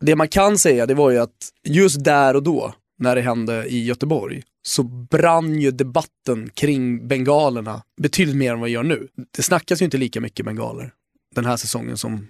Det 0.00 0.16
man 0.16 0.28
kan 0.28 0.58
säga 0.58 0.86
det 0.86 0.94
var 0.94 1.10
ju 1.10 1.18
att 1.18 1.48
just 1.64 2.04
där 2.04 2.36
och 2.36 2.42
då, 2.42 2.74
när 2.98 3.16
det 3.16 3.22
hände 3.22 3.64
i 3.66 3.84
Göteborg, 3.84 4.42
så 4.62 4.82
brann 4.82 5.60
ju 5.60 5.70
debatten 5.70 6.50
kring 6.54 7.08
bengalerna 7.08 7.82
betydligt 8.00 8.36
mer 8.36 8.52
än 8.52 8.60
vad 8.60 8.68
det 8.68 8.72
gör 8.72 8.82
nu. 8.82 9.08
Det 9.36 9.42
snackas 9.42 9.80
ju 9.80 9.84
inte 9.84 9.98
lika 9.98 10.20
mycket 10.20 10.46
bengaler 10.46 10.92
den 11.34 11.44
här 11.44 11.56
säsongen 11.56 11.96
som 11.96 12.28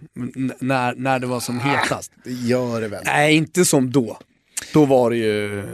när, 0.58 0.94
när 0.94 1.18
det 1.18 1.26
var 1.26 1.40
som 1.40 1.60
hetast. 1.60 2.12
Det 2.24 2.30
gör 2.30 2.80
det 2.80 2.88
väl. 2.88 3.02
Nej, 3.04 3.36
inte 3.36 3.64
som 3.64 3.90
då. 3.90 4.18
Då 4.72 4.84
var 4.84 5.10
det 5.10 5.16
ju, 5.16 5.64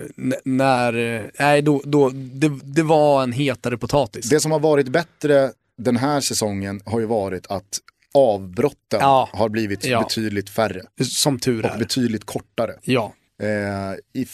när, 0.44 0.92
nej 1.38 1.62
då, 1.62 1.82
då 1.84 2.10
det, 2.14 2.50
det 2.64 2.82
var 2.82 3.22
en 3.22 3.32
hetare 3.32 3.78
potatis. 3.78 4.28
Det 4.28 4.40
som 4.40 4.52
har 4.52 4.60
varit 4.60 4.88
bättre 4.88 5.52
den 5.78 5.96
här 5.96 6.20
säsongen 6.20 6.80
har 6.84 7.00
ju 7.00 7.06
varit 7.06 7.46
att 7.46 7.78
avbrotten 8.16 9.01
Ja. 9.01 9.28
har 9.32 9.48
blivit 9.48 9.84
Ja. 9.84 10.01
betydligt 10.02 10.51
färre 10.51 10.82
Som 11.02 11.38
tur 11.38 11.64
och 11.64 11.70
är. 11.74 11.78
betydligt 11.78 12.24
kortare. 12.24 12.74
Ja. 12.82 13.14
Eh, 13.43 14.20
I 14.22 14.26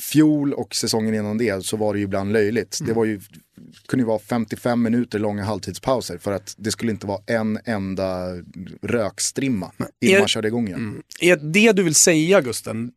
fjol 0.00 0.52
och 0.52 0.74
säsongen 0.74 1.14
innan 1.14 1.38
det 1.38 1.64
så 1.64 1.76
var 1.76 1.92
det 1.92 1.98
ju 1.98 2.04
ibland 2.04 2.32
löjligt. 2.32 2.80
Mm. 2.80 2.88
Det 2.88 2.94
var 2.94 3.04
ju, 3.04 3.20
kunde 3.88 4.02
ju 4.02 4.06
vara 4.06 4.18
55 4.18 4.82
minuter 4.82 5.18
långa 5.18 5.44
halvtidspauser 5.44 6.18
för 6.18 6.32
att 6.32 6.54
det 6.58 6.70
skulle 6.72 6.92
inte 6.92 7.06
vara 7.06 7.20
en 7.26 7.58
enda 7.64 8.26
rökstrimma 8.82 9.72
innan 10.00 10.14
är- 10.14 10.18
man 10.18 10.28
körde 10.28 10.48
igång 10.48 10.66
igen. 10.68 10.80
Mm. 10.80 11.02
Är 11.20 11.36
det 11.36 11.72
du 11.72 11.82
vill 11.82 11.94
säga 11.94 12.40
Gusten, 12.40 12.90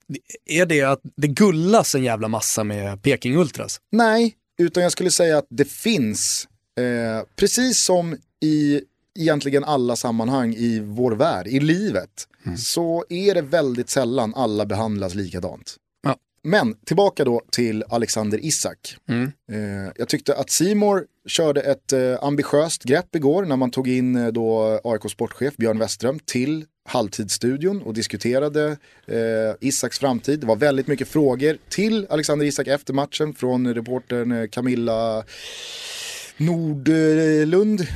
är 0.45 0.65
det 0.65 0.81
att 0.81 1.01
det 1.17 1.27
gullas 1.27 1.95
en 1.95 2.03
jävla 2.03 2.27
massa 2.27 2.63
med 2.63 3.01
Peking 3.03 3.37
Ultras? 3.37 3.79
Nej, 3.91 4.35
utan 4.59 4.83
jag 4.83 4.91
skulle 4.91 5.11
säga 5.11 5.37
att 5.37 5.47
det 5.49 5.65
finns, 5.71 6.47
eh, 6.79 7.25
precis 7.35 7.83
som 7.83 8.17
i 8.43 8.81
egentligen 9.19 9.63
alla 9.63 9.95
sammanhang 9.95 10.53
i 10.53 10.79
vår 10.79 11.11
värld, 11.11 11.47
i 11.47 11.59
livet, 11.59 12.27
så 12.57 13.05
är 13.09 13.33
det 13.33 13.41
väldigt 13.41 13.89
sällan 13.89 14.33
alla 14.35 14.65
behandlas 14.65 15.15
likadant. 15.15 15.75
Ja. 16.03 16.15
Men 16.43 16.75
tillbaka 16.85 17.25
då 17.25 17.41
till 17.51 17.83
Alexander 17.89 18.45
Isak. 18.45 18.97
Eh, 19.51 19.91
jag 19.95 20.07
tyckte 20.07 20.35
att 20.35 20.49
Simor 20.49 21.05
körde 21.27 21.61
ett 21.61 21.93
eh, 21.93 22.23
ambitiöst 22.23 22.83
grepp 22.83 23.15
igår 23.15 23.45
när 23.45 23.55
man 23.55 23.71
tog 23.71 23.87
in 23.87 24.15
eh, 24.15 24.27
då 24.27 24.79
AIK 24.83 25.11
sportchef 25.11 25.57
Björn 25.57 25.79
Westström 25.79 26.19
till 26.19 26.65
halvtidsstudion 26.89 27.81
och 27.81 27.93
diskuterade 27.93 28.77
eh, 29.05 29.55
Isaks 29.59 29.99
framtid. 29.99 30.39
Det 30.39 30.47
var 30.47 30.55
väldigt 30.55 30.87
mycket 30.87 31.07
frågor 31.07 31.57
till 31.69 32.07
Alexander 32.09 32.45
Isak 32.45 32.67
efter 32.67 32.93
matchen 32.93 33.33
från 33.33 33.73
reportern 33.73 34.31
eh, 34.31 34.47
Camilla 34.47 35.23
Nordlund, 36.37 37.87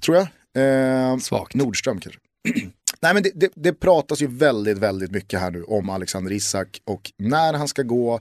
tror 0.00 0.16
jag. 0.16 0.28
Eh, 0.54 1.18
Svagt. 1.18 1.54
Nordström 1.54 2.00
kanske. 2.00 2.20
Nej 3.00 3.14
men 3.14 3.22
det, 3.22 3.30
det, 3.34 3.52
det 3.54 3.72
pratas 3.72 4.22
ju 4.22 4.26
väldigt, 4.26 4.78
väldigt 4.78 5.10
mycket 5.10 5.40
här 5.40 5.50
nu 5.50 5.62
om 5.62 5.90
Alexander 5.90 6.32
Isak 6.32 6.80
och 6.84 7.12
när 7.18 7.52
han 7.54 7.68
ska 7.68 7.82
gå 7.82 8.20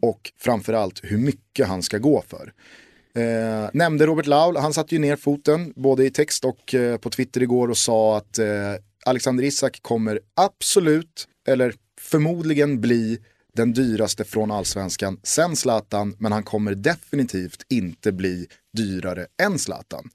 och 0.00 0.32
framförallt 0.38 1.00
hur 1.02 1.18
mycket 1.18 1.66
han 1.66 1.82
ska 1.82 1.98
gå 1.98 2.22
för. 2.28 2.52
Eh, 3.14 3.70
nämnde 3.72 4.06
Robert 4.06 4.26
Laul, 4.26 4.56
han 4.56 4.74
satte 4.74 4.94
ju 4.94 4.98
ner 4.98 5.16
foten 5.16 5.72
både 5.76 6.04
i 6.04 6.10
text 6.10 6.44
och 6.44 6.74
eh, 6.74 6.96
på 6.96 7.10
Twitter 7.10 7.42
igår 7.42 7.68
och 7.68 7.78
sa 7.78 8.16
att 8.16 8.38
eh, 8.38 8.46
Alexander 9.06 9.44
Isak 9.44 9.78
kommer 9.82 10.20
absolut, 10.34 11.28
eller 11.48 11.74
förmodligen 12.00 12.80
bli 12.80 13.18
den 13.54 13.72
dyraste 13.72 14.24
från 14.24 14.50
allsvenskan 14.50 15.20
sen 15.22 15.56
Zlatan, 15.56 16.16
men 16.18 16.32
han 16.32 16.42
kommer 16.42 16.74
definitivt 16.74 17.66
inte 17.68 18.12
bli 18.12 18.46
dyrare 18.76 19.26
än 19.42 19.58
Zlatan. 19.58 20.10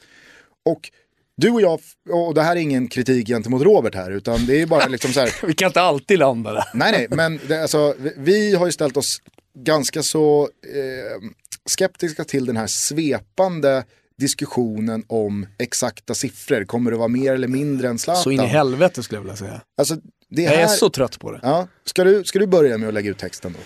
Och 0.66 0.92
du 1.38 1.50
och 1.52 1.62
jag, 1.62 1.80
och 2.10 2.34
det 2.34 2.42
här 2.42 2.56
är 2.56 2.60
ingen 2.60 2.88
kritik 2.88 3.28
gentemot 3.28 3.62
Robert 3.62 3.96
här, 3.96 4.12
utan 4.12 4.46
det 4.46 4.62
är 4.62 4.66
bara 4.66 4.88
liksom 4.88 5.14
så 5.14 5.20
här, 5.20 5.34
Vi 5.48 5.54
kan 5.54 5.68
inte 5.68 5.82
alltid 5.82 6.20
landa 6.20 6.54
där. 6.54 6.64
Nej, 6.74 6.92
nej, 6.92 7.08
men 7.10 7.40
det, 7.48 7.62
alltså, 7.62 7.96
vi- 8.18 8.56
har 8.56 8.66
ju 8.66 8.72
ställt 8.72 8.98
oss 8.98 9.22
ganska 9.60 10.04
så 10.04 10.42
eh, 10.44 11.30
skeptiska 11.70 12.24
till 12.24 12.46
den 12.46 12.58
här 12.58 12.68
svepande 12.68 13.84
diskussionen 14.18 15.04
om 15.08 15.46
exakta 15.60 16.14
siffror. 16.14 16.64
Kommer 16.66 16.92
det 16.92 16.98
vara 16.98 17.08
mer 17.08 17.34
eller 17.34 17.48
mindre 17.48 17.88
än 17.88 18.00
Zlatan? 18.00 18.24
Så 18.24 18.32
in 18.32 18.40
i 18.42 18.46
helvete 18.46 19.04
skulle 19.04 19.18
jag 19.18 19.22
vilja 19.24 19.36
säga. 19.36 19.62
Alltså, 19.78 19.96
det 20.30 20.42
Jag 20.42 20.52
här... 20.52 20.64
är 20.64 20.68
så 20.68 20.90
trött 20.90 21.20
på 21.20 21.32
det. 21.32 21.40
ja, 21.44 21.68
ska, 21.86 22.04
du, 22.04 22.24
ska 22.24 22.40
du 22.40 22.48
börja 22.48 22.78
med 22.78 22.88
att 22.88 22.94
lägga 22.94 23.10
ut 23.12 23.18
texten 23.18 23.54
då? 23.54 23.60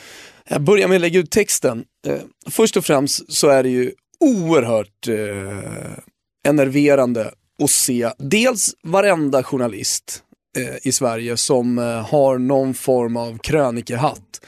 Jag 0.49 0.61
börjar 0.61 0.87
med 0.87 0.95
att 0.95 1.01
lägga 1.01 1.19
ut 1.19 1.31
texten. 1.31 1.83
Eh, 2.07 2.17
först 2.49 2.77
och 2.77 2.85
främst 2.85 3.33
så 3.33 3.47
är 3.47 3.63
det 3.63 3.69
ju 3.69 3.91
oerhört 4.19 5.07
eh, 5.07 5.99
enerverande 6.47 7.31
att 7.59 7.71
se 7.71 8.11
dels 8.17 8.75
varenda 8.83 9.43
journalist 9.43 10.23
eh, 10.57 10.87
i 10.87 10.91
Sverige 10.91 11.37
som 11.37 11.77
eh, 11.77 11.85
har 11.85 12.37
någon 12.37 12.73
form 12.73 13.17
av 13.17 13.37
krönikehatt 13.37 14.41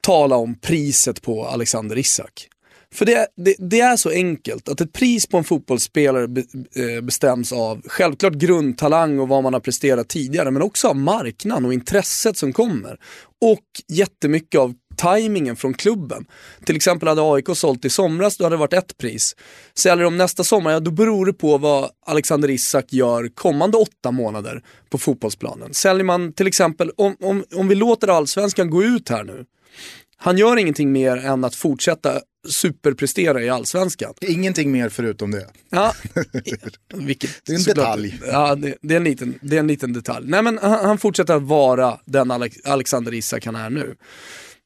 tala 0.00 0.36
om 0.36 0.54
priset 0.54 1.22
på 1.22 1.46
Alexander 1.46 1.98
Isak. 1.98 2.48
För 2.94 3.06
det, 3.06 3.26
det, 3.36 3.54
det 3.58 3.80
är 3.80 3.96
så 3.96 4.10
enkelt 4.10 4.68
att 4.68 4.80
ett 4.80 4.92
pris 4.92 5.26
på 5.26 5.38
en 5.38 5.44
fotbollsspelare 5.44 6.28
be, 6.28 6.40
eh, 6.76 7.00
bestäms 7.00 7.52
av 7.52 7.82
självklart 7.86 8.32
grundtalang 8.32 9.18
och 9.18 9.28
vad 9.28 9.42
man 9.42 9.52
har 9.52 9.60
presterat 9.60 10.08
tidigare 10.08 10.50
men 10.50 10.62
också 10.62 10.88
av 10.88 10.96
marknaden 10.96 11.64
och 11.64 11.74
intresset 11.74 12.36
som 12.36 12.52
kommer. 12.52 12.98
Och 13.40 13.64
jättemycket 13.88 14.60
av 14.60 14.74
tajmingen 14.96 15.56
från 15.56 15.74
klubben. 15.74 16.24
Till 16.64 16.76
exempel 16.76 17.08
hade 17.08 17.22
AIK 17.22 17.46
sålt 17.54 17.84
i 17.84 17.90
somras, 17.90 18.36
då 18.36 18.44
hade 18.44 18.54
det 18.56 18.60
varit 18.60 18.72
ett 18.72 18.98
pris. 18.98 19.36
Säljer 19.74 20.04
de 20.04 20.16
nästa 20.16 20.44
sommar, 20.44 20.70
ja, 20.70 20.80
då 20.80 20.90
beror 20.90 21.26
det 21.26 21.32
på 21.32 21.58
vad 21.58 21.90
Alexander 22.06 22.50
Isak 22.50 22.92
gör 22.92 23.28
kommande 23.34 23.76
åtta 23.78 24.10
månader 24.10 24.62
på 24.90 24.98
fotbollsplanen. 24.98 25.74
Säljer 25.74 26.04
man 26.04 26.32
till 26.32 26.46
exempel, 26.46 26.90
om, 26.96 27.16
om, 27.20 27.44
om 27.54 27.68
vi 27.68 27.74
låter 27.74 28.08
allsvenskan 28.08 28.70
gå 28.70 28.84
ut 28.84 29.08
här 29.08 29.24
nu, 29.24 29.44
han 30.16 30.38
gör 30.38 30.56
ingenting 30.56 30.92
mer 30.92 31.16
än 31.16 31.44
att 31.44 31.54
fortsätta 31.54 32.20
superprestera 32.48 33.42
i 33.42 33.48
allsvenskan. 33.48 34.14
Ingenting 34.20 34.72
mer 34.72 34.88
förutom 34.88 35.30
det. 35.30 35.46
Ja, 35.70 35.92
vilket, 36.94 37.30
Det 37.46 37.52
är 37.52 37.56
en 37.56 37.62
såklart- 37.62 37.84
detalj. 37.86 38.20
Ja, 38.26 38.54
det, 38.54 38.74
det, 38.82 38.94
är 38.94 38.96
en 38.96 39.04
liten, 39.04 39.38
det 39.42 39.56
är 39.56 39.60
en 39.60 39.66
liten 39.66 39.92
detalj. 39.92 40.26
Nej 40.28 40.42
men 40.42 40.58
han, 40.62 40.84
han 40.84 40.98
fortsätter 40.98 41.34
att 41.34 41.42
vara 41.42 41.98
den 42.04 42.30
Alex, 42.30 42.56
Alexander 42.64 43.14
Isak 43.14 43.46
han 43.46 43.56
är 43.56 43.70
nu. 43.70 43.96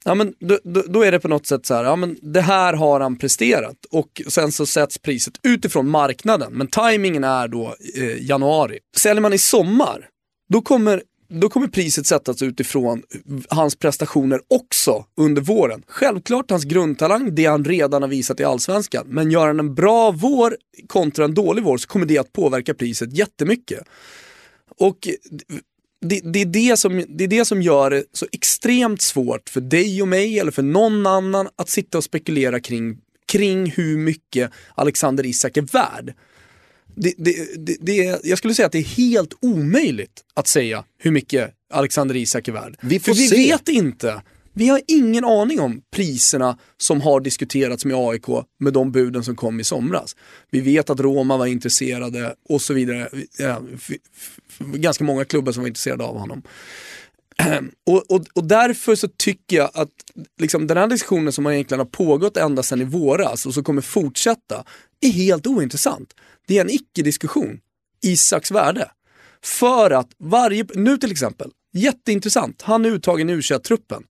Ja 0.04 0.14
men 0.14 0.34
då, 0.40 0.58
då, 0.64 0.82
då 0.88 1.02
är 1.02 1.12
det 1.12 1.20
på 1.20 1.28
något 1.28 1.46
sätt 1.46 1.66
så 1.66 1.74
här, 1.74 1.84
ja 1.84 1.96
men 1.96 2.16
det 2.22 2.40
här 2.40 2.74
har 2.74 3.00
han 3.00 3.18
presterat 3.18 3.76
och 3.90 4.22
sen 4.28 4.52
så 4.52 4.66
sätts 4.66 4.98
priset 4.98 5.34
utifrån 5.42 5.88
marknaden. 5.88 6.52
Men 6.52 6.66
tajmingen 6.66 7.24
är 7.24 7.48
då 7.48 7.74
eh, 7.96 8.22
januari. 8.22 8.78
Säljer 8.96 9.20
man 9.20 9.32
i 9.32 9.38
sommar, 9.38 10.08
då 10.48 10.60
kommer 10.60 11.02
då 11.30 11.48
kommer 11.48 11.66
priset 11.66 12.06
sättas 12.06 12.42
utifrån 12.42 13.02
hans 13.48 13.76
prestationer 13.76 14.40
också 14.48 15.04
under 15.16 15.42
våren. 15.42 15.82
Självklart 15.86 16.50
hans 16.50 16.64
grundtalang, 16.64 17.34
det 17.34 17.46
han 17.46 17.64
redan 17.64 18.02
har 18.02 18.08
visat 18.08 18.40
i 18.40 18.44
Allsvenskan. 18.44 19.06
Men 19.08 19.30
gör 19.30 19.46
han 19.46 19.60
en 19.60 19.74
bra 19.74 20.10
vår 20.10 20.56
kontra 20.86 21.24
en 21.24 21.34
dålig 21.34 21.62
vår 21.62 21.76
så 21.78 21.88
kommer 21.88 22.06
det 22.06 22.18
att 22.18 22.32
påverka 22.32 22.74
priset 22.74 23.12
jättemycket. 23.12 23.80
Och 24.78 25.08
det, 26.00 26.20
det, 26.20 26.40
är 26.40 26.46
det, 26.46 26.76
som, 26.76 27.04
det 27.08 27.24
är 27.24 27.28
det 27.28 27.44
som 27.44 27.62
gör 27.62 27.90
det 27.90 28.04
så 28.12 28.26
extremt 28.32 29.02
svårt 29.02 29.48
för 29.48 29.60
dig 29.60 30.02
och 30.02 30.08
mig 30.08 30.38
eller 30.38 30.50
för 30.50 30.62
någon 30.62 31.06
annan 31.06 31.48
att 31.56 31.68
sitta 31.68 31.98
och 31.98 32.04
spekulera 32.04 32.60
kring, 32.60 32.98
kring 33.26 33.70
hur 33.70 33.98
mycket 33.98 34.50
Alexander 34.74 35.26
Isak 35.26 35.56
är 35.56 35.62
värd. 35.62 36.14
Det, 36.94 37.14
det, 37.18 37.66
det, 37.66 37.76
det, 37.80 38.20
jag 38.24 38.38
skulle 38.38 38.54
säga 38.54 38.66
att 38.66 38.72
det 38.72 38.78
är 38.78 38.82
helt 38.82 39.34
omöjligt 39.40 40.24
att 40.34 40.48
säga 40.48 40.84
hur 40.98 41.10
mycket 41.10 41.50
Alexander 41.70 42.16
Isak 42.16 42.48
är 42.48 42.52
värd. 42.52 42.76
Vi 42.80 43.00
får 43.00 43.14
för 43.14 43.20
vi 43.20 43.28
se. 43.28 43.36
vet 43.36 43.68
inte. 43.68 44.22
Vi 44.58 44.68
har 44.68 44.80
ingen 44.86 45.24
aning 45.24 45.60
om 45.60 45.82
priserna 45.90 46.58
som 46.76 47.00
har 47.00 47.20
diskuterats 47.20 47.84
med 47.84 47.96
AIK 47.96 48.26
med 48.60 48.72
de 48.72 48.92
buden 48.92 49.24
som 49.24 49.36
kom 49.36 49.60
i 49.60 49.64
somras. 49.64 50.16
Vi 50.50 50.60
vet 50.60 50.90
att 50.90 51.00
Roma 51.00 51.36
var 51.36 51.46
intresserade 51.46 52.34
och 52.48 52.62
så 52.62 52.74
vidare. 52.74 53.08
Ganska 54.58 55.04
många 55.04 55.24
klubbar 55.24 55.52
som 55.52 55.62
var 55.62 55.68
intresserade 55.68 56.04
av 56.04 56.18
honom. 56.18 56.42
Och, 57.86 58.10
och, 58.10 58.24
och 58.34 58.44
därför 58.44 58.94
så 58.94 59.08
tycker 59.16 59.56
jag 59.56 59.70
att 59.74 59.90
liksom, 60.40 60.66
den 60.66 60.76
här 60.76 60.86
diskussionen 60.86 61.32
som 61.32 61.46
egentligen 61.46 61.80
har 61.80 61.86
pågått 61.86 62.36
ända 62.36 62.62
sedan 62.62 62.80
i 62.80 62.84
våras 62.84 63.46
och 63.46 63.54
som 63.54 63.64
kommer 63.64 63.82
fortsätta 63.82 64.64
är 65.00 65.10
helt 65.10 65.46
ointressant. 65.46 66.14
Det 66.46 66.58
är 66.58 66.60
en 66.60 66.70
icke-diskussion. 66.70 67.60
Isaks 68.02 68.50
värde. 68.50 68.90
För 69.42 69.90
att 69.90 70.08
varje, 70.18 70.66
nu 70.74 70.98
till 70.98 71.12
exempel, 71.12 71.50
jätteintressant, 71.72 72.62
han 72.62 72.84
är 72.84 72.90
uttagen 72.90 73.30
i 73.30 73.32
u 73.32 73.42
truppen 73.42 74.02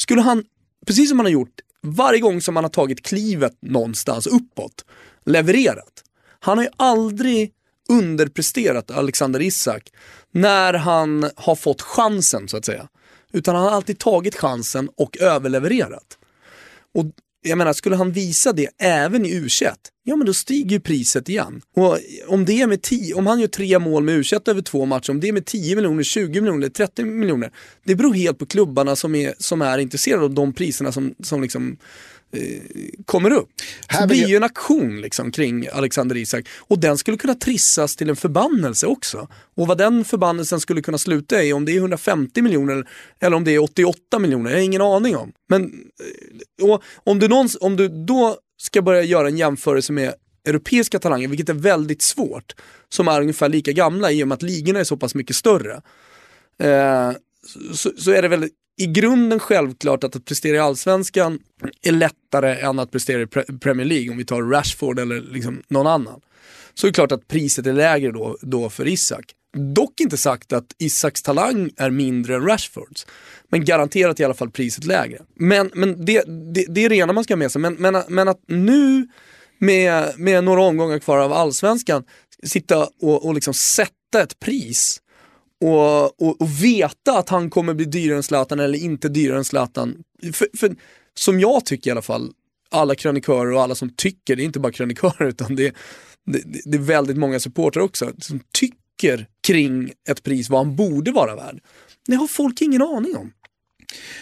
skulle 0.00 0.22
han, 0.22 0.44
precis 0.86 1.08
som 1.08 1.18
han 1.18 1.26
har 1.26 1.32
gjort 1.32 1.60
varje 1.82 2.20
gång 2.20 2.40
som 2.40 2.56
han 2.56 2.64
har 2.64 2.70
tagit 2.70 3.06
klivet 3.06 3.52
någonstans 3.62 4.26
uppåt, 4.26 4.84
levererat. 5.26 6.04
Han 6.40 6.58
har 6.58 6.64
ju 6.64 6.70
aldrig 6.76 7.52
underpresterat 7.88 8.90
Alexander 8.90 9.42
Isak 9.42 9.92
när 10.32 10.74
han 10.74 11.30
har 11.36 11.54
fått 11.54 11.82
chansen 11.82 12.48
så 12.48 12.56
att 12.56 12.64
säga. 12.64 12.88
Utan 13.32 13.54
han 13.54 13.64
har 13.64 13.70
alltid 13.70 13.98
tagit 13.98 14.36
chansen 14.36 14.88
och 14.96 15.18
överlevererat. 15.18 16.18
Och 16.94 17.04
jag 17.42 17.58
menar, 17.58 17.72
skulle 17.72 17.96
han 17.96 18.12
visa 18.12 18.52
det 18.52 18.68
även 18.78 19.26
i 19.26 19.34
u 19.34 19.48
ja 20.02 20.16
men 20.16 20.26
då 20.26 20.34
stiger 20.34 20.70
ju 20.70 20.80
priset 20.80 21.28
igen. 21.28 21.60
Och 21.76 21.98
om 22.26 22.44
det 22.44 22.60
är 22.60 22.66
med 22.66 22.82
tio, 22.82 23.14
om 23.14 23.26
han 23.26 23.40
gör 23.40 23.46
tre 23.46 23.78
mål 23.78 24.02
med 24.02 24.14
u 24.14 24.24
över 24.46 24.62
två 24.62 24.84
matcher, 24.84 25.10
om 25.10 25.20
det 25.20 25.28
är 25.28 25.32
med 25.32 25.46
10 25.46 25.76
miljoner, 25.76 26.02
20 26.02 26.40
miljoner, 26.40 26.68
30 26.68 27.04
miljoner. 27.04 27.50
Det 27.84 27.94
beror 27.94 28.14
helt 28.14 28.38
på 28.38 28.46
klubbarna 28.46 28.96
som 28.96 29.14
är, 29.14 29.34
som 29.38 29.62
är 29.62 29.78
intresserade 29.78 30.24
av 30.24 30.34
de 30.34 30.52
priserna 30.52 30.92
som, 30.92 31.14
som 31.22 31.42
liksom 31.42 31.76
kommer 33.04 33.30
upp. 33.30 33.48
Här 33.86 34.00
Så 34.00 34.06
blir 34.06 34.28
ju 34.28 34.36
en 34.36 34.42
aktion 34.42 35.00
liksom 35.00 35.32
kring 35.32 35.68
Alexander 35.72 36.16
Isak 36.16 36.48
och 36.58 36.78
den 36.78 36.98
skulle 36.98 37.16
kunna 37.16 37.34
trissas 37.34 37.96
till 37.96 38.10
en 38.10 38.16
förbannelse 38.16 38.86
också. 38.86 39.28
Och 39.56 39.66
vad 39.66 39.78
den 39.78 40.04
förbannelsen 40.04 40.60
skulle 40.60 40.82
kunna 40.82 40.98
sluta 40.98 41.42
i, 41.42 41.52
om 41.52 41.64
det 41.64 41.72
är 41.72 41.76
150 41.76 42.42
miljoner 42.42 42.88
eller 43.20 43.36
om 43.36 43.44
det 43.44 43.54
är 43.54 43.58
88 43.62 44.18
miljoner, 44.18 44.50
jag 44.50 44.58
har 44.58 44.62
ingen 44.62 44.82
aning 44.82 45.16
om. 45.16 45.32
Men 45.48 45.64
eh, 46.62 46.78
om, 47.04 47.18
du 47.18 47.28
någons, 47.28 47.56
om 47.60 47.76
du 47.76 47.88
då 47.88 48.36
ska 48.60 48.82
börja 48.82 49.02
göra 49.02 49.28
en 49.28 49.36
jämförelse 49.36 49.92
med 49.92 50.14
europeiska 50.44 50.98
talanger, 50.98 51.28
vilket 51.28 51.48
är 51.48 51.54
väldigt 51.54 52.02
svårt, 52.02 52.54
som 52.88 53.08
är 53.08 53.20
ungefär 53.20 53.48
lika 53.48 53.72
gamla 53.72 54.12
i 54.12 54.24
och 54.24 54.28
med 54.28 54.34
att 54.34 54.42
ligorna 54.42 54.80
är 54.80 54.84
så 54.84 54.96
pass 54.96 55.14
mycket 55.14 55.36
större. 55.36 55.82
Eh, 56.58 57.12
så, 57.74 57.90
så 57.96 58.10
är 58.10 58.22
det 58.22 58.28
väl 58.28 58.48
i 58.80 58.86
grunden 58.86 59.38
självklart 59.38 60.04
att 60.04 60.16
att 60.16 60.24
prestera 60.24 60.56
i 60.56 60.58
Allsvenskan 60.58 61.38
är 61.82 61.92
lättare 61.92 62.60
än 62.60 62.78
att 62.78 62.90
prestera 62.90 63.22
i 63.22 63.24
Pre- 63.24 63.58
Premier 63.58 63.86
League, 63.86 64.10
om 64.10 64.16
vi 64.16 64.24
tar 64.24 64.42
Rashford 64.42 64.98
eller 64.98 65.20
liksom 65.20 65.62
någon 65.68 65.86
annan. 65.86 66.20
Så 66.74 66.86
är 66.86 66.88
det 66.90 66.94
klart 66.94 67.12
att 67.12 67.28
priset 67.28 67.66
är 67.66 67.72
lägre 67.72 68.12
då, 68.12 68.36
då 68.40 68.70
för 68.70 68.88
Isak. 68.88 69.24
Dock 69.74 70.00
inte 70.00 70.16
sagt 70.16 70.52
att 70.52 70.74
Isaks 70.78 71.22
talang 71.22 71.70
är 71.76 71.90
mindre 71.90 72.34
än 72.34 72.46
Rashfords. 72.46 73.06
Men 73.48 73.64
garanterat 73.64 74.20
i 74.20 74.24
alla 74.24 74.34
fall 74.34 74.50
priset 74.50 74.84
lägre. 74.84 75.18
Men, 75.34 75.70
men 75.74 76.04
det, 76.04 76.24
det, 76.54 76.64
det 76.68 76.84
är 76.84 76.88
det 76.88 76.96
ena 76.96 77.12
man 77.12 77.24
ska 77.24 77.34
ha 77.34 77.38
med 77.38 77.52
sig. 77.52 77.60
Men, 77.60 77.74
men, 77.74 78.02
men 78.08 78.28
att 78.28 78.40
nu 78.46 79.08
med, 79.58 80.18
med 80.18 80.44
några 80.44 80.62
omgångar 80.62 80.98
kvar 80.98 81.18
av 81.18 81.32
allsvenskan 81.32 82.04
sitta 82.42 82.88
och, 83.00 83.26
och 83.26 83.34
liksom 83.34 83.54
sätta 83.54 84.22
ett 84.22 84.40
pris 84.40 85.00
och, 85.60 86.22
och, 86.22 86.40
och 86.40 86.64
veta 86.64 87.18
att 87.18 87.28
han 87.28 87.50
kommer 87.50 87.74
bli 87.74 87.84
dyrare 87.84 88.16
än 88.16 88.22
Zlatan 88.22 88.60
eller 88.60 88.78
inte 88.78 89.08
dyrare 89.08 89.38
än 89.38 89.44
Zlatan. 89.44 89.96
För, 90.32 90.48
för, 90.56 90.76
som 91.14 91.40
jag 91.40 91.64
tycker 91.64 91.90
i 91.90 91.92
alla 91.92 92.02
fall, 92.02 92.30
alla 92.70 92.94
krönikörer 92.94 93.52
och 93.52 93.62
alla 93.62 93.74
som 93.74 93.90
tycker, 93.90 94.36
det 94.36 94.42
är 94.42 94.44
inte 94.44 94.60
bara 94.60 94.72
krönikörer 94.72 95.24
utan 95.28 95.56
det, 95.56 95.74
det, 96.26 96.42
det 96.64 96.76
är 96.76 96.82
väldigt 96.82 97.16
många 97.16 97.40
supportrar 97.40 97.82
också, 97.82 98.12
som 98.18 98.40
tycker 98.52 99.26
kring 99.46 99.92
ett 100.08 100.22
pris 100.22 100.50
vad 100.50 100.66
han 100.66 100.76
borde 100.76 101.12
vara 101.12 101.36
värd. 101.36 101.60
Det 102.06 102.14
har 102.14 102.26
folk 102.26 102.60
ingen 102.60 102.82
aning 102.82 103.16
om. 103.16 103.32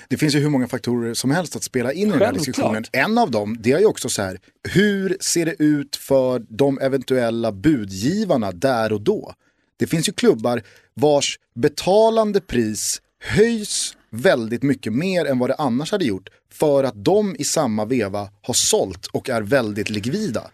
Det 0.08 0.16
finns 0.16 0.34
ju 0.34 0.38
hur 0.38 0.50
många 0.50 0.68
faktorer 0.68 1.14
som 1.14 1.30
helst 1.30 1.56
att 1.56 1.62
spela 1.62 1.92
in 1.92 2.08
i 2.08 2.10
den 2.10 2.20
här 2.20 2.32
diskussionen. 2.32 2.84
En 2.92 3.18
av 3.18 3.30
dem, 3.30 3.56
det 3.60 3.72
är 3.72 3.78
ju 3.78 3.86
också 3.86 4.08
så 4.08 4.22
här, 4.22 4.38
hur 4.68 5.16
ser 5.20 5.46
det 5.46 5.54
ut 5.58 5.96
för 5.96 6.46
de 6.48 6.78
eventuella 6.78 7.52
budgivarna 7.52 8.52
där 8.52 8.92
och 8.92 9.00
då? 9.00 9.34
Det 9.78 9.86
finns 9.86 10.08
ju 10.08 10.12
klubbar 10.12 10.62
vars 10.94 11.38
betalande 11.54 12.40
pris 12.40 13.02
höjs 13.20 13.96
väldigt 14.10 14.62
mycket 14.62 14.92
mer 14.92 15.24
än 15.24 15.38
vad 15.38 15.50
det 15.50 15.54
annars 15.54 15.92
hade 15.92 16.04
gjort 16.04 16.28
för 16.52 16.84
att 16.84 17.04
de 17.04 17.36
i 17.38 17.44
samma 17.44 17.84
veva 17.84 18.28
har 18.42 18.54
sålt 18.54 19.06
och 19.06 19.28
är 19.28 19.42
väldigt 19.42 19.90
likvida. 19.90 20.50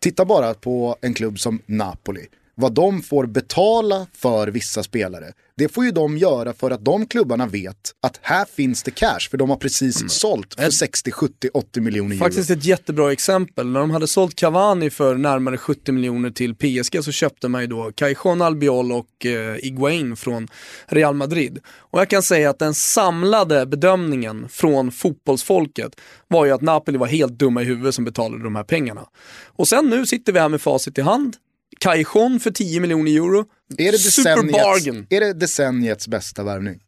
Titta 0.00 0.24
bara 0.24 0.54
på 0.54 0.96
en 1.00 1.14
klubb 1.14 1.40
som 1.40 1.62
Napoli. 1.66 2.26
Vad 2.54 2.72
de 2.72 3.02
får 3.02 3.26
betala 3.26 4.06
för 4.12 4.48
vissa 4.48 4.82
spelare. 4.82 5.32
Det 5.60 5.68
får 5.68 5.84
ju 5.84 5.90
de 5.90 6.18
göra 6.18 6.52
för 6.52 6.70
att 6.70 6.84
de 6.84 7.06
klubbarna 7.06 7.46
vet 7.46 7.94
att 8.02 8.18
här 8.22 8.44
finns 8.44 8.82
det 8.82 8.90
cash. 8.90 9.28
För 9.30 9.36
de 9.36 9.50
har 9.50 9.56
precis 9.56 10.10
sålt 10.10 10.54
för 10.54 10.70
60, 10.70 11.10
70, 11.10 11.48
80 11.54 11.80
miljoner 11.80 12.14
euro. 12.14 12.24
Faktiskt 12.24 12.50
ett 12.50 12.64
jättebra 12.64 13.12
exempel. 13.12 13.66
När 13.66 13.80
de 13.80 13.90
hade 13.90 14.06
sålt 14.06 14.34
Cavani 14.34 14.90
för 14.90 15.14
närmare 15.14 15.56
70 15.56 15.92
miljoner 15.92 16.30
till 16.30 16.54
PSG 16.54 17.04
så 17.04 17.12
köpte 17.12 17.48
man 17.48 17.60
ju 17.60 17.66
då 17.66 17.92
Cajon 17.94 18.42
Albiol 18.42 18.92
och 18.92 19.26
eh, 19.26 19.54
Higuain 19.54 20.16
från 20.16 20.48
Real 20.86 21.14
Madrid. 21.14 21.58
Och 21.66 22.00
jag 22.00 22.08
kan 22.10 22.22
säga 22.22 22.50
att 22.50 22.58
den 22.58 22.74
samlade 22.74 23.66
bedömningen 23.66 24.48
från 24.48 24.92
fotbollsfolket 24.92 26.00
var 26.28 26.44
ju 26.44 26.52
att 26.52 26.62
Napoli 26.62 26.98
var 26.98 27.06
helt 27.06 27.32
dumma 27.32 27.62
i 27.62 27.64
huvudet 27.64 27.94
som 27.94 28.04
betalade 28.04 28.44
de 28.44 28.56
här 28.56 28.64
pengarna. 28.64 29.06
Och 29.46 29.68
sen 29.68 29.86
nu 29.86 30.06
sitter 30.06 30.32
vi 30.32 30.38
här 30.38 30.48
med 30.48 30.60
facit 30.60 30.98
i 30.98 31.00
hand. 31.00 31.36
Cajon 31.80 32.40
för 32.40 32.50
10 32.50 32.80
miljoner 32.80 33.12
euro. 33.12 33.44
är, 33.78 33.92
det 33.92 34.04
decenniets, 34.04 35.06
är 35.10 35.20
det 35.20 35.32
decenniets 35.32 36.08
bästa 36.08 36.42
värvning? 36.42 36.80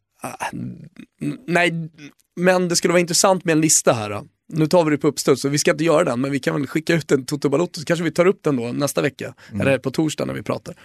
Nej, 1.47 1.89
men 2.35 2.69
det 2.69 2.75
skulle 2.75 2.91
vara 2.91 3.01
intressant 3.01 3.45
med 3.45 3.51
en 3.51 3.61
lista 3.61 3.93
här. 3.93 4.09
Då. 4.09 4.25
Nu 4.53 4.67
tar 4.67 4.83
vi 4.85 4.91
det 4.91 4.97
på 4.97 5.07
uppstuds, 5.07 5.41
så 5.41 5.49
vi 5.49 5.57
ska 5.57 5.71
inte 5.71 5.83
göra 5.83 6.03
den, 6.03 6.21
men 6.21 6.31
vi 6.31 6.39
kan 6.39 6.55
väl 6.55 6.67
skicka 6.67 6.93
ut 6.93 7.11
en 7.11 7.25
Toto 7.25 7.49
Balotto, 7.49 7.79
så 7.79 7.85
kanske 7.85 8.03
vi 8.03 8.11
tar 8.11 8.25
upp 8.25 8.43
den 8.43 8.55
då 8.55 8.63
nästa 8.63 9.01
vecka, 9.01 9.33
eller 9.61 9.77
på 9.77 9.91
torsdag 9.91 10.25
när 10.25 10.33
vi 10.33 10.43
pratar. 10.43 10.75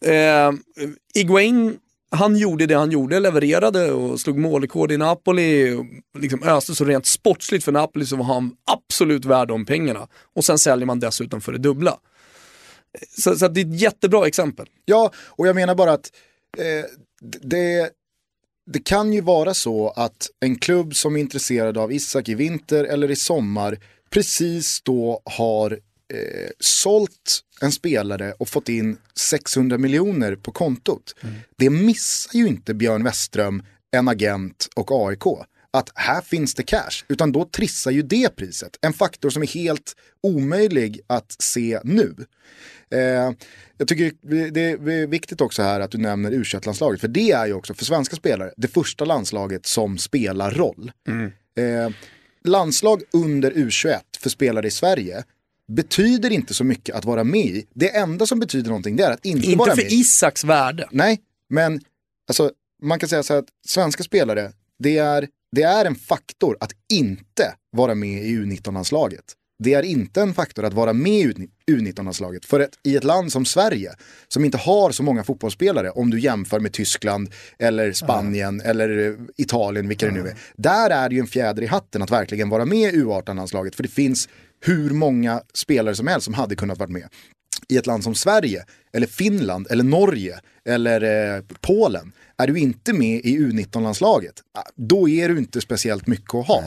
Eh, 0.00 0.52
Iguain, 1.14 1.76
han 2.10 2.36
gjorde 2.36 2.66
det 2.66 2.74
han 2.74 2.90
gjorde, 2.90 3.20
levererade 3.20 3.92
och 3.92 4.20
slog 4.20 4.38
målrekord 4.38 4.92
i 4.92 4.96
Napoli, 4.96 5.74
och 5.74 5.86
liksom 6.20 6.42
öste 6.42 6.74
så 6.74 6.84
rent 6.84 7.06
sportsligt 7.06 7.64
för 7.64 7.72
Napoli 7.72 8.06
så 8.06 8.16
var 8.16 8.24
han 8.24 8.52
absolut 8.70 9.24
värd 9.24 9.48
de 9.48 9.66
pengarna. 9.66 10.08
Och 10.34 10.44
sen 10.44 10.58
säljer 10.58 10.86
man 10.86 11.00
dessutom 11.00 11.40
för 11.40 11.52
det 11.52 11.58
dubbla. 11.58 11.98
Så, 13.18 13.36
så 13.36 13.48
det 13.48 13.60
är 13.60 13.64
ett 13.64 13.80
jättebra 13.80 14.26
exempel. 14.26 14.66
Ja, 14.84 15.12
och 15.16 15.48
jag 15.48 15.56
menar 15.56 15.74
bara 15.74 15.92
att 15.92 16.12
eh, 16.58 16.84
det, 17.42 17.90
det 18.66 18.84
kan 18.84 19.12
ju 19.12 19.20
vara 19.20 19.54
så 19.54 19.88
att 19.88 20.30
en 20.40 20.58
klubb 20.58 20.96
som 20.96 21.16
är 21.16 21.20
intresserad 21.20 21.78
av 21.78 21.92
Isak 21.92 22.28
i 22.28 22.34
vinter 22.34 22.84
eller 22.84 23.10
i 23.10 23.16
sommar 23.16 23.78
precis 24.10 24.80
då 24.82 25.22
har 25.24 25.72
eh, 26.14 26.50
sålt 26.60 27.40
en 27.60 27.72
spelare 27.72 28.32
och 28.38 28.48
fått 28.48 28.68
in 28.68 28.98
600 29.14 29.78
miljoner 29.78 30.36
på 30.36 30.52
kontot. 30.52 31.14
Det 31.56 31.70
missar 31.70 32.38
ju 32.38 32.46
inte 32.46 32.74
Björn 32.74 33.04
Westström, 33.04 33.62
en 33.90 34.08
agent 34.08 34.68
och 34.76 35.08
AIK. 35.08 35.24
Att 35.70 35.90
här 35.94 36.20
finns 36.20 36.54
det 36.54 36.62
cash, 36.62 37.04
utan 37.08 37.32
då 37.32 37.44
trissar 37.44 37.90
ju 37.90 38.02
det 38.02 38.36
priset. 38.36 38.78
En 38.80 38.92
faktor 38.92 39.30
som 39.30 39.42
är 39.42 39.46
helt 39.46 39.96
omöjlig 40.22 41.00
att 41.06 41.36
se 41.38 41.80
nu. 41.84 42.14
Eh, 42.90 43.32
jag 43.78 43.88
tycker 43.88 44.12
det 44.50 44.60
är 44.60 45.06
viktigt 45.06 45.40
också 45.40 45.62
här 45.62 45.80
att 45.80 45.90
du 45.90 45.98
nämner 45.98 46.30
u 46.30 46.44
landslaget 46.64 47.00
för 47.00 47.08
det 47.08 47.30
är 47.30 47.46
ju 47.46 47.52
också 47.52 47.74
för 47.74 47.84
svenska 47.84 48.16
spelare 48.16 48.52
det 48.56 48.68
första 48.68 49.04
landslaget 49.04 49.66
som 49.66 49.98
spelar 49.98 50.50
roll. 50.50 50.92
Eh, 51.56 51.90
landslag 52.44 53.02
under 53.12 53.50
U21 53.50 53.98
för 54.18 54.30
spelare 54.30 54.66
i 54.66 54.70
Sverige 54.70 55.24
betyder 55.68 56.30
inte 56.30 56.54
så 56.54 56.64
mycket 56.64 56.94
att 56.94 57.04
vara 57.04 57.24
med 57.24 57.46
i. 57.46 57.66
Det 57.74 57.96
enda 57.96 58.26
som 58.26 58.40
betyder 58.40 58.68
någonting 58.68 58.96
det 58.96 59.04
är 59.04 59.10
att 59.10 59.24
inte, 59.24 59.56
vara 59.56 59.70
Inte 59.70 59.76
med 59.76 59.86
för 59.86 59.94
i. 59.94 60.00
Isaks 60.00 60.44
värde. 60.44 60.88
Nej, 60.90 61.20
men 61.48 61.80
alltså, 62.28 62.52
man 62.82 62.98
kan 62.98 63.08
säga 63.08 63.22
så 63.22 63.32
här 63.32 63.40
att 63.40 63.48
svenska 63.66 64.02
spelare, 64.02 64.52
det 64.78 64.98
är, 64.98 65.28
det 65.56 65.62
är 65.62 65.84
en 65.84 65.94
faktor 65.94 66.56
att 66.60 66.72
inte 66.92 67.54
vara 67.76 67.94
med 67.94 68.22
i 68.24 68.36
U19-landslaget. 68.36 69.24
det 69.64 69.74
är 69.74 69.82
inte 69.82 70.20
en 70.22 70.34
faktor 70.34 70.64
att 70.64 70.72
vara 70.72 70.92
med 70.92 71.12
i 71.12 71.48
U19-landslaget. 71.70 72.44
För 72.44 72.60
ett, 72.60 72.70
i 72.84 72.96
ett 72.96 73.04
land 73.04 73.32
som 73.32 73.44
Sverige, 73.44 73.92
som 74.28 74.44
inte 74.44 74.58
har 74.58 74.90
så 74.90 75.02
många 75.02 75.24
fotbollsspelare, 75.24 75.90
om 75.90 76.10
du 76.10 76.20
jämför 76.20 76.60
med 76.60 76.72
Tyskland 76.72 77.30
eller 77.58 77.92
Spanien 77.92 78.60
eller 78.60 79.08
eh, 79.08 79.14
Italien, 79.36 79.88
vilka 79.88 80.06
det 80.06 80.12
nu 80.12 80.28
är. 80.28 80.36
Där 80.56 80.90
är 80.90 81.08
det 81.08 81.14
ju 81.14 81.20
en 81.20 81.26
fjäder 81.26 81.62
i 81.62 81.66
hatten 81.66 82.02
att 82.02 82.10
verkligen 82.10 82.48
vara 82.48 82.64
med 82.64 82.94
i 82.94 82.96
U18-landslaget. 82.96 83.74
För 83.74 83.82
det 83.82 83.88
finns 83.88 84.28
hur 84.60 84.90
många 84.90 85.42
spelare 85.54 85.94
som 85.94 86.06
helst 86.06 86.24
som 86.24 86.34
hade 86.34 86.56
kunnat 86.56 86.78
vara 86.78 86.90
med. 86.90 87.08
I 87.68 87.76
ett 87.76 87.86
land 87.86 88.04
som 88.04 88.14
Sverige, 88.14 88.64
eller 88.92 89.06
Finland, 89.06 89.66
eller 89.70 89.84
Norge, 89.84 90.40
eller 90.64 91.34
eh, 91.36 91.42
Polen, 91.60 92.12
är 92.38 92.46
du 92.46 92.58
inte 92.58 92.92
med 92.92 93.20
i 93.24 93.38
U19-landslaget, 93.38 94.34
ah, 94.54 94.62
då 94.74 95.08
är 95.08 95.28
du 95.28 95.38
inte 95.38 95.60
speciellt 95.60 96.06
mycket 96.06 96.34
att 96.34 96.46
ha. 96.46 96.64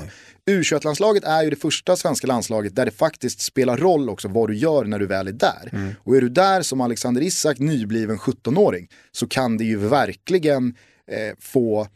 U21-landslaget 0.49 1.23
är 1.23 1.43
ju 1.43 1.49
det 1.49 1.55
första 1.55 1.95
svenska 1.95 2.27
landslaget 2.27 2.75
där 2.75 2.85
det 2.85 2.91
faktiskt 2.91 3.41
spelar 3.41 3.77
roll 3.77 4.09
också 4.09 4.27
vad 4.27 4.49
du 4.49 4.55
gör 4.55 4.85
när 4.85 4.99
du 4.99 5.05
väl 5.05 5.27
är 5.27 5.31
där. 5.31 5.95
Och 6.03 6.17
är 6.17 6.21
du 6.21 6.29
där 6.29 6.61
som 6.61 6.81
Alexander 6.81 7.21
Isak, 7.21 7.59
nybliven 7.59 8.17
17-åring, 8.17 8.87
så 9.11 9.27
kan 9.27 9.57
det 9.57 9.63
ju 9.63 9.77
verkligen 9.77 10.75
eh, 11.11 11.35
få 11.39 11.81
eh, 11.81 11.87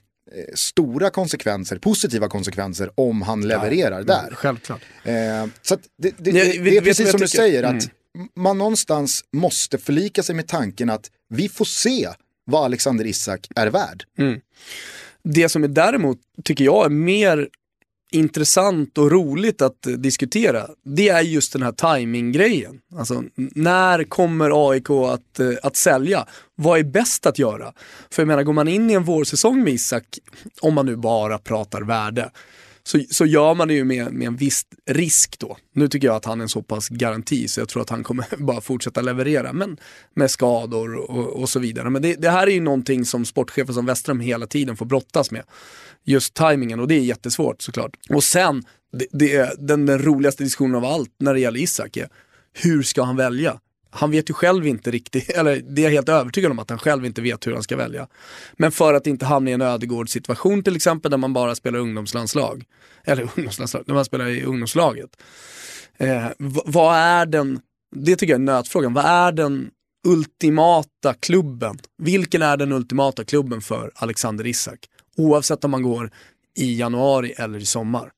stora 0.54 1.10
konsekvenser, 1.10 1.78
positiva 1.78 2.28
konsekvenser 2.28 2.92
om 2.96 3.22
han 3.22 3.48
levererar 3.48 4.04
där. 4.04 4.30
Självklart. 4.36 4.82
Eh, 5.04 5.14
så 5.62 5.74
att 5.74 5.82
det, 5.98 6.14
det, 6.18 6.32
det, 6.32 6.64
det 6.64 6.78
är 6.78 6.82
precis 6.82 7.12
som 7.12 7.20
du 7.20 7.28
säger, 7.28 7.64
Mm 7.64 7.80
man 8.36 8.58
någonstans 8.58 9.24
måste 9.34 9.78
förlika 9.78 10.24
sig 10.24 10.36
med 10.36 10.48
tanken 10.48 10.90
att 10.90 11.12
vi 11.30 11.50
får 11.50 11.66
se 11.66 12.10
vad 12.46 12.66
Alexander 12.66 13.06
Isak 13.06 13.48
är 13.56 13.68
värd. 13.68 14.04
Mm. 14.18 14.40
Det 15.24 15.50
som 15.50 15.64
är 15.64 15.68
däremot, 15.68 16.18
tycker 16.44 16.66
jag, 16.66 16.86
är 16.86 16.90
mer 16.90 17.50
intressant 18.12 18.98
och 18.98 19.12
roligt 19.12 19.62
att 19.62 19.88
diskutera, 19.98 20.68
det 20.86 21.10
är 21.10 21.22
just 21.22 21.54
den 21.54 21.62
här 21.62 21.72
timing-grejen. 21.72 22.80
Alltså, 22.98 23.24
när 23.36 24.04
kommer 24.04 24.70
AIK 24.72 24.90
att, 24.90 25.40
eh, 25.40 25.50
att 25.64 25.76
sälja? 25.76 26.28
Vad 26.56 26.80
är 26.80 26.84
bäst 26.84 27.26
att 27.26 27.40
göra? 27.40 27.74
För 28.10 28.22
jag 28.22 28.28
menar, 28.28 28.44
går 28.44 28.54
man 28.54 28.68
in 28.68 28.90
i 28.90 28.94
en 28.94 29.04
vårsäsong 29.04 29.64
med 29.64 29.74
Isak, 29.74 30.20
om 30.62 30.74
man 30.74 30.86
nu 30.86 30.96
bara 30.96 31.38
pratar 31.38 31.82
värde, 31.82 32.32
så, 32.88 33.04
så 33.10 33.26
gör 33.26 33.54
man 33.54 33.68
det 33.68 33.74
ju 33.74 33.84
med, 33.84 34.14
med 34.14 34.28
en 34.28 34.36
viss 34.36 34.66
risk 34.86 35.40
då. 35.40 35.58
Nu 35.74 35.88
tycker 35.88 36.08
jag 36.08 36.16
att 36.16 36.26
han 36.26 36.40
är 36.40 36.44
en 36.44 36.50
så 36.50 36.62
pass 36.62 36.90
garanti 36.90 37.48
så 37.48 37.62
jag 37.62 37.70
tror 37.70 37.82
att 37.82 37.90
han 37.90 38.04
kommer 38.04 38.26
bara 38.38 38.62
fortsätta 38.62 39.02
leverera, 39.02 39.54
men 39.54 39.78
med 40.14 40.32
skador 40.32 40.96
och, 40.96 41.42
och 41.42 41.50
så 41.50 41.60
vidare. 41.60 41.90
Men 41.90 42.02
det, 42.02 42.16
det 42.16 42.30
här 42.30 42.48
är 42.48 42.52
ju 42.52 42.60
någonting 42.60 43.06
som 43.06 43.26
sportchefer 43.26 43.74
som 43.74 43.86
Westrum 43.86 44.20
hela 44.20 44.48
tiden 44.48 44.78
får 44.78 44.86
brottas 44.86 45.32
med. 45.32 45.44
Just 46.04 46.34
tajmingen 46.34 46.80
och 46.80 46.88
det 46.88 46.96
är 46.96 47.00
jättesvårt 47.00 47.62
såklart. 47.62 47.98
Och 48.10 48.24
sen, 48.24 48.64
det, 48.94 49.08
det 49.12 49.36
är 49.36 49.54
den, 49.58 49.86
den 49.86 50.00
roligaste 50.00 50.44
diskussionen 50.44 50.76
av 50.76 50.86
allt 50.86 51.12
när 51.20 51.34
det 51.34 51.40
gäller 51.40 51.60
Isak 51.60 51.98
är, 51.98 52.10
hur 52.54 52.84
ska 52.84 53.04
han 53.04 53.16
välja? 53.16 53.60
Han 53.96 54.12
vet 54.12 54.30
ju 54.30 54.34
själv 54.34 54.68
inte 54.68 54.92
riktigt, 54.92 55.30
eller 55.38 55.56
det 55.56 55.82
är 55.82 55.84
jag 55.84 55.92
helt 55.92 56.10
övertygad 56.10 56.52
om 56.52 56.60
att 56.60 56.70
han 56.70 56.80
själv 56.80 57.06
inte 57.06 57.22
vet 57.22 57.48
hur 57.48 57.54
han 57.54 57.64
ska 57.64 57.78
välja. 57.78 58.08
Men 58.54 58.72
för 58.72 58.94
att 58.94 59.08
inte 59.08 59.26
hamna 59.26 59.50
i 59.50 59.54
en 59.54 59.62
ödegårdssituation 59.62 60.64
till 60.64 60.76
exempel 60.76 61.12
där 61.12 61.18
man 61.18 61.34
bara 61.34 61.56
spelar 61.56 61.80
ungdomslandslag, 61.80 62.64
eller 63.04 63.30
ungdomslandslag, 63.38 63.84
när 63.88 63.96
man 63.96 64.06
spelar 64.06 64.28
i 64.28 64.44
ungdomslaget. 64.44 65.10
Eh, 65.98 66.28
vad 66.66 66.96
är 66.96 67.26
den, 67.26 67.60
det 67.96 68.16
tycker 68.16 68.34
jag 68.34 68.40
är 68.40 68.46
nötfrågan, 68.46 68.94
vad 68.94 69.06
är 69.06 69.32
den 69.32 69.70
ultimata 70.08 71.14
klubben? 71.14 71.80
Vilken 71.98 72.42
är 72.42 72.58
den 72.58 72.72
ultimata 72.72 73.24
klubben 73.24 73.62
för 73.62 73.92
Alexander 73.96 74.48
Isak? 74.48 74.80
Oavsett 75.18 75.64
om 75.64 75.72
man 75.72 75.84
går 75.84 76.12
i 76.58 76.80
januari 76.80 77.34
eller 77.38 77.60
i 77.60 77.66
sommar. 77.66 78.12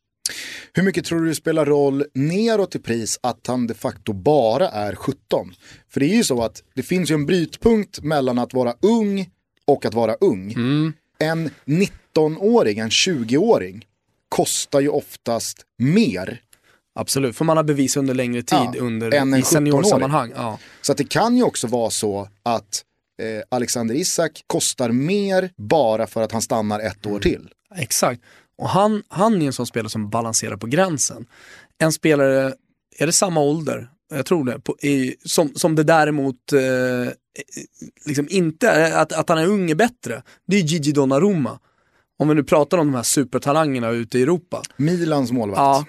Hur 0.73 0.83
mycket 0.83 1.05
tror 1.05 1.21
du 1.21 1.27
det 1.27 1.35
spelar 1.35 1.65
roll 1.65 2.05
neråt 2.13 2.75
i 2.75 2.79
pris 2.79 3.19
att 3.23 3.47
han 3.47 3.67
de 3.67 3.73
facto 3.73 4.13
bara 4.13 4.69
är 4.69 4.95
17? 4.95 5.53
För 5.89 5.99
det 5.99 6.05
är 6.05 6.15
ju 6.15 6.23
så 6.23 6.43
att 6.43 6.63
det 6.73 6.83
finns 6.83 7.11
ju 7.11 7.15
en 7.15 7.25
brytpunkt 7.25 8.03
mellan 8.03 8.39
att 8.39 8.53
vara 8.53 8.73
ung 8.81 9.29
och 9.65 9.85
att 9.85 9.93
vara 9.93 10.13
ung. 10.13 10.53
En 11.19 11.49
19-åring, 11.65 12.79
en 12.79 12.89
20-åring 12.89 13.85
kostar 14.29 14.79
ju 14.79 14.89
oftast 14.89 15.65
mer. 15.77 16.41
Absolut, 16.95 17.35
för 17.35 17.45
man 17.45 17.57
har 17.57 17.63
bevis 17.63 17.97
under 17.97 18.13
längre 18.13 18.41
tid 18.41 18.69
Ja, 18.73 18.79
under, 18.79 19.13
än 19.13 19.33
en 19.33 19.39
i 19.39 19.43
seniorsammanhang. 19.43 20.31
Ja. 20.35 20.59
Så 20.81 20.91
att 20.91 20.97
det 20.97 21.09
kan 21.09 21.37
ju 21.37 21.43
också 21.43 21.67
vara 21.67 21.89
så 21.89 22.29
att 22.43 22.83
eh, 23.21 23.43
Alexander 23.49 23.95
Isak 23.95 24.43
kostar 24.47 24.89
mer 24.89 25.49
bara 25.57 26.07
för 26.07 26.21
att 26.21 26.31
han 26.31 26.41
stannar 26.41 26.79
ett 26.79 27.05
år 27.05 27.19
till. 27.19 27.49
Exakt. 27.75 28.21
Och 28.57 28.69
han, 28.69 29.03
han 29.07 29.41
är 29.41 29.45
en 29.45 29.53
sån 29.53 29.67
spelare 29.67 29.89
som 29.89 30.09
balanserar 30.09 30.57
på 30.57 30.67
gränsen. 30.67 31.25
En 31.77 31.91
spelare, 31.91 32.53
är 32.99 33.05
det 33.05 33.11
samma 33.11 33.41
ålder? 33.41 33.89
Jag 34.13 34.25
tror 34.25 34.45
det. 34.45 34.59
På, 34.59 34.77
i, 34.81 35.15
som, 35.23 35.53
som 35.55 35.75
det 35.75 35.83
däremot 35.83 36.53
eh, 36.53 37.11
liksom 38.05 38.27
inte 38.29 38.97
att, 38.99 39.13
att 39.13 39.29
han 39.29 39.37
är 39.37 39.47
ung 39.47 39.71
är 39.71 39.75
bättre. 39.75 40.23
Det 40.47 40.57
är 40.57 40.61
Gigi 40.61 40.91
Donnarumma. 40.91 41.59
Om 42.19 42.27
vi 42.29 42.35
nu 42.35 42.43
pratar 42.43 42.77
om 42.77 42.87
de 42.87 42.95
här 42.95 43.03
supertalangerna 43.03 43.89
ute 43.89 44.19
i 44.19 44.21
Europa. 44.21 44.61
Milans 44.77 45.31
målvakt. 45.31 45.59
Ja, 45.59 45.85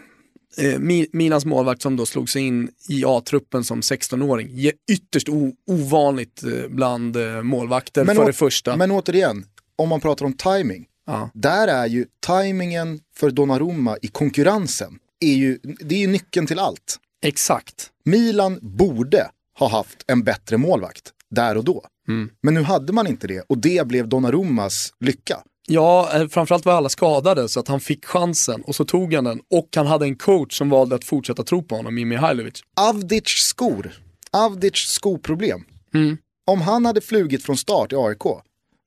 eh, 0.65 0.78
Mi- 0.78 1.09
Milans 1.12 1.45
målvakt 1.45 1.82
som 1.82 1.97
då 1.97 2.07
slog 2.07 2.31
sig 2.31 2.43
in 2.43 2.70
i 2.89 3.05
A-truppen 3.07 3.65
som 3.65 3.81
16-åring. 3.81 4.49
Ge- 4.51 4.73
Ytterst 4.90 5.28
o- 5.28 5.53
ovanligt 5.66 6.43
eh, 6.45 6.69
bland 6.69 7.16
eh, 7.16 7.43
målvakter 7.43 8.05
för 8.05 8.23
å- 8.23 8.27
det 8.27 8.32
första. 8.32 8.77
men 8.77 8.90
återigen, 8.90 9.45
om 9.77 9.89
man 9.89 10.01
pratar 10.01 10.27
om 10.27 10.32
timing. 10.32 10.86
Ja. 11.09 11.31
Där 11.35 11.69
är 11.69 11.87
ju 11.87 12.07
timingen 12.27 13.01
för 13.17 13.31
Donnarumma 13.31 13.97
i 14.03 14.09
konkurrensen, 14.09 14.99
är 15.21 15.35
ju, 15.35 15.59
det 15.63 15.95
är 15.95 15.99
ju 15.99 16.07
nyckeln 16.07 16.47
till 16.47 16.59
allt. 16.59 16.99
Exakt. 17.23 17.91
Milan 18.05 18.59
borde 18.63 19.31
ha 19.59 19.69
haft 19.69 20.05
en 20.07 20.25
bättre 20.25 20.57
målvakt 20.57 21.13
där 21.31 21.57
och 21.57 21.65
då. 21.65 21.85
Mm. 22.09 22.31
Men 22.43 22.55
nu 22.55 22.63
hade 22.63 22.93
man 22.93 23.07
inte 23.07 23.27
det 23.27 23.41
och 23.41 23.59
det 23.59 23.87
blev 23.87 24.09
Donnarummas 24.09 24.93
lycka. 25.01 25.39
Ja, 25.67 26.11
eh, 26.15 26.29
framförallt 26.29 26.65
var 26.65 26.73
alla 26.73 26.89
skadade 26.89 27.49
så 27.49 27.61
att 27.61 27.69
han 27.69 27.81
fick 27.81 28.07
chansen 28.07 28.63
och 28.63 28.75
så 28.75 28.85
tog 28.85 29.15
han 29.15 29.25
den 29.25 29.41
och 29.51 29.69
han 29.77 29.87
hade 29.87 30.05
en 30.07 30.17
coach 30.17 30.59
som 30.59 30.71
valde 30.71 30.95
att 30.95 31.05
fortsätta 31.05 31.43
tro 31.43 31.63
på 31.63 31.77
honom, 31.77 31.95
Mimi 31.95 32.17
Hajlovic. 32.17 32.63
Avdic 32.81 33.29
skor, 33.29 33.93
Avdic 34.31 34.77
skoproblem. 34.77 35.65
Mm. 35.95 36.17
Om 36.47 36.61
han 36.61 36.87
hade 36.87 37.01
flugit 37.01 37.45
från 37.45 37.57
start 37.57 37.93
i 37.93 37.97
AIK, 37.97 38.23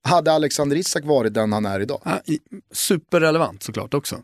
hade 0.03 0.31
Alexander 0.31 0.75
Isak 0.75 1.05
varit 1.05 1.33
den 1.33 1.53
han 1.53 1.65
är 1.65 1.79
idag. 1.79 2.01
Ja, 2.05 2.21
superrelevant 2.73 3.63
såklart 3.63 3.93
också. 3.93 4.19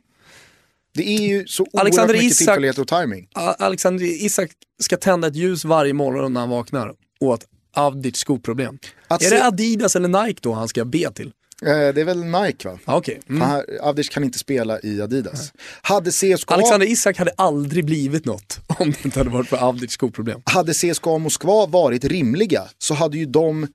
Det 0.93 1.07
är 1.09 1.21
ju 1.27 1.47
så 1.47 1.63
oerhört 1.63 1.81
Alexander 1.81 2.13
mycket 2.13 2.31
Isak- 2.31 2.37
tillfällighet 2.37 2.77
och 2.77 2.87
timing. 2.87 3.27
Alexander 3.33 4.05
Isak 4.05 4.51
ska 4.81 4.97
tända 4.97 5.27
ett 5.27 5.35
ljus 5.35 5.65
varje 5.65 5.93
morgon 5.93 6.33
när 6.33 6.39
han 6.41 6.49
vaknar 6.49 6.93
åt 7.19 7.45
Avdic 7.75 8.15
skoproblem. 8.17 8.79
Att 9.07 9.21
är 9.23 9.29
se- 9.29 9.35
det 9.35 9.43
Adidas 9.45 9.95
eller 9.95 10.23
Nike 10.25 10.39
då 10.43 10.53
han 10.53 10.67
ska 10.67 10.85
be 10.85 11.11
till? 11.11 11.31
Eh, 11.61 11.67
det 11.71 12.01
är 12.01 12.05
väl 12.05 12.23
Nike 12.25 12.67
va? 12.69 12.79
Ja, 12.85 12.95
Okej. 12.97 13.21
Mm. 13.29 13.41
Han, 13.41 13.63
Avdic 13.81 14.09
kan 14.09 14.23
inte 14.23 14.39
spela 14.39 14.79
i 14.83 15.01
Adidas. 15.01 15.51
Hade 15.81 16.11
CSKA, 16.11 16.53
Alexander 16.53 16.87
Isak 16.87 17.17
hade 17.17 17.31
aldrig 17.37 17.85
blivit 17.85 18.25
något 18.25 18.59
om 18.67 18.91
det 18.91 19.05
inte 19.05 19.19
hade 19.19 19.29
varit 19.29 19.47
för 19.47 19.57
Avdic 19.57 19.91
skoproblem. 19.91 20.41
hade 20.45 20.73
CSKA 20.73 21.17
Moskva 21.17 21.65
varit 21.65 22.05
rimliga 22.05 22.63
så 22.77 22.93
hade 22.93 23.17
ju 23.17 23.25
de 23.25 23.67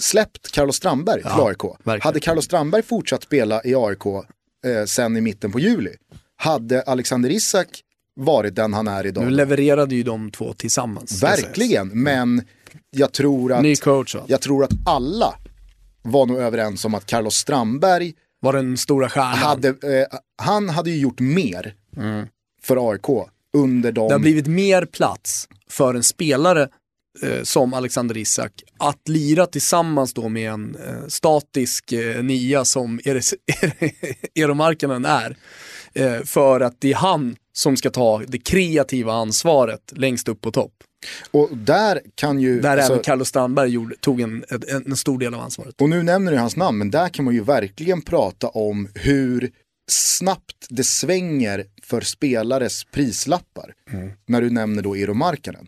släppt 0.00 0.52
Carlos 0.52 0.76
Strandberg 0.76 1.22
till 1.22 1.30
Ja, 1.36 1.48
AIK. 1.48 1.64
verkligen. 1.64 2.00
Hade 2.00 2.20
Carlos 2.20 2.44
Strandberg 2.44 2.82
fortsatt 2.82 3.22
spela 3.22 3.62
i 3.64 3.74
AIK 3.74 4.06
eh, 4.06 4.84
sen 4.86 5.16
i 5.16 5.20
mitten 5.20 5.52
på 5.52 5.60
juli, 5.60 5.94
hade 6.36 6.82
Alexander 6.82 7.30
Isak 7.30 7.68
varit 8.20 8.54
den 8.54 8.74
han 8.74 8.88
är 8.88 9.06
idag. 9.06 9.24
Nu 9.24 9.30
levererade 9.30 9.94
ju 9.94 10.02
de 10.02 10.30
två 10.30 10.52
tillsammans. 10.52 11.22
Verkligen, 11.22 11.88
men 11.88 12.42
jag 12.90 13.12
tror 13.12 13.52
att, 13.52 13.62
Ny 13.62 13.76
coach 13.76 14.14
va? 14.14 14.22
jag 14.26 14.40
tror 14.40 14.64
att 14.64 14.70
alla 14.86 15.34
var 16.02 16.26
nog 16.26 16.38
överens 16.38 16.84
om 16.84 16.94
att 16.94 17.06
Carlos 17.06 17.34
Strandberg 17.34 18.14
Var 18.40 18.52
den 18.52 18.76
stora 18.76 19.08
stjärnan. 19.08 19.38
hade, 19.38 19.68
eh, 19.68 20.06
han 20.42 20.68
hade 20.68 20.90
ju 20.90 20.96
gjort 20.98 21.20
mer 21.20 21.74
för 22.62 22.90
AIK 22.90 23.28
under 23.56 23.92
de... 23.92 24.08
Det 24.08 24.14
har 24.14 24.18
blivit 24.18 24.46
mer 24.46 24.84
plats 24.84 25.48
för 25.70 25.94
en 25.94 26.02
spelare 26.02 26.68
eh, 27.22 27.42
som 27.42 27.74
Alexander 27.74 28.16
Isak 28.16 28.52
att 28.78 29.08
lira 29.08 29.46
tillsammans 29.46 30.14
då 30.14 30.28
med 30.28 30.50
en 30.50 30.76
eh, 30.76 31.06
statisk 31.08 31.92
eh, 31.92 32.22
nia 32.22 32.64
som 32.64 33.00
Eero 34.34 34.54
Markkanen 34.54 35.04
är. 35.04 35.36
Eh, 35.94 36.22
för 36.22 36.60
att 36.60 36.76
det 36.80 36.92
är 36.92 36.96
han 36.96 37.36
som 37.52 37.76
ska 37.76 37.90
ta 37.90 38.22
det 38.28 38.38
kreativa 38.38 39.12
ansvaret 39.12 39.92
längst 39.96 40.28
upp 40.28 40.40
på 40.40 40.50
topp. 40.50 40.72
Och 41.30 41.48
där 41.52 42.00
kan 42.14 42.40
ju... 42.40 42.60
Där 42.60 42.76
alltså- 42.76 42.92
även 42.92 43.04
Carlos 43.04 43.28
Strandberg 43.28 43.70
gjorde, 43.70 43.96
tog 43.96 44.20
en, 44.20 44.44
en, 44.48 44.86
en 44.86 44.96
stor 44.96 45.18
del 45.18 45.34
av 45.34 45.40
ansvaret. 45.40 45.80
Och 45.80 45.88
nu 45.88 46.02
nämner 46.02 46.32
du 46.32 46.38
hans 46.38 46.56
namn, 46.56 46.78
men 46.78 46.90
där 46.90 47.08
kan 47.08 47.24
man 47.24 47.34
ju 47.34 47.40
verkligen 47.40 48.02
prata 48.02 48.48
om 48.48 48.88
hur 48.94 49.50
snabbt 49.90 50.66
det 50.68 50.84
svänger 50.84 51.64
för 51.82 52.00
spelares 52.00 52.84
prislappar. 52.84 53.74
När 54.26 54.40
du 54.40 54.50
nämner 54.50 54.82
då 54.82 54.94
Eero 54.94 55.14
Markkanen. 55.14 55.66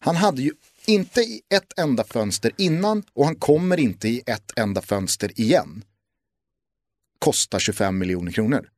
Han 0.00 0.16
hade 0.16 0.42
ju 0.42 0.50
inte 0.86 1.20
i 1.20 1.40
ett 1.54 1.78
enda 1.78 2.04
fönster 2.04 2.52
innan 2.58 3.02
och 3.14 3.24
han 3.24 3.36
kommer 3.36 3.80
inte 3.80 4.08
i 4.08 4.22
ett 4.26 4.52
enda 4.56 4.82
fönster 4.82 5.40
igen. 5.40 5.84
Kostar 7.18 7.58
25 7.58 7.98
miljoner 7.98 8.32
kronor. 8.32 8.68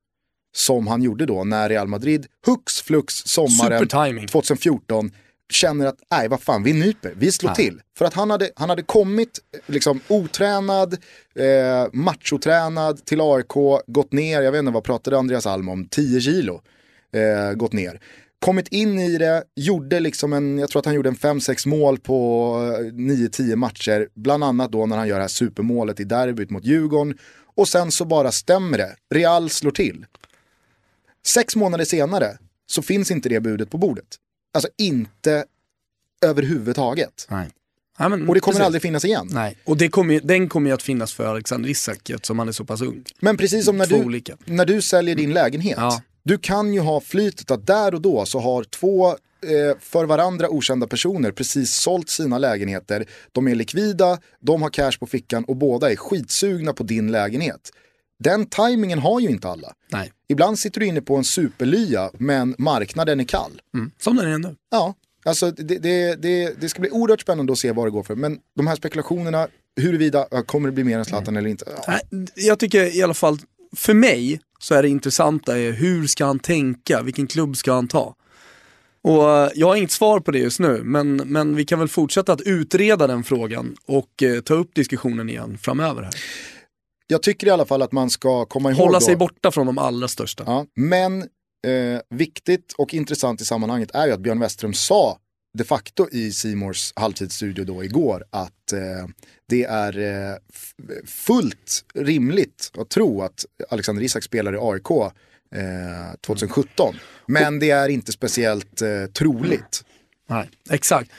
som 0.57 0.87
han 0.87 1.03
gjorde 1.03 1.27
då 1.27 1.45
när 1.45 1.69
Real 1.69 1.89
Madrid 1.89 2.27
hux 2.47 2.83
flux 2.83 3.15
sommaren 3.15 3.79
Supertiming. 3.81 4.27
2014 4.29 5.11
känner 5.53 5.87
att 5.87 5.99
nej 6.11 6.29
vad 6.29 6.41
fan 6.43 6.63
vi 6.63 6.73
nyper, 6.73 7.15
vi 7.17 7.33
slår 7.33 7.51
Ja. 7.51 7.55
till. 7.55 7.81
För 7.99 8.05
att 8.05 8.15
han 8.15 8.31
hade, 8.31 8.51
han 8.57 8.69
hade 8.71 8.83
kommit 8.83 9.39
liksom 9.67 10.01
otränad, 10.09 10.93
eh, 11.35 11.87
machotränad 11.93 13.05
till 13.05 13.21
AIK, 13.21 13.53
gått 13.87 14.13
ner, 14.13 14.43
jag 14.43 14.53
vet 14.53 14.59
inte 14.59 14.73
vad 14.73 14.85
pratade 14.85 15.19
Andreas 15.19 15.47
Alm 15.47 15.69
om, 15.69 15.85
10 15.89 16.21
kilo. 16.21 16.63
Eh, 17.13 17.55
gått 17.55 17.73
ner. 17.73 18.01
Kommit 18.41 18.69
in 18.69 18.99
i 18.99 19.19
det, 19.19 19.45
gjorde 19.57 20.01
liksom 20.01 20.33
en, 20.33 20.59
jag 20.59 20.71
tror 20.71 20.81
att 20.81 20.87
han 20.87 20.95
gjorde 20.95 21.09
en 21.09 21.17
5-6 21.17 21.69
mål 21.69 21.99
på 22.01 22.55
eh, 22.81 22.93
9-10 22.93 23.57
matcher. 23.57 24.09
Bland 24.15 24.45
annat 24.45 24.73
då 24.73 24.87
när 24.87 24.97
han 24.97 25.09
gör 25.09 25.17
det 25.17 25.23
här 25.23 25.29
supermålet 25.29 26.01
i 26.01 26.05
derbyt 26.05 26.51
mot 26.51 26.65
Djurgården. 26.65 27.19
Och 27.57 27.69
sen 27.69 27.91
så 27.93 28.05
bara 28.05 28.33
stämmer 28.33 28.79
det, 28.79 28.97
Real 29.15 29.51
slår 29.51 29.71
till. 29.71 30.07
Sex 31.27 31.57
månader 31.57 31.85
senare 31.85 32.39
så 32.67 32.83
finns 32.83 33.11
inte 33.11 33.29
det 33.29 33.41
budet 33.41 33.71
på 33.71 33.79
bordet. 33.79 34.07
Alltså 34.55 34.69
inte 34.79 35.45
överhuvudtaget. 36.25 37.27
Nej. 37.31 37.51
Ja, 37.99 38.09
men, 38.09 38.29
Och 38.29 38.35
det 38.35 38.41
kommer 38.41 38.53
precis. 38.55 38.67
aldrig 38.67 38.83
finnas 38.83 39.05
igen. 39.05 39.29
Nej, 39.33 39.57
och 39.65 39.77
det 39.77 39.89
kommer, 39.89 40.21
den 40.21 40.49
kommer 40.49 40.71
ju 40.71 40.75
att 40.75 40.83
finnas 40.83 41.13
för 41.13 41.27
Alexander 41.27 41.69
Isak 41.69 42.11
eftersom 42.11 42.39
han 42.39 42.49
är 42.49 42.53
så 42.53 42.65
pass 42.65 42.81
ung. 42.81 43.05
Men 43.21 43.37
precis 43.37 43.65
som 43.65 43.79
när 43.79 43.87
Två 43.87 43.97
du, 43.97 44.05
olika. 44.05 44.37
när 44.45 44.65
du 44.67 44.83
säljer 44.83 45.15
din 45.15 45.33
lägenhet. 45.33 45.77
Ja. 45.79 46.03
Du 46.25 46.39
kan 46.39 46.75
ju 46.75 46.81
ha 46.81 47.01
flytet 47.01 47.51
att 47.51 47.67
där 47.67 47.95
och 47.95 48.01
då 48.01 48.27
så 48.27 48.39
har 48.39 48.65
två 48.65 49.09
eh, 49.09 49.79
för 49.81 50.05
varandra 50.05 50.49
okända 50.49 50.87
personer 50.87 51.31
precis 51.33 51.75
sålt 51.75 52.09
sina 52.09 52.39
lägenheter. 52.39 53.07
De 53.33 53.49
är 53.49 53.55
likvida, 53.55 54.19
de 54.41 54.63
har 54.63 54.71
cash 54.71 54.93
på 55.01 55.07
fickan 55.07 55.45
och 55.45 55.57
båda 55.57 55.93
är 55.93 55.97
skitsugna 55.97 56.73
på 56.73 56.83
din 56.83 57.13
lägenhet. 57.13 57.71
Den 58.19 58.47
tajmingen 58.47 58.99
har 58.99 59.21
ju 59.21 59.29
inte 59.29 59.49
alla. 59.49 59.73
Nej, 59.93 60.13
Ibland 60.29 60.59
sitter 60.59 60.81
du 60.81 60.87
inne 60.87 61.01
på 61.01 61.17
en 61.17 61.25
superlya 61.25 62.11
men 62.19 62.55
marknaden 62.59 63.21
är 63.21 63.25
kall. 63.25 63.61
mm. 63.75 63.91
som 63.99 64.17
den 64.17 64.33
är 64.33 64.39
nu. 64.39 64.57
Ja, 64.71 64.95
alltså 65.25 65.51
det, 65.51 65.79
det, 65.79 66.15
det, 66.23 66.61
det 66.61 66.69
ska 66.69 66.81
bli 66.81 66.91
oerhört 66.91 67.21
spännande 67.21 67.53
att 67.53 67.59
se 67.59 67.73
vad 67.73 67.87
det 67.87 67.91
går 67.91 68.03
för. 68.03 68.15
Men 68.15 68.39
de 68.57 68.67
här 68.67 68.77
spekulationerna, 68.77 69.49
huruvida 69.81 70.27
kommer 70.47 70.69
det 70.69 70.73
bli 70.73 70.85
mer 70.85 70.99
än 70.99 71.05
Zlatan 71.05 71.37
eller 71.37 71.49
inte? 71.51 71.65
Ja. 71.87 72.01
Jag 72.35 72.59
tycker 72.59 72.97
i 72.97 73.03
alla 73.03 73.15
fall, 73.15 73.39
för 73.77 73.95
mig 73.95 74.41
så 74.59 74.75
är 74.75 74.83
det 74.83 74.89
intressanta 74.89 75.59
är 75.59 75.73
hur 75.73 76.07
ska 76.07 76.25
han 76.25 76.39
tänka, 76.39 77.03
vilken 77.03 77.27
klubb 77.27 77.57
ska 77.57 77.73
han 77.73 77.89
ta? 77.89 78.15
Och 79.03 79.31
eh, 79.31 79.51
jag 79.55 79.67
har 79.67 79.77
inget 79.77 79.91
svar 79.91 80.21
på 80.21 80.31
det 80.31 80.39
just 80.39 80.61
nu, 80.61 80.81
men, 80.85 81.17
men 81.17 81.57
vi 81.57 81.65
kan 81.65 81.79
väl 81.79 81.89
fortsätta 81.89 82.33
att 82.33 82.41
utreda 82.41 83.07
den 83.07 83.25
frågan 83.25 83.77
och 83.87 84.23
eh, 84.23 84.41
ta 84.41 84.55
upp 84.55 84.75
diskussionen 84.75 85.29
igen 85.29 85.59
framöver 85.59 86.03
här. 86.03 86.13
Jag 87.07 87.23
tycker 87.23 87.47
i 87.47 87.51
alla 87.51 87.67
fall 87.67 87.83
att 87.83 87.93
man 87.93 88.11
ska 88.11 88.45
komma 88.45 88.71
ihåg 88.71 88.79
Hålla 88.79 88.99
då, 88.99 89.05
sig 89.05 89.17
borta 89.17 89.51
från 89.51 89.67
de 89.67 89.79
allra 89.79 90.09
största. 90.09 90.45
Ja, 90.47 90.67
men 90.77 91.23
eh, 91.23 92.01
viktigt 92.11 92.75
och 92.79 92.95
intressant 92.95 93.41
i 93.41 93.45
sammanhanget 93.45 93.91
är 93.95 94.07
ju 94.07 94.13
att 94.13 94.21
Björn 94.21 94.41
Westström 94.41 94.75
sa 94.75 95.19
de 95.55 95.65
facto 95.65 96.09
i 96.13 96.33
Simors 96.33 96.93
halvtidsstudio 96.97 97.65
då 97.65 97.85
igår 97.85 98.25
att 98.31 98.73
eh, 98.73 99.07
det 99.49 99.65
är 99.65 99.99
eh, 99.99 100.37
fullt 101.07 101.85
rimligt 101.95 102.71
att 102.79 102.91
tro 102.91 103.23
att 103.23 103.45
Alexander 103.69 104.03
Isak 104.03 104.23
spelar 104.23 104.55
i 104.55 104.59
AIK 104.61 104.91
eh, 104.91 106.15
2017. 106.21 106.95
Men 107.27 107.59
det 107.59 107.71
är 107.71 107.89
inte 107.89 108.13
speciellt 108.13 108.83
eh, 108.83 109.07
troligt. 109.07 109.85
Nej, 110.29 110.51
exakt. 110.71 111.11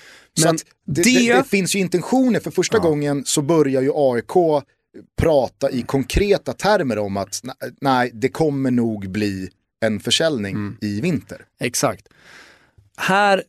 Men 0.43 0.55
det, 0.55 0.63
det, 0.85 1.03
det, 1.03 1.33
det 1.33 1.43
finns 1.43 1.75
ju 1.75 1.79
intentioner, 1.79 2.39
för 2.39 2.51
första 2.51 2.79
gången 2.79 3.25
så 3.25 3.41
börjar 3.41 3.81
ju 3.81 3.91
AIK 3.95 4.63
prata 5.17 5.71
i 5.71 5.81
konkreta 5.81 6.53
termer 6.53 6.97
om 6.97 7.17
att 7.17 7.41
nej, 7.81 8.11
det 8.13 8.29
kommer 8.29 8.71
nog 8.71 9.09
bli 9.09 9.49
en 9.85 9.99
försäljning 9.99 10.55
Mm. 10.55 10.77
i 10.81 11.01
vinter. 11.01 11.45
Exakt. 11.59 12.07
Här, 12.97 13.43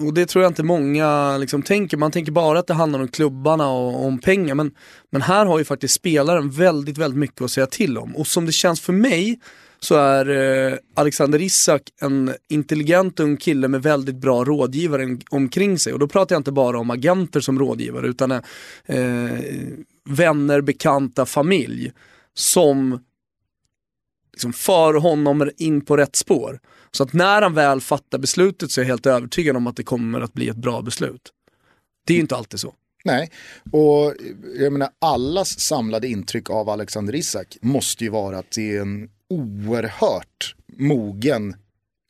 och 0.00 0.14
det 0.14 0.26
tror 0.26 0.42
jag 0.42 0.50
inte 0.50 0.62
många 0.62 1.38
liksom 1.38 1.62
tänker, 1.62 1.96
man 1.96 2.10
tänker 2.10 2.32
bara 2.32 2.58
att 2.58 2.66
det 2.66 2.74
handlar 2.74 3.00
om 3.00 3.08
klubbarna 3.08 3.68
och 3.68 4.04
om 4.04 4.18
pengar. 4.18 4.54
Men, 4.54 4.74
men 5.10 5.22
här 5.22 5.46
har 5.46 5.58
ju 5.58 5.64
faktiskt 5.64 5.94
spelaren 5.94 6.50
väldigt, 6.50 6.98
väldigt 6.98 7.18
mycket 7.18 7.42
att 7.42 7.50
säga 7.50 7.66
till 7.66 7.98
om. 7.98 8.16
Och 8.16 8.26
som 8.26 8.46
det 8.46 8.52
känns 8.52 8.80
för 8.80 8.92
mig 8.92 9.40
så 9.80 9.94
är 9.94 10.28
eh, 10.28 10.78
Alexander 10.94 11.42
Isak 11.42 11.82
en 12.00 12.34
intelligent 12.48 13.20
ung 13.20 13.36
kille 13.36 13.68
med 13.68 13.82
väldigt 13.82 14.16
bra 14.16 14.44
rådgivare 14.44 15.18
omkring 15.30 15.78
sig. 15.78 15.92
Och 15.92 15.98
då 15.98 16.08
pratar 16.08 16.34
jag 16.34 16.40
inte 16.40 16.52
bara 16.52 16.78
om 16.78 16.90
agenter 16.90 17.40
som 17.40 17.58
rådgivare 17.58 18.06
utan 18.06 18.30
eh, 18.30 18.40
eh 18.86 19.30
vänner, 20.04 20.60
bekanta, 20.60 21.26
familj 21.26 21.92
som 22.34 23.00
liksom 24.32 24.52
för 24.52 24.94
honom 24.94 25.50
in 25.56 25.84
på 25.84 25.96
rätt 25.96 26.16
spår. 26.16 26.60
Så 26.96 27.02
att 27.02 27.12
när 27.12 27.42
han 27.42 27.54
väl 27.54 27.80
fattar 27.80 28.18
beslutet 28.18 28.70
så 28.70 28.80
är 28.80 28.84
jag 28.84 28.88
helt 28.88 29.06
övertygad 29.06 29.56
om 29.56 29.66
att 29.66 29.76
det 29.76 29.82
kommer 29.82 30.20
att 30.20 30.32
bli 30.32 30.48
ett 30.48 30.56
bra 30.56 30.82
beslut. 30.82 31.30
Det 32.06 32.12
är 32.12 32.14
ju 32.14 32.20
inte 32.20 32.36
alltid 32.36 32.60
så. 32.60 32.74
Nej, 33.04 33.30
och 33.72 34.14
jag 34.58 34.72
menar 34.72 34.88
allas 34.98 35.60
samlade 35.60 36.08
intryck 36.08 36.50
av 36.50 36.68
Alexander 36.70 37.14
Isak 37.14 37.56
måste 37.62 38.04
ju 38.04 38.10
vara 38.10 38.38
att 38.38 38.50
det 38.50 38.76
är 38.76 38.80
en 38.80 39.08
oerhört 39.30 40.54
mogen 40.78 41.54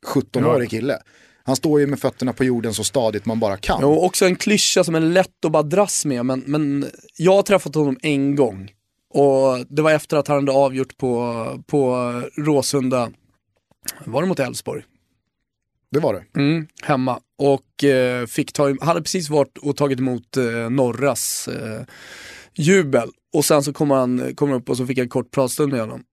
17-årig 0.05 0.69
kille. 0.69 0.99
Han 1.43 1.55
står 1.55 1.79
ju 1.79 1.87
med 1.87 1.99
fötterna 1.99 2.33
på 2.33 2.43
jorden 2.43 2.73
så 2.73 2.83
stadigt 2.83 3.25
man 3.25 3.39
bara 3.39 3.57
kan. 3.57 3.83
Och 3.83 4.03
också 4.03 4.25
en 4.25 4.35
klyscha 4.35 4.83
som 4.83 4.95
är 4.95 4.99
lätt 4.99 5.45
att 5.45 5.51
bara 5.51 5.63
dras 5.63 6.05
med, 6.05 6.25
men, 6.25 6.43
men 6.47 6.85
jag 7.17 7.35
har 7.35 7.43
träffat 7.43 7.75
honom 7.75 7.97
en 8.01 8.35
gång. 8.35 8.71
Och 9.13 9.65
det 9.69 9.81
var 9.81 9.91
efter 9.91 10.17
att 10.17 10.27
han 10.27 10.37
hade 10.37 10.51
avgjort 10.51 10.97
på, 10.97 11.45
på 11.67 12.11
Råsunda, 12.37 13.11
var 14.05 14.21
det 14.21 14.27
mot 14.27 14.39
Elfsborg? 14.39 14.83
Det 15.91 15.99
var 15.99 16.13
det. 16.13 16.39
Mm, 16.39 16.67
hemma. 16.81 17.19
Och 17.37 17.83
eh, 17.83 18.25
fick 18.25 18.53
ta, 18.53 18.75
hade 18.81 19.01
precis 19.01 19.29
varit 19.29 19.57
och 19.57 19.77
tagit 19.77 19.99
emot 19.99 20.37
eh, 20.37 20.69
Norras 20.69 21.47
eh, 21.47 21.81
jubel. 22.53 23.09
Och 23.33 23.45
sen 23.45 23.63
så 23.63 23.73
kom 23.73 23.91
han 23.91 24.35
kom 24.35 24.51
upp 24.51 24.69
och 24.69 24.77
så 24.77 24.87
fick 24.87 24.97
jag 24.97 25.03
en 25.03 25.09
kort 25.09 25.31
pratstund 25.31 25.71
med 25.71 25.81
honom. 25.81 26.03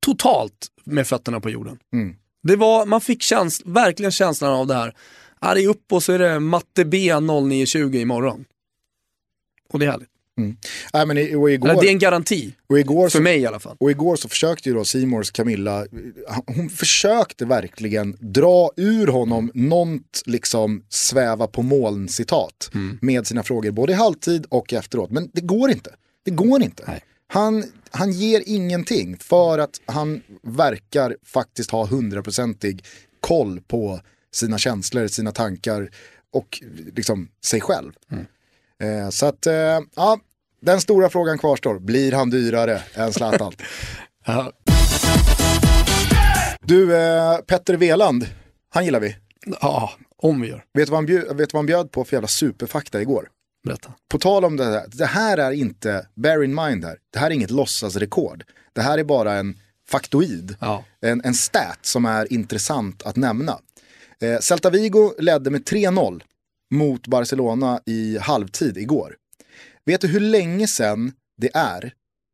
Totalt 0.00 0.68
med 0.84 1.06
fötterna 1.06 1.40
på 1.40 1.50
jorden. 1.50 1.78
Mm. 1.92 2.16
Det 2.42 2.56
var, 2.56 2.86
man 2.86 3.00
fick 3.00 3.22
käns 3.22 3.62
verkligen 3.64 4.12
känslan 4.12 4.52
av 4.52 4.66
det 4.66 4.74
här. 4.74 4.94
Ja, 5.40 5.54
det 5.54 5.62
är 5.62 5.68
upp 5.68 5.92
och 5.92 6.02
så 6.02 6.12
är 6.12 6.18
det 6.18 6.40
matte 6.40 6.84
B 6.84 7.12
09.20 7.12 7.96
imorgon. 7.96 8.44
Och 9.72 9.78
det 9.78 9.86
är 9.86 9.90
härligt. 9.90 10.10
Nej, 10.92 11.06
men 11.06 11.18
igår, 11.18 11.48
Eller 11.50 11.80
det 11.80 11.86
är 11.88 11.92
en 11.92 11.98
garanti, 11.98 12.54
igår 12.78 13.08
för 13.08 13.18
så, 13.18 13.22
mig 13.22 13.38
i 13.38 13.46
alla 13.46 13.58
fall. 13.58 13.76
och 13.80 13.90
igår 13.90 14.16
så 14.16 14.28
försökte 14.28 14.68
ju 14.68 14.74
då 14.74 14.84
Simors 14.84 15.30
Camilla, 15.30 15.86
hon 16.46 16.70
försökte 16.70 17.44
verkligen 17.44 18.16
dra 18.20 18.70
ur 18.76 19.06
honom 19.06 19.50
något 19.54 20.22
liksom 20.26 20.82
sväva 20.88 21.46
på 21.46 21.62
moln 21.62 22.08
citat 22.08 22.70
Mm. 22.74 22.98
med 23.02 23.26
sina 23.26 23.42
frågor 23.42 23.70
både 23.70 23.92
i 23.92 23.96
halvtid 23.96 24.46
och 24.48 24.72
efteråt. 24.72 25.10
Men 25.10 25.30
det 25.32 25.40
går 25.40 25.70
inte. 25.70 25.94
Det 26.24 26.30
går 26.30 26.62
inte. 26.62 26.84
Nej. 26.86 27.04
Han, 27.26 27.64
han 27.90 28.12
ger 28.12 28.42
ingenting 28.46 29.16
för 29.16 29.58
att 29.58 29.80
han 29.86 30.22
verkar 30.42 31.16
faktiskt 31.24 31.70
ha 31.70 31.86
hundraprocentig 31.86 32.84
koll 33.20 33.60
på 33.60 34.00
sina 34.34 34.58
känslor, 34.58 35.06
sina 35.06 35.32
tankar 35.32 35.90
och 36.32 36.62
liksom 36.94 37.28
sig 37.44 37.60
själv. 37.60 37.92
Eh, 38.80 39.08
så 39.10 39.26
att, 39.26 39.46
eh, 39.46 39.54
ja, 39.96 40.18
den 40.62 40.80
stora 40.80 41.10
frågan 41.10 41.38
kvarstår. 41.38 41.78
Blir 41.78 42.12
han 42.12 42.30
dyrare 42.30 42.82
än 42.94 43.12
Zlatan? 43.12 43.52
Ja. 44.26 44.52
du, 46.60 46.96
eh, 46.96 47.36
Petter 47.38 47.74
Veland, 47.74 48.26
han 48.68 48.84
gillar 48.84 49.00
vi. 49.00 49.16
ja, 49.60 49.90
om 50.16 50.40
vi 50.40 50.48
gör. 50.48 50.64
Vet 50.74 50.86
du 50.86 50.90
vad 50.90 50.98
han 50.98 51.06
bjöd, 51.06 51.36
vet 51.36 51.52
vad 51.52 51.58
han 51.58 51.66
bjöd 51.66 51.92
på 51.92 52.04
för 52.04 52.16
jävla 52.16 52.28
superfakta 52.28 53.00
igår? 53.02 53.28
Berätta. 53.64 53.92
På 54.10 54.18
tal 54.18 54.44
om 54.44 54.56
det 54.56 54.64
här, 54.64 54.84
det 54.88 55.06
här 55.06 55.38
är 55.38 55.50
inte, 55.50 56.06
bear 56.14 56.42
in 56.44 56.54
mind 56.54 56.84
här, 56.84 56.96
det 57.12 57.18
här 57.18 57.26
är 57.26 57.30
inget 57.34 57.50
låtsasrekord. 57.50 58.44
Det 58.72 58.80
här 58.82 58.98
är 58.98 59.04
bara 59.04 59.32
en 59.34 59.58
faktoid, 59.88 60.56
Ja. 60.60 60.84
en, 61.00 61.20
en 61.24 61.34
stat 61.34 61.78
som 61.82 62.04
är 62.04 62.32
intressant 62.32 63.02
att 63.02 63.16
nämna. 63.16 63.58
Eh, 64.20 64.38
Celta 64.38 64.70
Vigo 64.70 65.12
ledde 65.18 65.50
med 65.50 65.64
3-0 65.64 66.22
mot 66.70 67.06
Barcelona 67.06 67.80
i 67.86 68.18
halvtid 68.18 68.78
igår. 68.78 69.16
Vet 69.84 70.00
du 70.00 70.08
hur 70.08 70.20
länge 70.20 70.66
sedan 70.66 71.12
det 71.36 71.50
är 71.54 71.92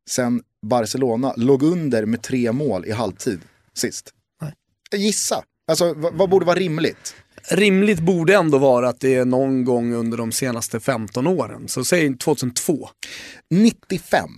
sen 0.09 0.41
Barcelona 0.65 1.33
låg 1.37 1.63
under 1.63 2.05
med 2.05 2.21
tre 2.21 2.51
mål 2.51 2.85
i 2.85 2.91
halvtid 2.91 3.39
sist? 3.73 4.13
Nej. 4.41 4.53
Gissa, 4.91 5.43
alltså 5.67 5.93
vad, 5.93 6.29
borde 6.29 6.45
vara 6.45 6.59
rimligt? 6.59 7.15
Rimligt 7.49 7.99
borde 7.99 8.35
ändå 8.35 8.57
vara 8.57 8.89
att 8.89 8.99
det 8.99 9.15
är 9.15 9.25
någon 9.25 9.65
gång 9.65 9.93
under 9.93 10.17
de 10.17 10.31
senaste 10.31 10.79
15 10.79 11.27
åren. 11.27 11.67
Så 11.67 11.83
säg 11.83 12.17
2002. 12.17 12.89
95. 13.49 14.29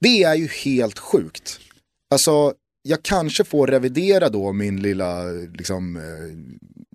Det 0.00 0.22
är 0.22 0.34
ju 0.34 0.46
helt 0.46 0.98
sjukt. 0.98 1.60
Alltså, 2.10 2.54
jag 2.86 3.02
kanske 3.02 3.44
får 3.44 3.66
revidera 3.66 4.28
då 4.28 4.52
min 4.52 4.82
lilla 4.82 5.24
liksom, 5.54 5.96
eh, 5.96 6.02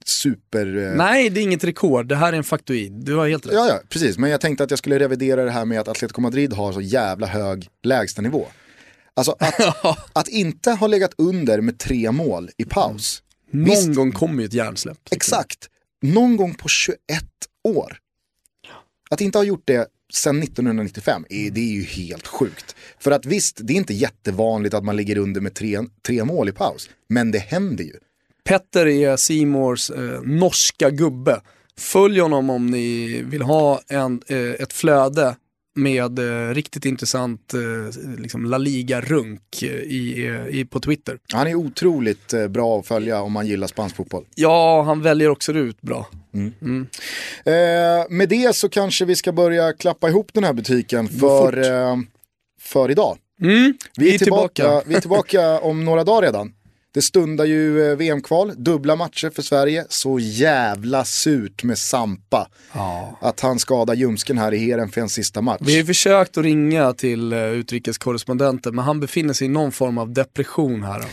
super... 0.05 0.77
eh, 0.77 0.95
Nej, 0.95 1.29
det 1.29 1.39
är 1.39 1.41
inget 1.41 1.63
rekord. 1.63 2.07
Det 2.07 2.15
här 2.15 2.33
är 2.33 2.37
en 2.37 2.43
faktoid. 2.43 2.91
Du 3.05 3.15
har 3.15 3.27
helt 3.27 3.45
rätt. 3.45 3.53
Ja, 3.53 3.67
ja, 3.67 3.79
precis. 3.89 4.17
Men 4.17 4.29
jag 4.29 4.41
tänkte 4.41 4.63
att 4.63 4.69
jag 4.69 4.77
skulle 4.77 4.99
revidera 4.99 5.45
det 5.45 5.51
här 5.51 5.65
med 5.65 5.79
att 5.79 5.87
Atletico 5.87 6.21
Madrid 6.21 6.53
har 6.53 6.71
så 6.73 6.81
jävla 6.81 7.27
hög 7.27 7.67
lägstanivå. 7.83 8.47
Alltså 9.13 9.35
att, 9.39 10.07
att 10.13 10.27
inte 10.27 10.71
ha 10.71 10.87
legat 10.87 11.11
under 11.17 11.61
med 11.61 11.79
tre 11.79 12.11
mål 12.11 12.49
i 12.57 12.65
paus. 12.65 13.23
Någon 13.51 13.65
Visst. 13.65 13.95
gång 13.95 14.11
kommer 14.11 14.39
ju 14.41 14.45
ett 14.45 14.53
hjärnsläpp. 14.53 14.97
Exakt. 15.11 15.67
Någon 16.01 16.37
gång 16.37 16.53
på 16.55 16.67
21 16.67 16.97
år. 17.63 17.97
Att 19.09 19.21
inte 19.21 19.37
ha 19.37 19.43
gjort 19.45 19.63
det 19.65 19.87
sedan 20.13 20.43
1995, 20.43 21.25
är, 21.29 21.51
det 21.51 21.59
är 21.59 21.73
ju 21.73 21.83
helt 21.83 22.27
sjukt. 22.27 22.75
För 22.99 23.11
att 23.11 23.25
visst, 23.25 23.59
det 23.63 23.73
är 23.73 23.77
inte 23.77 23.93
jättevanligt 23.93 24.73
att 24.73 24.83
man 24.83 24.95
ligger 24.95 25.17
under 25.17 25.41
med 25.41 25.53
tre, 25.53 25.79
tre 26.07 26.23
mål 26.23 26.49
i 26.49 26.51
paus. 26.51 26.89
Men 27.09 27.31
det 27.31 27.39
händer 27.39 27.83
ju. 27.83 27.93
Petter 28.43 28.87
är 28.87 29.17
Simors 29.17 29.91
eh, 29.91 30.21
norska 30.21 30.89
gubbe. 30.89 31.41
Följ 31.77 32.19
honom 32.19 32.49
om 32.49 32.67
ni 32.67 33.21
vill 33.23 33.41
ha 33.41 33.81
en, 33.87 34.21
eh, 34.27 34.37
ett 34.37 34.73
flöde 34.73 35.35
med 35.75 36.19
eh, 36.19 36.53
riktigt 36.53 36.85
intressant 36.85 37.53
eh, 37.53 38.19
liksom 38.19 38.45
La 38.45 38.57
Liga-runk 38.57 39.63
eh, 39.63 39.69
i, 39.69 40.27
eh, 40.27 40.59
i, 40.59 40.65
på 40.65 40.79
Twitter. 40.79 41.17
Han 41.33 41.47
är 41.47 41.55
otroligt 41.55 42.33
eh, 42.33 42.47
bra 42.47 42.79
att 42.79 42.87
följa 42.87 43.21
om 43.21 43.31
man 43.31 43.47
gillar 43.47 43.67
spansk 43.67 43.95
fotboll. 43.95 44.25
Ja, 44.35 44.83
han 44.83 45.01
väljer 45.01 45.29
också 45.29 45.51
ut 45.51 45.81
bra. 45.81 46.07
Eh, 47.45 48.05
med 48.09 48.29
det 48.29 48.55
så 48.55 48.69
kanske 48.69 49.05
vi 49.05 49.15
ska 49.15 49.31
börja 49.31 49.73
klappa 49.73 50.09
ihop 50.09 50.29
den 50.33 50.43
här 50.43 50.53
butiken 50.53 51.07
för, 51.07 51.57
eh, 51.71 51.97
för 52.61 52.91
idag. 52.91 53.17
Mm, 53.41 53.73
Vi 53.97 54.15
är, 54.15 54.17
tillbaka, 54.17 54.81
vi 54.85 54.95
är 54.95 55.01
tillbaka 55.01 55.59
om 55.59 55.85
några 55.85 56.03
dagar 56.03 56.21
redan. 56.21 56.53
Det 56.93 57.01
stundar 57.01 57.45
ju 57.45 57.89
eh, 57.91 57.95
VM-kval, 57.97 58.53
dubbla 58.57 58.95
matcher 58.95 59.29
för 59.29 59.41
Sverige. 59.41 59.85
Så 59.89 60.19
jävla 60.19 61.05
surt 61.05 61.63
med 61.63 61.77
Sampa. 61.77 62.47
Ja. 62.73 63.17
Att 63.21 63.39
han 63.39 63.59
skadar 63.59 63.93
ljumsken 63.93 64.37
här 64.37 64.53
i 64.53 64.57
Heren 64.57 64.89
för 64.89 65.01
en 65.01 65.09
sista 65.09 65.41
match. 65.41 65.61
Vi 65.61 65.77
har 65.77 65.85
försökt 65.85 66.37
att 66.37 66.43
ringa 66.43 66.93
till 66.93 67.33
uh, 67.33 67.39
utrikeskorrespondenten 67.39 68.75
men 68.75 68.85
han 68.85 68.99
befinner 68.99 69.33
sig 69.33 69.45
i 69.45 69.49
någon 69.49 69.71
form 69.71 69.97
av 69.97 70.13
depression 70.13 70.83
här. 70.83 71.05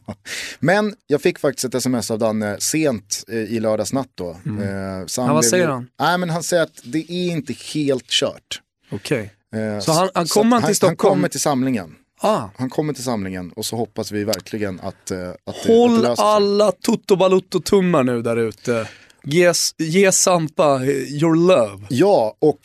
Men 0.58 0.94
jag 1.06 1.22
fick 1.22 1.38
faktiskt 1.38 1.64
ett 1.64 1.74
sms 1.74 2.10
av 2.10 2.18
Danne 2.18 2.56
sent 2.60 3.24
eh, 3.28 3.36
i 3.38 3.60
lördags 3.60 3.92
natt 3.92 4.08
då. 4.14 4.30
Eh, 4.30 4.36
Mm. 4.46 5.06
Ja, 5.16 5.32
vad 5.32 5.44
säger 5.44 5.64
ju- 5.64 5.70
han? 5.70 5.88
Nej 6.00 6.18
men 6.18 6.30
han 6.30 6.42
säger 6.42 6.62
att 6.62 6.80
det 6.84 6.98
är 7.12 7.30
inte 7.30 7.52
helt 7.74 8.06
kört. 8.08 8.60
Okej. 8.90 9.32
Eh, 9.54 9.80
Så 9.80 9.92
han- 9.92 10.08
han 10.14 10.26
kommer 10.26 10.50
han 10.50 10.60
till 10.62 10.66
Han 10.66 10.74
Stockholm? 10.74 10.96
kommer 11.14 11.28
till 11.28 11.40
samlingen. 11.40 11.94
Ah. 12.20 12.48
Han 12.56 12.70
kommer 12.70 12.92
till 12.92 13.04
samlingen 13.04 13.52
och 13.52 13.66
så 13.66 13.76
hoppas 13.76 14.12
vi 14.12 14.24
verkligen 14.24 14.80
att, 14.80 15.10
eh, 15.10 15.18
att, 15.28 15.34
det, 15.34 15.36
att 15.46 15.62
det 15.66 15.72
Håll 15.72 15.94
löser 16.02 16.14
sig. 16.16 16.24
alla 16.24 16.72
Toto 16.72 17.16
Balutto-tummar 17.16 18.02
nu 18.04 18.22
där 18.22 18.36
ute. 18.36 18.88
Ge, 19.24 19.52
ge 19.78 20.12
Sampa 20.12 20.74
eh, 20.84 20.88
your 20.90 21.36
love. 21.36 21.86
Ja, 21.88 22.36
och 22.38 22.60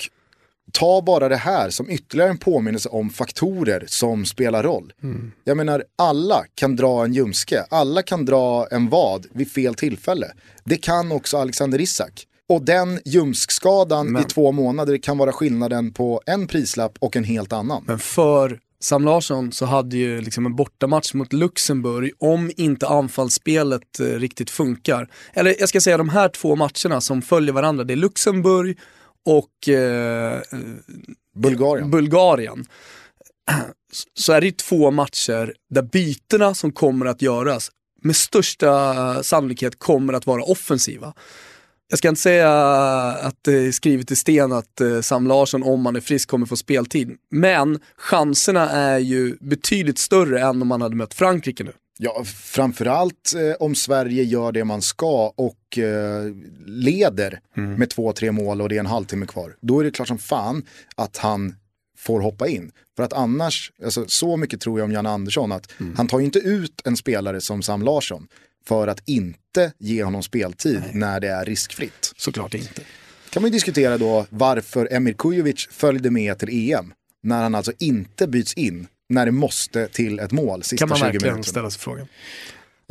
ta 0.72 1.02
bara 1.02 1.30
det 1.30 1.36
här 1.36 1.70
som 1.70 1.90
ytterligare 1.90 2.30
en 2.30 2.38
påminnelse 2.38 2.90
om 2.90 3.10
faktorer 3.10 3.84
som 3.88 4.26
spelar 4.26 4.64
roll. 4.64 4.94
Mm. 5.04 5.32
Jag 5.44 5.58
menar, 5.58 5.84
alla 5.98 6.44
kan 6.56 6.76
dra 6.76 7.04
en 7.04 7.14
ljumske, 7.14 7.66
alla 7.70 8.02
kan 8.02 8.26
dra 8.26 8.68
en 8.72 8.90
vad 8.90 9.26
vid 9.34 9.52
fel 9.52 9.76
tillfälle. 9.76 10.32
Det 10.64 10.78
kan 10.78 11.12
också 11.12 11.38
Alexander 11.38 11.82
Isak. 11.82 12.28
Och 12.50 12.62
den 12.62 13.00
ljumskskadan 13.06 14.12
Men- 14.12 14.22
i 14.22 14.26
två 14.26 14.52
månader 14.52 14.98
kan 14.98 15.18
vara 15.18 15.32
skillnaden 15.32 15.94
på 15.94 16.22
en 16.26 16.48
prislapp 16.48 16.98
och 17.00 17.16
en 17.16 17.24
helt 17.24 17.54
annan. 17.54 17.84
Men 17.88 18.00
för 18.00 18.60
Sam 18.82 19.06
Larsson 19.06 19.52
så 19.52 19.66
hade 19.66 19.98
ju 19.98 20.22
liksom 20.22 20.46
en 20.46 20.56
bortamatch 20.56 21.14
mot 21.14 21.34
Luxemburg 21.34 22.12
om 22.20 22.52
inte 22.58 22.88
anfallsspelet 22.88 24.00
eh, 24.00 24.06
riktigt 24.06 24.50
funkar. 24.50 25.08
Eller 25.34 25.56
jag 25.60 25.70
ska 25.70 25.82
säga 25.82 25.98
de 25.98 26.10
här 26.10 26.30
två 26.30 26.56
matcherna 26.56 27.02
som 27.02 27.22
följer 27.22 27.54
varandra, 27.54 27.84
det 27.84 27.94
är 27.94 27.98
Luxemburg 27.98 28.80
och 29.26 29.70
eh, 29.70 30.42
Bulgarien. 31.36 31.92
Bulgarien. 31.92 32.66
Så 34.14 34.34
är 34.34 34.42
det 34.42 34.58
två 34.58 34.92
matcher 34.92 35.54
där 35.70 35.82
bytena 35.82 36.54
som 36.54 36.72
kommer 36.72 37.06
att 37.06 37.22
göras 37.22 37.72
med 38.02 38.16
största 38.16 39.24
sannolikhet 39.24 39.80
kommer 39.80 40.14
att 40.14 40.26
vara 40.26 40.44
offensiva. 40.44 41.14
Jag 41.92 41.98
ska 41.98 42.10
inte 42.10 42.22
säga 42.22 42.52
att 43.22 43.36
det 43.42 43.54
är 43.54 43.72
skrivet 43.72 44.12
i 44.12 44.16
sten 44.16 44.52
att 44.52 44.82
eh, 44.82 45.02
Sam 45.02 45.28
Larsson, 45.28 45.64
om 45.64 45.86
han 45.86 45.96
är 45.96 46.00
frisk, 46.00 46.30
kommer 46.30 46.46
få 46.46 46.58
speltid. 46.58 47.18
Men 47.32 47.80
chanserna 47.96 48.70
är 48.70 49.00
ju 49.00 49.38
betydligt 49.40 49.98
större 49.98 50.42
än 50.42 50.62
om 50.62 50.68
man 50.68 50.82
hade 50.82 50.96
mött 50.96 51.14
Frankrike 51.14 51.64
nu. 51.64 51.72
Ja, 52.00 52.24
framförallt 52.26 53.34
eh, 53.36 53.56
om 53.60 53.76
Sverige 53.76 54.24
gör 54.24 54.52
det 54.52 54.64
man 54.64 54.82
ska 54.82 55.34
och 55.36 55.78
eh, 55.78 56.32
leder 56.66 57.40
med 57.56 57.90
två, 57.90 58.14
tre 58.14 58.32
mål 58.32 58.62
och 58.62 58.70
det 58.70 58.76
är 58.76 58.80
en 58.80 58.86
halvtimme 58.86 59.26
kvar. 59.26 59.56
Då 59.62 59.80
är 59.80 59.84
det 59.84 59.92
klart 59.92 60.08
som 60.08 60.18
fan 60.18 60.66
att 60.96 61.18
han 61.18 61.56
får 61.98 62.22
hoppa 62.22 62.48
in. 62.48 62.72
För 62.96 63.04
att 63.04 63.14
annars, 63.14 63.72
alltså, 63.84 64.06
så 64.08 64.38
mycket 64.38 64.62
tror 64.62 64.80
jag 64.80 64.86
om 64.86 64.92
Jan 64.92 65.06
Andersson 65.06 65.52
att 65.52 65.72
han 65.96 66.08
tar 66.08 66.20
ju 66.20 66.26
inte 66.26 66.40
ut 66.40 66.82
en 66.86 66.98
spelare 66.98 67.42
som 67.42 67.62
Sam 67.62 67.82
Larsson 67.82 68.28
för 68.68 68.88
att 68.88 69.02
inte 69.10 69.74
ge 69.78 70.04
honom 70.04 70.24
speltid 70.24 70.82
när 70.94 71.20
det 71.20 71.28
är 71.28 71.46
riskfritt. 71.46 72.14
Såklart 72.18 72.54
inte. 72.54 72.82
Kan 73.30 73.42
man 73.42 73.50
ju 73.50 73.54
diskutera 73.54 73.98
då 73.98 74.26
varför 74.30 74.88
Emir 74.94 75.14
Kujovic 75.14 75.68
följde 75.72 76.12
med 76.12 76.40
till 76.40 76.72
EM 76.72 76.94
när 77.24 77.44
han 77.44 77.56
alltså 77.56 77.72
inte 77.80 78.28
byts 78.28 78.54
in 78.54 78.88
när 79.10 79.26
det 79.26 79.32
måste 79.32 79.88
till 79.88 80.20
ett 80.20 80.32
mål 80.32 80.64
sista 80.64 80.78
Kan 80.78 80.90
man 80.90 80.98
20 80.98 81.04
verkligen 81.04 81.24
minuterna. 81.24 81.44
ställa 81.44 81.70
sig 81.70 81.80
frågan. 81.82 82.08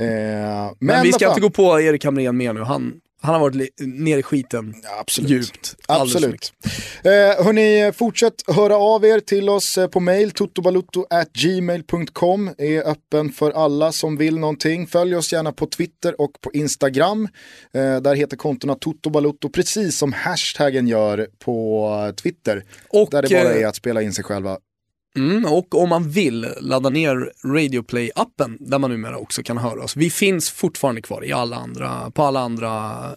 Eh, 0.01 0.07
men 0.07 0.75
Men, 0.79 1.03
vi 1.03 1.13
ska 1.13 1.29
inte 1.29 1.41
gå 1.41 1.51
på 1.51 1.81
Erik 1.81 2.05
Hamrén 2.05 2.37
mer 2.37 2.53
nu. 2.53 2.61
Han, 2.61 3.01
han 3.23 3.35
har 3.35 3.41
varit 3.41 3.81
ner 3.81 4.19
i 4.19 4.23
skiten 4.23 4.75
absolut. 4.99 5.31
djupt. 5.31 5.77
Absolut. 5.89 6.53
Eh, 7.05 7.45
hörni, 7.45 7.93
fortsätt 7.93 8.35
höra 8.47 8.77
av 8.77 9.05
er 9.05 9.21
till 9.21 9.49
oss 9.49 9.79
eh, 9.79 9.87
på 9.87 10.01
mail. 10.01 10.31
totobalutto@gmail.com 10.31 12.51
är 12.59 12.89
öppen 12.89 13.33
för 13.33 13.51
alla 13.51 13.93
som 13.93 14.17
vill 14.17 14.39
någonting. 14.39 14.87
Följ 14.87 15.17
oss 15.17 15.33
gärna 15.33 15.53
på 15.53 15.67
Twitter 15.67 16.21
och 16.21 16.33
på 16.41 16.53
Instagram. 16.53 17.29
Eh, 17.75 17.97
där 17.97 18.15
heter 18.15 18.37
kontona 18.37 18.75
totobalutto 18.75 19.49
precis 19.49 19.99
som 19.99 20.13
hashtaggen 20.13 20.89
gör 20.89 21.29
på 21.39 22.13
Twitter. 22.23 22.65
Och, 22.89 23.09
där 23.11 23.23
det 23.23 23.29
bara 23.29 23.55
eh, 23.55 23.63
är 23.63 23.67
att 23.67 23.77
spela 23.77 24.03
in 24.03 24.13
sig 24.13 24.25
själva. 24.25 24.59
Mm, 25.16 25.45
och 25.45 25.74
om 25.74 25.89
man 25.89 26.11
vill 26.11 26.47
ladda 26.61 26.89
ner 26.89 27.32
Radioplay-appen 27.45 28.57
där 28.61 28.78
man 28.78 28.91
numera 28.91 29.19
också 29.19 29.43
kan 29.43 29.59
höra 29.59 29.82
oss. 29.85 29.97
Vi 29.97 30.11
finns 30.11 30.51
fortfarande 30.51 31.03
kvar 31.03 31.24
i 31.24 31.32
alla 31.32 31.57
andra, 31.57 32.11
på 32.11 32.23
alla 32.23 32.41
andra 32.41 32.70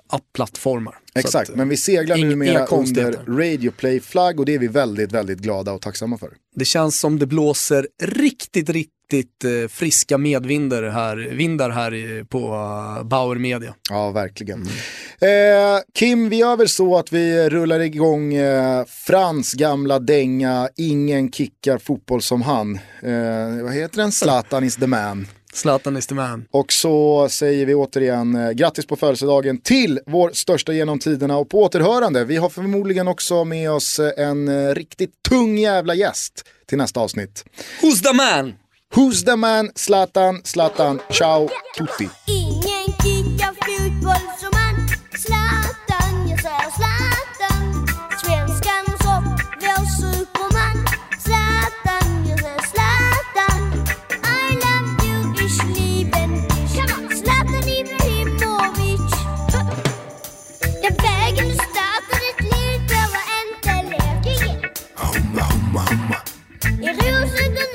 app-plattformar. 0.07 0.95
Exakt, 1.15 1.49
att, 1.49 1.55
men 1.55 1.69
vi 1.69 1.77
seglar 1.77 2.17
numera 2.17 2.53
under 2.53 2.65
konstigheter. 2.65 3.25
Radio 3.27 3.71
Play-flagg 3.71 4.39
och 4.39 4.45
det 4.45 4.53
är 4.53 4.59
vi 4.59 4.67
väldigt, 4.67 5.11
väldigt 5.11 5.39
glada 5.39 5.71
och 5.71 5.81
tacksamma 5.81 6.17
för. 6.17 6.29
Det 6.55 6.65
känns 6.65 6.99
som 6.99 7.19
det 7.19 7.25
blåser 7.25 7.87
riktigt, 8.03 8.69
riktigt 9.13 9.43
eh, 9.43 9.67
friska 9.69 10.17
medvindar 10.17 10.83
här, 10.83 11.15
vindar 11.15 11.69
här 11.69 12.23
på 12.23 12.39
uh, 12.39 13.03
Bauer 13.03 13.35
Media. 13.35 13.73
Ja, 13.89 14.11
verkligen. 14.11 14.61
Eh, 15.21 15.79
Kim, 15.93 16.29
vi 16.29 16.35
gör 16.35 16.57
väl 16.57 16.69
så 16.69 16.97
att 16.97 17.11
vi 17.11 17.49
rullar 17.49 17.79
igång 17.79 18.33
eh, 18.33 18.85
Frans 18.85 19.53
gamla 19.53 19.99
dänga 19.99 20.69
Ingen 20.75 21.31
kickar 21.31 21.77
fotboll 21.77 22.21
som 22.21 22.41
han. 22.41 22.75
Eh, 23.01 23.63
vad 23.63 23.73
heter 23.73 23.97
den? 23.97 24.11
Zlatan 24.11 24.63
is 24.63 24.75
the 24.75 24.87
man. 24.87 25.27
Zlatan 25.53 25.97
is 25.97 26.07
the 26.07 26.15
man. 26.15 26.45
Och 26.51 26.73
så 26.73 27.27
säger 27.29 27.65
vi 27.65 27.75
återigen 27.75 28.35
eh, 28.35 28.51
grattis 28.51 28.85
på 28.85 28.95
födelsedagen 28.95 29.57
till 29.61 29.99
vår 30.05 30.31
största 30.33 30.73
genom 30.73 30.99
tiderna 30.99 31.37
och 31.37 31.49
på 31.49 31.61
återhörande. 31.63 32.25
Vi 32.25 32.37
har 32.37 32.49
förmodligen 32.49 33.07
också 33.07 33.43
med 33.43 33.71
oss 33.71 33.99
eh, 33.99 34.27
en 34.27 34.47
eh, 34.47 34.75
riktigt 34.75 35.23
tung 35.29 35.57
jävla 35.57 35.93
gäst 35.95 36.45
till 36.67 36.77
nästa 36.77 36.99
avsnitt. 36.99 37.45
Who's 37.81 38.03
the 38.03 38.13
man? 38.13 38.53
Who's 38.95 39.23
the 39.23 39.35
man? 39.35 39.71
Zlatan, 39.75 40.43
Zlatan, 40.43 41.01
ciao 41.09 41.49
tutti. 41.75 42.09
Ingen 42.27 42.93
kickar 43.01 43.53
fotboll 43.65 44.25
som 44.39 44.53
han 44.53 44.87
Zlatan, 45.17 46.29
jag 46.29 46.41
säger 46.41 46.69
Zlatan. 46.77 47.87
Svenskans 48.21 49.01
hopp, 49.05 49.25
vår 49.61 49.85
superman 49.99 50.77
Zlatan, 51.25 52.07
jag 52.29 52.39
säger 52.39 52.61
Zlatan. 52.71 53.61
I 54.23 54.53
love 54.63 54.89
you, 55.07 55.45
ich 55.45 55.57
lieben 55.77 56.31
dich 56.47 56.73
Zlatan 57.21 57.67
Ibrahimovic 57.79 59.11
Den 60.81 60.95
vägen 61.05 61.47
du 61.49 61.55
startade 61.55 62.19
ditt 62.27 62.41
liv 62.53 62.77
behöver 62.87 63.23
inte 63.41 63.73
leka 63.91 64.31
I 66.81 66.89
Rosengård 66.89 67.72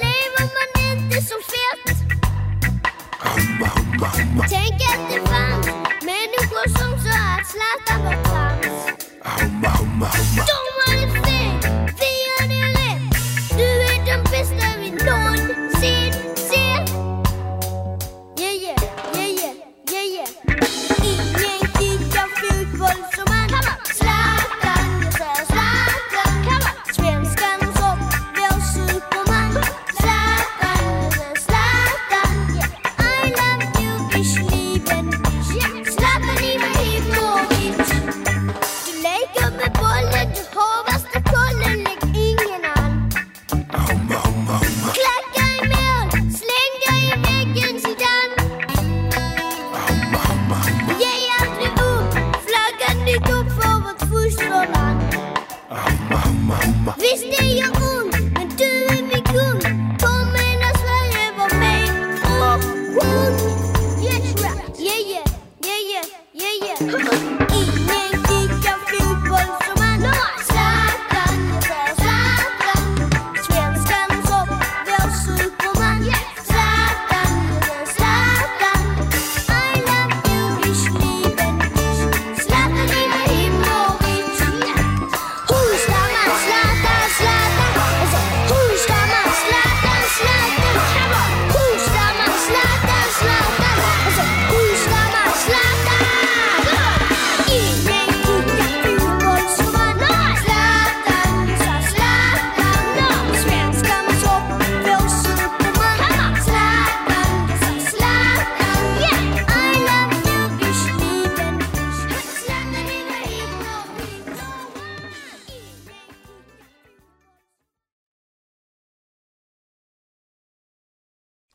Tänk 4.01 4.75
att 4.75 5.11
det 5.11 5.21
fanns 5.29 5.67
människor 6.03 6.69
som 6.69 6.99
sa 7.03 7.19
att 7.19 7.47
Zlatan 7.47 8.05
var 8.05 8.23
trams. 8.25 8.79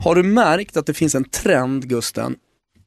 Har 0.04 0.16
du 0.16 0.24
märkt 0.24 0.78
att 0.78 0.86
det 0.86 0.94
finns 0.94 1.16
en 1.16 1.24
trend, 1.24 1.90
Gusten, 1.90 2.36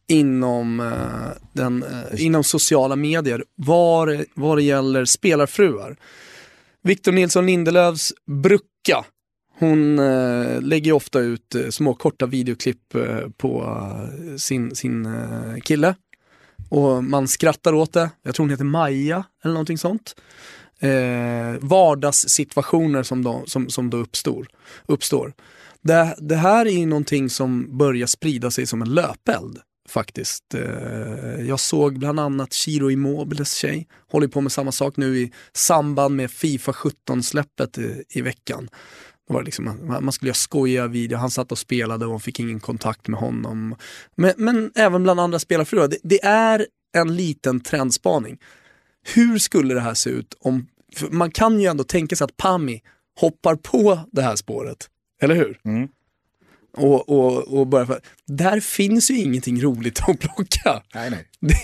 inom, 0.09 0.81
eh, 0.81 1.43
den, 1.53 1.83
eh, 1.83 2.25
inom 2.25 2.45
sociala 2.45 2.97
medier 2.97 3.45
vad 3.55 4.25
vad 4.35 4.59
det 4.59 4.63
gäller 4.63 5.05
spelarfruar? 5.05 5.97
Victor 6.83 7.13
Nilsson 7.13 7.47
Lindelöfs 7.47 8.13
Brucka, 8.27 9.05
hon 9.59 9.99
eh, 9.99 10.61
lägger 10.61 10.93
ofta 10.93 11.21
ut 11.21 11.55
eh, 11.55 11.69
små 11.69 11.95
korta 11.95 12.27
videoklipp 12.27 12.95
eh, 12.95 13.29
på 13.37 13.63
eh, 13.63 14.37
sin, 14.37 14.75
sin 14.75 15.09
kille. 15.65 15.95
Och 16.69 17.05
man 17.05 17.29
skrattar 17.29 17.73
åt 17.73 17.93
det. 17.93 18.11
Jag 18.23 18.35
tror 18.35 18.45
hon 18.45 18.51
heter 18.51 18.65
Maja 18.65 19.25
eller 19.45 19.55
någonting 19.55 19.79
sånt. 19.79 20.15
Vardagssituationer 21.61 23.03
som 23.03 23.25
då, 23.25 23.43
som, 23.47 23.69
som 23.69 23.91
då 23.91 23.97
uppstår. 23.97 24.47
uppstår. 24.87 25.33
Det, 25.87 26.17
det 26.19 26.37
här 26.37 26.67
är 26.67 26.71
ju 26.71 26.87
någonting 26.87 27.31
som 27.31 27.79
börjar 27.79 28.07
sprida 28.07 28.51
sig 28.51 28.67
som 28.67 28.83
en 28.83 28.95
löpeld 28.95 29.59
faktiskt. 29.89 30.55
Eh, 30.55 31.47
jag 31.49 31.61
såg 31.61 31.99
bland 31.99 32.21
annat 32.21 32.53
Chiro 32.53 32.91
Immobiles 32.91 33.55
tjej, 33.55 33.89
håller 34.11 34.29
på 34.29 34.41
med 34.41 34.53
samma 34.53 34.73
sak 34.73 34.97
nu 34.97 35.19
i 35.19 35.33
samband 35.53 36.17
med 36.17 36.31
Fifa 36.31 36.73
17-släppet 36.73 37.79
i, 37.79 38.05
i 38.09 38.21
veckan. 38.21 38.69
Det 39.29 39.35
var 39.35 39.43
liksom, 39.43 39.65
man 40.01 40.13
skulle 40.13 40.29
göra 40.29 40.35
skojiga 40.35 40.87
videor, 40.87 41.19
han 41.19 41.31
satt 41.31 41.53
och 41.53 41.59
spelade 41.59 42.05
och 42.05 42.11
hon 42.11 42.21
fick 42.21 42.41
ingen 42.41 42.61
kontakt 42.61 43.09
med 43.09 43.21
honom. 43.21 43.77
Men, 44.17 44.33
men 44.37 44.71
även 44.75 45.03
bland 45.03 45.21
andra 45.21 45.39
spelarfruar. 45.39 45.89
Det, 45.89 45.99
det 46.03 46.25
är 46.25 46.67
en 46.97 47.17
liten 47.17 47.61
trendspaning. 47.61 48.39
Hur 49.15 49.39
skulle 49.39 49.75
det 49.75 49.81
här 49.81 49.95
se 49.95 50.11
ut 50.11 50.35
om, 50.41 50.67
man 51.11 51.31
kan 51.31 51.61
ju 51.61 51.67
ändå 51.67 51.85
tänka 51.85 52.17
sig 52.17 52.25
att 52.25 52.37
Pami 52.37 52.81
hoppar 53.21 53.57
på 53.57 54.01
det 54.13 54.23
här 54.23 54.37
spåret, 54.37 54.89
eller 55.21 55.35
hur? 55.35 55.61
Mm. 55.65 55.89
Och, 56.77 57.09
och, 57.09 57.59
och 57.59 57.67
bara 57.67 57.87
för, 57.87 58.01
där 58.27 58.61
finns 58.61 59.11
ju 59.11 59.19
ingenting 59.19 59.63
roligt 59.63 60.01
att 60.09 60.21
plocka. 60.21 60.83
Nej, 60.95 61.11
nej. 61.11 61.27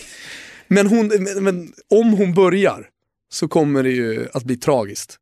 Men, 0.69 0.87
hon, 0.87 1.07
men, 1.07 1.45
men 1.45 1.73
om 1.91 2.13
hon 2.13 2.35
börjar 2.35 2.89
så 3.33 3.49
kommer 3.49 3.83
det 3.83 3.91
ju 3.91 4.29
att 4.35 4.45
bli 4.45 4.57
tragiskt. 4.57 5.19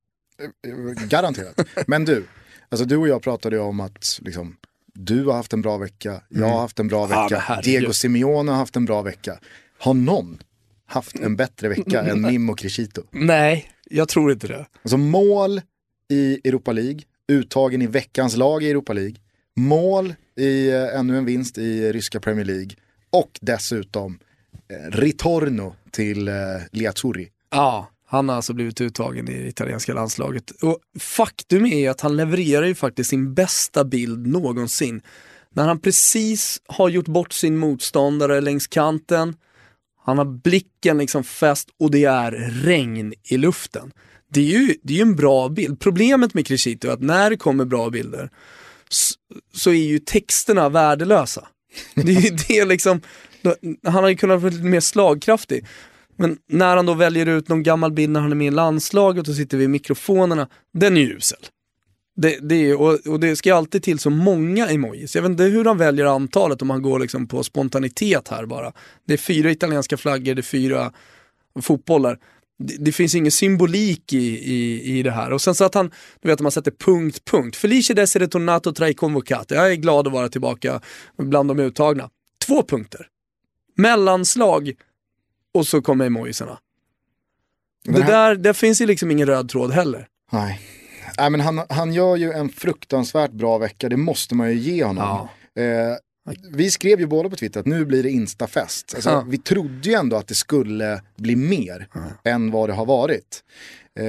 Garanterat. 1.08 1.60
Men 1.86 2.04
du, 2.04 2.24
alltså 2.68 2.84
du 2.84 2.96
och 2.96 3.08
jag 3.08 3.22
pratade 3.22 3.56
ju 3.56 3.62
om 3.62 3.80
att 3.80 4.18
liksom, 4.22 4.56
du 4.94 5.24
har 5.24 5.32
haft 5.32 5.52
en 5.52 5.62
bra 5.62 5.76
vecka, 5.76 6.22
jag 6.28 6.46
har 6.46 6.60
haft 6.60 6.78
en 6.78 6.88
bra 6.88 7.06
vecka, 7.06 7.38
herregud. 7.38 7.64
Diego 7.64 7.92
Simeone 7.92 8.50
har 8.50 8.58
haft 8.58 8.76
en 8.76 8.84
bra 8.84 9.02
vecka. 9.02 9.38
Har 9.78 9.94
någon 9.94 10.42
haft 10.86 11.16
en 11.18 11.36
bättre 11.36 11.68
vecka 11.68 12.02
än 12.10 12.22
Mim 12.22 12.50
och 12.50 12.58
Crescito? 12.58 13.02
Nej, 13.10 13.70
jag 13.84 14.08
tror 14.08 14.32
inte 14.32 14.48
det. 14.48 14.66
Alltså 14.82 14.96
mål 14.96 15.60
i 16.10 16.48
Europa 16.48 16.72
League, 16.72 17.00
uttagen 17.30 17.82
i 17.82 17.86
veckans 17.86 18.36
lag 18.36 18.62
i 18.62 18.70
Europa 18.70 18.92
League, 18.92 19.14
mål 19.56 20.14
i 20.36 20.70
eh, 20.70 20.98
ännu 20.98 21.18
en 21.18 21.24
vinst 21.24 21.58
i 21.58 21.92
ryska 21.92 22.20
Premier 22.20 22.44
League 22.44 22.70
och 23.10 23.38
dessutom 23.40 24.18
eh, 24.68 24.90
ritorno 24.90 25.74
till 25.90 26.28
eh, 26.28 26.34
Liazzurri. 26.72 27.28
Ja, 27.50 27.90
han 28.06 28.28
har 28.28 28.36
alltså 28.36 28.52
blivit 28.52 28.80
uttagen 28.80 29.28
i 29.28 29.42
det 29.42 29.48
italienska 29.48 29.94
landslaget. 29.94 30.50
Och 30.50 30.78
faktum 30.98 31.66
är 31.66 31.78
ju 31.78 31.86
att 31.86 32.00
han 32.00 32.16
levererar 32.16 32.66
ju 32.66 32.74
faktiskt 32.74 33.10
sin 33.10 33.34
bästa 33.34 33.84
bild 33.84 34.26
någonsin. 34.26 35.02
När 35.54 35.66
han 35.66 35.80
precis 35.80 36.60
har 36.66 36.88
gjort 36.88 37.08
bort 37.08 37.32
sin 37.32 37.58
motståndare 37.58 38.40
längs 38.40 38.66
kanten, 38.66 39.36
han 40.04 40.18
har 40.18 40.24
blicken 40.24 40.98
liksom 40.98 41.24
fäst 41.24 41.68
och 41.78 41.90
det 41.90 42.04
är 42.04 42.30
regn 42.64 43.14
i 43.24 43.36
luften. 43.36 43.92
Det 44.32 44.40
är 44.40 44.44
ju, 44.60 44.74
det 44.82 44.92
är 44.92 44.96
ju 44.96 45.02
en 45.02 45.16
bra 45.16 45.48
bild. 45.48 45.80
Problemet 45.80 46.34
med 46.34 46.46
Crescito 46.46 46.88
är 46.88 46.92
att 46.92 47.02
när 47.02 47.30
det 47.30 47.36
kommer 47.36 47.64
bra 47.64 47.90
bilder 47.90 48.30
så, 48.88 49.14
så 49.54 49.70
är 49.70 49.74
ju 49.74 49.98
texterna 49.98 50.68
värdelösa. 50.68 51.48
Det 51.94 52.12
är 52.16 52.20
ju 52.20 52.36
det 52.48 52.64
liksom, 52.64 53.00
då- 53.42 53.54
han 53.84 54.02
har 54.02 54.08
ju 54.08 54.16
kunnat 54.16 54.42
vara 54.42 54.52
lite 54.52 54.64
mer 54.64 54.80
slagkraftig. 54.80 55.66
Men 56.16 56.38
när 56.48 56.76
han 56.76 56.86
då 56.86 56.94
väljer 56.94 57.26
ut 57.26 57.48
någon 57.48 57.62
gammal 57.62 57.92
bild 57.92 58.12
när 58.12 58.20
han 58.20 58.30
är 58.30 58.36
med 58.36 58.46
i 58.46 58.50
landslaget 58.50 59.28
och 59.28 59.34
sitter 59.34 59.58
vid 59.58 59.70
mikrofonerna, 59.70 60.48
den 60.74 60.96
är 60.96 61.00
ju 61.00 61.16
usel. 61.16 61.38
Det, 62.16 62.38
det 62.48 62.54
är, 62.70 62.80
och, 62.80 63.06
och 63.06 63.20
det 63.20 63.36
ska 63.36 63.54
alltid 63.54 63.82
till 63.82 63.98
så 63.98 64.10
många 64.10 64.68
emojis. 64.68 65.14
Jag 65.14 65.22
vet 65.22 65.30
inte 65.30 65.42
hur 65.44 65.64
han 65.64 65.78
väljer 65.78 66.06
antalet 66.06 66.62
om 66.62 66.70
han 66.70 66.82
går 66.82 66.98
liksom 66.98 67.26
på 67.26 67.42
spontanitet 67.42 68.28
här 68.28 68.46
bara. 68.46 68.72
Det 69.06 69.12
är 69.12 69.18
fyra 69.18 69.50
italienska 69.50 69.96
flaggor, 69.96 70.34
det 70.34 70.40
är 70.40 70.42
fyra 70.42 70.92
fotbollar. 71.62 72.18
Det, 72.62 72.76
det 72.84 72.92
finns 72.92 73.14
ingen 73.14 73.32
symbolik 73.32 74.12
i, 74.12 74.18
i, 74.54 74.82
i 74.98 75.02
det 75.02 75.10
här. 75.10 75.32
Och 75.32 75.42
sen 75.42 75.54
så 75.54 75.64
att 75.64 75.74
han, 75.74 75.90
du 76.20 76.28
vet 76.28 76.40
man 76.40 76.52
sätter 76.52 76.70
punkt, 76.70 77.24
punkt. 77.24 77.56
Felice 77.56 77.90
d'essere 77.94 78.26
tornato 78.26 78.72
tra 78.72 78.88
i 78.88 78.94
convocati. 78.94 79.54
Jag 79.54 79.70
är 79.72 79.74
glad 79.76 80.06
att 80.06 80.12
vara 80.12 80.28
tillbaka 80.28 80.80
bland 81.18 81.50
de 81.50 81.58
uttagna. 81.60 82.10
Två 82.46 82.62
punkter. 82.62 83.06
Mellanslag 83.76 84.72
och 85.54 85.66
så 85.66 85.82
kommer 85.82 86.06
emojisarna. 86.06 86.58
Det 87.84 88.02
här- 88.02 88.10
där, 88.12 88.34
det 88.36 88.54
finns 88.54 88.80
ju 88.80 88.86
liksom 88.86 89.10
ingen 89.10 89.26
röd 89.26 89.48
tråd 89.48 89.70
heller. 89.70 90.06
Nej. 90.32 90.60
Nej, 91.18 91.30
men 91.30 91.40
han, 91.40 91.60
han 91.68 91.92
gör 91.92 92.16
ju 92.16 92.32
en 92.32 92.48
fruktansvärt 92.48 93.30
bra 93.30 93.58
vecka, 93.58 93.88
det 93.88 93.96
måste 93.96 94.34
man 94.34 94.48
ju 94.50 94.56
ge 94.58 94.84
honom. 94.84 95.04
Eh, 95.56 95.64
vi 96.52 96.70
skrev 96.70 97.00
ju 97.00 97.06
båda 97.06 97.30
på 97.30 97.36
Twitter 97.36 97.60
att 97.60 97.66
nu 97.66 97.84
blir 97.84 98.02
det 98.02 98.10
instafest. 98.10 98.94
Alltså, 98.94 99.10
Ja. 99.10 99.24
Vi 99.28 99.38
trodde 99.38 99.88
ju 99.88 99.94
ändå 99.94 100.16
att 100.16 100.28
det 100.28 100.34
skulle 100.34 101.02
bli 101.16 101.36
mer 101.36 101.88
än 102.24 102.50
vad 102.50 102.68
det 102.68 102.72
har 102.72 102.86
varit. 102.86 103.42
Eh, 104.00 104.04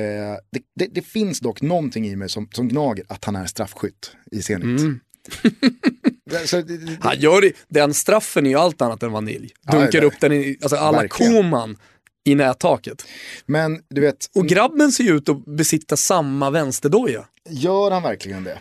det, 0.51 0.61
det, 0.75 0.87
det 0.91 1.01
finns 1.01 1.39
dock 1.39 1.61
någonting 1.61 2.07
i 2.07 2.15
mig 2.15 2.29
som, 2.29 2.47
som 2.53 2.67
gnager 2.67 3.05
att 3.09 3.25
han 3.25 3.35
är 3.35 3.45
straffskytt 3.45 4.11
i 4.31 4.41
Zenit. 4.41 4.81
Mm. 4.81 4.99
Så, 6.45 6.61
det- 6.61 6.97
Han 7.01 7.19
gör 7.19 7.41
det, 7.41 7.53
den 7.67 7.93
straffen 7.93 8.45
är 8.45 8.49
ju 8.49 8.55
allt 8.55 8.81
annat 8.81 9.03
än 9.03 9.11
vanilj. 9.11 9.53
Ja, 9.65 9.71
Dunkar 9.79 9.99
ja. 10.01 10.05
upp 10.07 10.19
den 10.19 10.31
i, 10.33 10.57
alltså 10.61 10.75
alla. 10.77 11.07
Koman 11.07 11.77
i 12.23 12.35
nättaket. 12.35 13.05
men 13.45 13.81
du 13.89 14.01
vet, 14.01 14.29
Och 14.35 14.47
grabben 14.47 14.91
ser 14.91 15.03
ju 15.03 15.15
ut 15.17 15.29
att 15.29 15.45
besitta 15.45 15.97
samma 15.97 16.49
vänsterdoja. 16.49 17.25
gör 17.49 17.91
han 17.91 18.03
verkligen 18.03 18.43
det? 18.43 18.59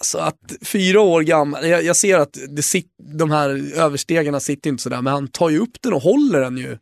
Så 0.00 0.18
att 0.18 0.52
fyra 0.62 1.00
år 1.00 1.22
gammal, 1.22 1.68
jag, 1.68 1.84
jag 1.84 1.96
ser 1.96 2.18
att 2.18 2.38
det 2.48 2.62
sit, 2.62 2.86
de 3.16 3.30
här 3.30 3.78
överstegarna 3.78 4.40
sitter 4.40 4.70
inte 4.70 4.82
sådär, 4.82 5.02
men 5.02 5.12
han 5.12 5.28
tar 5.28 5.50
ju 5.50 5.58
upp 5.58 5.82
den 5.82 5.92
och 5.92 6.02
håller 6.02 6.40
den 6.40 6.56
ju 6.56 6.78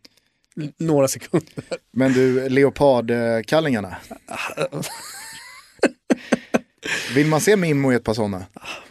några 0.79 1.09
sekunder. 1.09 1.49
Men 1.93 2.13
du, 2.13 2.49
leopardkallingarna. 2.49 3.97
Vill 7.15 7.27
man 7.27 7.41
se 7.41 7.57
Mimmo 7.57 7.93
i 7.93 7.95
ett 7.95 8.05
par 8.05 8.15
sådana? 8.15 8.47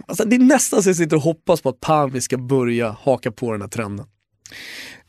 Alltså 0.08 0.26
det 0.26 0.36
är 0.36 0.40
nästan 0.40 0.84
så 0.84 0.90
jag 0.90 0.96
sitter 0.96 1.16
och 1.16 1.22
hoppas 1.22 1.62
på 1.62 1.70
att 1.70 1.80
Pami 1.80 2.22
ska 2.22 2.38
börja 2.38 2.98
haka 3.02 3.32
på 3.32 3.52
den 3.52 3.62
här 3.62 3.68
trenden. 3.68 4.06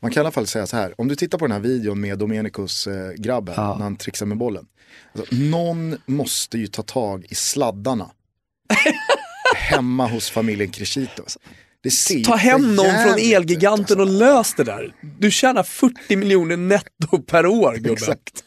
Man 0.01 0.11
kan 0.11 0.21
i 0.21 0.23
alla 0.25 0.31
fall 0.31 0.47
säga 0.47 0.67
så 0.67 0.77
här, 0.77 1.01
om 1.01 1.09
du 1.09 1.17
tittar 1.17 1.39
på 1.39 1.45
den 1.45 1.53
här 1.53 1.61
videon 1.61 2.01
med 2.01 2.19
Domenicos 2.19 2.87
eh, 2.87 3.13
grabb 3.13 3.49
här, 3.49 3.57
Ja. 3.63 3.75
när 3.75 3.83
han 3.83 3.97
trixar 3.97 4.27
med 4.27 4.39
bollen. 4.39 4.67
Alltså, 5.15 5.35
någon 5.37 5.97
måste 6.07 6.59
ju 6.59 6.67
ta 6.67 6.83
tag 6.83 7.27
i 7.29 7.35
sladdarna 7.35 8.11
hemma 9.65 10.07
hos 10.07 10.31
familjen 10.31 10.71
Crescito. 10.71 11.25
Det 11.83 11.91
ser 11.91 12.15
ju 12.15 12.25
Ta 12.25 12.37
hem 12.37 12.75
någon 12.75 13.03
från 13.05 13.19
Elgiganten 13.19 14.01
och 14.01 14.07
alltså. 14.07 14.19
lös 14.19 14.55
det 14.55 14.65
där. 14.65 14.95
Du 15.19 15.31
tjänar 15.31 15.63
40 15.63 16.17
miljoner 16.17 16.57
netto 16.57 17.23
per 17.27 17.47
år 17.47 17.75
gubben. 17.75 17.93
Exakt. 17.93 18.45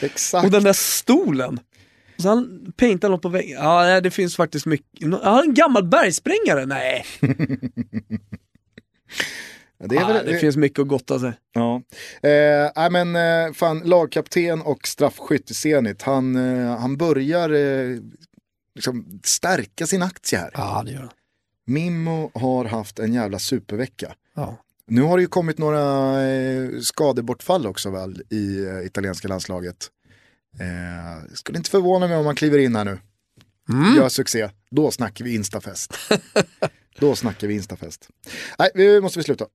Exakt. 0.00 0.44
Och 0.44 0.50
den 0.50 0.62
där 0.62 0.72
stolen. 0.72 1.60
Så 2.16 2.28
han 2.28 2.72
paintar 2.76 3.08
något 3.08 3.22
på 3.22 3.28
väggen. 3.28 3.58
Ja, 3.62 4.00
det 4.00 4.10
finns 4.10 4.36
faktiskt 4.36 4.66
mycket. 4.66 5.00
Ja, 5.00 5.42
en 5.42 5.54
gammal 5.54 5.84
bergsprängare? 5.84 6.66
Nej, 6.66 7.04
Det 9.84 9.94
ja, 9.94 10.06
väl, 10.06 10.26
det 10.26 10.38
finns 10.38 10.56
mycket 10.56 10.78
att 10.78 10.88
gotta 10.88 11.18
sig. 11.18 11.32
Ja. 11.54 11.82
Eh, 12.22 12.70
nej, 12.76 12.90
men 12.90 13.16
eh, 13.16 13.52
fan, 13.52 13.82
lagkapten 13.84 14.60
och 14.60 14.86
straffskytt 14.86 15.50
i 15.50 15.54
Zenit, 15.54 16.02
han, 16.02 16.36
eh, 16.36 16.78
han 16.78 16.96
börjar 16.96 17.50
eh, 17.50 17.96
liksom 18.78 19.20
stärka 19.24 19.86
sin 19.86 20.02
aktie 20.02 20.38
här. 20.38 20.50
Ja, 20.54 20.82
det 20.86 20.92
gör 20.92 21.00
han. 21.00 21.10
Mimmo 21.66 22.30
har 22.34 22.64
haft 22.64 22.98
en 22.98 23.14
jävla 23.14 23.38
supervecka. 23.38 24.14
Ja. 24.34 24.56
Nu 24.86 25.02
har 25.02 25.16
det 25.16 25.20
ju 25.20 25.28
kommit 25.28 25.58
några 25.58 26.22
eh, 26.22 26.80
skadebortfall 26.80 27.66
också 27.66 27.90
väl 27.90 28.22
i 28.30 28.64
eh, 28.64 28.86
italienska 28.86 29.28
landslaget. 29.28 29.90
Eh, 30.60 31.34
skulle 31.34 31.58
inte 31.58 31.70
förvåna 31.70 32.08
mig 32.08 32.16
om 32.16 32.26
han 32.26 32.34
kliver 32.34 32.58
in 32.58 32.76
här 32.76 32.84
nu. 32.84 32.98
Gör 33.96 34.08
succé. 34.08 34.50
Då 34.70 34.90
snackar 34.90 35.24
vi 35.24 35.34
instafest. 35.34 35.94
Då 36.98 37.16
snackar 37.16 37.46
vi 37.46 37.54
instafest. 37.54 38.08
Nej, 38.58 38.70
vi 38.74 39.00
måste 39.00 39.18
vi 39.18 39.22
sluta. 39.22 39.46